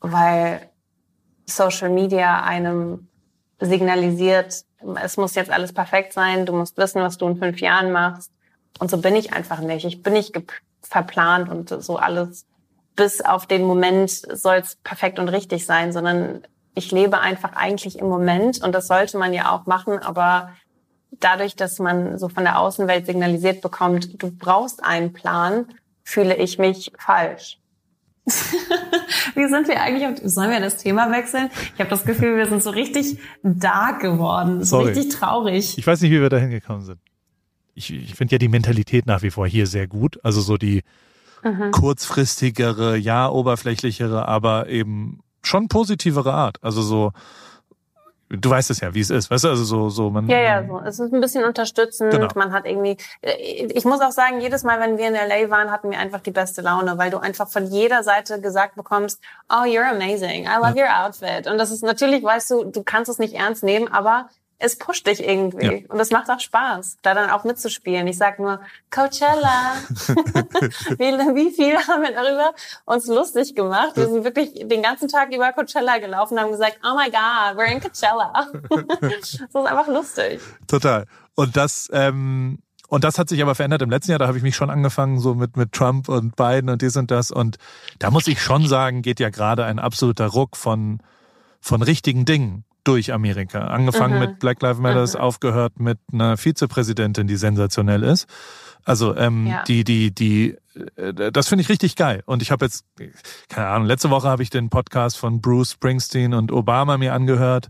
weil 0.00 0.70
Social 1.46 1.90
Media 1.90 2.42
einem 2.42 3.08
signalisiert, 3.60 4.64
es 5.02 5.16
muss 5.18 5.34
jetzt 5.34 5.50
alles 5.50 5.74
perfekt 5.74 6.14
sein, 6.14 6.46
du 6.46 6.54
musst 6.54 6.78
wissen, 6.78 7.02
was 7.02 7.18
du 7.18 7.28
in 7.28 7.36
fünf 7.36 7.60
Jahren 7.60 7.92
machst. 7.92 8.32
Und 8.78 8.90
so 8.90 8.98
bin 8.98 9.14
ich 9.14 9.34
einfach 9.34 9.60
nicht. 9.60 9.84
Ich 9.84 10.02
bin 10.02 10.14
nicht 10.14 10.32
verplant 10.82 11.48
und 11.48 11.68
so 11.82 11.96
alles 11.96 12.46
bis 12.96 13.22
auf 13.22 13.46
den 13.46 13.62
Moment 13.62 14.10
soll 14.10 14.56
es 14.56 14.76
perfekt 14.76 15.18
und 15.18 15.28
richtig 15.28 15.64
sein, 15.64 15.92
sondern 15.92 16.42
ich 16.74 16.92
lebe 16.92 17.18
einfach 17.20 17.54
eigentlich 17.54 17.98
im 17.98 18.08
Moment 18.08 18.62
und 18.62 18.72
das 18.72 18.86
sollte 18.88 19.18
man 19.18 19.32
ja 19.32 19.52
auch 19.52 19.66
machen, 19.66 19.98
aber 19.98 20.50
dadurch, 21.10 21.56
dass 21.56 21.78
man 21.78 22.18
so 22.18 22.28
von 22.28 22.44
der 22.44 22.58
Außenwelt 22.58 23.06
signalisiert 23.06 23.62
bekommt, 23.62 24.22
du 24.22 24.30
brauchst 24.30 24.84
einen 24.84 25.12
Plan, 25.12 25.66
fühle 26.04 26.36
ich 26.36 26.58
mich 26.58 26.92
falsch. 26.98 27.58
Wie 29.34 29.48
sind 29.48 29.66
wir 29.66 29.80
eigentlich? 29.80 30.06
Auf, 30.06 30.18
sollen 30.22 30.50
wir 30.50 30.60
das 30.60 30.76
Thema 30.76 31.10
wechseln? 31.10 31.50
Ich 31.74 31.80
habe 31.80 31.90
das 31.90 32.04
Gefühl, 32.04 32.36
wir 32.36 32.46
sind 32.46 32.62
so 32.62 32.70
richtig 32.70 33.18
dark 33.42 34.00
geworden, 34.00 34.60
so 34.60 34.76
Sorry. 34.76 34.92
richtig 34.92 35.08
traurig. 35.16 35.78
Ich 35.78 35.86
weiß 35.86 36.00
nicht, 36.02 36.10
wie 36.10 36.20
wir 36.20 36.28
da 36.28 36.36
hingekommen 36.36 36.82
sind 36.82 37.00
ich, 37.80 38.10
ich 38.10 38.14
finde 38.14 38.34
ja 38.34 38.38
die 38.38 38.48
Mentalität 38.48 39.06
nach 39.06 39.22
wie 39.22 39.30
vor 39.30 39.46
hier 39.46 39.66
sehr 39.66 39.86
gut. 39.86 40.20
Also 40.22 40.40
so 40.40 40.56
die 40.56 40.82
mhm. 41.42 41.70
kurzfristigere, 41.70 42.96
ja, 42.96 43.28
oberflächlichere, 43.28 44.28
aber 44.28 44.68
eben 44.68 45.20
schon 45.42 45.68
positivere 45.68 46.32
Art. 46.32 46.58
Also 46.62 46.82
so, 46.82 47.12
du 48.28 48.50
weißt 48.50 48.70
es 48.70 48.80
ja, 48.80 48.94
wie 48.94 49.00
es 49.00 49.08
ist, 49.08 49.30
weißt 49.30 49.44
du, 49.44 49.48
also 49.48 49.64
so, 49.64 49.88
so 49.88 50.10
man. 50.10 50.28
Ja, 50.28 50.38
ja, 50.38 50.66
so. 50.66 50.80
Es 50.80 50.98
ist 51.00 51.12
ein 51.12 51.20
bisschen 51.20 51.44
unterstützend. 51.44 52.12
Genau. 52.12 52.28
Man 52.34 52.52
hat 52.52 52.66
irgendwie, 52.66 52.98
äh, 53.22 53.66
ich 53.72 53.84
muss 53.86 54.00
auch 54.00 54.12
sagen, 54.12 54.40
jedes 54.40 54.62
Mal, 54.62 54.78
wenn 54.80 54.98
wir 54.98 55.08
in 55.08 55.14
LA 55.14 55.48
waren, 55.50 55.70
hatten 55.70 55.90
wir 55.90 55.98
einfach 55.98 56.20
die 56.20 56.30
beste 56.30 56.60
Laune, 56.60 56.98
weil 56.98 57.10
du 57.10 57.18
einfach 57.18 57.48
von 57.48 57.66
jeder 57.66 58.02
Seite 58.02 58.40
gesagt 58.40 58.76
bekommst, 58.76 59.20
oh, 59.48 59.64
you're 59.64 59.88
amazing, 59.90 60.44
I 60.44 60.56
love 60.60 60.78
ja. 60.78 60.84
your 60.84 61.06
outfit. 61.06 61.46
Und 61.46 61.56
das 61.58 61.70
ist 61.70 61.82
natürlich, 61.82 62.22
weißt 62.22 62.50
du, 62.50 62.64
du 62.64 62.82
kannst 62.82 63.10
es 63.10 63.18
nicht 63.18 63.34
ernst 63.34 63.64
nehmen, 63.64 63.88
aber 63.88 64.28
es 64.60 64.76
pusht 64.76 65.06
dich 65.06 65.26
irgendwie. 65.26 65.66
Ja. 65.66 65.88
Und 65.88 65.98
es 65.98 66.10
macht 66.10 66.30
auch 66.30 66.38
Spaß, 66.38 66.98
da 67.02 67.14
dann 67.14 67.30
auch 67.30 67.44
mitzuspielen. 67.44 68.06
Ich 68.06 68.18
sag 68.18 68.38
nur, 68.38 68.60
Coachella. 68.90 69.74
wie, 70.98 71.12
wie 71.34 71.50
viel 71.50 71.76
haben 71.76 72.02
wir 72.02 72.12
darüber 72.12 72.52
uns 72.84 73.06
lustig 73.06 73.54
gemacht? 73.54 73.92
Wir 73.96 74.06
sind 74.06 74.22
wirklich 74.22 74.52
den 74.68 74.82
ganzen 74.82 75.08
Tag 75.08 75.34
über 75.34 75.52
Coachella 75.52 75.98
gelaufen 75.98 76.34
und 76.34 76.40
haben 76.40 76.50
gesagt, 76.50 76.78
oh 76.84 76.94
my 76.94 77.10
God, 77.10 77.58
we're 77.58 77.72
in 77.72 77.80
Coachella. 77.80 78.48
das 79.00 79.34
ist 79.34 79.56
einfach 79.56 79.88
lustig. 79.88 80.40
Total. 80.66 81.06
Und 81.34 81.56
das, 81.56 81.88
ähm, 81.92 82.58
und 82.88 83.02
das 83.02 83.18
hat 83.18 83.30
sich 83.30 83.40
aber 83.40 83.54
verändert 83.54 83.80
im 83.80 83.90
letzten 83.90 84.10
Jahr. 84.10 84.18
Da 84.18 84.26
habe 84.26 84.36
ich 84.36 84.42
mich 84.42 84.56
schon 84.56 84.68
angefangen, 84.68 85.20
so 85.20 85.34
mit, 85.34 85.56
mit 85.56 85.72
Trump 85.72 86.10
und 86.10 86.36
Biden 86.36 86.68
und 86.68 86.82
dies 86.82 86.98
und 86.98 87.10
das. 87.10 87.30
Und 87.30 87.56
da 87.98 88.10
muss 88.10 88.26
ich 88.26 88.42
schon 88.42 88.68
sagen, 88.68 89.00
geht 89.00 89.20
ja 89.20 89.30
gerade 89.30 89.64
ein 89.64 89.78
absoluter 89.78 90.26
Ruck 90.26 90.54
von, 90.54 90.98
von 91.60 91.80
richtigen 91.80 92.26
Dingen 92.26 92.64
durch 92.84 93.12
Amerika. 93.12 93.66
Angefangen 93.66 94.14
mhm. 94.14 94.20
mit 94.20 94.38
Black 94.38 94.62
Lives 94.62 94.80
Matters, 94.80 95.14
mhm. 95.14 95.20
aufgehört 95.20 95.80
mit 95.80 95.98
einer 96.12 96.36
Vizepräsidentin, 96.36 97.26
die 97.26 97.36
sensationell 97.36 98.02
ist. 98.02 98.26
Also 98.84 99.16
ähm, 99.16 99.46
ja. 99.46 99.62
die, 99.64 99.84
die, 99.84 100.14
die, 100.14 100.56
äh, 100.96 101.32
das 101.32 101.48
finde 101.48 101.62
ich 101.62 101.68
richtig 101.68 101.96
geil. 101.96 102.22
Und 102.26 102.42
ich 102.42 102.50
habe 102.50 102.64
jetzt, 102.64 102.84
keine 103.48 103.68
Ahnung, 103.68 103.86
letzte 103.86 104.10
Woche 104.10 104.28
habe 104.28 104.42
ich 104.42 104.50
den 104.50 104.70
Podcast 104.70 105.18
von 105.18 105.40
Bruce 105.40 105.72
Springsteen 105.72 106.34
und 106.34 106.50
Obama 106.52 106.96
mir 106.96 107.12
angehört, 107.12 107.68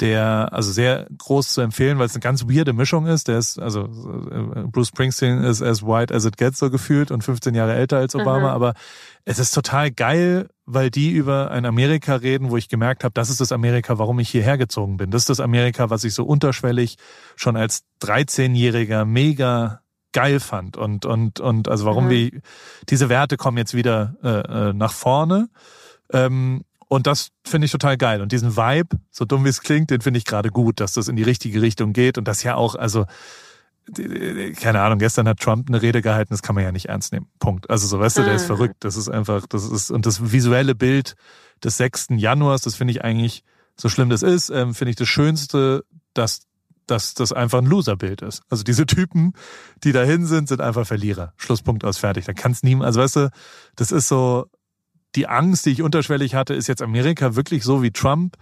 der 0.00 0.48
also 0.52 0.72
sehr 0.72 1.06
groß 1.18 1.52
zu 1.52 1.60
empfehlen, 1.60 1.98
weil 1.98 2.06
es 2.06 2.14
eine 2.14 2.22
ganz 2.22 2.44
weirde 2.44 2.72
Mischung 2.72 3.06
ist. 3.06 3.28
Der 3.28 3.38
ist, 3.38 3.58
also 3.58 3.84
äh, 4.30 4.62
Bruce 4.66 4.88
Springsteen 4.88 5.42
ist 5.44 5.62
as 5.62 5.82
white 5.82 6.14
as 6.14 6.24
it 6.24 6.36
gets 6.36 6.58
so 6.58 6.70
gefühlt 6.70 7.10
und 7.10 7.22
15 7.22 7.54
Jahre 7.54 7.74
älter 7.74 7.98
als 7.98 8.14
Obama, 8.14 8.48
mhm. 8.48 8.54
aber 8.54 8.74
es 9.24 9.38
ist 9.38 9.52
total 9.52 9.90
geil, 9.90 10.48
weil 10.72 10.90
die 10.90 11.10
über 11.10 11.50
ein 11.50 11.64
Amerika 11.64 12.14
reden, 12.14 12.50
wo 12.50 12.56
ich 12.56 12.68
gemerkt 12.68 13.04
habe, 13.04 13.12
das 13.12 13.30
ist 13.30 13.40
das 13.40 13.52
Amerika, 13.52 13.98
warum 13.98 14.18
ich 14.20 14.30
hierher 14.30 14.58
gezogen 14.58 14.96
bin. 14.96 15.10
Das 15.10 15.22
ist 15.22 15.30
das 15.30 15.40
Amerika, 15.40 15.90
was 15.90 16.04
ich 16.04 16.14
so 16.14 16.24
unterschwellig 16.24 16.96
schon 17.36 17.56
als 17.56 17.84
13-Jähriger 18.02 19.04
mega 19.04 19.80
geil 20.12 20.40
fand 20.40 20.76
und 20.76 21.06
und 21.06 21.38
und 21.38 21.68
also 21.68 21.84
warum 21.84 22.06
mhm. 22.06 22.10
wir 22.10 22.40
diese 22.88 23.08
Werte 23.08 23.36
kommen 23.36 23.58
jetzt 23.58 23.74
wieder 23.74 24.16
äh, 24.24 24.70
äh, 24.70 24.72
nach 24.72 24.92
vorne 24.92 25.48
ähm, 26.12 26.64
und 26.88 27.06
das 27.06 27.28
finde 27.46 27.66
ich 27.66 27.70
total 27.70 27.96
geil 27.96 28.20
und 28.20 28.32
diesen 28.32 28.56
Vibe 28.56 28.98
so 29.12 29.24
dumm 29.24 29.44
wie 29.44 29.50
es 29.50 29.60
klingt 29.60 29.90
den 29.90 30.00
finde 30.00 30.18
ich 30.18 30.24
gerade 30.24 30.50
gut 30.50 30.80
dass 30.80 30.94
das 30.94 31.06
in 31.06 31.14
die 31.14 31.22
richtige 31.22 31.62
Richtung 31.62 31.92
geht 31.92 32.18
und 32.18 32.26
das 32.26 32.42
ja 32.42 32.56
auch 32.56 32.74
also 32.74 33.06
keine 34.60 34.82
Ahnung, 34.82 34.98
gestern 34.98 35.26
hat 35.26 35.40
Trump 35.40 35.68
eine 35.68 35.82
Rede 35.82 36.02
gehalten, 36.02 36.32
das 36.32 36.42
kann 36.42 36.54
man 36.54 36.64
ja 36.64 36.72
nicht 36.72 36.86
ernst 36.86 37.12
nehmen. 37.12 37.26
Punkt. 37.38 37.70
Also 37.70 37.86
so, 37.86 37.98
weißt 37.98 38.18
du, 38.18 38.22
der 38.22 38.34
ist 38.34 38.42
mhm. 38.42 38.56
verrückt. 38.56 38.76
Das 38.80 38.96
ist 38.96 39.08
einfach, 39.08 39.46
das 39.46 39.64
ist, 39.68 39.90
und 39.90 40.06
das 40.06 40.32
visuelle 40.32 40.74
Bild 40.74 41.16
des 41.64 41.76
6. 41.76 42.08
Januars, 42.16 42.62
das 42.62 42.76
finde 42.76 42.92
ich 42.92 43.04
eigentlich, 43.04 43.42
so 43.76 43.88
schlimm 43.88 44.10
das 44.10 44.22
ist, 44.22 44.50
ähm, 44.50 44.74
finde 44.74 44.90
ich 44.90 44.96
das 44.96 45.08
Schönste, 45.08 45.84
dass, 46.14 46.42
dass 46.86 47.14
das 47.14 47.32
einfach 47.32 47.58
ein 47.58 47.66
Loserbild 47.66 48.22
ist. 48.22 48.42
Also 48.48 48.62
diese 48.62 48.86
Typen, 48.86 49.32
die 49.82 49.92
dahin 49.92 50.26
sind, 50.26 50.48
sind 50.48 50.60
einfach 50.60 50.86
Verlierer. 50.86 51.32
Schlusspunkt 51.36 51.84
aus, 51.84 51.98
fertig. 51.98 52.26
Da 52.26 52.32
kann 52.32 52.52
es 52.52 52.62
niemand, 52.62 52.86
also 52.86 53.00
weißt 53.00 53.16
du, 53.16 53.30
das 53.76 53.92
ist 53.92 54.08
so, 54.08 54.46
die 55.14 55.26
Angst, 55.26 55.66
die 55.66 55.70
ich 55.70 55.82
unterschwellig 55.82 56.34
hatte, 56.34 56.54
ist 56.54 56.68
jetzt 56.68 56.82
Amerika 56.82 57.34
wirklich 57.34 57.64
so 57.64 57.82
wie 57.82 57.90
Trump? 57.90 58.36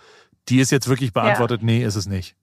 Die 0.49 0.61
ist 0.61 0.71
jetzt 0.71 0.89
wirklich 0.89 1.13
beantwortet, 1.13 1.61
ja. 1.61 1.67
nee, 1.67 1.85
ist 1.85 1.97
es 1.97 2.07
nicht. 2.07 2.37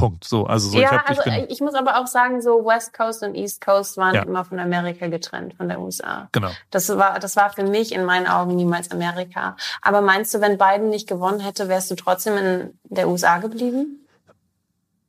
Punkt. 0.00 0.24
So, 0.24 0.46
also 0.46 0.70
so, 0.70 0.78
ja, 0.78 0.86
ich, 0.86 0.98
hab, 0.98 1.10
also 1.10 1.22
ich, 1.26 1.50
ich, 1.50 1.60
muss 1.60 1.74
aber 1.74 2.00
auch 2.00 2.06
sagen, 2.06 2.40
so 2.40 2.64
West 2.64 2.94
Coast 2.94 3.22
und 3.22 3.34
East 3.34 3.60
Coast 3.60 3.96
waren 3.98 4.14
ja. 4.14 4.22
immer 4.22 4.44
von 4.44 4.58
Amerika 4.58 5.08
getrennt, 5.08 5.54
von 5.54 5.68
der 5.68 5.80
USA. 5.80 6.28
Genau. 6.32 6.50
Das 6.70 6.88
war, 6.88 7.20
das 7.20 7.36
war 7.36 7.50
für 7.50 7.64
mich 7.64 7.92
in 7.92 8.04
meinen 8.04 8.26
Augen 8.26 8.56
niemals 8.56 8.90
Amerika. 8.90 9.56
Aber 9.82 10.00
meinst 10.00 10.32
du, 10.32 10.40
wenn 10.40 10.56
Biden 10.56 10.88
nicht 10.88 11.06
gewonnen 11.06 11.40
hätte, 11.40 11.68
wärst 11.68 11.90
du 11.90 11.96
trotzdem 11.96 12.36
in 12.38 12.78
der 12.84 13.08
USA 13.08 13.38
geblieben? 13.38 14.06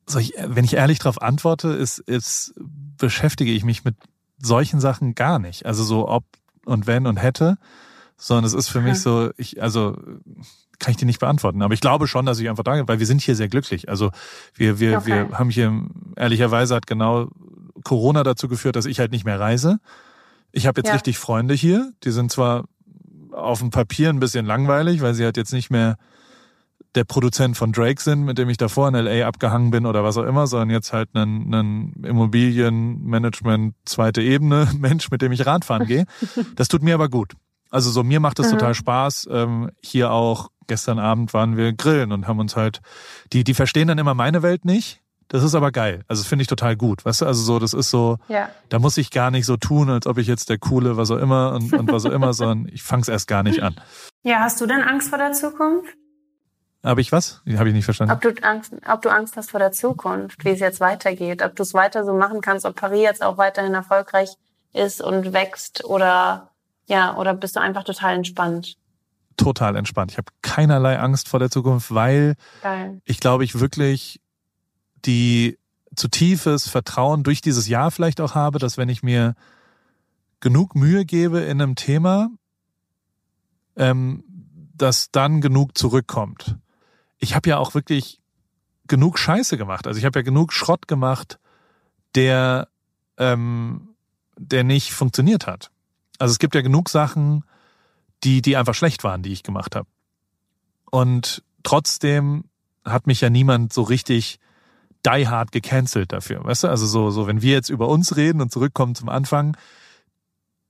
So, 0.08 0.20
ich, 0.20 0.34
wenn 0.38 0.66
ich 0.66 0.74
ehrlich 0.74 1.00
darauf 1.00 1.22
antworte, 1.22 1.70
ist, 1.70 2.00
ist, 2.00 2.54
beschäftige 2.58 3.52
ich 3.52 3.64
mich 3.64 3.86
mit 3.86 3.96
solchen 4.38 4.82
Sachen 4.82 5.16
gar 5.16 5.40
nicht. 5.40 5.66
Also 5.66 5.84
so 5.84 6.10
ob 6.10 6.26
und 6.66 6.86
wenn 6.86 7.08
und 7.08 7.18
hätte, 7.18 7.58
sondern 8.22 8.46
es 8.46 8.54
ist 8.54 8.68
für 8.68 8.82
mich 8.82 9.02
so, 9.02 9.32
ich, 9.36 9.64
also 9.64 9.98
kann 10.78 10.92
ich 10.92 10.98
dir 10.98 11.08
nicht 11.08 11.20
beantworten. 11.20 11.64
Aber 11.64 11.74
ich 11.74 11.82
glaube 11.82 12.08
schon, 12.08 12.26
dass 12.26 12.40
ich 12.40 12.50
einfach 12.50 12.64
da, 12.64 12.88
weil 12.88 13.00
wir 13.00 13.06
sind 13.08 13.20
hier 13.22 13.36
sehr 13.36 13.48
glücklich. 13.48 13.90
Also 13.90 14.12
wir, 14.54 14.80
wir, 14.80 14.98
okay. 14.98 15.08
wir 15.08 15.40
haben 15.40 15.50
hier, 15.50 15.86
ehrlicherweise 16.16 16.76
hat 16.76 16.86
genau 16.86 17.30
Corona 17.84 18.24
dazu 18.24 18.48
geführt, 18.48 18.76
dass 18.76 18.86
ich 18.86 19.00
halt 19.00 19.12
nicht 19.12 19.26
mehr 19.26 19.40
reise. 19.40 19.80
Ich 20.52 20.68
habe 20.68 20.80
jetzt 20.80 20.88
ja. 20.88 20.94
richtig 20.94 21.18
Freunde 21.18 21.56
hier. 21.56 21.94
Die 22.04 22.12
sind 22.12 22.32
zwar 22.32 22.66
auf 23.32 23.60
dem 23.60 23.72
Papier 23.72 24.10
ein 24.10 24.20
bisschen 24.20 24.46
langweilig, 24.46 25.02
weil 25.02 25.16
sie 25.16 25.24
halt 25.24 25.38
jetzt 25.38 25.54
nicht 25.54 25.72
mehr 25.72 25.98
der 26.94 27.06
Produzent 27.06 27.58
von 27.58 27.72
Drake 27.72 28.02
sind, 28.02 28.24
mit 28.24 28.38
dem 28.38 28.50
ich 28.50 28.58
davor 28.58 28.88
in 28.88 28.94
LA 28.94 29.26
abgehangen 29.26 29.72
bin 29.72 29.86
oder 29.88 30.04
was 30.04 30.18
auch 30.18 30.26
immer, 30.26 30.46
sondern 30.46 30.70
jetzt 30.70 30.94
halt 30.94 31.10
ein, 31.16 31.54
ein 31.54 32.04
Immobilienmanagement 32.04 33.76
zweite 33.86 34.22
Ebene 34.22 34.70
Mensch, 34.78 35.10
mit 35.10 35.22
dem 35.24 35.32
ich 35.32 35.46
Radfahren 35.46 35.88
gehe. 35.88 36.06
Das 36.56 36.68
tut 36.68 36.84
mir 36.84 36.94
aber 36.94 37.10
gut. 37.10 37.34
Also 37.72 37.90
so 37.90 38.04
mir 38.04 38.20
macht 38.20 38.38
es 38.40 38.48
mhm. 38.48 38.60
total 38.60 38.76
Spaß, 38.76 39.30
ähm, 39.32 39.72
hier 39.82 40.12
auch 40.12 40.50
gestern 40.68 41.00
Abend 41.00 41.34
waren 41.34 41.58
wir 41.58 41.74
grillen 41.74 42.12
und 42.12 42.28
haben 42.28 42.40
uns 42.40 42.56
halt, 42.56 42.82
die, 43.34 43.44
die 43.44 43.54
verstehen 43.54 43.88
dann 43.88 43.98
immer 43.98 44.14
meine 44.14 44.44
Welt 44.44 44.66
nicht. 44.66 45.02
Das 45.30 45.44
ist 45.44 45.56
aber 45.56 45.72
geil. 45.72 46.04
Also 46.10 46.26
finde 46.26 46.42
ich 46.42 46.50
total 46.50 46.76
gut. 46.76 47.06
Weißt 47.06 47.22
du, 47.22 47.26
also 47.26 47.42
so, 47.42 47.58
das 47.58 47.74
ist 47.74 47.90
so, 47.90 48.18
ja. 48.28 48.50
da 48.68 48.80
muss 48.80 48.98
ich 48.98 49.12
gar 49.12 49.32
nicht 49.32 49.46
so 49.46 49.56
tun, 49.56 49.90
als 49.90 50.06
ob 50.06 50.18
ich 50.18 50.28
jetzt 50.28 50.50
der 50.50 50.58
coole, 50.58 50.98
was 50.98 51.10
auch 51.10 51.18
immer 51.18 51.54
und, 51.54 51.72
und 51.72 51.90
was 51.90 52.06
auch 52.06 52.12
immer, 52.12 52.34
sondern 52.34 52.68
ich 52.74 52.84
fang's 52.84 53.08
erst 53.08 53.30
gar 53.30 53.42
nicht 53.42 53.64
an. 53.64 53.76
Ja, 54.24 54.40
hast 54.40 54.60
du 54.60 54.66
denn 54.66 54.82
Angst 54.82 55.08
vor 55.10 55.18
der 55.18 55.32
Zukunft? 55.32 55.96
Habe 56.84 57.00
ich 57.00 57.14
was? 57.14 57.42
Habe 57.56 57.70
ich 57.70 57.76
nicht 57.76 57.86
verstanden. 57.86 58.14
Ob 58.14 58.22
du, 58.22 58.34
Angst, 58.44 58.74
ob 58.86 59.02
du 59.02 59.10
Angst 59.10 59.38
hast 59.38 59.52
vor 59.52 59.60
der 59.60 59.72
Zukunft, 59.72 60.44
wie 60.44 60.50
es 60.50 60.60
jetzt 60.60 60.82
weitergeht, 60.82 61.42
ob 61.44 61.56
du 61.56 61.64
es 61.64 61.74
weiter 61.74 62.04
so 62.04 62.14
machen 62.14 62.42
kannst, 62.42 62.66
ob 62.66 62.76
Paris 62.76 63.02
jetzt 63.02 63.24
auch 63.24 63.38
weiterhin 63.38 63.74
erfolgreich 63.74 64.36
ist 64.74 65.02
und 65.02 65.32
wächst 65.32 65.86
oder 65.86 66.51
ja, 66.88 67.16
oder 67.18 67.34
bist 67.34 67.56
du 67.56 67.60
einfach 67.60 67.84
total 67.84 68.16
entspannt? 68.16 68.78
total 69.38 69.76
entspannt. 69.76 70.12
Ich 70.12 70.18
habe 70.18 70.32
keinerlei 70.42 71.00
Angst 71.00 71.28
vor 71.28 71.40
der 71.40 71.50
Zukunft, 71.50 71.94
weil 71.94 72.36
Geil. 72.62 73.02
ich 73.06 73.20
glaube, 73.20 73.44
ich 73.44 73.60
wirklich 73.60 74.22
die 75.06 75.58
zu 75.96 76.08
tiefes 76.08 76.70
Vertrauen 76.70 77.24
durch 77.24 77.42
dieses 77.42 77.68
Jahr 77.68 77.92
vielleicht 77.92 78.22
auch 78.22 78.36
habe, 78.36 78.60
dass 78.60 78.78
wenn 78.78 78.90
ich 78.90 79.04
mir 79.04 79.36
genug 80.40 80.76
Mühe 80.76 81.06
gebe 81.06 81.40
in 81.40 81.62
einem 81.62 81.76
Thema, 81.76 82.30
ähm, 83.76 84.24
dass 84.76 85.12
dann 85.12 85.42
genug 85.42 85.78
zurückkommt. 85.78 86.58
Ich 87.18 87.36
habe 87.36 87.50
ja 87.50 87.58
auch 87.58 87.74
wirklich 87.74 88.20
genug 88.88 89.20
Scheiße 89.20 89.58
gemacht. 89.58 89.86
Also 89.88 89.98
ich 89.98 90.06
habe 90.06 90.20
ja 90.20 90.24
genug 90.24 90.54
Schrott 90.54 90.88
gemacht, 90.88 91.40
der, 92.16 92.68
ähm, 93.18 93.96
der 94.38 94.64
nicht 94.64 94.94
funktioniert 94.94 95.46
hat. 95.46 95.71
Also 96.22 96.34
es 96.34 96.40
gibt 96.40 96.54
ja 96.54 96.62
genug 96.62 96.90
Sachen, 96.90 97.44
die, 98.24 98.42
die 98.42 98.56
einfach 98.56 98.76
schlecht 98.76 99.04
waren, 99.04 99.24
die 99.24 99.34
ich 99.34 99.42
gemacht 99.42 99.76
habe. 99.76 99.88
Und 100.92 101.44
trotzdem 101.64 102.46
hat 102.86 103.08
mich 103.08 103.22
ja 103.22 103.30
niemand 103.30 103.74
so 103.74 103.82
richtig 103.82 104.40
die 105.04 105.28
hard 105.28 105.52
gecancelt 105.52 106.12
dafür. 106.12 106.44
Weißt 106.44 106.64
du, 106.64 106.68
also 106.68 106.86
so, 106.86 107.10
so, 107.10 107.26
wenn 107.26 107.42
wir 107.42 107.54
jetzt 107.54 107.70
über 107.70 107.88
uns 107.88 108.16
reden 108.18 108.40
und 108.40 108.52
zurückkommen 108.52 108.94
zum 108.94 109.10
Anfang, 109.10 109.58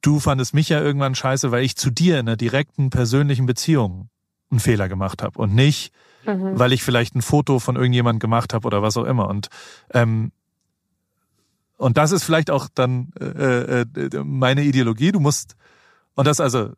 du 0.02 0.22
fandest 0.22 0.53
mich 0.53 0.69
ja 0.69 0.80
irgendwann 0.80 1.15
scheiße, 1.15 1.52
weil 1.52 1.65
ich 1.65 1.76
zu 1.76 1.90
dir 1.90 2.19
in 2.19 2.30
einer 2.30 2.38
direkten 2.38 2.90
persönlichen 2.90 3.45
Beziehung 3.45 4.10
einen 4.52 4.61
Fehler 4.61 4.88
gemacht 4.88 5.22
habe 5.22 5.38
und 5.38 5.53
nicht, 5.53 5.91
mhm. 6.26 6.57
weil 6.57 6.72
ich 6.72 6.82
vielleicht 6.82 7.14
ein 7.14 7.22
Foto 7.22 7.60
von 7.60 7.76
irgendjemand 7.76 8.22
gemacht 8.22 8.53
habe 8.53 8.65
oder 8.65 8.82
was 8.82 8.95
auch 8.95 9.06
immer. 9.06 9.28
Und 9.28 9.49
ähm, 9.94 10.32
und 11.81 11.97
das 11.97 12.11
ist 12.11 12.23
vielleicht 12.23 12.51
auch 12.51 12.67
dann 12.75 13.11
äh, 13.19 13.81
äh, 13.81 14.23
meine 14.23 14.63
Ideologie. 14.63 15.11
Du 15.11 15.19
musst 15.19 15.55
und 16.13 16.27
das 16.27 16.39
also 16.39 16.73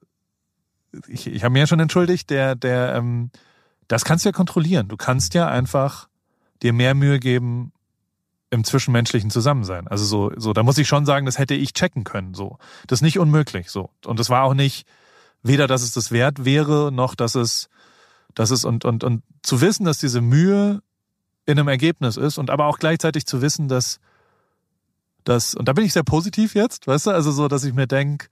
ich, 1.09 1.27
ich 1.27 1.43
habe 1.43 1.51
mir 1.51 1.59
ja 1.59 1.67
schon 1.67 1.81
entschuldigt, 1.81 2.29
der, 2.29 2.55
der, 2.55 2.95
ähm, 2.95 3.29
das 3.89 4.05
kannst 4.05 4.23
du 4.23 4.29
ja 4.29 4.33
kontrollieren. 4.33 4.87
Du 4.87 4.95
kannst 4.95 5.33
ja 5.33 5.49
einfach 5.49 6.07
dir 6.61 6.71
mehr 6.71 6.93
Mühe 6.93 7.19
geben 7.19 7.73
im 8.49 8.63
zwischenmenschlichen 8.63 9.29
Zusammensein. 9.29 9.89
Also 9.89 10.05
so, 10.05 10.31
so, 10.37 10.53
da 10.53 10.63
muss 10.63 10.77
ich 10.77 10.87
schon 10.87 11.05
sagen, 11.05 11.25
das 11.25 11.37
hätte 11.37 11.55
ich 11.55 11.73
checken 11.73 12.05
können. 12.05 12.33
So, 12.33 12.57
das 12.87 12.99
ist 12.99 13.03
nicht 13.03 13.19
unmöglich. 13.19 13.71
So 13.71 13.89
und 14.05 14.19
das 14.19 14.29
war 14.29 14.43
auch 14.43 14.53
nicht 14.53 14.87
weder, 15.41 15.67
dass 15.67 15.81
es 15.81 15.91
das 15.91 16.11
wert 16.13 16.45
wäre, 16.45 16.93
noch 16.93 17.13
dass 17.13 17.35
es, 17.35 17.67
dass 18.35 18.51
es 18.51 18.63
und 18.63 18.85
und 18.85 19.03
und 19.03 19.21
zu 19.41 19.59
wissen, 19.59 19.83
dass 19.83 19.97
diese 19.97 20.21
Mühe 20.21 20.81
in 21.45 21.59
einem 21.59 21.67
Ergebnis 21.67 22.15
ist 22.15 22.37
und 22.37 22.49
aber 22.49 22.67
auch 22.67 22.79
gleichzeitig 22.79 23.25
zu 23.25 23.41
wissen, 23.41 23.67
dass 23.67 23.99
dass 25.23 25.55
und 25.55 25.67
da 25.67 25.73
bin 25.73 25.85
ich 25.85 25.93
sehr 25.93 26.03
positiv 26.03 26.55
jetzt, 26.55 26.87
weißt 26.87 27.07
du, 27.07 27.11
also 27.11 27.31
so, 27.31 27.47
dass 27.47 27.63
ich 27.63 27.73
mir 27.73 27.87
denk 27.87 28.29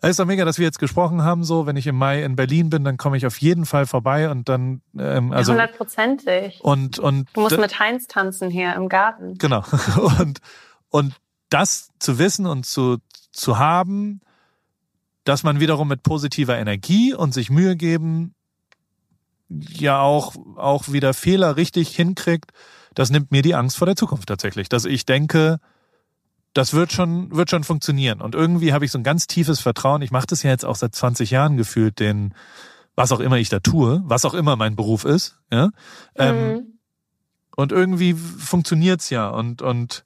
es 0.00 0.10
ist 0.10 0.20
doch 0.20 0.26
mega, 0.26 0.44
dass 0.44 0.58
wir 0.58 0.66
jetzt 0.66 0.78
gesprochen 0.78 1.22
haben. 1.22 1.42
So, 1.42 1.66
wenn 1.66 1.76
ich 1.76 1.86
im 1.86 1.96
Mai 1.96 2.22
in 2.22 2.36
Berlin 2.36 2.70
bin, 2.70 2.84
dann 2.84 2.96
komme 2.96 3.16
ich 3.16 3.26
auf 3.26 3.38
jeden 3.40 3.64
Fall 3.64 3.86
vorbei 3.86 4.30
und 4.30 4.48
dann 4.48 4.82
ähm, 4.98 5.32
also 5.32 5.52
hundertprozentig. 5.52 6.60
Und 6.62 6.98
und 6.98 7.28
du 7.32 7.40
musst 7.40 7.58
mit 7.58 7.78
Heinz 7.78 8.06
tanzen 8.06 8.50
hier 8.50 8.74
im 8.74 8.88
Garten. 8.88 9.38
Genau 9.38 9.64
und 10.20 10.40
und 10.90 11.14
das 11.48 11.90
zu 11.98 12.18
wissen 12.18 12.46
und 12.46 12.66
zu 12.66 12.98
zu 13.32 13.58
haben, 13.58 14.20
dass 15.24 15.42
man 15.42 15.60
wiederum 15.60 15.88
mit 15.88 16.02
positiver 16.02 16.58
Energie 16.58 17.14
und 17.14 17.32
sich 17.32 17.50
Mühe 17.50 17.76
geben 17.76 18.34
ja 19.48 20.00
auch 20.00 20.34
auch 20.56 20.92
wieder 20.92 21.14
Fehler 21.14 21.56
richtig 21.56 21.94
hinkriegt. 21.94 22.52
Das 22.94 23.10
nimmt 23.10 23.30
mir 23.30 23.42
die 23.42 23.54
Angst 23.54 23.76
vor 23.76 23.86
der 23.86 23.96
Zukunft 23.96 24.28
tatsächlich, 24.28 24.68
dass 24.68 24.84
ich 24.84 25.06
denke, 25.06 25.58
das 26.56 26.72
wird 26.72 26.92
schon, 26.92 27.34
wird 27.34 27.50
schon 27.50 27.64
funktionieren. 27.64 28.20
Und 28.20 28.34
irgendwie 28.34 28.72
habe 28.72 28.84
ich 28.84 28.90
so 28.90 28.98
ein 28.98 29.04
ganz 29.04 29.26
tiefes 29.26 29.60
Vertrauen. 29.60 30.00
Ich 30.02 30.10
mache 30.10 30.26
das 30.26 30.42
ja 30.42 30.50
jetzt 30.50 30.64
auch 30.64 30.76
seit 30.76 30.94
20 30.94 31.30
Jahren 31.30 31.56
gefühlt, 31.56 32.00
den, 32.00 32.34
was 32.94 33.12
auch 33.12 33.20
immer 33.20 33.36
ich 33.36 33.48
da 33.48 33.60
tue, 33.60 34.02
was 34.04 34.24
auch 34.24 34.34
immer 34.34 34.56
mein 34.56 34.76
Beruf 34.76 35.04
ist. 35.04 35.38
Ja? 35.52 35.70
Ähm, 36.14 36.36
mhm. 36.36 36.56
Ähm, 36.56 36.78
und 37.56 37.72
irgendwie 37.72 38.14
funktioniert's 38.14 39.10
ja 39.10 39.28
und, 39.28 39.62
und 39.62 40.04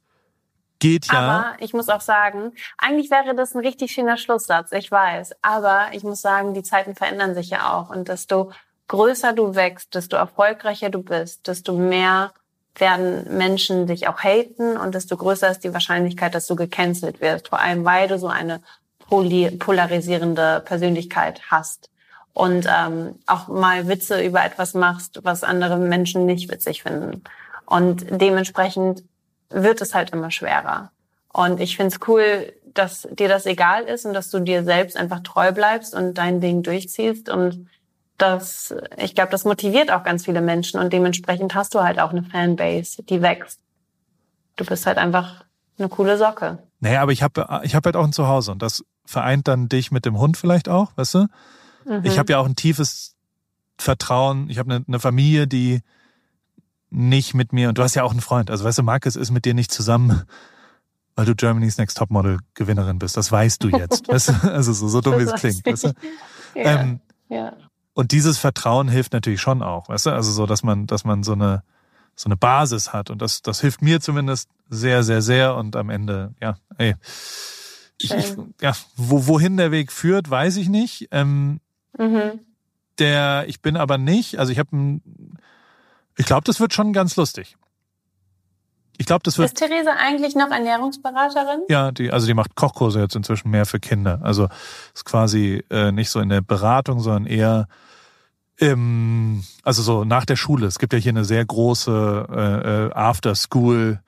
geht 0.78 1.12
ja. 1.12 1.18
Aber 1.20 1.62
ich 1.62 1.72
muss 1.72 1.88
auch 1.88 2.00
sagen, 2.00 2.52
eigentlich 2.78 3.10
wäre 3.10 3.34
das 3.34 3.54
ein 3.54 3.60
richtig 3.60 3.92
schöner 3.92 4.16
Schlusssatz, 4.16 4.72
ich 4.72 4.90
weiß. 4.90 5.34
Aber 5.42 5.88
ich 5.92 6.02
muss 6.02 6.20
sagen, 6.20 6.54
die 6.54 6.62
Zeiten 6.62 6.94
verändern 6.94 7.34
sich 7.34 7.50
ja 7.50 7.72
auch. 7.72 7.90
Und 7.90 8.08
desto 8.08 8.52
größer 8.88 9.32
du 9.32 9.54
wächst, 9.54 9.94
desto 9.94 10.16
erfolgreicher 10.16 10.90
du 10.90 11.02
bist, 11.02 11.46
desto 11.46 11.76
mehr 11.76 12.32
werden 12.76 13.36
Menschen 13.36 13.86
dich 13.86 14.08
auch 14.08 14.20
haten 14.20 14.76
und 14.76 14.94
desto 14.94 15.16
größer 15.16 15.50
ist 15.50 15.64
die 15.64 15.72
Wahrscheinlichkeit, 15.72 16.34
dass 16.34 16.46
du 16.46 16.56
gecancelt 16.56 17.20
wirst. 17.20 17.48
Vor 17.48 17.60
allem, 17.60 17.84
weil 17.84 18.08
du 18.08 18.18
so 18.18 18.28
eine 18.28 18.60
polarisierende 19.08 20.62
Persönlichkeit 20.64 21.42
hast 21.50 21.90
und 22.32 22.66
ähm, 22.68 23.16
auch 23.26 23.48
mal 23.48 23.88
Witze 23.88 24.22
über 24.24 24.44
etwas 24.44 24.74
machst, 24.74 25.20
was 25.24 25.42
andere 25.42 25.78
Menschen 25.78 26.26
nicht 26.26 26.50
witzig 26.50 26.84
finden. 26.84 27.24
Und 27.66 28.06
dementsprechend 28.08 29.02
wird 29.48 29.80
es 29.80 29.94
halt 29.94 30.10
immer 30.10 30.30
schwerer. 30.30 30.92
Und 31.32 31.60
ich 31.60 31.76
find's 31.76 31.98
cool, 32.06 32.52
dass 32.74 33.08
dir 33.10 33.28
das 33.28 33.46
egal 33.46 33.84
ist 33.84 34.06
und 34.06 34.14
dass 34.14 34.30
du 34.30 34.40
dir 34.40 34.64
selbst 34.64 34.96
einfach 34.96 35.20
treu 35.20 35.52
bleibst 35.52 35.94
und 35.94 36.14
dein 36.14 36.40
Ding 36.40 36.62
durchziehst 36.62 37.28
und 37.28 37.68
das, 38.22 38.74
ich 38.96 39.14
glaube, 39.14 39.30
das 39.30 39.44
motiviert 39.44 39.90
auch 39.90 40.02
ganz 40.02 40.24
viele 40.24 40.40
Menschen 40.40 40.80
und 40.80 40.92
dementsprechend 40.92 41.54
hast 41.54 41.74
du 41.74 41.80
halt 41.80 41.98
auch 41.98 42.10
eine 42.10 42.22
Fanbase, 42.22 43.02
die 43.02 43.22
wächst. 43.22 43.60
Du 44.56 44.64
bist 44.64 44.86
halt 44.86 44.98
einfach 44.98 45.44
eine 45.78 45.88
coole 45.88 46.18
Socke. 46.18 46.58
Naja, 46.80 47.02
aber 47.02 47.12
ich 47.12 47.22
habe 47.22 47.60
ich 47.62 47.74
hab 47.74 47.84
halt 47.84 47.96
auch 47.96 48.04
ein 48.04 48.12
Zuhause 48.12 48.52
und 48.52 48.62
das 48.62 48.84
vereint 49.04 49.48
dann 49.48 49.68
dich 49.68 49.90
mit 49.90 50.04
dem 50.04 50.18
Hund 50.18 50.36
vielleicht 50.36 50.68
auch, 50.68 50.92
weißt 50.96 51.14
du? 51.14 51.26
Mhm. 51.84 52.00
Ich 52.04 52.18
habe 52.18 52.32
ja 52.32 52.38
auch 52.38 52.46
ein 52.46 52.56
tiefes 52.56 53.16
Vertrauen. 53.78 54.48
Ich 54.50 54.58
habe 54.58 54.74
eine, 54.74 54.84
eine 54.86 55.00
Familie, 55.00 55.46
die 55.46 55.80
nicht 56.90 57.34
mit 57.34 57.52
mir, 57.52 57.68
und 57.68 57.78
du 57.78 57.82
hast 57.82 57.94
ja 57.94 58.02
auch 58.02 58.10
einen 58.10 58.20
Freund, 58.20 58.50
also 58.50 58.64
weißt 58.64 58.78
du, 58.78 58.82
Markus 58.82 59.16
ist 59.16 59.30
mit 59.30 59.44
dir 59.44 59.54
nicht 59.54 59.72
zusammen, 59.72 60.24
weil 61.16 61.26
du 61.26 61.34
Germany's 61.34 61.78
Next 61.78 61.96
Topmodel 61.98 62.38
Gewinnerin 62.54 62.98
bist. 62.98 63.16
Das 63.16 63.30
weißt 63.30 63.62
du 63.62 63.68
jetzt. 63.68 64.08
weißt 64.12 64.28
du? 64.28 64.52
Also 64.52 64.72
so, 64.72 64.88
so 64.88 65.00
dumm 65.00 65.18
wie 65.18 65.22
es 65.22 65.34
klingt. 65.34 65.66
Weißt 65.66 65.84
du? 65.84 65.92
ja, 66.54 66.80
ähm, 66.80 67.00
ja. 67.28 67.52
Und 67.92 68.12
dieses 68.12 68.38
Vertrauen 68.38 68.88
hilft 68.88 69.12
natürlich 69.12 69.40
schon 69.40 69.62
auch, 69.62 69.88
weißt 69.88 70.06
du? 70.06 70.10
Also 70.10 70.30
so, 70.30 70.46
dass 70.46 70.62
man, 70.62 70.86
dass 70.86 71.04
man 71.04 71.22
so 71.22 71.32
eine, 71.32 71.62
so 72.14 72.28
eine 72.28 72.36
Basis 72.36 72.92
hat. 72.92 73.10
Und 73.10 73.20
das, 73.20 73.42
das 73.42 73.60
hilft 73.60 73.82
mir 73.82 74.00
zumindest 74.00 74.48
sehr, 74.68 75.02
sehr, 75.02 75.22
sehr. 75.22 75.56
Und 75.56 75.76
am 75.76 75.90
Ende, 75.90 76.34
ja, 76.40 76.56
ey. 76.78 76.94
Ich, 77.98 78.12
ich, 78.12 78.34
ja, 78.60 78.72
wo, 78.96 79.26
wohin 79.26 79.56
der 79.56 79.72
Weg 79.72 79.92
führt, 79.92 80.30
weiß 80.30 80.56
ich 80.56 80.68
nicht. 80.68 81.08
Ähm, 81.10 81.60
mhm. 81.98 82.40
Der, 82.98 83.44
ich 83.48 83.60
bin 83.60 83.76
aber 83.76 83.98
nicht, 83.98 84.38
also 84.38 84.52
ich 84.52 84.58
habe 84.58 85.00
ich 86.16 86.26
glaube, 86.26 86.44
das 86.44 86.60
wird 86.60 86.74
schon 86.74 86.92
ganz 86.92 87.16
lustig. 87.16 87.56
Ich 89.00 89.06
glaube, 89.06 89.22
das 89.24 89.38
wird. 89.38 89.46
Ist 89.46 89.56
Theresa 89.56 89.92
eigentlich 89.98 90.34
noch 90.34 90.50
Ernährungsberaterin? 90.50 91.62
Ja, 91.70 91.90
die, 91.90 92.12
also 92.12 92.26
die 92.26 92.34
macht 92.34 92.54
Kochkurse 92.54 93.00
jetzt 93.00 93.16
inzwischen 93.16 93.48
mehr 93.50 93.64
für 93.64 93.80
Kinder. 93.80 94.20
Also 94.22 94.48
ist 94.94 95.06
quasi 95.06 95.64
äh, 95.70 95.90
nicht 95.90 96.10
so 96.10 96.20
in 96.20 96.28
der 96.28 96.42
Beratung, 96.42 97.00
sondern 97.00 97.24
eher 97.24 97.66
im, 98.58 99.42
also 99.62 99.80
so 99.80 100.04
nach 100.04 100.26
der 100.26 100.36
Schule. 100.36 100.66
Es 100.66 100.78
gibt 100.78 100.92
ja 100.92 100.98
hier 100.98 101.12
eine 101.12 101.24
sehr 101.24 101.42
große 101.42 102.26
äh, 102.30 102.88
äh 102.88 102.92
After 102.92 103.34
School. 103.34 104.00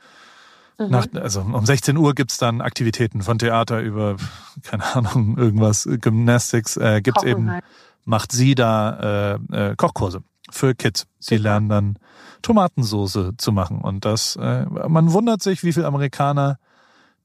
Mhm. 0.79 0.91
Nach, 0.91 1.07
also 1.15 1.41
um 1.41 1.65
16 1.65 1.97
Uhr 1.97 2.15
gibt's 2.15 2.37
dann 2.37 2.61
Aktivitäten 2.61 3.23
von 3.23 3.39
Theater 3.39 3.81
über, 3.81 4.17
keine 4.63 4.85
Ahnung, 4.95 5.39
irgendwas, 5.39 5.89
Gymnastics, 5.91 6.77
äh, 6.77 7.01
gibt's 7.01 7.23
eben, 7.23 7.51
halt. 7.51 7.65
macht 8.05 8.31
sie 8.31 8.55
da 8.55 9.39
äh, 9.53 9.71
äh, 9.71 9.75
Kochkurse 9.75 10.23
für 10.55 10.75
Kids. 10.75 11.07
Sie 11.19 11.37
lernen 11.37 11.69
dann 11.69 11.99
Tomatensoße 12.43 13.35
zu 13.39 13.53
machen. 13.53 13.81
Und 13.81 14.05
das, 14.05 14.37
äh, 14.37 14.65
man 14.67 15.13
wundert 15.13 15.43
sich, 15.43 15.63
wie 15.63 15.73
viele 15.73 15.87
Amerikaner 15.87 16.59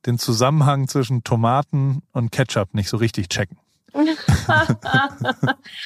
den 0.05 0.19
Zusammenhang 0.19 0.87
zwischen 0.87 1.23
Tomaten 1.23 2.03
und 2.13 2.31
Ketchup 2.31 2.73
nicht 2.73 2.89
so 2.89 2.97
richtig 2.97 3.29
checken. 3.29 3.57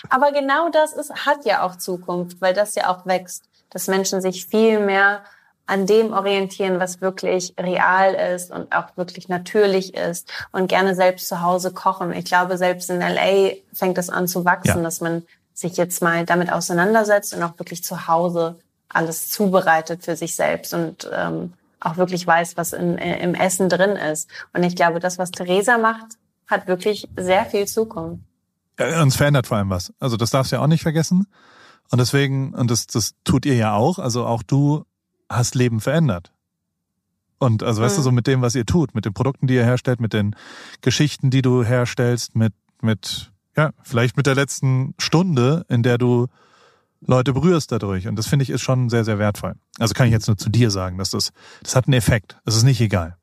Aber 0.10 0.32
genau 0.32 0.70
das 0.70 0.94
ist, 0.94 1.26
hat 1.26 1.46
ja 1.46 1.64
auch 1.64 1.78
Zukunft, 1.78 2.42
weil 2.42 2.54
das 2.54 2.76
ja 2.76 2.90
auch 2.90 3.06
wächst, 3.06 3.46
dass 3.70 3.88
Menschen 3.88 4.22
sich 4.22 4.46
viel 4.46 4.80
mehr 4.80 5.24
an 5.66 5.86
dem 5.86 6.12
orientieren, 6.12 6.80
was 6.80 7.00
wirklich 7.00 7.54
real 7.58 8.14
ist 8.14 8.52
und 8.52 8.76
auch 8.76 8.98
wirklich 8.98 9.30
natürlich 9.30 9.94
ist 9.94 10.30
und 10.52 10.68
gerne 10.68 10.96
selbst 10.96 11.30
zu 11.30 11.42
Hause 11.42 11.72
kochen. 11.72 12.12
Ich 12.12 12.26
glaube, 12.26 12.58
selbst 12.58 12.90
in 12.90 13.00
LA 13.00 13.52
fängt 13.72 13.98
es 13.98 14.10
an 14.10 14.28
zu 14.28 14.44
wachsen, 14.44 14.78
ja. 14.78 14.84
dass 14.84 15.00
man 15.00 15.24
sich 15.62 15.78
jetzt 15.78 16.02
mal 16.02 16.26
damit 16.26 16.52
auseinandersetzt 16.52 17.34
und 17.34 17.44
auch 17.44 17.58
wirklich 17.58 17.84
zu 17.84 18.08
Hause 18.08 18.60
alles 18.90 19.30
zubereitet 19.30 20.04
für 20.04 20.16
sich 20.16 20.36
selbst 20.36 20.74
und 20.74 21.10
ähm, 21.14 21.54
auch 21.80 21.98
wirklich 21.98 22.26
weiß, 22.26 22.58
was 22.58 22.74
in, 22.74 22.98
äh, 22.98 23.22
im 23.24 23.34
Essen 23.34 23.70
drin 23.70 23.92
ist. 23.92 24.30
Und 24.54 24.64
ich 24.64 24.76
glaube, 24.76 25.00
das, 25.00 25.18
was 25.18 25.32
Theresa 25.32 25.78
macht, 25.78 26.18
hat 26.48 26.68
wirklich 26.68 27.08
sehr 27.18 27.46
viel 27.46 27.66
Zukunft. 27.66 28.24
Ja, 28.80 29.02
uns 29.02 29.16
verändert 29.16 29.48
vor 29.48 29.58
allem 29.58 29.70
was. 29.70 29.94
Also 30.00 30.18
das 30.18 30.30
darfst 30.30 30.52
du 30.52 30.58
ja 30.58 30.62
auch 30.62 30.68
nicht 30.68 30.84
vergessen. 30.84 31.28
Und 31.90 32.00
deswegen, 32.00 32.54
und 32.54 32.72
das, 32.72 32.88
das 32.88 33.14
tut 33.24 33.46
ihr 33.46 33.56
ja 33.56 33.74
auch, 33.74 34.00
also 34.00 34.26
auch 34.26 34.44
du 34.44 34.86
hast 35.30 35.56
Leben 35.56 35.80
verändert. 35.80 36.32
Und 37.40 37.64
also 37.64 37.82
weißt 37.82 37.98
mhm. 37.98 38.00
du, 38.00 38.04
so 38.04 38.12
mit 38.12 38.28
dem, 38.28 38.42
was 38.42 38.56
ihr 38.56 38.66
tut, 38.66 38.94
mit 38.94 39.06
den 39.06 39.14
Produkten, 39.14 39.48
die 39.48 39.56
ihr 39.56 39.66
herstellt, 39.66 40.00
mit 40.00 40.14
den 40.14 40.36
Geschichten, 40.82 41.32
die 41.32 41.42
du 41.42 41.64
herstellst, 41.64 42.36
mit, 42.36 42.54
mit, 42.82 43.31
ja, 43.58 43.72
vielleicht 43.84 44.18
mit 44.18 44.28
der 44.28 44.36
letzten 44.36 44.94
Stunde, 45.00 45.66
in 45.70 45.84
der 45.84 45.98
du 45.98 46.28
Leute 47.02 47.34
berührst 47.34 47.72
dadurch. 47.72 48.08
Und 48.08 48.16
das 48.16 48.28
finde 48.28 48.44
ich 48.44 48.50
ist 48.50 48.62
schon 48.62 48.90
sehr, 48.90 49.04
sehr 49.04 49.20
wertvoll. 49.20 49.56
Also 49.80 49.94
kann 49.94 50.08
ich 50.08 50.14
jetzt 50.14 50.28
nur 50.28 50.38
zu 50.38 50.50
dir 50.50 50.70
sagen, 50.72 50.98
dass 50.98 51.10
das, 51.10 51.32
das 51.64 51.76
hat 51.76 51.88
einen 51.88 51.94
Effekt. 51.94 52.38
Es 52.46 52.56
ist 52.56 52.64
nicht 52.64 52.80
egal. 52.80 53.18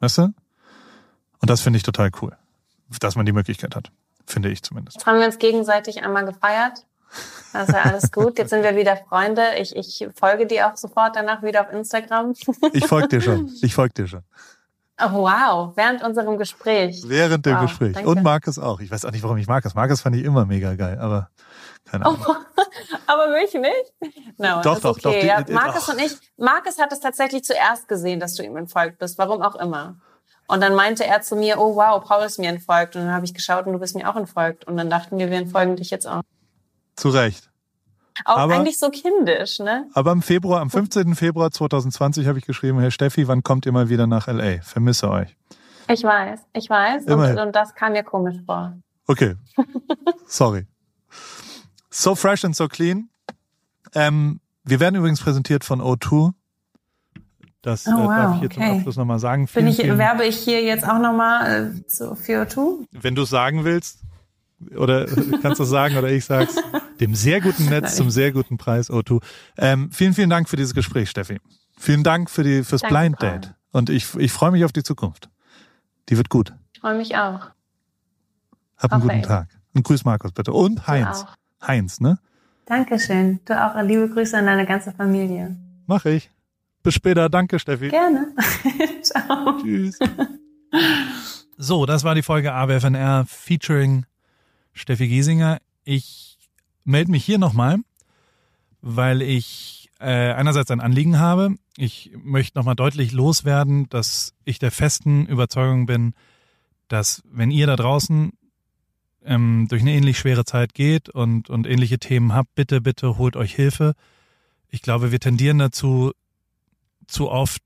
Weißt 0.00 0.18
du? 0.18 0.22
Und 0.22 1.50
das 1.50 1.60
finde 1.60 1.76
ich 1.76 1.82
total 1.82 2.10
cool. 2.20 2.36
Dass 3.00 3.16
man 3.16 3.24
die 3.26 3.32
Möglichkeit 3.32 3.76
hat. 3.76 3.90
Finde 4.26 4.50
ich 4.50 4.62
zumindest. 4.62 4.96
Jetzt 4.96 5.06
haben 5.06 5.18
wir 5.18 5.26
uns 5.26 5.38
gegenseitig 5.38 6.02
einmal 6.02 6.24
gefeiert. 6.24 6.86
Das 7.52 7.68
ist 7.68 7.74
ja 7.74 7.82
alles 7.82 8.10
gut. 8.10 8.38
Jetzt 8.38 8.50
sind 8.50 8.62
wir 8.62 8.76
wieder 8.76 8.96
Freunde. 8.96 9.42
Ich, 9.60 9.76
ich 9.76 10.08
folge 10.14 10.46
dir 10.46 10.68
auch 10.68 10.76
sofort 10.76 11.14
danach 11.14 11.42
wieder 11.42 11.60
auf 11.62 11.72
Instagram. 11.72 12.34
Ich 12.72 12.86
folge 12.86 13.08
dir 13.08 13.20
schon. 13.20 13.50
Ich 13.62 13.74
folge 13.74 13.94
dir 13.94 14.08
schon. 14.08 14.22
Oh, 15.00 15.12
wow, 15.12 15.72
während 15.76 16.02
unserem 16.04 16.38
Gespräch. 16.38 17.02
Während 17.06 17.44
dem 17.44 17.56
wow, 17.56 17.62
Gespräch. 17.62 17.94
Danke. 17.94 18.08
Und 18.08 18.22
Markus 18.22 18.58
auch. 18.58 18.78
Ich 18.78 18.90
weiß 18.90 19.04
auch 19.04 19.10
nicht, 19.10 19.22
warum 19.24 19.36
ich 19.38 19.48
Markus. 19.48 19.74
Markus 19.74 20.00
fand 20.00 20.14
ich 20.14 20.24
immer 20.24 20.46
mega 20.46 20.74
geil, 20.74 20.98
aber 21.00 21.30
keine 21.84 22.06
Ahnung. 22.06 22.24
Oh, 22.28 22.34
aber 23.06 23.28
mich 23.30 23.52
nicht? 23.54 24.38
No, 24.38 24.62
doch, 24.62 24.78
doch, 24.80 24.96
okay. 24.96 25.02
doch. 25.02 25.12
Die, 25.20 25.26
ja, 25.26 25.44
Markus 25.52 25.88
und 25.88 26.00
ich, 26.00 26.12
Markus 26.36 26.78
hat 26.78 26.92
es 26.92 27.00
tatsächlich 27.00 27.42
zuerst 27.44 27.88
gesehen, 27.88 28.20
dass 28.20 28.34
du 28.34 28.44
ihm 28.44 28.56
entfolgt 28.56 28.98
bist, 28.98 29.18
warum 29.18 29.42
auch 29.42 29.56
immer. 29.56 29.96
Und 30.46 30.60
dann 30.60 30.74
meinte 30.74 31.04
er 31.04 31.22
zu 31.22 31.36
mir, 31.36 31.58
oh 31.58 31.74
wow, 31.74 32.04
Paul 32.04 32.24
ist 32.24 32.38
mir 32.38 32.50
entfolgt. 32.50 32.96
Und 32.96 33.02
dann 33.02 33.12
habe 33.12 33.24
ich 33.24 33.34
geschaut 33.34 33.66
und 33.66 33.72
du 33.72 33.78
bist 33.78 33.96
mir 33.96 34.08
auch 34.08 34.16
entfolgt. 34.16 34.66
Und 34.66 34.76
dann 34.76 34.90
dachten 34.90 35.18
wir, 35.18 35.30
wir 35.30 35.38
entfolgen 35.38 35.76
dich 35.76 35.90
jetzt 35.90 36.06
auch. 36.06 36.22
Zu 36.96 37.08
Recht. 37.08 37.50
Auch 38.24 38.36
aber, 38.36 38.54
eigentlich 38.54 38.78
so 38.78 38.90
kindisch, 38.90 39.58
ne? 39.58 39.86
Aber 39.92 40.12
im 40.12 40.22
Februar, 40.22 40.60
am 40.60 40.70
15. 40.70 41.14
Februar 41.14 41.50
2020 41.50 42.26
habe 42.26 42.38
ich 42.38 42.46
geschrieben, 42.46 42.78
Herr 42.78 42.90
Steffi, 42.90 43.26
wann 43.26 43.42
kommt 43.42 43.66
ihr 43.66 43.72
mal 43.72 43.88
wieder 43.88 44.06
nach 44.06 44.28
LA? 44.28 44.62
Vermisse 44.62 45.10
euch. 45.10 45.36
Ich 45.88 46.02
weiß, 46.02 46.40
ich 46.54 46.70
weiß. 46.70 47.04
Und, 47.06 47.38
und, 47.38 47.54
das 47.54 47.74
kam 47.74 47.92
mir 47.92 48.04
komisch 48.04 48.36
vor. 48.46 48.76
Okay. 49.06 49.34
Sorry. 50.26 50.66
So 51.90 52.14
fresh 52.14 52.44
and 52.44 52.56
so 52.56 52.68
clean. 52.68 53.10
Ähm, 53.94 54.40
wir 54.64 54.80
werden 54.80 54.94
übrigens 54.94 55.20
präsentiert 55.20 55.64
von 55.64 55.80
O2. 55.80 56.32
Das 57.62 57.86
oh, 57.86 57.90
äh, 57.90 57.94
darf 57.94 58.34
ich 58.34 58.40
hier 58.40 58.46
okay. 58.46 58.54
zum 58.54 58.76
Abschluss 58.76 58.96
nochmal 58.96 59.18
sagen. 59.18 59.46
Vielen, 59.46 59.64
Bin 59.64 59.72
ich, 59.72 59.80
vielen, 59.80 59.98
werbe 59.98 60.24
ich 60.24 60.36
hier 60.36 60.62
jetzt 60.62 60.84
auch 60.84 60.98
nochmal 60.98 61.72
äh, 61.74 62.14
für 62.14 62.42
O2? 62.42 62.86
Wenn 62.92 63.14
du 63.14 63.22
es 63.22 63.30
sagen 63.30 63.64
willst, 63.64 64.00
oder 64.76 65.06
kannst 65.42 65.60
du 65.60 65.64
sagen, 65.64 65.96
oder 65.96 66.10
ich 66.10 66.24
sag's, 66.24 66.56
dem 67.00 67.14
sehr 67.14 67.40
guten 67.40 67.66
Netz 67.66 67.82
Nein. 67.82 67.92
zum 67.92 68.10
sehr 68.10 68.32
guten 68.32 68.58
Preis 68.58 68.90
O2. 68.90 69.22
Ähm, 69.58 69.90
vielen, 69.90 70.14
vielen 70.14 70.30
Dank 70.30 70.48
für 70.48 70.56
dieses 70.56 70.74
Gespräch, 70.74 71.10
Steffi. 71.10 71.38
Vielen 71.78 72.02
Dank 72.02 72.30
für 72.30 72.44
die 72.44 72.62
fürs 72.64 72.82
Danke, 72.82 72.94
Blind 72.94 73.22
Date. 73.22 73.42
Paul. 73.42 73.54
Und 73.72 73.90
ich, 73.90 74.14
ich 74.14 74.32
freue 74.32 74.52
mich 74.52 74.64
auf 74.64 74.72
die 74.72 74.82
Zukunft. 74.82 75.28
Die 76.08 76.16
wird 76.16 76.28
gut. 76.28 76.54
Ich 76.72 76.80
freue 76.80 76.96
mich 76.96 77.16
auch. 77.16 77.50
Hab 78.78 78.92
einen 78.92 79.02
guten 79.02 79.22
Tag. 79.22 79.48
Und 79.74 79.82
grüß 79.82 80.04
Markus 80.04 80.32
bitte. 80.32 80.52
Und 80.52 80.86
Heinz. 80.86 81.24
Heinz, 81.66 82.00
ne? 82.00 82.18
Dankeschön. 82.66 83.40
Du 83.44 83.60
auch 83.60 83.80
liebe 83.82 84.08
Grüße 84.08 84.38
an 84.38 84.46
deine 84.46 84.66
ganze 84.66 84.92
Familie. 84.92 85.56
Mach 85.86 86.04
ich. 86.04 86.30
Bis 86.82 86.94
später. 86.94 87.28
Danke, 87.28 87.58
Steffi. 87.58 87.88
Gerne. 87.88 88.28
Ciao. 89.02 89.58
Tschüss. 89.60 89.98
So, 91.56 91.86
das 91.86 92.02
war 92.02 92.16
die 92.16 92.22
Folge 92.22 92.52
AWFNR 92.52 93.26
featuring 93.28 94.06
Steffi 94.74 95.08
Giesinger. 95.08 95.58
Ich 95.84 96.38
melde 96.84 97.10
mich 97.10 97.24
hier 97.24 97.38
nochmal, 97.38 97.78
weil 98.82 99.22
ich 99.22 99.90
äh, 100.00 100.32
einerseits 100.32 100.70
ein 100.70 100.80
Anliegen 100.80 101.18
habe. 101.18 101.54
Ich 101.76 102.12
möchte 102.22 102.58
nochmal 102.58 102.76
deutlich 102.76 103.12
loswerden, 103.12 103.88
dass 103.88 104.34
ich 104.44 104.58
der 104.58 104.70
festen 104.70 105.26
Überzeugung 105.26 105.86
bin, 105.86 106.14
dass 106.88 107.22
wenn 107.30 107.50
ihr 107.50 107.66
da 107.66 107.76
draußen 107.76 108.32
ähm, 109.24 109.66
durch 109.68 109.82
eine 109.82 109.94
ähnlich 109.94 110.18
schwere 110.18 110.44
Zeit 110.44 110.74
geht 110.74 111.08
und, 111.08 111.48
und 111.48 111.66
ähnliche 111.66 111.98
Themen 111.98 112.34
habt, 112.34 112.54
bitte, 112.54 112.80
bitte 112.80 113.16
holt 113.16 113.36
euch 113.36 113.54
Hilfe. 113.54 113.94
Ich 114.68 114.82
glaube, 114.82 115.12
wir 115.12 115.20
tendieren 115.20 115.58
dazu, 115.58 116.12
zu 117.06 117.30
oft 117.30 117.62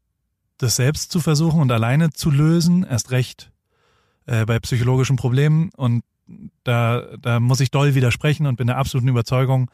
das 0.59 0.77
selbst 0.77 1.11
zu 1.11 1.21
versuchen 1.21 1.61
und 1.61 1.71
alleine 1.73 2.11
zu 2.11 2.31
lösen, 2.31 2.85
erst 2.85 3.11
recht 3.11 3.51
äh, 4.27 4.45
bei 4.45 4.59
psychologischen 4.59 5.17
Problemen. 5.17 5.71
Und 5.77 6.03
da, 6.65 7.03
da 7.21 7.41
muss 7.41 7.61
ich 7.61 7.71
doll 7.71 7.95
widersprechen 7.95 8.47
und 8.47 8.57
bin 8.57 8.67
der 8.67 8.79
absoluten 8.79 9.09
Überzeugung, 9.09 9.71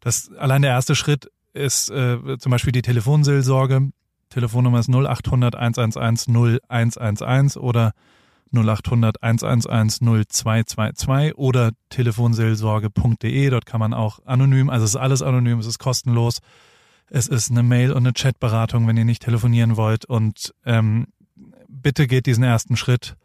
dass 0.00 0.32
allein 0.34 0.62
der 0.62 0.72
erste 0.72 0.94
Schritt 0.94 1.30
ist 1.52 1.90
äh, 1.90 2.38
zum 2.38 2.50
Beispiel 2.50 2.72
die 2.72 2.82
Telefonseelsorge. 2.82 3.90
Telefonnummer 4.28 4.80
ist 4.80 4.88
0800 4.88 5.54
111 5.54 6.26
0111 6.28 7.56
oder 7.56 7.92
0800 8.52 9.22
111 9.22 10.00
0222 10.00 11.36
oder 11.36 11.70
telefonseelsorge.de. 11.90 13.50
Dort 13.50 13.66
kann 13.66 13.80
man 13.80 13.94
auch 13.94 14.20
anonym, 14.24 14.70
also 14.70 14.84
es 14.84 14.90
ist 14.90 15.00
alles 15.00 15.22
anonym, 15.22 15.58
es 15.58 15.66
ist 15.66 15.78
kostenlos. 15.78 16.40
Es 17.08 17.28
ist 17.28 17.50
eine 17.50 17.62
Mail- 17.62 17.92
und 17.92 17.98
eine 17.98 18.12
Chatberatung, 18.12 18.88
wenn 18.88 18.96
ihr 18.96 19.04
nicht 19.04 19.22
telefonieren 19.22 19.76
wollt. 19.76 20.04
Und 20.04 20.54
ähm, 20.64 21.06
bitte 21.68 22.06
geht 22.06 22.26
diesen 22.26 22.44
ersten 22.44 22.76
Schritt 22.76 23.16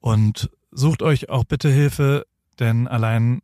und 0.00 0.50
sucht 0.72 1.02
euch 1.02 1.28
auch 1.28 1.44
bitte 1.44 1.70
Hilfe, 1.70 2.26
denn 2.58 2.88
allein 2.88 3.40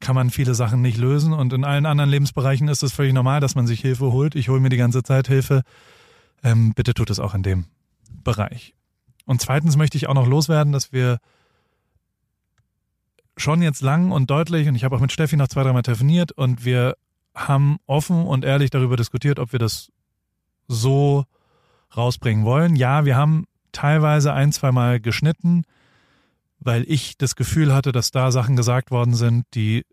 kann 0.00 0.14
man 0.14 0.30
viele 0.30 0.54
Sachen 0.54 0.80
nicht 0.80 0.98
lösen. 0.98 1.32
Und 1.32 1.52
in 1.52 1.64
allen 1.64 1.86
anderen 1.86 2.10
Lebensbereichen 2.10 2.68
ist 2.68 2.82
es 2.82 2.92
völlig 2.92 3.12
normal, 3.12 3.40
dass 3.40 3.54
man 3.54 3.66
sich 3.66 3.80
Hilfe 3.80 4.12
holt. 4.12 4.34
Ich 4.34 4.48
hole 4.48 4.60
mir 4.60 4.68
die 4.68 4.76
ganze 4.76 5.02
Zeit 5.02 5.28
Hilfe. 5.28 5.62
Ähm, 6.42 6.72
bitte 6.74 6.94
tut 6.94 7.10
es 7.10 7.18
auch 7.18 7.34
in 7.34 7.42
dem. 7.42 7.66
Bereich. 8.24 8.74
Und 9.26 9.40
zweitens 9.40 9.76
möchte 9.76 9.96
ich 9.96 10.08
auch 10.08 10.14
noch 10.14 10.26
loswerden, 10.26 10.72
dass 10.72 10.92
wir 10.92 11.18
schon 13.36 13.62
jetzt 13.62 13.82
lang 13.82 14.10
und 14.10 14.30
deutlich, 14.30 14.68
und 14.68 14.74
ich 14.74 14.84
habe 14.84 14.96
auch 14.96 15.00
mit 15.00 15.12
Steffi 15.12 15.36
noch 15.36 15.48
zwei, 15.48 15.62
dreimal 15.62 15.82
telefoniert 15.82 16.32
und 16.32 16.64
wir 16.64 16.96
haben 17.34 17.78
offen 17.86 18.26
und 18.26 18.44
ehrlich 18.44 18.70
darüber 18.70 18.96
diskutiert, 18.96 19.38
ob 19.38 19.52
wir 19.52 19.58
das 19.58 19.90
so 20.66 21.24
rausbringen 21.96 22.44
wollen. 22.44 22.76
Ja, 22.76 23.04
wir 23.04 23.16
haben 23.16 23.44
teilweise 23.72 24.32
ein, 24.32 24.52
zweimal 24.52 25.00
geschnitten, 25.00 25.64
weil 26.60 26.84
ich 26.88 27.16
das 27.16 27.36
Gefühl 27.36 27.74
hatte, 27.74 27.92
dass 27.92 28.10
da 28.10 28.30
Sachen 28.30 28.56
gesagt 28.56 28.90
worden 28.90 29.14
sind, 29.14 29.44
die 29.54 29.84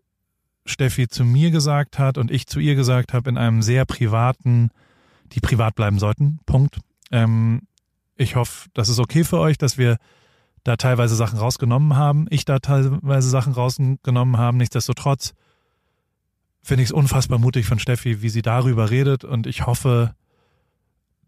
Steffi 0.64 1.08
zu 1.08 1.24
mir 1.24 1.50
gesagt 1.50 1.98
hat 1.98 2.18
und 2.18 2.30
ich 2.30 2.46
zu 2.46 2.58
ihr 2.58 2.74
gesagt 2.74 3.12
habe 3.12 3.30
in 3.30 3.38
einem 3.38 3.62
sehr 3.62 3.84
privaten, 3.84 4.70
die 5.32 5.40
privat 5.40 5.74
bleiben 5.74 5.98
sollten. 5.98 6.40
Punkt. 6.44 6.78
Ähm, 7.12 7.62
ich 8.16 8.36
hoffe, 8.36 8.68
das 8.74 8.88
ist 8.88 8.98
okay 8.98 9.24
für 9.24 9.38
euch, 9.38 9.58
dass 9.58 9.78
wir 9.78 9.98
da 10.64 10.76
teilweise 10.76 11.14
Sachen 11.14 11.38
rausgenommen 11.38 11.96
haben, 11.96 12.26
ich 12.30 12.44
da 12.44 12.58
teilweise 12.58 13.28
Sachen 13.28 13.52
rausgenommen 13.52 14.36
haben. 14.38 14.56
Nichtsdestotrotz 14.56 15.34
finde 16.62 16.82
ich 16.82 16.88
es 16.88 16.92
unfassbar 16.92 17.38
mutig 17.38 17.66
von 17.66 17.78
Steffi, 17.78 18.22
wie 18.22 18.28
sie 18.28 18.42
darüber 18.42 18.90
redet 18.90 19.22
und 19.22 19.46
ich 19.46 19.66
hoffe, 19.66 20.14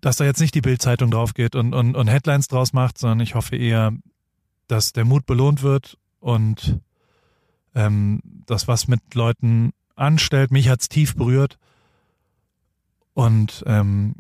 dass 0.01 0.17
da 0.17 0.25
jetzt 0.25 0.41
nicht 0.41 0.55
die 0.55 0.61
Bildzeitung 0.61 1.11
drauf 1.13 1.35
geht 1.35 1.55
und, 1.55 1.75
und, 1.75 1.95
und 1.95 2.09
Headlines 2.09 2.49
draus 2.49 2.73
macht, 2.73 2.99
sondern 2.99 3.21
ich 3.21 3.37
hoffe 3.37 3.57
eher, 3.57 3.93
dass 4.69 4.93
der 4.93 5.05
Mut 5.05 5.27
belohnt 5.27 5.63
wird 5.63 5.99
und 6.21 6.81
ähm, 7.75 8.21
das, 8.47 8.69
was 8.69 8.89
mit 8.89 9.15
Leuten 9.15 9.73
anstellt, 9.97 10.51
mich 10.51 10.69
hat's 10.69 10.89
tief 10.89 11.17
berührt. 11.17 11.59
Und 13.15 13.65
ähm, 13.67 14.15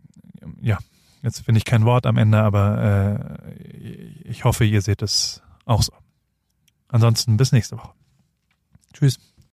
ja, 0.60 0.78
Jetzt 1.22 1.40
finde 1.40 1.58
ich 1.58 1.64
kein 1.64 1.84
Wort 1.84 2.06
am 2.06 2.16
Ende, 2.16 2.40
aber 2.40 3.36
äh, 3.58 4.28
ich 4.28 4.44
hoffe, 4.44 4.64
ihr 4.64 4.82
seht 4.82 5.02
es 5.02 5.42
auch 5.64 5.82
so. 5.82 5.92
Ansonsten 6.88 7.36
bis 7.36 7.52
nächste 7.52 7.76
Woche. 7.76 7.92
Tschüss. 8.92 9.18